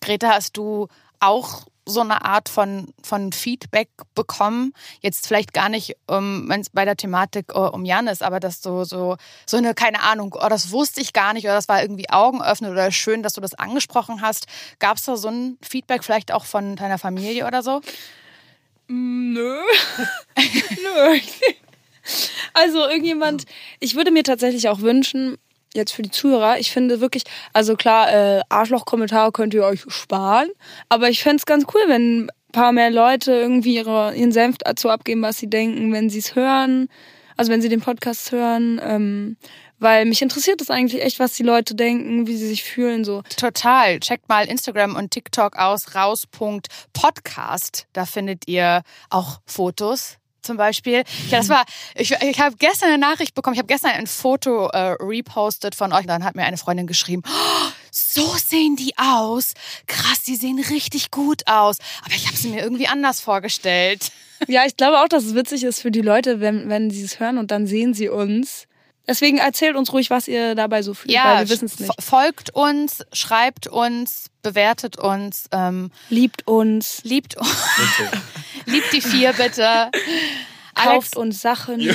Greta, 0.00 0.30
hast 0.30 0.56
du 0.56 0.88
auch 1.20 1.66
so 1.84 2.00
eine 2.00 2.24
Art 2.24 2.48
von, 2.48 2.92
von 3.02 3.32
Feedback 3.32 3.88
bekommen? 4.14 4.72
Jetzt 5.00 5.26
vielleicht 5.26 5.52
gar 5.52 5.68
nicht, 5.68 5.96
um, 6.06 6.48
wenn 6.48 6.60
es 6.60 6.70
bei 6.70 6.84
der 6.84 6.96
Thematik 6.96 7.52
äh, 7.54 7.58
um 7.58 7.84
Jan 7.84 8.06
ist, 8.06 8.22
aber 8.22 8.40
dass 8.40 8.60
du 8.60 8.84
so, 8.84 9.16
so 9.46 9.56
eine, 9.56 9.74
keine 9.74 10.00
Ahnung, 10.02 10.34
oh, 10.38 10.48
das 10.48 10.70
wusste 10.70 11.00
ich 11.00 11.12
gar 11.12 11.32
nicht 11.32 11.44
oder 11.44 11.54
das 11.54 11.68
war 11.68 11.82
irgendwie 11.82 12.10
Augenöffnend 12.10 12.72
oder 12.72 12.90
schön, 12.90 13.22
dass 13.22 13.34
du 13.34 13.40
das 13.40 13.54
angesprochen 13.54 14.20
hast. 14.20 14.46
Gab 14.78 14.96
es 14.96 15.04
da 15.04 15.16
so 15.16 15.28
ein 15.28 15.58
Feedback 15.62 16.04
vielleicht 16.04 16.32
auch 16.32 16.44
von 16.44 16.76
deiner 16.76 16.98
Familie 16.98 17.46
oder 17.46 17.62
so? 17.62 17.80
Nö. 18.88 19.60
Nö. 20.36 21.20
Also 22.52 22.80
irgendjemand, 22.80 23.44
ich 23.80 23.94
würde 23.94 24.10
mir 24.10 24.24
tatsächlich 24.24 24.68
auch 24.68 24.80
wünschen, 24.80 25.38
jetzt 25.74 25.92
für 25.92 26.02
die 26.02 26.10
Zuhörer, 26.10 26.58
ich 26.58 26.70
finde 26.70 27.00
wirklich, 27.00 27.24
also 27.52 27.76
klar, 27.76 28.12
äh, 28.12 28.40
Arschloch-Kommentare 28.48 29.32
könnt 29.32 29.54
ihr 29.54 29.64
euch 29.64 29.82
sparen, 29.88 30.48
aber 30.88 31.08
ich 31.08 31.22
fände 31.22 31.36
es 31.36 31.46
ganz 31.46 31.64
cool, 31.74 31.80
wenn 31.86 32.24
ein 32.24 32.30
paar 32.52 32.72
mehr 32.72 32.90
Leute 32.90 33.32
irgendwie 33.32 33.76
ihre, 33.76 34.14
ihren 34.14 34.32
Senf 34.32 34.58
dazu 34.58 34.90
abgeben, 34.90 35.22
was 35.22 35.38
sie 35.38 35.48
denken, 35.48 35.92
wenn 35.92 36.10
sie 36.10 36.18
es 36.18 36.34
hören, 36.34 36.88
also 37.36 37.50
wenn 37.50 37.62
sie 37.62 37.68
den 37.68 37.80
Podcast 37.80 38.32
hören, 38.32 38.80
ähm, 38.82 39.36
weil 39.82 40.04
mich 40.04 40.22
interessiert 40.22 40.60
das 40.60 40.70
eigentlich 40.70 41.02
echt, 41.02 41.18
was 41.18 41.34
die 41.34 41.42
Leute 41.42 41.74
denken, 41.74 42.28
wie 42.28 42.36
sie 42.36 42.46
sich 42.46 42.62
fühlen, 42.62 43.04
so. 43.04 43.22
Total. 43.36 43.98
Checkt 43.98 44.28
mal 44.28 44.46
Instagram 44.46 44.94
und 44.94 45.10
TikTok 45.10 45.56
aus, 45.56 45.96
raus.podcast. 45.96 47.88
Da 47.92 48.06
findet 48.06 48.46
ihr 48.46 48.82
auch 49.10 49.40
Fotos. 49.44 50.18
Zum 50.42 50.56
Beispiel. 50.56 51.04
Ja, 51.30 51.38
das 51.38 51.48
war, 51.48 51.64
ich, 51.94 52.10
ich 52.10 52.40
habe 52.40 52.56
gestern 52.56 52.88
eine 52.88 52.98
Nachricht 52.98 53.34
bekommen, 53.34 53.54
ich 53.54 53.58
habe 53.58 53.68
gestern 53.68 53.92
ein 53.92 54.08
Foto 54.08 54.66
äh, 54.68 54.96
repostet 55.00 55.74
von 55.76 55.92
euch. 55.92 56.06
Dann 56.06 56.24
hat 56.24 56.34
mir 56.34 56.42
eine 56.42 56.56
Freundin 56.56 56.88
geschrieben, 56.88 57.22
oh, 57.26 57.70
so 57.92 58.26
sehen 58.44 58.74
die 58.74 58.92
aus. 58.96 59.54
Krass, 59.86 60.22
die 60.22 60.34
sehen 60.34 60.58
richtig 60.58 61.12
gut 61.12 61.42
aus. 61.46 61.78
Aber 62.04 62.14
ich 62.14 62.26
habe 62.26 62.36
sie 62.36 62.48
mir 62.48 62.60
irgendwie 62.60 62.88
anders 62.88 63.20
vorgestellt. 63.20 64.10
Ja, 64.48 64.66
ich 64.66 64.76
glaube 64.76 65.00
auch, 65.00 65.08
dass 65.08 65.24
es 65.24 65.34
witzig 65.36 65.62
ist 65.62 65.80
für 65.80 65.92
die 65.92 66.00
Leute, 66.00 66.40
wenn, 66.40 66.68
wenn 66.68 66.90
sie 66.90 67.04
es 67.04 67.20
hören 67.20 67.38
und 67.38 67.52
dann 67.52 67.68
sehen 67.68 67.94
sie 67.94 68.08
uns. 68.08 68.66
Deswegen 69.08 69.38
erzählt 69.38 69.74
uns 69.76 69.92
ruhig, 69.92 70.10
was 70.10 70.28
ihr 70.28 70.54
dabei 70.54 70.82
so 70.82 70.94
fühlt, 70.94 71.14
weil 71.16 71.40
wir 71.44 71.48
wissen 71.48 71.64
es 71.66 71.80
nicht. 71.80 71.90
fo- 71.90 72.00
folgt 72.02 72.50
uns, 72.50 73.04
schreibt 73.12 73.66
uns, 73.66 74.26
bewertet 74.42 74.96
uns, 74.96 75.46
ähm, 75.52 75.90
liebt 76.08 76.46
uns, 76.46 77.00
liebt 77.02 77.36
uns, 77.36 77.50
liebt 78.66 78.92
die 78.92 79.00
vier 79.00 79.32
bitte. 79.32 79.90
Kauft 80.74 81.16
uns 81.16 81.40
Sachen. 81.42 81.80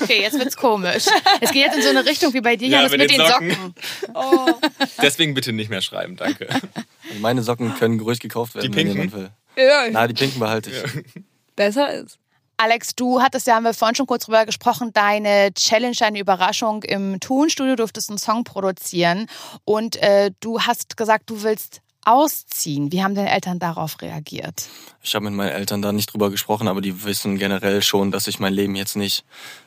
Okay, 0.00 0.20
jetzt 0.20 0.38
wird's 0.38 0.56
komisch. 0.56 1.06
Es 1.40 1.50
geht 1.52 1.64
jetzt 1.66 1.76
in 1.76 1.82
so 1.82 1.88
eine 1.88 2.04
Richtung 2.04 2.34
wie 2.34 2.40
bei 2.42 2.56
dir, 2.56 2.68
Ja, 2.68 2.78
Janis, 2.82 2.90
mit 2.92 3.00
mit, 3.00 3.10
den 3.10 3.18
den 3.18 3.26
Socken. 3.26 3.50
Socken. 3.50 3.74
Oh. 4.14 4.54
Deswegen 5.00 5.32
bitte 5.34 5.52
nicht 5.52 5.70
mehr 5.70 5.80
schreiben, 5.80 6.16
danke. 6.16 6.48
Also 6.50 7.20
meine 7.20 7.42
Socken 7.42 7.74
können 7.76 7.98
ruhig 8.00 8.20
gekauft 8.20 8.54
werden, 8.54 8.70
Die 8.70 8.76
wenn 8.76 8.86
pinken? 8.92 9.10
jemand 9.10 9.30
will. 9.56 9.64
Ja. 9.66 9.86
Na, 9.90 10.06
die 10.06 10.14
pinken 10.14 10.40
behalte 10.40 10.70
ich. 10.70 11.14
Besser 11.56 11.90
ist. 11.94 12.18
Alex, 12.56 12.94
du 12.94 13.20
hattest 13.20 13.46
ja, 13.46 13.56
haben 13.56 13.64
wir 13.64 13.74
vorhin 13.74 13.96
schon 13.96 14.06
kurz 14.06 14.26
drüber 14.26 14.46
gesprochen, 14.46 14.92
deine 14.92 15.52
Challenge, 15.54 15.96
deine 15.98 16.20
Überraschung 16.20 16.82
im 16.84 17.18
Tonstudio, 17.20 17.74
durftest 17.76 18.10
einen 18.10 18.18
Song 18.18 18.44
produzieren 18.44 19.26
und 19.64 19.96
äh, 19.96 20.30
du 20.40 20.60
hast 20.60 20.96
gesagt, 20.96 21.30
du 21.30 21.42
willst 21.42 21.80
ausziehen. 22.04 22.92
Wie 22.92 23.02
haben 23.02 23.14
deine 23.14 23.30
Eltern 23.30 23.58
darauf 23.58 24.00
reagiert? 24.02 24.68
Ich 25.02 25.14
habe 25.14 25.24
mit 25.24 25.34
meinen 25.34 25.50
Eltern 25.50 25.82
da 25.82 25.90
nicht 25.92 26.12
drüber 26.12 26.30
gesprochen, 26.30 26.68
aber 26.68 26.80
die 26.80 27.04
wissen 27.04 27.38
generell 27.38 27.82
schon, 27.82 28.10
dass 28.10 28.26
ich 28.26 28.38
mein 28.38 28.52
Leben 28.52 28.76
jetzt 28.76 28.94
nicht, 28.96 29.24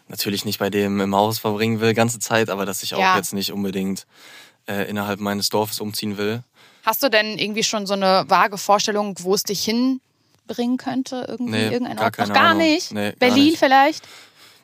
natürlich 0.08 0.46
nicht 0.46 0.60
bei 0.60 0.70
dem 0.70 1.02
im 1.02 1.16
Haus 1.16 1.40
verbringen 1.40 1.80
will, 1.80 1.94
ganze 1.94 2.20
Zeit, 2.20 2.50
aber 2.50 2.66
dass 2.66 2.84
ich 2.84 2.94
auch 2.94 3.00
Ja. 3.00 3.18
jetzt 3.18 3.34
nicht 3.34 3.52
unbedingt 3.52 4.06
äh, 4.68 4.88
innerhalb 4.90 5.20
meines 5.20 5.50
Dorfes 5.50 5.80
umziehen 5.80 6.18
will. 6.18 6.44
Hast 6.84 7.04
du 7.04 7.10
denn 7.10 7.38
irgendwie 7.38 7.64
schon 7.64 7.86
so 7.86 7.94
eine 7.94 8.26
vage 8.28 8.58
Vorstellung, 8.58 9.16
wo 9.20 9.34
es 9.34 9.44
dich 9.44 9.66
hinbringen 10.48 10.78
könnte? 10.78 11.26
Irgendwie 11.28 11.52
Nee, 11.52 11.70
irgendein 11.70 11.98
gar 11.98 12.06
Ort? 12.06 12.18
Noch 12.20 12.34
gar 12.34 12.43
Ahnung. 12.52 12.64
nicht? 12.64 12.91
Nee, 12.91 13.10
gar 13.12 13.14
Berlin 13.20 13.45
nicht. 13.45 13.60
vielleicht? 13.60 14.08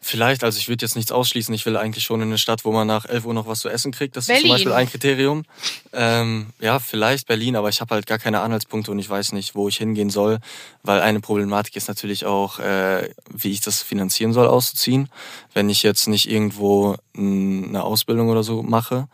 Vielleicht, 0.05 0.43
also 0.43 0.59
ich 0.59 0.67
würde 0.67 0.83
jetzt 0.83 0.97
nichts 0.97 1.13
ausschließen. 1.13 1.55
Ich 1.55 1.65
will 1.65 1.77
eigentlich 1.77 2.03
schon 2.03 2.19
in 2.21 2.27
eine 2.27 2.37
Stadt, 2.37 2.65
wo 2.65 2.73
man 2.73 2.85
nach 2.85 3.05
11 3.05 3.23
Uhr 3.25 3.33
noch 3.33 3.47
was 3.47 3.61
zu 3.61 3.69
essen 3.69 3.93
kriegt. 3.93 4.17
Das 4.17 4.25
ist 4.25 4.27
Berlin. 4.27 4.41
zum 4.43 4.51
Beispiel 4.51 4.73
ein 4.73 4.89
Kriterium. 4.89 5.45
Ähm, 5.93 6.47
ja, 6.59 6.79
vielleicht 6.79 7.25
Berlin, 7.25 7.55
aber 7.55 7.69
ich 7.69 7.79
habe 7.79 7.95
halt 7.95 8.05
gar 8.05 8.19
keine 8.19 8.41
Anhaltspunkte 8.41 8.91
und 8.91 8.99
ich 8.99 9.09
weiß 9.09 9.31
nicht, 9.31 9.55
wo 9.55 9.69
ich 9.69 9.77
hingehen 9.77 10.09
soll, 10.09 10.39
weil 10.81 10.99
eine 10.99 11.21
Problematik 11.21 11.77
ist 11.77 11.87
natürlich 11.87 12.25
auch, 12.25 12.59
äh, 12.59 13.09
wie 13.31 13.51
ich 13.51 13.61
das 13.61 13.81
finanzieren 13.81 14.33
soll, 14.33 14.47
auszuziehen. 14.47 15.07
Wenn 15.53 15.69
ich 15.69 15.83
jetzt 15.83 16.09
nicht 16.09 16.29
irgendwo 16.29 16.97
eine 17.15 17.81
Ausbildung 17.83 18.27
oder 18.27 18.43
so 18.43 18.61
mache. 18.61 19.07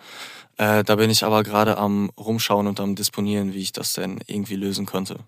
Äh, 0.57 0.83
da 0.83 0.95
bin 0.95 1.11
ich 1.11 1.23
aber 1.23 1.43
gerade 1.43 1.77
am 1.77 2.09
Rumschauen 2.17 2.65
und 2.65 2.79
am 2.79 2.95
Disponieren, 2.95 3.53
wie 3.53 3.61
ich 3.61 3.71
das 3.73 3.93
denn 3.93 4.19
irgendwie 4.25 4.55
lösen 4.55 4.87
könnte. 4.87 5.19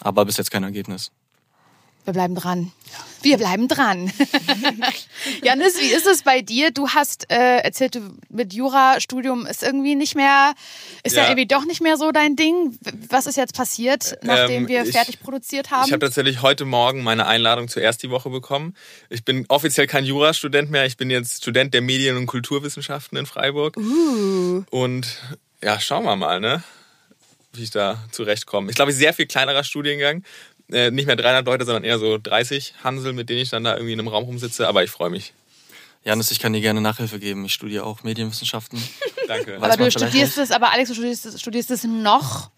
Aber 0.00 0.24
bis 0.24 0.36
jetzt 0.36 0.50
kein 0.50 0.64
Ergebnis. 0.64 1.10
Wir 2.04 2.12
bleiben 2.12 2.34
dran. 2.34 2.70
Wir 3.22 3.38
bleiben 3.38 3.66
dran. 3.66 4.12
Janis, 5.42 5.80
wie 5.80 5.86
ist 5.86 6.06
es 6.06 6.22
bei 6.22 6.42
dir? 6.42 6.70
Du 6.70 6.88
hast 6.90 7.30
äh, 7.30 7.60
erzählt, 7.60 7.94
du 7.94 8.00
mit 8.28 8.52
Jurastudium 8.52 9.46
ist 9.46 9.62
irgendwie 9.62 9.94
nicht 9.94 10.14
mehr, 10.14 10.52
ist 11.02 11.16
ja. 11.16 11.22
Ja. 11.22 11.28
irgendwie 11.30 11.46
doch 11.46 11.64
nicht 11.64 11.80
mehr 11.80 11.96
so 11.96 12.10
dein 12.12 12.36
Ding. 12.36 12.78
Was 13.08 13.26
ist 13.26 13.36
jetzt 13.36 13.54
passiert, 13.56 14.18
nachdem 14.22 14.64
Ähm, 14.64 14.68
wir 14.68 14.82
ich- 14.84 14.92
fertig 14.92 15.18
produziert 15.20 15.70
haben? 15.70 15.86
Ich 15.86 15.92
habe 15.92 16.04
tatsächlich 16.04 16.42
heute 16.42 16.66
Morgen 16.66 17.02
meine 17.02 17.24
Einladung 17.26 17.68
zur 17.68 17.80
erst 17.82 18.02
die 18.02 18.10
Woche 18.10 18.28
bekommen. 18.28 18.74
Ich 19.08 19.24
bin 19.24 19.46
offiziell 19.48 19.86
kein 19.86 20.04
Jurastudent 20.04 20.70
mehr. 20.70 20.84
Ich 20.84 20.98
bin 20.98 21.08
jetzt 21.08 21.38
Student 21.38 21.72
der 21.72 21.80
Medien- 21.80 22.18
und 22.18 22.26
Kulturwissenschaften 22.26 23.16
in 23.16 23.24
Freiburg. 23.24 23.78
uh. 23.78 24.62
Und 24.70 25.06
ja, 25.62 25.80
schauen 25.80 26.04
wir 26.04 26.16
mal, 26.16 26.38
ne? 26.40 26.62
Wie 27.56 27.64
ich 27.64 27.70
da 27.70 28.02
zurechtkomme. 28.10 28.70
Ich 28.70 28.76
glaube, 28.76 28.92
sehr 28.92 29.12
viel 29.14 29.26
kleinerer 29.26 29.64
Studiengang. 29.64 30.24
Äh, 30.70 30.90
nicht 30.90 31.06
mehr 31.06 31.16
300 31.16 31.44
Leute, 31.44 31.64
sondern 31.64 31.84
eher 31.84 31.98
so 31.98 32.18
30 32.18 32.74
Hansel, 32.82 33.12
mit 33.12 33.28
denen 33.28 33.40
ich 33.40 33.50
dann 33.50 33.64
da 33.64 33.74
irgendwie 33.74 33.92
in 33.92 33.98
einem 33.98 34.08
Raum 34.08 34.24
rumsitze. 34.24 34.66
Aber 34.66 34.82
ich 34.82 34.90
freue 34.90 35.10
mich. 35.10 35.34
Janis, 36.04 36.30
ich 36.30 36.38
kann 36.38 36.52
dir 36.52 36.60
gerne 36.60 36.80
Nachhilfe 36.80 37.18
geben. 37.18 37.44
Ich 37.44 37.54
studiere 37.54 37.84
auch 37.84 38.02
Medienwissenschaften. 38.02 38.82
Danke. 39.28 39.60
Weiß 39.60 39.72
aber 39.72 39.84
du 39.84 39.90
studierst 39.90 40.38
es, 40.38 40.50
aber 40.50 40.70
Alex, 40.72 40.88
du 40.88 40.94
studierst, 40.94 41.40
studierst 41.40 41.70
es 41.70 41.84
noch. 41.84 42.50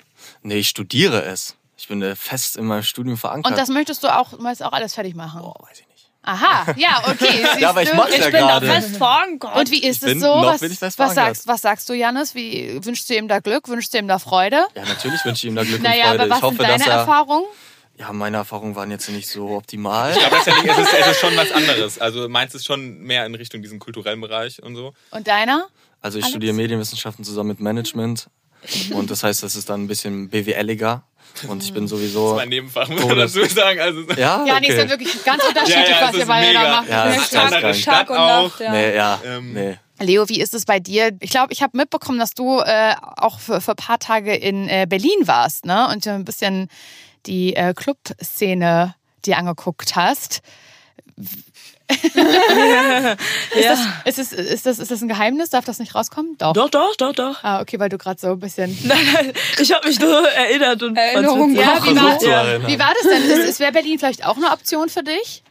Nee, 0.43 0.59
ich 0.59 0.69
studiere 0.69 1.25
es. 1.25 1.57
Ich 1.79 1.89
bin 1.89 2.03
äh, 2.03 2.17
fest 2.17 2.57
in 2.57 2.65
meinem 2.65 2.83
Studium 2.83 3.17
verankert. 3.17 3.53
Und 3.53 3.59
das 3.59 3.69
möchtest 3.69 4.03
du 4.03 4.09
auch, 4.09 4.39
möchtest 4.39 4.65
auch 4.65 4.73
alles 4.73 4.95
fertig 4.95 5.15
machen? 5.15 5.41
Boah, 5.41 5.55
weiß 5.61 5.81
ich 5.81 5.86
nicht. 5.86 5.86
Aha, 6.27 6.74
ja, 6.77 7.03
okay. 7.09 7.47
Ja, 7.61 7.70
aber 7.70 7.83
ich 7.83 7.95
mach's 7.95 8.11
ja 8.11 8.27
Ich 8.27 8.33
bin 8.33 8.41
gerade. 8.41 8.66
da 8.66 8.72
fest 8.74 8.97
verankert. 8.97 9.57
Und 9.57 9.70
wie 9.70 9.83
ist 9.83 10.03
Ich 10.03 10.09
bin 10.09 10.18
es 10.18 10.22
so? 10.24 10.35
noch- 10.41 10.45
Was, 10.55 10.61
bin 10.61 10.72
ich 10.72 10.79
fest 10.79 10.99
was, 10.99 11.14
sagst, 11.14 11.47
was 11.47 11.62
sagst 11.62 11.89
du, 11.89 11.95
Janis? 11.95 12.35
Wie 12.35 12.79
wünschst 12.85 13.09
du 13.09 13.14
ihm 13.16 13.29
da 13.29 13.39
Glück? 13.39 13.68
Wünschst 13.68 13.95
du 13.95 13.99
ihm 13.99 14.09
da 14.09 14.18
Freude? 14.18 14.66
Ja, 14.74 14.85
natürlich 14.85 15.24
wünsche 15.24 15.47
ich 15.47 15.51
ihm 15.51 15.57
da 15.57 15.62
Glück 15.64 15.81
Naja, 15.83 16.11
und 16.12 16.18
Freude. 16.18 16.22
aber 16.24 16.31
was 16.31 16.39
ich 16.39 16.43
hoffe, 16.43 16.57
sind 16.57 16.64
deine 16.68 16.79
dass 16.79 16.87
er. 16.89 16.95
Erfahrungen? 16.99 17.47
Ja, 17.99 18.12
meine 18.12 18.37
Erfahrungen 18.39 18.74
waren 18.77 18.91
jetzt 18.91 19.09
nicht 19.09 19.29
so 19.29 19.51
optimal. 19.51 20.12
Ich 20.12 20.18
glaube, 20.18 20.35
tatsächlich 20.37 20.64
ist 20.70 20.79
es, 20.79 20.89
es 21.01 21.07
ist 21.12 21.20
schon 21.20 21.35
was 21.37 21.51
anderes. 21.53 21.99
Also 21.99 22.29
meins 22.29 22.55
ist 22.55 22.66
schon 22.66 22.99
mehr 22.99 23.24
in 23.24 23.35
Richtung 23.35 23.62
diesen 23.62 23.79
kulturellen 23.79 24.20
Bereich 24.20 24.62
und 24.62 24.74
so. 24.77 24.93
Und 25.12 25.27
deiner? 25.29 25.68
Also 26.03 26.18
ich 26.18 26.24
Alex? 26.24 26.33
studiere 26.35 26.53
Medienwissenschaften 26.53 27.24
zusammen 27.24 27.49
mit 27.51 27.61
Management. 27.61 28.29
Und 28.93 29.11
das 29.11 29.22
heißt, 29.22 29.43
das 29.43 29.55
ist 29.57 29.70
dann 29.70 29.85
ein 29.85 29.87
bisschen 29.87 30.29
BWLiger. 30.29 31.05
Und 31.45 31.62
ich 31.62 31.72
bin 31.72 31.87
sowieso. 31.89 32.24
Das 32.24 32.32
ist 32.32 32.37
mein 32.37 32.49
Nebenfach, 32.49 32.89
muss 32.89 33.05
man 33.05 33.16
dazu 33.18 33.45
sagen. 33.45 33.80
Also, 33.80 34.03
Ja, 34.16 34.45
Ja, 34.47 34.61
nee, 34.61 34.68
ist 34.68 34.76
ja 34.76 34.82
okay. 34.84 34.91
wirklich 34.91 35.24
ganz 35.24 35.43
unterschiedlich, 35.45 35.89
Ja, 35.89 36.01
ja, 36.01 36.09
was 36.09 36.16
ihr 36.16 36.26
beide 36.26 36.53
da 36.53 36.80
macht. 36.80 36.89
Ja, 36.89 37.07
das 37.07 37.16
ist 37.18 37.32
Tag, 37.32 37.51
geisteskrank. 37.61 37.99
Tag 38.07 38.11
und 38.11 38.16
auch. 38.16 38.43
Nacht, 38.45 38.61
ja. 38.61 38.70
Nee, 38.72 38.97
ja, 38.97 39.20
Ähm, 39.24 39.53
nee. 39.53 39.78
Leo, 39.99 40.28
wie 40.28 40.41
ist 40.41 40.53
es 40.53 40.66
bei 40.66 40.78
dir? 40.78 41.11
Ich 41.20 41.30
glaube, 41.30 41.53
ich 41.55 41.62
habe 41.62 41.76
mitbekommen, 41.76 42.18
dass 42.18 42.32
du 42.32 42.61
äh, 42.61 42.95
auch 43.16 43.39
für, 43.41 43.61
für 43.62 43.72
ein 43.72 43.76
paar 43.76 43.99
Tage 43.99 44.34
in 44.34 44.68
äh, 44.68 44.87
Berlin 44.89 45.20
warst, 45.26 45.64
ne? 45.64 45.89
Und 45.91 46.05
so 46.05 46.11
ein 46.11 46.24
bisschen 46.26 46.68
die 47.24 47.57
äh, 47.57 47.72
Clubszene 47.74 48.95
dir 49.24 49.39
angeguckt 49.39 49.97
hast. 49.97 50.43
Ist, 51.89 52.14
Ja. 52.16 53.76
das, 54.05 54.18
ist, 54.18 54.32
das, 54.32 54.32
ist, 54.32 54.66
das, 54.66 54.78
ist 54.78 54.91
das 54.91 55.03
ein 55.03 55.09
Geheimnis? 55.09 55.51
Darf 55.51 55.64
das 55.64 55.78
nicht 55.78 55.95
rauskommen? 55.95 56.37
Doch. 56.39 56.53
Doch, 56.53 56.70
doch, 56.70 56.97
doch, 56.97 57.12
doch. 57.12 57.45
Ah, 57.45 57.61
okay, 57.61 57.78
weil 57.78 57.89
du 57.89 57.99
gerade 57.99 58.20
so 58.20 58.28
ein 58.32 58.41
bisschen. 58.41 58.76
Nein, 58.84 58.99
nein, 59.12 59.32
ich 59.61 59.72
habe 59.72 59.87
mich 59.87 60.01
nur 60.01 60.28
erinnert 60.28 60.82
und 60.82 60.97
Erinnerung. 60.97 61.55
Ja, 61.55 61.78
wie 61.84 61.95
war, 61.97 62.22
erinnern. 62.22 62.68
wie 62.70 62.78
war 62.78 62.93
das 63.01 63.11
denn? 63.11 63.30
Ist, 63.30 63.49
ist 63.51 63.61
wäre 63.61 63.72
Berlin 63.72 63.99
vielleicht 63.99 64.24
auch 64.26 64.37
eine 64.37 64.51
Option 64.51 64.89
für 64.89 65.03
dich? 65.03 65.43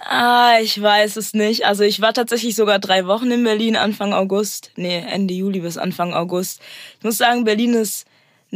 Ah, 0.00 0.58
ich 0.60 0.80
weiß 0.80 1.16
es 1.16 1.32
nicht. 1.32 1.64
Also 1.66 1.82
ich 1.82 2.00
war 2.00 2.12
tatsächlich 2.12 2.54
sogar 2.54 2.78
drei 2.78 3.06
Wochen 3.06 3.30
in 3.30 3.42
Berlin 3.42 3.76
Anfang 3.76 4.12
August. 4.12 4.70
Nee, 4.76 5.04
Ende 5.08 5.32
Juli 5.34 5.60
bis 5.60 5.78
Anfang 5.78 6.12
August. 6.12 6.60
Ich 6.98 7.04
muss 7.04 7.16
sagen, 7.18 7.44
Berlin 7.44 7.72
ist 7.74 8.06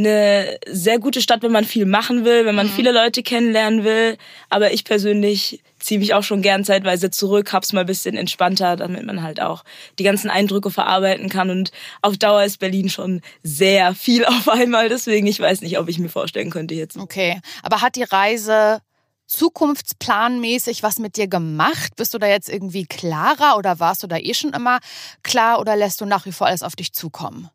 eine 0.01 0.59
sehr 0.66 0.98
gute 0.98 1.20
Stadt, 1.20 1.42
wenn 1.42 1.53
man 1.53 1.64
viel 1.64 1.86
machen 1.86 2.24
will, 2.24 2.44
wenn 2.44 2.55
man 2.55 2.68
viele 2.68 2.92
Leute 2.92 3.22
kennenlernen 3.22 3.84
will. 3.84 4.16
Aber 4.48 4.72
ich 4.72 4.84
persönlich 4.84 5.62
ziehe 5.78 6.01
mich 6.01 6.14
auch 6.14 6.22
schon 6.22 6.42
gern 6.42 6.64
zeitweise 6.64 7.11
zurück, 7.11 7.53
hab's 7.53 7.72
mal 7.72 7.80
ein 7.80 7.86
bisschen 7.86 8.16
entspannter, 8.16 8.76
damit 8.76 9.05
man 9.05 9.22
halt 9.22 9.40
auch 9.40 9.64
die 9.98 10.05
ganzen 10.05 10.30
Eindrücke 10.30 10.70
verarbeiten 10.70 11.28
kann. 11.28 11.51
Und 11.51 11.70
auf 12.03 12.16
Dauer 12.16 12.44
ist 12.44 12.59
Berlin 12.59 12.88
schon 12.88 13.20
sehr 13.42 13.94
viel 13.94 14.24
auf 14.26 14.48
einmal. 14.48 14.88
Deswegen, 14.88 15.26
ich 15.26 15.40
weiß 15.40 15.62
nicht, 15.62 15.78
ob 15.78 15.88
ich 15.88 15.98
mir 15.98 16.09
vorstellen 16.09 16.51
könnte 16.51 16.74
jetzt. 16.74 16.96
Okay. 16.96 17.40
Aber 17.62 17.80
hat 17.80 17.96
die 17.96 18.03
Reise 18.03 18.80
zukunftsplanmäßig 19.26 20.82
was 20.82 20.98
mit 20.98 21.16
dir 21.16 21.28
gemacht? 21.28 21.94
Bist 21.96 22.12
du 22.14 22.18
da 22.18 22.26
jetzt 22.26 22.48
irgendwie 22.48 22.84
klarer 22.84 23.57
oder 23.57 23.78
warst 23.78 24.03
du 24.03 24.07
da 24.07 24.16
eh 24.16 24.34
schon 24.34 24.53
immer 24.53 24.80
klar 25.22 25.61
oder 25.61 25.76
lässt 25.76 26.01
du 26.01 26.05
nach 26.05 26.26
wie 26.26 26.32
vor 26.32 26.48
alles 26.48 26.62
auf 26.62 26.74
dich 26.74 26.92
zukommen? 26.92 27.48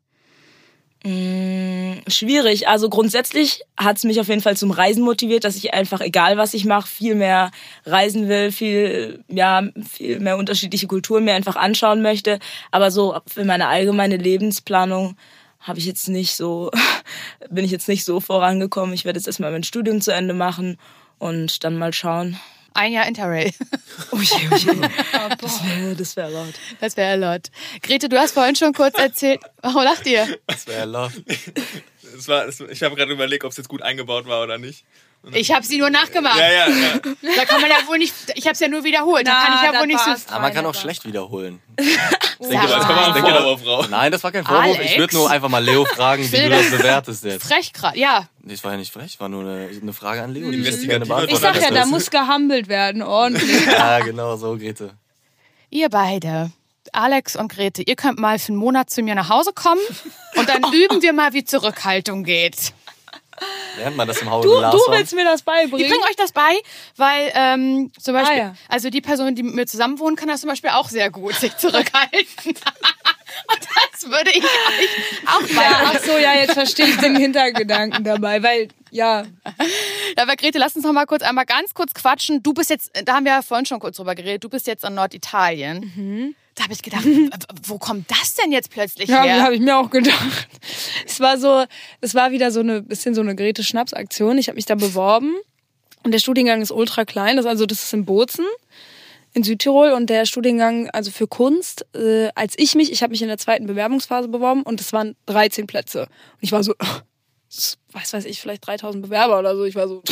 Mm, 1.06 2.00
Schwierig. 2.08 2.66
Also 2.66 2.88
grundsätzlich 2.88 3.62
hat 3.76 3.96
es 3.96 4.02
mich 4.02 4.18
auf 4.18 4.26
jeden 4.26 4.40
Fall 4.40 4.56
zum 4.56 4.72
Reisen 4.72 5.04
motiviert, 5.04 5.44
dass 5.44 5.54
ich 5.54 5.72
einfach, 5.72 6.00
egal 6.00 6.36
was 6.36 6.52
ich 6.52 6.64
mache, 6.64 6.88
viel 6.88 7.14
mehr 7.14 7.52
reisen 7.84 8.28
will, 8.28 8.50
viel, 8.50 9.22
ja, 9.28 9.62
viel 9.88 10.18
mehr 10.18 10.36
unterschiedliche 10.36 10.88
Kulturen 10.88 11.24
mir 11.24 11.34
einfach 11.34 11.54
anschauen 11.54 12.02
möchte. 12.02 12.40
Aber 12.72 12.90
so 12.90 13.16
für 13.28 13.44
meine 13.44 13.68
allgemeine 13.68 14.16
Lebensplanung 14.16 15.16
habe 15.60 15.78
ich 15.78 15.86
jetzt 15.86 16.08
nicht 16.08 16.34
so, 16.34 16.72
bin 17.50 17.64
ich 17.64 17.70
jetzt 17.70 17.88
nicht 17.88 18.04
so 18.04 18.18
vorangekommen. 18.18 18.92
Ich 18.92 19.04
werde 19.04 19.20
jetzt 19.20 19.28
erstmal 19.28 19.52
mein 19.52 19.62
Studium 19.62 20.00
zu 20.00 20.12
Ende 20.12 20.34
machen 20.34 20.76
und 21.18 21.62
dann 21.62 21.78
mal 21.78 21.92
schauen. 21.92 22.36
Ein 22.76 22.92
Jahr 22.92 23.06
Interrail. 23.06 23.52
Oh 24.12 24.18
je, 24.20 24.34
oh 24.50 24.56
je. 24.56 24.88
Das 25.38 25.64
wäre 25.64 25.94
das 25.96 26.16
wär 26.16 26.28
laut. 26.28 26.54
Das 26.80 26.96
wäre 26.98 27.16
laut. 27.16 27.50
Grete, 27.82 28.10
du 28.10 28.18
hast 28.18 28.32
vorhin 28.32 28.54
schon 28.54 28.74
kurz 28.74 28.98
erzählt. 28.98 29.40
Warum 29.62 29.84
lacht 29.84 30.06
ihr? 30.06 30.38
Das 30.46 30.66
wäre 30.66 30.84
war, 32.28 32.46
es, 32.46 32.60
ich 32.60 32.82
habe 32.82 32.94
gerade 32.94 33.12
überlegt, 33.12 33.44
ob 33.44 33.52
es 33.52 33.56
jetzt 33.56 33.68
gut 33.68 33.80
eingebaut 33.80 34.26
war 34.26 34.42
oder 34.42 34.58
nicht. 34.58 34.84
Ich 35.32 35.52
habe 35.52 35.64
sie 35.66 35.78
nur 35.78 35.90
nachgemacht. 35.90 36.38
Ja, 36.38 36.50
ja, 36.50 36.68
ja. 36.68 36.98
Da 37.36 37.44
kann 37.44 37.60
man 37.60 37.70
ja 37.70 37.76
wohl 37.86 37.98
nicht. 37.98 38.14
Ich 38.34 38.44
habe 38.44 38.52
es 38.52 38.60
ja 38.60 38.68
nur 38.68 38.84
wiederholt. 38.84 39.26
Da 39.26 39.32
kann 39.32 39.54
ich 39.56 39.72
ja 39.72 39.80
wohl 39.80 39.86
nicht 39.86 40.00
so. 40.00 40.10
Aber 40.32 40.40
man 40.40 40.54
kann 40.54 40.66
auch 40.66 40.74
schlecht 40.74 41.04
wiederholen. 41.04 41.60
Ich 42.38 42.48
denke, 42.48 42.66
das 42.66 42.86
kann 42.86 42.96
man 42.96 43.14
denke, 43.14 43.30
Vorwurf 43.30 43.66
raus. 43.66 43.86
Nein, 43.88 44.12
das 44.12 44.22
war 44.22 44.30
kein 44.30 44.44
Vorwurf. 44.44 44.76
Alex? 44.76 44.92
Ich 44.92 44.98
würde 44.98 45.14
nur 45.16 45.30
einfach 45.30 45.48
mal 45.48 45.64
Leo 45.64 45.86
fragen, 45.86 46.30
wie 46.30 46.36
du 46.36 46.50
das 46.50 46.70
bewertest 46.70 47.24
jetzt. 47.24 47.46
Frech 47.46 47.72
gerade. 47.72 47.98
Ja. 47.98 48.28
Nee, 48.42 48.52
Das 48.52 48.62
war 48.62 48.72
ja 48.72 48.76
nicht 48.78 48.92
frech, 48.92 49.18
war 49.18 49.30
nur 49.30 49.40
eine, 49.40 49.70
eine 49.80 49.92
Frage 49.94 50.22
an 50.22 50.34
Leo. 50.34 50.50
Die 50.50 50.58
ich 50.58 50.86
gerne 50.86 51.06
Ich 51.28 51.38
sag 51.38 51.60
ja, 51.62 51.70
da 51.70 51.86
muss 51.86 52.10
gehumbelt 52.10 52.68
werden, 52.68 53.02
ordentlich. 53.02 53.66
Ja, 53.72 54.00
genau 54.00 54.36
so, 54.36 54.56
Grete. 54.58 54.90
Ihr 55.70 55.88
beide, 55.88 56.50
Alex 56.92 57.36
und 57.36 57.50
Grete, 57.50 57.82
ihr 57.82 57.96
könnt 57.96 58.18
mal 58.18 58.38
für 58.38 58.48
einen 58.48 58.58
Monat 58.58 58.90
zu 58.90 59.02
mir 59.02 59.14
nach 59.14 59.30
Hause 59.30 59.52
kommen 59.54 59.80
und 60.36 60.48
dann 60.48 60.62
üben 60.72 61.00
wir 61.00 61.14
mal, 61.14 61.32
wie 61.32 61.44
Zurückhaltung 61.44 62.22
geht. 62.22 62.74
Lernt 63.78 63.96
man 63.96 64.08
das 64.08 64.22
im 64.22 64.30
Hause 64.30 64.48
Du, 64.48 64.54
du 64.54 64.60
Larson? 64.60 64.80
willst 64.94 65.14
mir 65.14 65.24
das 65.24 65.40
Ich 65.40 65.44
beibringen? 65.44 65.88
bringe 65.90 66.04
euch 66.04 66.16
das 66.16 66.32
bei, 66.32 66.54
weil 66.96 67.30
ähm, 67.34 67.92
zum 68.00 68.14
Beispiel, 68.14 68.38
Ah, 68.40 68.44
ja. 68.44 68.54
also 68.68 68.88
die 68.90 69.00
Person, 69.02 69.34
die 69.34 69.42
mit 69.42 69.54
mir 69.54 69.66
zusammen 69.66 69.98
wohnt, 69.98 70.18
kann 70.18 70.28
das 70.28 70.40
zum 70.40 70.48
Beispiel 70.50 70.70
auch 70.70 70.88
sehr 70.88 71.10
gut, 71.10 71.34
sich 71.34 71.56
zurückhalten. 71.58 72.26
und 72.46 72.56
das 73.92 74.10
würde 74.10 74.30
ich 74.30 74.42
euch 74.44 75.26
auch 75.26 75.40
Ja, 75.48 75.56
beibringen. 75.70 75.92
ach 75.96 76.00
so, 76.04 76.16
ja, 76.18 76.34
jetzt 76.34 76.54
verstehe 76.54 76.86
ich 76.86 76.96
den 76.96 77.16
Hintergedanken 77.16 78.02
dabei, 78.04 78.42
weil, 78.42 78.68
ja, 78.90 79.24
Aber 80.16 80.36
Grete, 80.36 80.58
lass 80.58 80.74
uns 80.76 80.84
noch 80.84 80.92
mal 80.92 81.04
kurz 81.06 81.22
einmal 81.22 81.44
ganz 81.44 81.74
kurz 81.74 81.92
quatschen. 81.92 82.42
Du 82.42 82.54
bist 82.54 82.70
jetzt, 82.70 82.90
da 83.04 83.14
haben 83.16 83.24
wir 83.26 83.32
ja 83.32 83.42
vorhin 83.42 83.66
schon 83.66 83.78
kurz 83.80 83.96
drüber 83.96 84.14
geredet, 84.14 84.42
du 84.44 84.48
bist 84.48 84.66
jetzt 84.66 84.84
in 84.84 84.94
Norditalien. 84.94 86.34
Da 86.56 86.64
habe 86.64 86.72
ich 86.72 86.82
gedacht, 86.82 87.04
w- 87.04 87.30
wo 87.64 87.78
kommt 87.78 88.10
das 88.10 88.34
denn 88.34 88.50
jetzt 88.50 88.70
plötzlich 88.70 89.08
ja 89.08 89.22
her? 89.22 89.42
habe 89.42 89.54
ich 89.54 89.60
mir 89.60 89.76
auch 89.78 89.90
gedacht. 89.90 90.48
Es 91.06 91.20
war 91.20 91.38
so, 91.38 91.64
es 92.00 92.14
war 92.14 92.32
wieder 92.32 92.50
so 92.50 92.60
eine 92.60 92.82
bisschen 92.82 93.14
so 93.14 93.20
eine 93.20 93.36
Grete 93.36 93.62
Schnaps 93.62 93.92
Aktion. 93.92 94.38
Ich 94.38 94.48
habe 94.48 94.56
mich 94.56 94.64
da 94.66 94.74
beworben 94.74 95.34
und 96.02 96.12
der 96.12 96.18
Studiengang 96.18 96.62
ist 96.62 96.70
ultra 96.72 97.04
klein, 97.04 97.36
das 97.36 97.46
also 97.46 97.66
das 97.66 97.84
ist 97.84 97.92
in 97.94 98.04
Bozen 98.04 98.44
in 99.34 99.42
Südtirol 99.42 99.90
und 99.92 100.08
der 100.08 100.24
Studiengang 100.24 100.88
also 100.90 101.10
für 101.10 101.26
Kunst, 101.28 101.84
äh, 101.94 102.30
als 102.34 102.54
ich 102.56 102.74
mich, 102.74 102.90
ich 102.90 103.02
habe 103.02 103.10
mich 103.10 103.20
in 103.20 103.28
der 103.28 103.36
zweiten 103.36 103.66
Bewerbungsphase 103.66 104.28
beworben 104.28 104.62
und 104.62 104.80
es 104.80 104.94
waren 104.94 105.14
13 105.26 105.66
Plätze 105.66 106.02
und 106.04 106.08
ich 106.40 106.52
war 106.52 106.64
so 106.64 106.74
das- 107.50 107.76
weiß 107.92 108.14
weiß 108.14 108.24
ich, 108.24 108.40
vielleicht 108.40 108.66
3000 108.66 109.02
Bewerber 109.02 109.38
oder 109.38 109.54
so. 109.54 109.64
Ich 109.64 109.74
war 109.74 109.88
so 109.88 110.02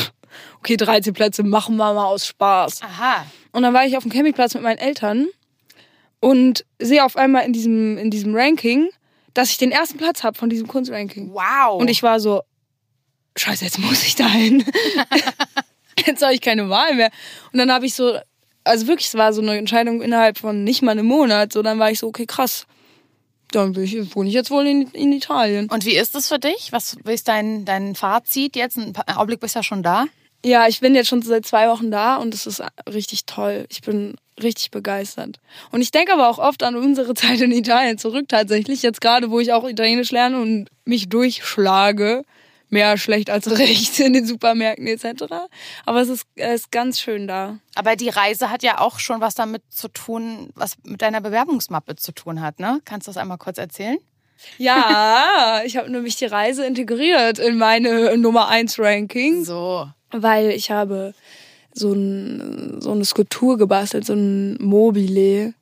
okay, 0.59 0.77
13 0.77 1.15
Plätze 1.15 1.43
machen 1.43 1.77
wir 1.77 1.95
mal 1.95 2.05
aus 2.05 2.27
Spaß. 2.27 2.83
Aha. 2.83 3.25
Und 3.53 3.63
dann 3.63 3.73
war 3.73 3.87
ich 3.87 3.97
auf 3.97 4.03
dem 4.03 4.13
Campingplatz 4.13 4.53
mit 4.53 4.63
meinen 4.63 4.79
Eltern 4.79 5.27
und 6.25 6.65
sehe 6.79 7.05
auf 7.05 7.19
einmal 7.19 7.45
in 7.45 7.53
diesem, 7.53 7.99
in 7.99 8.11
diesem 8.11 8.35
Ranking, 8.35 8.89
dass 9.35 9.51
ich 9.51 9.59
den 9.59 9.71
ersten 9.71 9.99
Platz 9.99 10.23
habe 10.23 10.39
von 10.39 10.49
diesem 10.49 10.67
Kunstranking. 10.67 11.35
Wow. 11.35 11.79
Und 11.79 11.91
ich 11.91 12.03
war 12.03 12.19
so, 12.19 12.41
scheiße, 13.37 13.63
jetzt 13.63 13.79
muss 13.79 14.03
ich 14.05 14.15
da 14.15 14.27
hin. 14.27 14.65
jetzt 16.07 16.23
habe 16.23 16.33
ich 16.33 16.41
keine 16.41 16.71
Wahl 16.71 16.95
mehr. 16.95 17.11
Und 17.53 17.59
dann 17.59 17.71
habe 17.71 17.85
ich 17.85 17.95
so, 17.95 18.17
also 18.65 18.87
wirklich, 18.87 19.09
es 19.09 19.15
war 19.17 19.35
so 19.35 19.43
eine 19.43 19.59
Entscheidung 19.59 20.01
innerhalb 20.01 20.39
von 20.39 20.65
nicht 20.65 20.81
mal 20.81 20.93
einem 20.93 21.05
Monat. 21.05 21.53
So, 21.53 21.61
dann 21.61 21.79
war 21.79 21.91
ich 21.91 21.99
so, 21.99 22.07
okay, 22.07 22.25
krass. 22.25 22.65
Dann 23.51 23.75
bin 23.75 23.85
ich, 23.85 24.17
wohne 24.17 24.31
ich 24.31 24.35
jetzt 24.35 24.51
wohl 24.51 24.67
in, 24.67 24.89
in 24.93 25.13
Italien. 25.13 25.69
Und 25.69 25.85
wie 25.85 25.95
ist 25.95 26.15
das 26.15 26.29
für 26.29 26.39
dich? 26.39 26.73
Was 26.73 26.97
ist 27.05 27.29
dein, 27.29 27.67
dein 27.67 27.95
Fazit 27.95 28.57
jetzt? 28.57 28.79
Ein 28.79 28.95
Augenblick 29.15 29.41
bist 29.41 29.57
du 29.57 29.59
ja 29.59 29.63
schon 29.63 29.83
da. 29.83 30.07
Ja, 30.43 30.69
ich 30.69 30.81
bin 30.81 30.95
jetzt 30.95 31.09
schon 31.09 31.21
seit 31.21 31.45
zwei 31.45 31.69
Wochen 31.69 31.91
da 31.91 32.17
und 32.17 32.33
es 32.33 32.47
ist 32.47 32.63
richtig 32.89 33.27
toll. 33.27 33.67
Ich 33.69 33.83
bin 33.83 34.15
richtig 34.43 34.71
begeistert. 34.71 35.41
Und 35.71 35.81
ich 35.81 35.91
denke 35.91 36.13
aber 36.13 36.29
auch 36.29 36.39
oft 36.39 36.63
an 36.63 36.77
unsere 36.77 37.15
Zeit 37.15 37.41
in 37.41 37.53
Italien 37.53 37.99
zurück 37.99 38.27
tatsächlich. 38.29 38.83
Jetzt 38.83 39.01
gerade, 39.01 39.31
wo 39.31 39.41
ich 39.41 39.53
auch 39.53 39.69
Italienisch 39.69 40.11
lerne 40.11 40.41
und 40.41 40.69
mich 40.85 41.09
durchschlage. 41.09 42.25
Mehr 42.71 42.97
schlecht 42.99 43.31
als 43.31 43.49
recht 43.59 44.01
in 44.01 44.15
den 44.15 44.27
Supermärkten 44.27 44.87
etc. 44.87 45.25
Aber 45.85 46.01
es 46.01 46.09
ist, 46.09 46.25
es 46.35 46.63
ist 46.63 46.73
ganz 46.73 47.01
schön 47.01 47.29
da. 47.29 47.59
Aber 47.75 47.95
die 47.95 48.09
Reise 48.09 48.51
hat 48.51 48.63
ja 48.63 48.81
auch 48.81 48.99
schon 48.99 49.21
was 49.21 49.35
damit 49.35 49.63
zu 49.69 49.89
tun, 49.89 50.51
was 50.55 50.77
mit 50.83 51.03
deiner 51.03 51.21
Bewerbungsmappe 51.21 51.97
zu 51.97 52.13
tun 52.13 52.41
hat, 52.41 52.59
ne? 52.59 52.81
Kannst 52.85 53.07
du 53.07 53.11
das 53.11 53.17
einmal 53.17 53.39
kurz 53.39 53.59
erzählen? 53.59 53.99
Ja, 54.59 55.63
ich 55.65 55.77
habe 55.77 55.91
nämlich 55.91 56.17
die 56.17 56.25
Reise 56.25 56.67
integriert 56.67 57.39
in 57.39 57.59
meine 57.59 58.17
Nummer 58.17 58.49
1 58.49 58.79
Ranking. 58.79 59.45
So. 59.45 59.89
Weil 60.11 60.51
ich 60.51 60.71
habe 60.71 61.15
so, 61.75 61.93
ein, 61.93 62.81
so 62.81 62.93
eine 62.93 63.05
Skulptur 63.05 63.59
gebastelt, 63.59 64.07
so 64.07 64.15
ein 64.15 64.57
Mobile. 64.63 65.55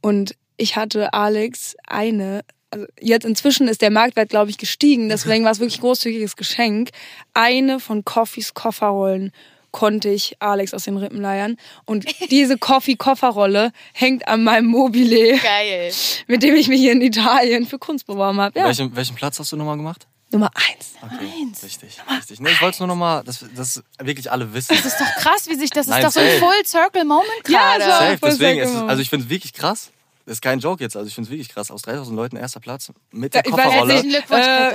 Und 0.00 0.34
ich 0.56 0.76
hatte 0.76 1.12
Alex 1.12 1.76
eine, 1.86 2.42
also 2.70 2.86
jetzt 3.00 3.24
inzwischen 3.24 3.68
ist 3.68 3.82
der 3.82 3.90
Marktwert, 3.90 4.30
glaube 4.30 4.50
ich, 4.50 4.58
gestiegen, 4.58 5.08
deswegen 5.08 5.44
war 5.44 5.52
es 5.52 5.60
wirklich 5.60 5.78
ein 5.78 5.82
großzügiges 5.82 6.36
Geschenk. 6.36 6.90
Eine 7.34 7.80
von 7.80 8.04
Coffees 8.04 8.54
Kofferrollen 8.54 9.32
konnte 9.70 10.08
ich 10.08 10.36
Alex 10.40 10.72
aus 10.72 10.84
den 10.84 10.96
Rippen 10.96 11.20
leiern. 11.20 11.56
Und 11.84 12.06
diese 12.30 12.58
Coffee-Kofferrolle 12.58 13.72
hängt 13.92 14.26
an 14.26 14.42
meinem 14.44 14.66
Mobile, 14.66 15.38
Geil. 15.38 15.92
mit 16.26 16.42
dem 16.42 16.54
ich 16.54 16.68
mich 16.68 16.80
hier 16.80 16.92
in 16.92 17.02
Italien 17.02 17.66
für 17.66 17.78
Kunst 17.78 18.06
beworben 18.06 18.40
habe. 18.40 18.58
Ja. 18.58 18.66
Welchen, 18.66 18.96
welchen 18.96 19.14
Platz 19.14 19.38
hast 19.38 19.52
du 19.52 19.56
nochmal 19.56 19.76
gemacht? 19.76 20.06
Nummer 20.30 20.50
eins. 20.54 20.92
Okay, 21.00 21.32
richtig, 21.62 21.98
richtig. 22.10 22.40
Nee, 22.40 22.50
ich 22.50 22.60
wollte 22.60 22.74
es 22.74 22.78
nur 22.80 22.88
nochmal, 22.88 23.24
dass, 23.24 23.44
dass 23.54 23.82
wirklich 23.98 24.30
alle 24.30 24.52
wissen. 24.52 24.76
Das 24.76 24.84
ist 24.84 25.00
doch 25.00 25.22
krass, 25.22 25.46
wie 25.48 25.54
sich 25.54 25.70
das 25.70 25.86
Nein, 25.86 26.04
ist 26.04 26.06
doch 26.06 26.12
so 26.12 26.20
ein. 26.20 26.38
Full 26.38 26.66
Circle 26.66 27.04
Moment 27.04 27.28
Ja, 27.48 27.76
gerade. 27.78 27.84
so. 27.84 27.90
Safe, 27.90 28.18
deswegen 28.24 28.60
ist 28.60 28.70
es, 28.70 28.76
also 28.82 29.00
ich 29.02 29.08
finde 29.10 29.24
es 29.24 29.30
wirklich 29.30 29.52
krass. 29.54 29.90
Das 30.26 30.34
ist 30.34 30.42
kein 30.42 30.58
Joke 30.58 30.82
jetzt, 30.84 30.94
also 30.94 31.08
ich 31.08 31.14
finde 31.14 31.28
es 31.28 31.30
wirklich 31.30 31.48
krass. 31.48 31.70
Aus 31.70 31.80
3000 31.80 32.14
Leuten 32.14 32.36
erster 32.36 32.60
Platz 32.60 32.92
mit 33.12 33.32
der 33.32 33.46
Ich 33.46 33.52
weiß 33.52 33.64
Kofferrolle. 33.64 34.02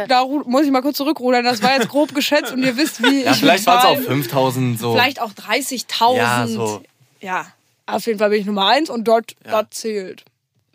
äh, 0.03 0.07
da 0.07 0.25
muss 0.25 0.65
ich 0.65 0.71
mal 0.71 0.81
kurz 0.81 0.97
zurückrudern. 0.97 1.43
Das 1.45 1.61
war 1.61 1.75
jetzt 1.75 1.89
grob 1.89 2.11
geschätzt 2.15 2.51
und 2.51 2.63
ihr 2.63 2.75
wisst, 2.75 3.03
wie 3.03 3.21
ja, 3.23 3.31
ich 3.33 3.37
vielleicht 3.37 3.67
waren 3.67 3.77
es 3.77 3.83
auch 3.85 3.93
Zahlen- 3.93 4.05
5000 4.23 4.79
so. 4.79 4.93
Vielleicht 4.93 5.21
auch 5.21 5.31
30.000. 5.33 6.15
Ja, 6.17 6.47
so. 6.47 6.81
Ja, 7.21 7.45
auf 7.85 8.03
jeden 8.07 8.17
Fall 8.17 8.31
bin 8.31 8.39
ich 8.39 8.47
Nummer 8.47 8.65
eins 8.67 8.89
und 8.89 9.03
dort, 9.03 9.35
Ja. 9.45 9.61
das 9.61 9.79
zählt. 9.79 10.25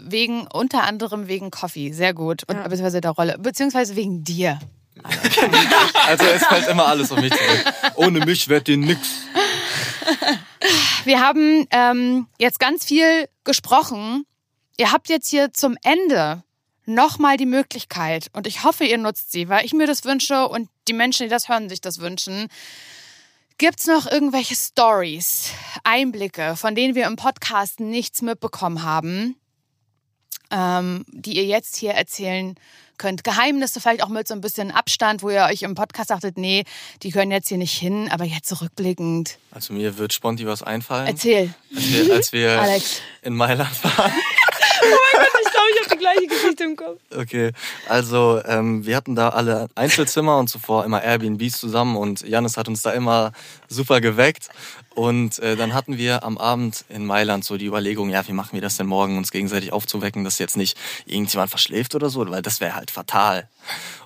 Wegen, 0.01 0.47
unter 0.47 0.85
anderem 0.85 1.29
wegen 1.29 1.51
Coffee. 1.51 1.93
Sehr 1.93 2.15
gut. 2.15 2.45
Und, 2.47 2.63
Beziehungsweise 2.63 3.01
der 3.01 3.11
Rolle. 3.13 3.39
Beziehungsweise 3.39 3.97
wegen 3.97 4.25
dir. 4.25 4.59
Also 6.09 6.25
es 6.25 6.45
fällt 6.47 6.67
immer 6.69 6.87
alles 6.87 7.13
auf 7.13 7.21
mich 7.21 7.33
zurück. 7.33 7.75
Ohne 7.97 8.25
mich 8.25 8.49
wird 8.49 8.67
dir 8.67 8.77
nix. 8.77 8.99
Wir 11.05 11.21
haben 11.21 11.67
ähm, 11.71 12.27
jetzt 12.39 12.59
ganz 12.59 12.85
viel 12.85 13.29
gesprochen. 13.45 14.25
Ihr 14.77 14.91
habt 14.91 15.09
jetzt 15.09 15.29
hier 15.29 15.53
zum 15.53 15.77
Ende 15.83 16.43
nochmal 16.87 17.37
die 17.37 17.47
Möglichkeit, 17.47 18.29
und 18.33 18.47
ich 18.47 18.65
hoffe, 18.65 18.85
ihr 18.85 18.99
nutzt 18.99 19.31
sie, 19.31 19.49
weil 19.49 19.65
ich 19.65 19.73
mir 19.73 19.87
das 19.87 20.05
wünsche 20.05 20.49
und 20.49 20.69
die 20.89 20.95
Menschen, 20.95 21.25
die 21.25 21.31
das 21.31 21.49
hören, 21.49 21.69
sich 21.69 21.81
das 21.81 22.01
wünschen, 22.01 22.49
Gibt's 23.61 23.89
noch 23.89 24.07
irgendwelche 24.07 24.55
Stories, 24.55 25.51
Einblicke, 25.83 26.55
von 26.55 26.77
denen 26.77 26.95
wir 26.95 27.09
im 27.09 27.17
Podcast 27.17 27.81
nichts 27.81 28.23
mitbekommen 28.23 28.85
haben, 28.85 29.35
ähm, 30.51 31.05
die 31.09 31.37
ihr 31.37 31.45
jetzt 31.45 31.77
hier 31.77 31.93
erzählen 31.93 32.57
könnt? 32.97 33.25
Geheimnisse 33.25 33.81
vielleicht 33.81 34.03
auch 34.03 34.09
mit 34.09 34.27
so 34.29 34.35
ein 34.35 34.41
bisschen 34.41 34.71
Abstand, 34.71 35.23
wo 35.23 35.31
ihr 35.31 35.45
euch 35.45 35.63
im 35.63 35.75
Podcast 35.75 36.11
dachtet, 36.11 36.37
nee, 36.37 36.65
die 37.03 37.11
können 37.11 37.31
jetzt 37.31 37.49
hier 37.49 37.59
nicht 37.59 37.79
hin, 37.79 38.09
aber 38.11 38.25
jetzt 38.25 38.49
zurückblickend. 38.49 39.39
Also 39.51 39.73
mir 39.73 39.99
wird 39.99 40.13
sponti 40.13 40.47
was 40.47 40.63
einfallen. 40.63 41.07
Erzähl. 41.07 41.55
Als 41.75 41.93
wir, 41.93 42.13
als 42.13 42.33
wir 42.33 42.81
in 43.23 43.35
Mailand 43.35 43.85
waren. 43.85 44.13
Ich 44.81 45.25
glaube, 45.25 45.38
ich 45.75 45.85
habe 45.85 45.95
die 45.95 45.99
gleiche 45.99 46.27
Geschichte 46.27 46.65
im 46.65 46.77
Kopf. 46.77 47.01
Okay, 47.17 47.53
also 47.89 48.41
ähm, 48.45 48.85
wir 48.87 48.97
hatten 48.97 49.15
da 49.15 49.31
alle 49.31 49.69
Einzelzimmer 49.75 50.39
und 50.39 50.49
zuvor 50.49 50.85
immer 50.85 51.03
Airbnbs 51.03 51.59
zusammen 51.59 51.97
und 51.97 52.21
Janis 52.27 52.57
hat 52.57 52.69
uns 52.69 52.83
da 52.83 52.91
immer 52.93 53.33
super 53.69 54.01
geweckt. 54.01 54.49
Und 54.95 55.39
äh, 55.39 55.55
dann 55.55 55.75
hatten 55.75 55.97
wir 55.97 56.25
am 56.25 56.39
Abend 56.39 56.85
in 56.89 57.07
Mailand 57.07 57.45
so 57.45 57.57
die 57.57 57.67
Überlegung, 57.67 58.11
ja, 58.11 58.27
wie 58.27 58.33
machen 58.33 58.55
wir 58.55 58.61
das 58.61 58.77
denn 58.79 58.87
morgen, 58.89 59.17
uns 59.17 59.31
gegenseitig 59.31 59.73
aufzuwecken, 59.73 60.25
dass 60.25 60.41
jetzt 60.41 60.57
nicht 60.57 60.77
irgendjemand 61.07 61.51
verschläft 61.51 61.95
oder 61.95 62.11
so, 62.11 62.29
weil 62.29 62.43
das 62.43 62.61
wäre 62.61 62.75
halt 62.75 62.91
fatal. 62.91 63.49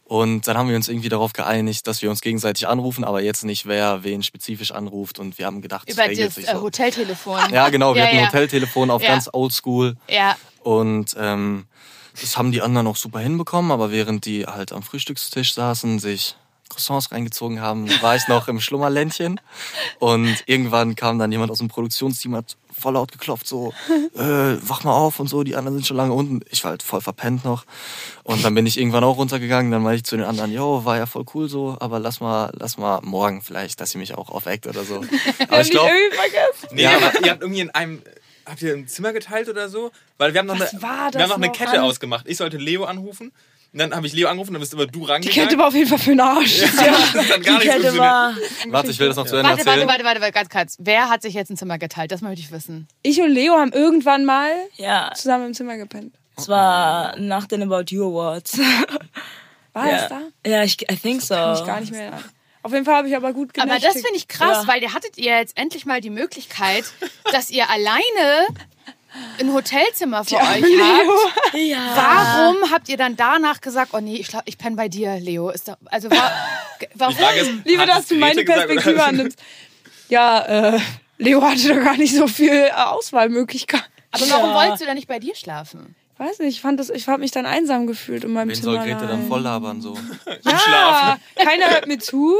Und 0.04 0.46
dann 0.46 0.58
haben 0.58 0.68
wir 0.68 0.76
uns 0.76 0.88
irgendwie 0.88 1.08
darauf 1.08 1.32
geeinigt, 1.32 1.86
dass 1.86 2.02
wir 2.02 2.10
uns 2.10 2.20
gegenseitig 2.20 2.68
anrufen, 2.68 3.04
aber 3.04 3.22
jetzt 3.22 3.44
nicht, 3.44 3.64
wer 3.64 4.04
wen 4.04 4.22
spezifisch 4.22 4.70
anruft. 4.72 5.18
Und 5.18 5.38
wir 5.38 5.46
haben 5.46 5.62
gedacht, 5.62 5.88
es 5.88 5.94
Über 5.94 6.04
regelt 6.04 6.26
das 6.28 6.34
sich 6.34 6.48
äh, 6.48 6.52
so. 6.52 6.60
Hoteltelefon. 6.60 7.38
Ja, 7.50 7.70
genau, 7.70 7.94
wir 7.94 8.00
Ja, 8.02 8.06
hatten 8.08 8.16
ein 8.18 8.22
ja. 8.24 8.28
Hoteltelefon 8.28 8.90
auf 8.90 9.02
Ja. 9.02 9.08
ganz 9.08 9.30
oldschool. 9.32 9.96
Ja. 10.10 10.36
Und 10.62 11.16
ähm, 11.18 11.66
das 12.20 12.36
haben 12.36 12.52
die 12.52 12.62
anderen 12.62 12.86
auch 12.86 12.96
super 12.96 13.20
hinbekommen, 13.20 13.70
aber 13.70 13.90
während 13.90 14.26
die 14.26 14.46
halt 14.46 14.72
am 14.72 14.82
Frühstückstisch 14.82 15.54
saßen, 15.54 15.98
sich 15.98 16.36
Croissants 16.72 17.12
reingezogen 17.12 17.60
haben, 17.60 17.88
war 18.00 18.16
ich 18.16 18.28
noch 18.28 18.48
im 18.48 18.60
Schlummerländchen. 18.60 19.40
Und 19.98 20.42
irgendwann 20.46 20.94
kam 20.94 21.18
dann 21.18 21.30
jemand 21.30 21.50
aus 21.50 21.58
dem 21.58 21.68
Produktionsteam, 21.68 22.34
hat 22.34 22.56
voll 22.72 22.94
laut 22.94 23.12
geklopft, 23.12 23.46
so, 23.46 23.74
äh, 24.16 24.56
wach 24.62 24.82
mal 24.82 24.92
auf 24.92 25.20
und 25.20 25.28
so, 25.28 25.42
die 25.42 25.54
anderen 25.54 25.76
sind 25.76 25.86
schon 25.86 25.98
lange 25.98 26.14
unten. 26.14 26.40
Ich 26.50 26.64
war 26.64 26.70
halt 26.70 26.82
voll 26.82 27.02
verpennt 27.02 27.44
noch. 27.44 27.64
Und 28.24 28.42
dann 28.44 28.54
bin 28.54 28.64
ich 28.66 28.78
irgendwann 28.78 29.04
auch 29.04 29.18
runtergegangen, 29.18 29.70
dann 29.70 29.82
meinte 29.82 29.98
ich 29.98 30.04
zu 30.04 30.16
den 30.16 30.24
anderen, 30.24 30.50
yo, 30.50 30.84
war 30.84 30.96
ja 30.96 31.06
voll 31.06 31.24
cool 31.34 31.48
so, 31.48 31.76
aber 31.80 31.98
lass 31.98 32.20
mal, 32.20 32.50
lass 32.58 32.78
mal 32.78 33.00
morgen 33.02 33.42
vielleicht, 33.42 33.80
dass 33.80 33.94
ihr 33.94 33.98
mich 33.98 34.14
auch 34.14 34.30
aufweckt 34.30 34.66
oder 34.66 34.84
so. 34.84 35.04
Aber 35.48 35.60
ich 35.60 35.70
glaube, 35.70 35.90
Nee, 36.70 36.82
Ja, 36.82 36.96
aber 36.96 37.24
ihr 37.24 37.30
habt 37.30 37.42
irgendwie 37.42 37.60
in 37.60 37.70
einem. 37.70 38.02
Habt 38.46 38.62
ihr 38.62 38.74
ein 38.74 38.86
Zimmer 38.88 39.12
geteilt 39.12 39.48
oder 39.48 39.68
so? 39.68 39.90
Weil 40.18 40.32
wir 40.34 40.40
haben 40.40 40.46
noch, 40.46 40.58
Was 40.58 40.72
eine, 40.72 40.82
war 40.82 41.10
das 41.10 41.14
wir 41.14 41.22
haben 41.22 41.28
noch 41.30 41.36
eine 41.36 41.46
noch 41.46 41.52
Kette 41.52 41.72
an- 41.78 41.80
ausgemacht. 41.84 42.26
Ich 42.28 42.36
sollte 42.38 42.56
Leo 42.58 42.84
anrufen. 42.84 43.32
Und 43.72 43.78
dann 43.78 43.94
habe 43.94 44.06
ich 44.06 44.12
Leo 44.12 44.28
angerufen, 44.28 44.52
dann 44.52 44.60
bist 44.60 44.74
immer 44.74 44.84
du 44.86 45.00
Die 45.00 45.04
rangegangen. 45.06 45.48
Kette 45.48 45.58
war 45.58 45.68
auf 45.68 45.74
jeden 45.74 45.88
Fall 45.88 45.98
für 45.98 46.10
den 46.10 46.20
Arsch. 46.20 46.60
Ja, 46.60 46.66
das 47.14 47.28
gar 47.28 47.38
Die 47.38 47.50
nicht 47.50 47.62
Kette 47.62 47.96
war. 47.96 48.34
warte, 48.68 48.90
ich 48.90 48.98
will 48.98 49.08
das 49.08 49.16
noch 49.16 49.24
zu 49.26 49.36
Ende 49.36 49.48
Warte, 49.48 49.64
warte, 49.64 49.70
erzählen. 49.70 49.88
warte, 49.88 50.04
warte, 50.04 50.20
warte, 50.20 50.32
ganz 50.32 50.48
kurz. 50.50 50.76
Wer 50.78 51.08
hat 51.08 51.22
sich 51.22 51.32
jetzt 51.32 51.48
ein 51.50 51.56
Zimmer 51.56 51.78
geteilt? 51.78 52.12
Das 52.12 52.20
möchte 52.20 52.40
ich 52.42 52.52
wissen. 52.52 52.86
Ich 53.02 53.18
und 53.22 53.30
Leo 53.30 53.54
haben 53.54 53.72
irgendwann 53.72 54.26
mal 54.26 54.50
Ja, 54.76 55.12
zusammen 55.14 55.46
im 55.46 55.54
Zimmer 55.54 55.78
gepennt. 55.78 56.12
es 56.36 56.48
war 56.48 57.16
nach 57.18 57.46
den 57.46 57.62
About 57.62 57.84
You 57.94 58.10
Awards. 58.10 58.58
War 59.72 59.88
ja. 59.88 59.96
es 60.02 60.08
da? 60.10 60.20
Ja, 60.46 60.62
ich 60.64 60.82
I 60.90 60.96
think 60.96 61.22
so. 61.22 61.34
Kann 61.34 61.54
ich 61.56 61.64
gar 61.64 61.80
nicht 61.80 61.92
mehr. 61.92 62.12
Auf 62.62 62.72
jeden 62.72 62.84
Fall 62.84 62.94
habe 62.96 63.08
ich 63.08 63.16
aber 63.16 63.32
gut 63.32 63.50
Aber 63.58 63.66
genächtigt. 63.66 63.94
das 63.96 64.02
finde 64.02 64.16
ich 64.16 64.28
krass, 64.28 64.64
Ja. 64.66 64.72
weil 64.72 64.82
ihr 64.82 64.94
hattet 64.94 65.18
ihr 65.18 65.36
jetzt 65.36 65.56
endlich 65.58 65.84
mal 65.86 66.00
die 66.00 66.10
Möglichkeit, 66.10 66.84
dass 67.32 67.50
ihr 67.50 67.68
alleine 67.70 68.46
ein 69.40 69.52
Hotelzimmer 69.52 70.24
für 70.24 70.36
euch 70.36 70.62
habt. 70.62 71.54
Ja. 71.54 71.78
Warum 71.94 72.70
habt 72.70 72.88
ihr 72.88 72.96
dann 72.96 73.16
danach 73.16 73.60
gesagt, 73.60 73.92
oh 73.94 74.00
nee, 74.00 74.16
ich, 74.16 74.28
glaub, 74.28 74.42
ich 74.46 74.56
penne 74.58 74.76
bei 74.76 74.88
dir, 74.88 75.18
Leo? 75.20 75.50
Ist 75.50 75.68
doch, 75.68 75.76
also 75.86 76.10
wa 76.10 76.32
warum? 76.94 77.14
Ist, 77.36 77.50
Liebe, 77.64 77.84
dass 77.84 78.06
du 78.06 78.14
meine 78.14 78.44
Grete 78.44 78.44
gesagt? 78.44 78.68
Perspektive 78.68 79.04
annimmst. 79.04 79.38
Ja, 80.08 80.74
äh, 80.74 80.80
Leo 81.16 81.40
hatte 81.42 81.68
da 81.68 81.74
gar 81.76 81.96
nicht 81.96 82.14
so 82.14 82.26
viel 82.26 82.52
äh, 82.52 82.70
Auswahlmöglichkeit. 82.72 83.82
Aber 84.10 84.28
warum 84.28 84.50
Ja. 84.50 84.54
wolltest 84.56 84.82
du 84.82 84.86
dann 84.86 84.96
nicht 84.96 85.08
bei 85.08 85.18
dir 85.18 85.34
schlafen? 85.34 85.94
Weiß 86.18 86.38
nicht, 86.38 86.56
ich 86.56 86.60
fand 86.60 86.78
das, 86.78 86.90
ich 86.90 87.08
habe 87.08 87.20
mich 87.20 87.30
dann 87.30 87.46
einsam 87.46 87.86
gefühlt 87.86 88.24
in 88.24 88.32
meinem 88.32 88.48
Wen 88.50 88.54
Zimmer. 88.56 88.76
soll 88.76 88.84
Grete 88.84 89.06
dann 89.06 89.26
voll 89.28 89.40
labern 89.40 89.80
so? 89.80 89.96
Ja, 90.44 91.18
keiner 91.36 91.70
hört 91.70 91.86
mir 91.88 91.98
zu. 91.98 92.36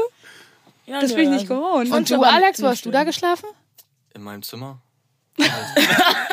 Ja, 0.85 1.01
Das 1.01 1.13
bin 1.13 1.25
ich 1.25 1.29
nicht 1.29 1.49
also- 1.51 1.55
gewohnt. 1.61 1.91
Und 1.91 2.09
du, 2.09 2.21
Alex, 2.23 2.61
wo 2.61 2.67
hast 2.67 2.85
du 2.85 2.91
da 2.91 3.03
geschlafen? 3.03 3.47
In 4.13 4.21
meinem 4.23 4.43
Zimmer? 4.43 4.79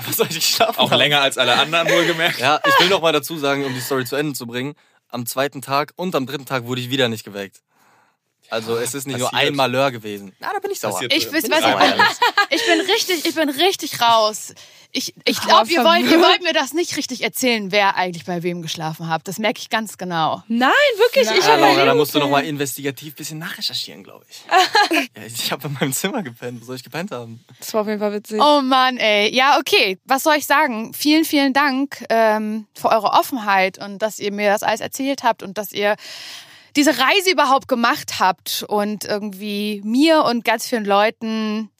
Was 0.07 0.17
soll 0.19 0.27
ich 0.29 0.35
geschlafen 0.37 0.79
Auch 0.79 0.93
länger 0.93 1.23
als 1.23 1.39
alle 1.39 1.55
anderen 1.59 1.89
wohlgemerkt. 1.89 2.39
Ja, 2.39 2.61
ich 2.67 2.79
will 2.81 2.89
noch 2.91 3.01
mal 3.01 3.13
dazu 3.13 3.39
sagen, 3.39 3.65
um 3.65 3.73
die 3.73 3.81
Story 3.81 4.05
zu 4.05 4.17
Ende 4.17 4.35
zu 4.35 4.47
bringen. 4.47 4.75
Am 5.09 5.25
zweiten 5.25 5.63
Tag 5.63 5.93
und 5.97 6.15
am 6.15 6.27
dritten 6.27 6.45
Tag 6.45 6.67
wurde 6.67 6.81
ich 6.83 6.91
wieder 6.91 7.09
nicht 7.09 7.25
geweckt. 7.25 7.63
Also 8.51 8.77
es 8.77 8.95
ist 8.95 9.07
nicht 9.07 9.19
nur 9.19 9.31
Passiert. 9.31 9.51
ein 9.51 9.57
Malheur 9.57 9.91
gewesen. 9.93 10.33
Na, 10.41 10.51
da 10.53 10.59
bin 10.59 10.71
ich 10.71 10.81
sauer. 10.81 10.93
Passiert. 10.93 11.15
Ich, 11.15 11.33
weiß, 11.33 11.43
Bin 11.43 11.53
weiß, 11.53 11.63
ich 12.51 12.67
bin 12.67 12.81
richtig, 12.81 13.25
ich 13.25 13.35
bin 13.35 13.49
richtig 13.49 14.01
raus. 14.01 14.55
Ich, 14.93 15.15
ich 15.25 15.41
glaube, 15.41 15.71
ihr 15.71 15.85
wollt, 15.85 16.11
ihr 16.11 16.21
wollt 16.21 16.43
mir 16.43 16.53
das 16.53 16.73
nicht 16.73 16.97
richtig 16.97 17.23
erzählen, 17.23 17.71
wer 17.71 17.95
eigentlich 17.95 18.25
bei 18.25 18.43
wem 18.43 18.61
geschlafen 18.61 19.09
hat. 19.09 19.29
Das 19.29 19.39
merke 19.39 19.61
ich 19.61 19.71
ganz 19.71 19.99
genau. 19.99 20.43
Nein, 20.49 20.73
wirklich, 20.97 21.31
ich 21.31 21.47
Ja, 21.47 21.55
Laura, 21.55 21.85
da 21.85 21.95
musst 21.95 22.13
du 22.13 22.19
noch 22.19 22.29
mal 22.29 22.45
investigativ 22.45 23.13
ein 23.13 23.17
bisschen 23.17 23.39
nachrecherchieren, 23.39 24.03
glaube 24.03 24.25
ich. 24.29 24.43
ja, 25.17 25.23
ich 25.25 25.53
habe 25.53 25.69
in 25.69 25.75
meinem 25.75 25.93
Zimmer 25.93 26.25
gepennt. 26.25 26.61
Wo 26.61 26.65
soll 26.65 26.75
ich 26.77 26.83
gepennt 26.83 27.13
haben? 27.13 27.45
Das 27.61 27.73
war 27.73 27.83
auf 27.83 27.87
jeden 27.87 28.01
Fall 28.01 28.13
witzig. 28.13 28.41
Oh 28.43 28.63
Mann, 28.63 28.97
ey. 28.97 29.33
Ja, 29.33 29.61
okay. 29.61 29.97
Was 30.07 30.25
soll 30.25 30.35
ich 30.37 30.47
sagen? 30.47 30.93
Vielen, 30.93 31.25
vielen 31.25 31.53
Dank 31.53 32.05
ähm, 32.09 32.67
für 32.75 32.89
eure 32.89 33.13
Offenheit 33.13 33.79
und 33.79 34.01
dass 34.01 34.19
ihr 34.19 34.33
mir 34.33 34.51
das 34.51 34.65
alles 34.65 34.81
erzählt 34.81 35.23
habt 35.23 35.45
und 35.45 35.57
dass 35.57 35.71
ihr 35.71 35.95
diese 36.77 36.99
Reise 36.99 37.31
überhaupt 37.33 37.69
gemacht 37.69 38.21
habt 38.21 38.65
und 38.69 39.05
irgendwie 39.05 39.81
mir 39.85 40.25
und 40.25 40.45
ganz 40.45 40.67
vielen 40.67 40.85
Leuten, 40.85 41.71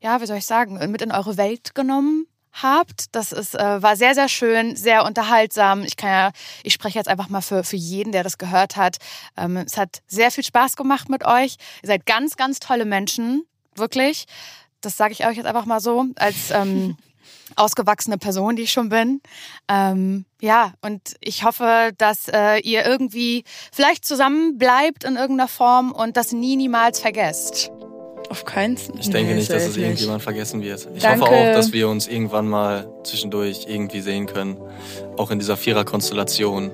ja, 0.00 0.20
wie 0.20 0.26
soll 0.26 0.38
ich 0.38 0.46
sagen, 0.46 0.78
mit 0.90 1.02
in 1.02 1.12
eure 1.12 1.36
Welt 1.36 1.74
genommen 1.74 2.26
habt. 2.52 3.14
Das 3.14 3.32
ist, 3.32 3.54
äh, 3.54 3.82
war 3.82 3.96
sehr, 3.96 4.14
sehr 4.14 4.28
schön, 4.28 4.76
sehr 4.76 5.04
unterhaltsam. 5.04 5.82
Ich 5.84 5.96
kann 5.96 6.10
ja, 6.10 6.30
ich 6.62 6.72
spreche 6.72 6.98
jetzt 6.98 7.08
einfach 7.08 7.28
mal 7.28 7.40
für, 7.40 7.64
für 7.64 7.76
jeden, 7.76 8.12
der 8.12 8.24
das 8.24 8.38
gehört 8.38 8.76
hat. 8.76 8.96
Ähm, 9.36 9.56
es 9.58 9.76
hat 9.76 10.02
sehr 10.06 10.30
viel 10.30 10.44
Spaß 10.44 10.76
gemacht 10.76 11.08
mit 11.08 11.24
euch. 11.24 11.56
Ihr 11.82 11.86
seid 11.88 12.06
ganz, 12.06 12.36
ganz 12.36 12.58
tolle 12.58 12.84
Menschen, 12.84 13.44
wirklich. 13.74 14.26
Das 14.80 14.96
sage 14.96 15.12
ich 15.12 15.26
euch 15.26 15.36
jetzt 15.36 15.46
einfach 15.46 15.66
mal 15.66 15.80
so, 15.80 16.06
als 16.16 16.50
ähm, 16.50 16.96
ausgewachsene 17.56 18.18
Person, 18.18 18.56
die 18.56 18.62
ich 18.62 18.72
schon 18.72 18.88
bin. 18.88 19.20
Ähm, 19.68 20.24
ja, 20.40 20.72
und 20.82 21.00
ich 21.20 21.44
hoffe, 21.44 21.92
dass 21.98 22.28
äh, 22.28 22.58
ihr 22.60 22.84
irgendwie 22.86 23.44
vielleicht 23.72 24.04
zusammen 24.04 24.58
bleibt 24.58 25.04
in 25.04 25.16
irgendeiner 25.16 25.48
Form 25.48 25.92
und 25.92 26.16
das 26.16 26.32
nie, 26.32 26.56
niemals 26.56 27.00
vergesst. 27.00 27.70
Auf 28.28 28.44
keinen 28.44 28.76
Fall. 28.76 28.94
Ich 29.00 29.10
denke 29.10 29.32
Nee, 29.32 29.38
nicht, 29.38 29.50
dass 29.50 29.64
es 29.64 29.76
nicht. 29.76 29.84
irgendjemand 29.84 30.22
vergessen 30.22 30.62
wird. 30.62 30.86
Ich 30.94 31.02
Danke. 31.02 31.22
hoffe 31.22 31.32
auch, 31.32 31.52
dass 31.52 31.72
wir 31.72 31.88
uns 31.88 32.06
irgendwann 32.06 32.48
mal 32.48 32.88
zwischendurch 33.02 33.66
irgendwie 33.68 34.00
sehen 34.00 34.26
können. 34.26 34.56
Auch 35.16 35.30
in 35.32 35.40
dieser 35.40 35.56
Vierer-Konstellation. 35.56 36.70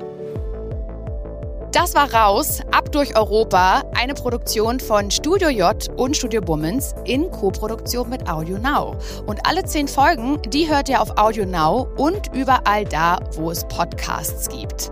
Das 1.76 1.94
war 1.94 2.10
raus, 2.14 2.62
ab 2.70 2.90
durch 2.90 3.18
Europa, 3.18 3.84
eine 3.94 4.14
Produktion 4.14 4.80
von 4.80 5.10
Studio 5.10 5.50
J 5.50 5.86
und 5.98 6.16
Studio 6.16 6.40
Bummens 6.40 6.94
in 7.04 7.30
Koproduktion 7.30 8.08
mit 8.08 8.30
Audio 8.30 8.56
Now. 8.56 8.96
Und 9.26 9.46
alle 9.46 9.62
zehn 9.62 9.86
Folgen, 9.86 10.40
die 10.48 10.70
hört 10.70 10.88
ihr 10.88 11.02
auf 11.02 11.18
Audio 11.18 11.44
Now 11.44 11.86
und 11.98 12.34
überall 12.34 12.86
da, 12.86 13.18
wo 13.32 13.50
es 13.50 13.68
Podcasts 13.68 14.48
gibt. 14.48 14.90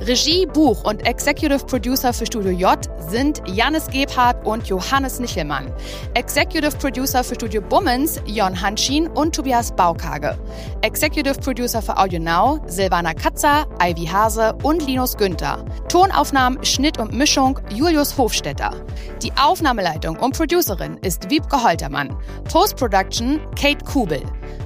Regie, 0.00 0.46
Buch 0.46 0.84
und 0.84 1.06
Executive 1.06 1.64
Producer 1.64 2.12
für 2.12 2.26
Studio 2.26 2.50
J 2.50 2.78
sind 3.08 3.42
Jannis 3.46 3.86
Gebhardt 3.86 4.46
und 4.46 4.66
Johannes 4.66 5.18
Nichelmann. 5.18 5.72
Executive 6.14 6.76
Producer 6.76 7.24
für 7.24 7.34
Studio 7.34 7.62
Bummens 7.62 8.20
Jon 8.26 8.60
Hanschin 8.60 9.08
und 9.08 9.34
Tobias 9.34 9.74
Baukage. 9.74 10.38
Executive 10.82 11.34
Producer 11.40 11.80
für 11.80 11.96
Audio 11.96 12.20
Now 12.20 12.60
Silvana 12.66 13.14
Katzer, 13.14 13.66
Ivy 13.82 14.06
Hase 14.06 14.54
und 14.62 14.86
Linus 14.86 15.16
Günther. 15.16 15.64
Tonaufnahmen, 15.88 16.62
Schnitt 16.64 16.98
und 16.98 17.12
Mischung 17.12 17.58
Julius 17.72 18.16
Hofstetter. 18.18 18.72
Die 19.22 19.32
Aufnahmeleitung 19.40 20.16
und 20.16 20.36
Producerin 20.36 20.98
ist 20.98 21.30
Wiebke 21.30 21.62
Holtermann. 21.62 22.14
Post-Production 22.52 23.40
Kate 23.58 23.84
Kubel. 23.84 24.22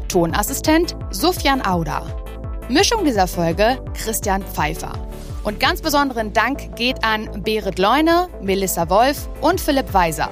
Tonassistent 0.08 0.96
Sufjan 1.10 1.64
Auda. 1.64 2.19
Mischung 2.70 3.04
dieser 3.04 3.26
Folge 3.26 3.82
Christian 3.94 4.44
Pfeiffer. 4.44 4.92
Und 5.42 5.58
ganz 5.58 5.82
besonderen 5.82 6.32
Dank 6.32 6.76
geht 6.76 7.02
an 7.02 7.42
Berit 7.42 7.80
Leune, 7.80 8.28
Melissa 8.42 8.88
Wolf 8.88 9.28
und 9.40 9.60
Philipp 9.60 9.92
Weiser. 9.92 10.30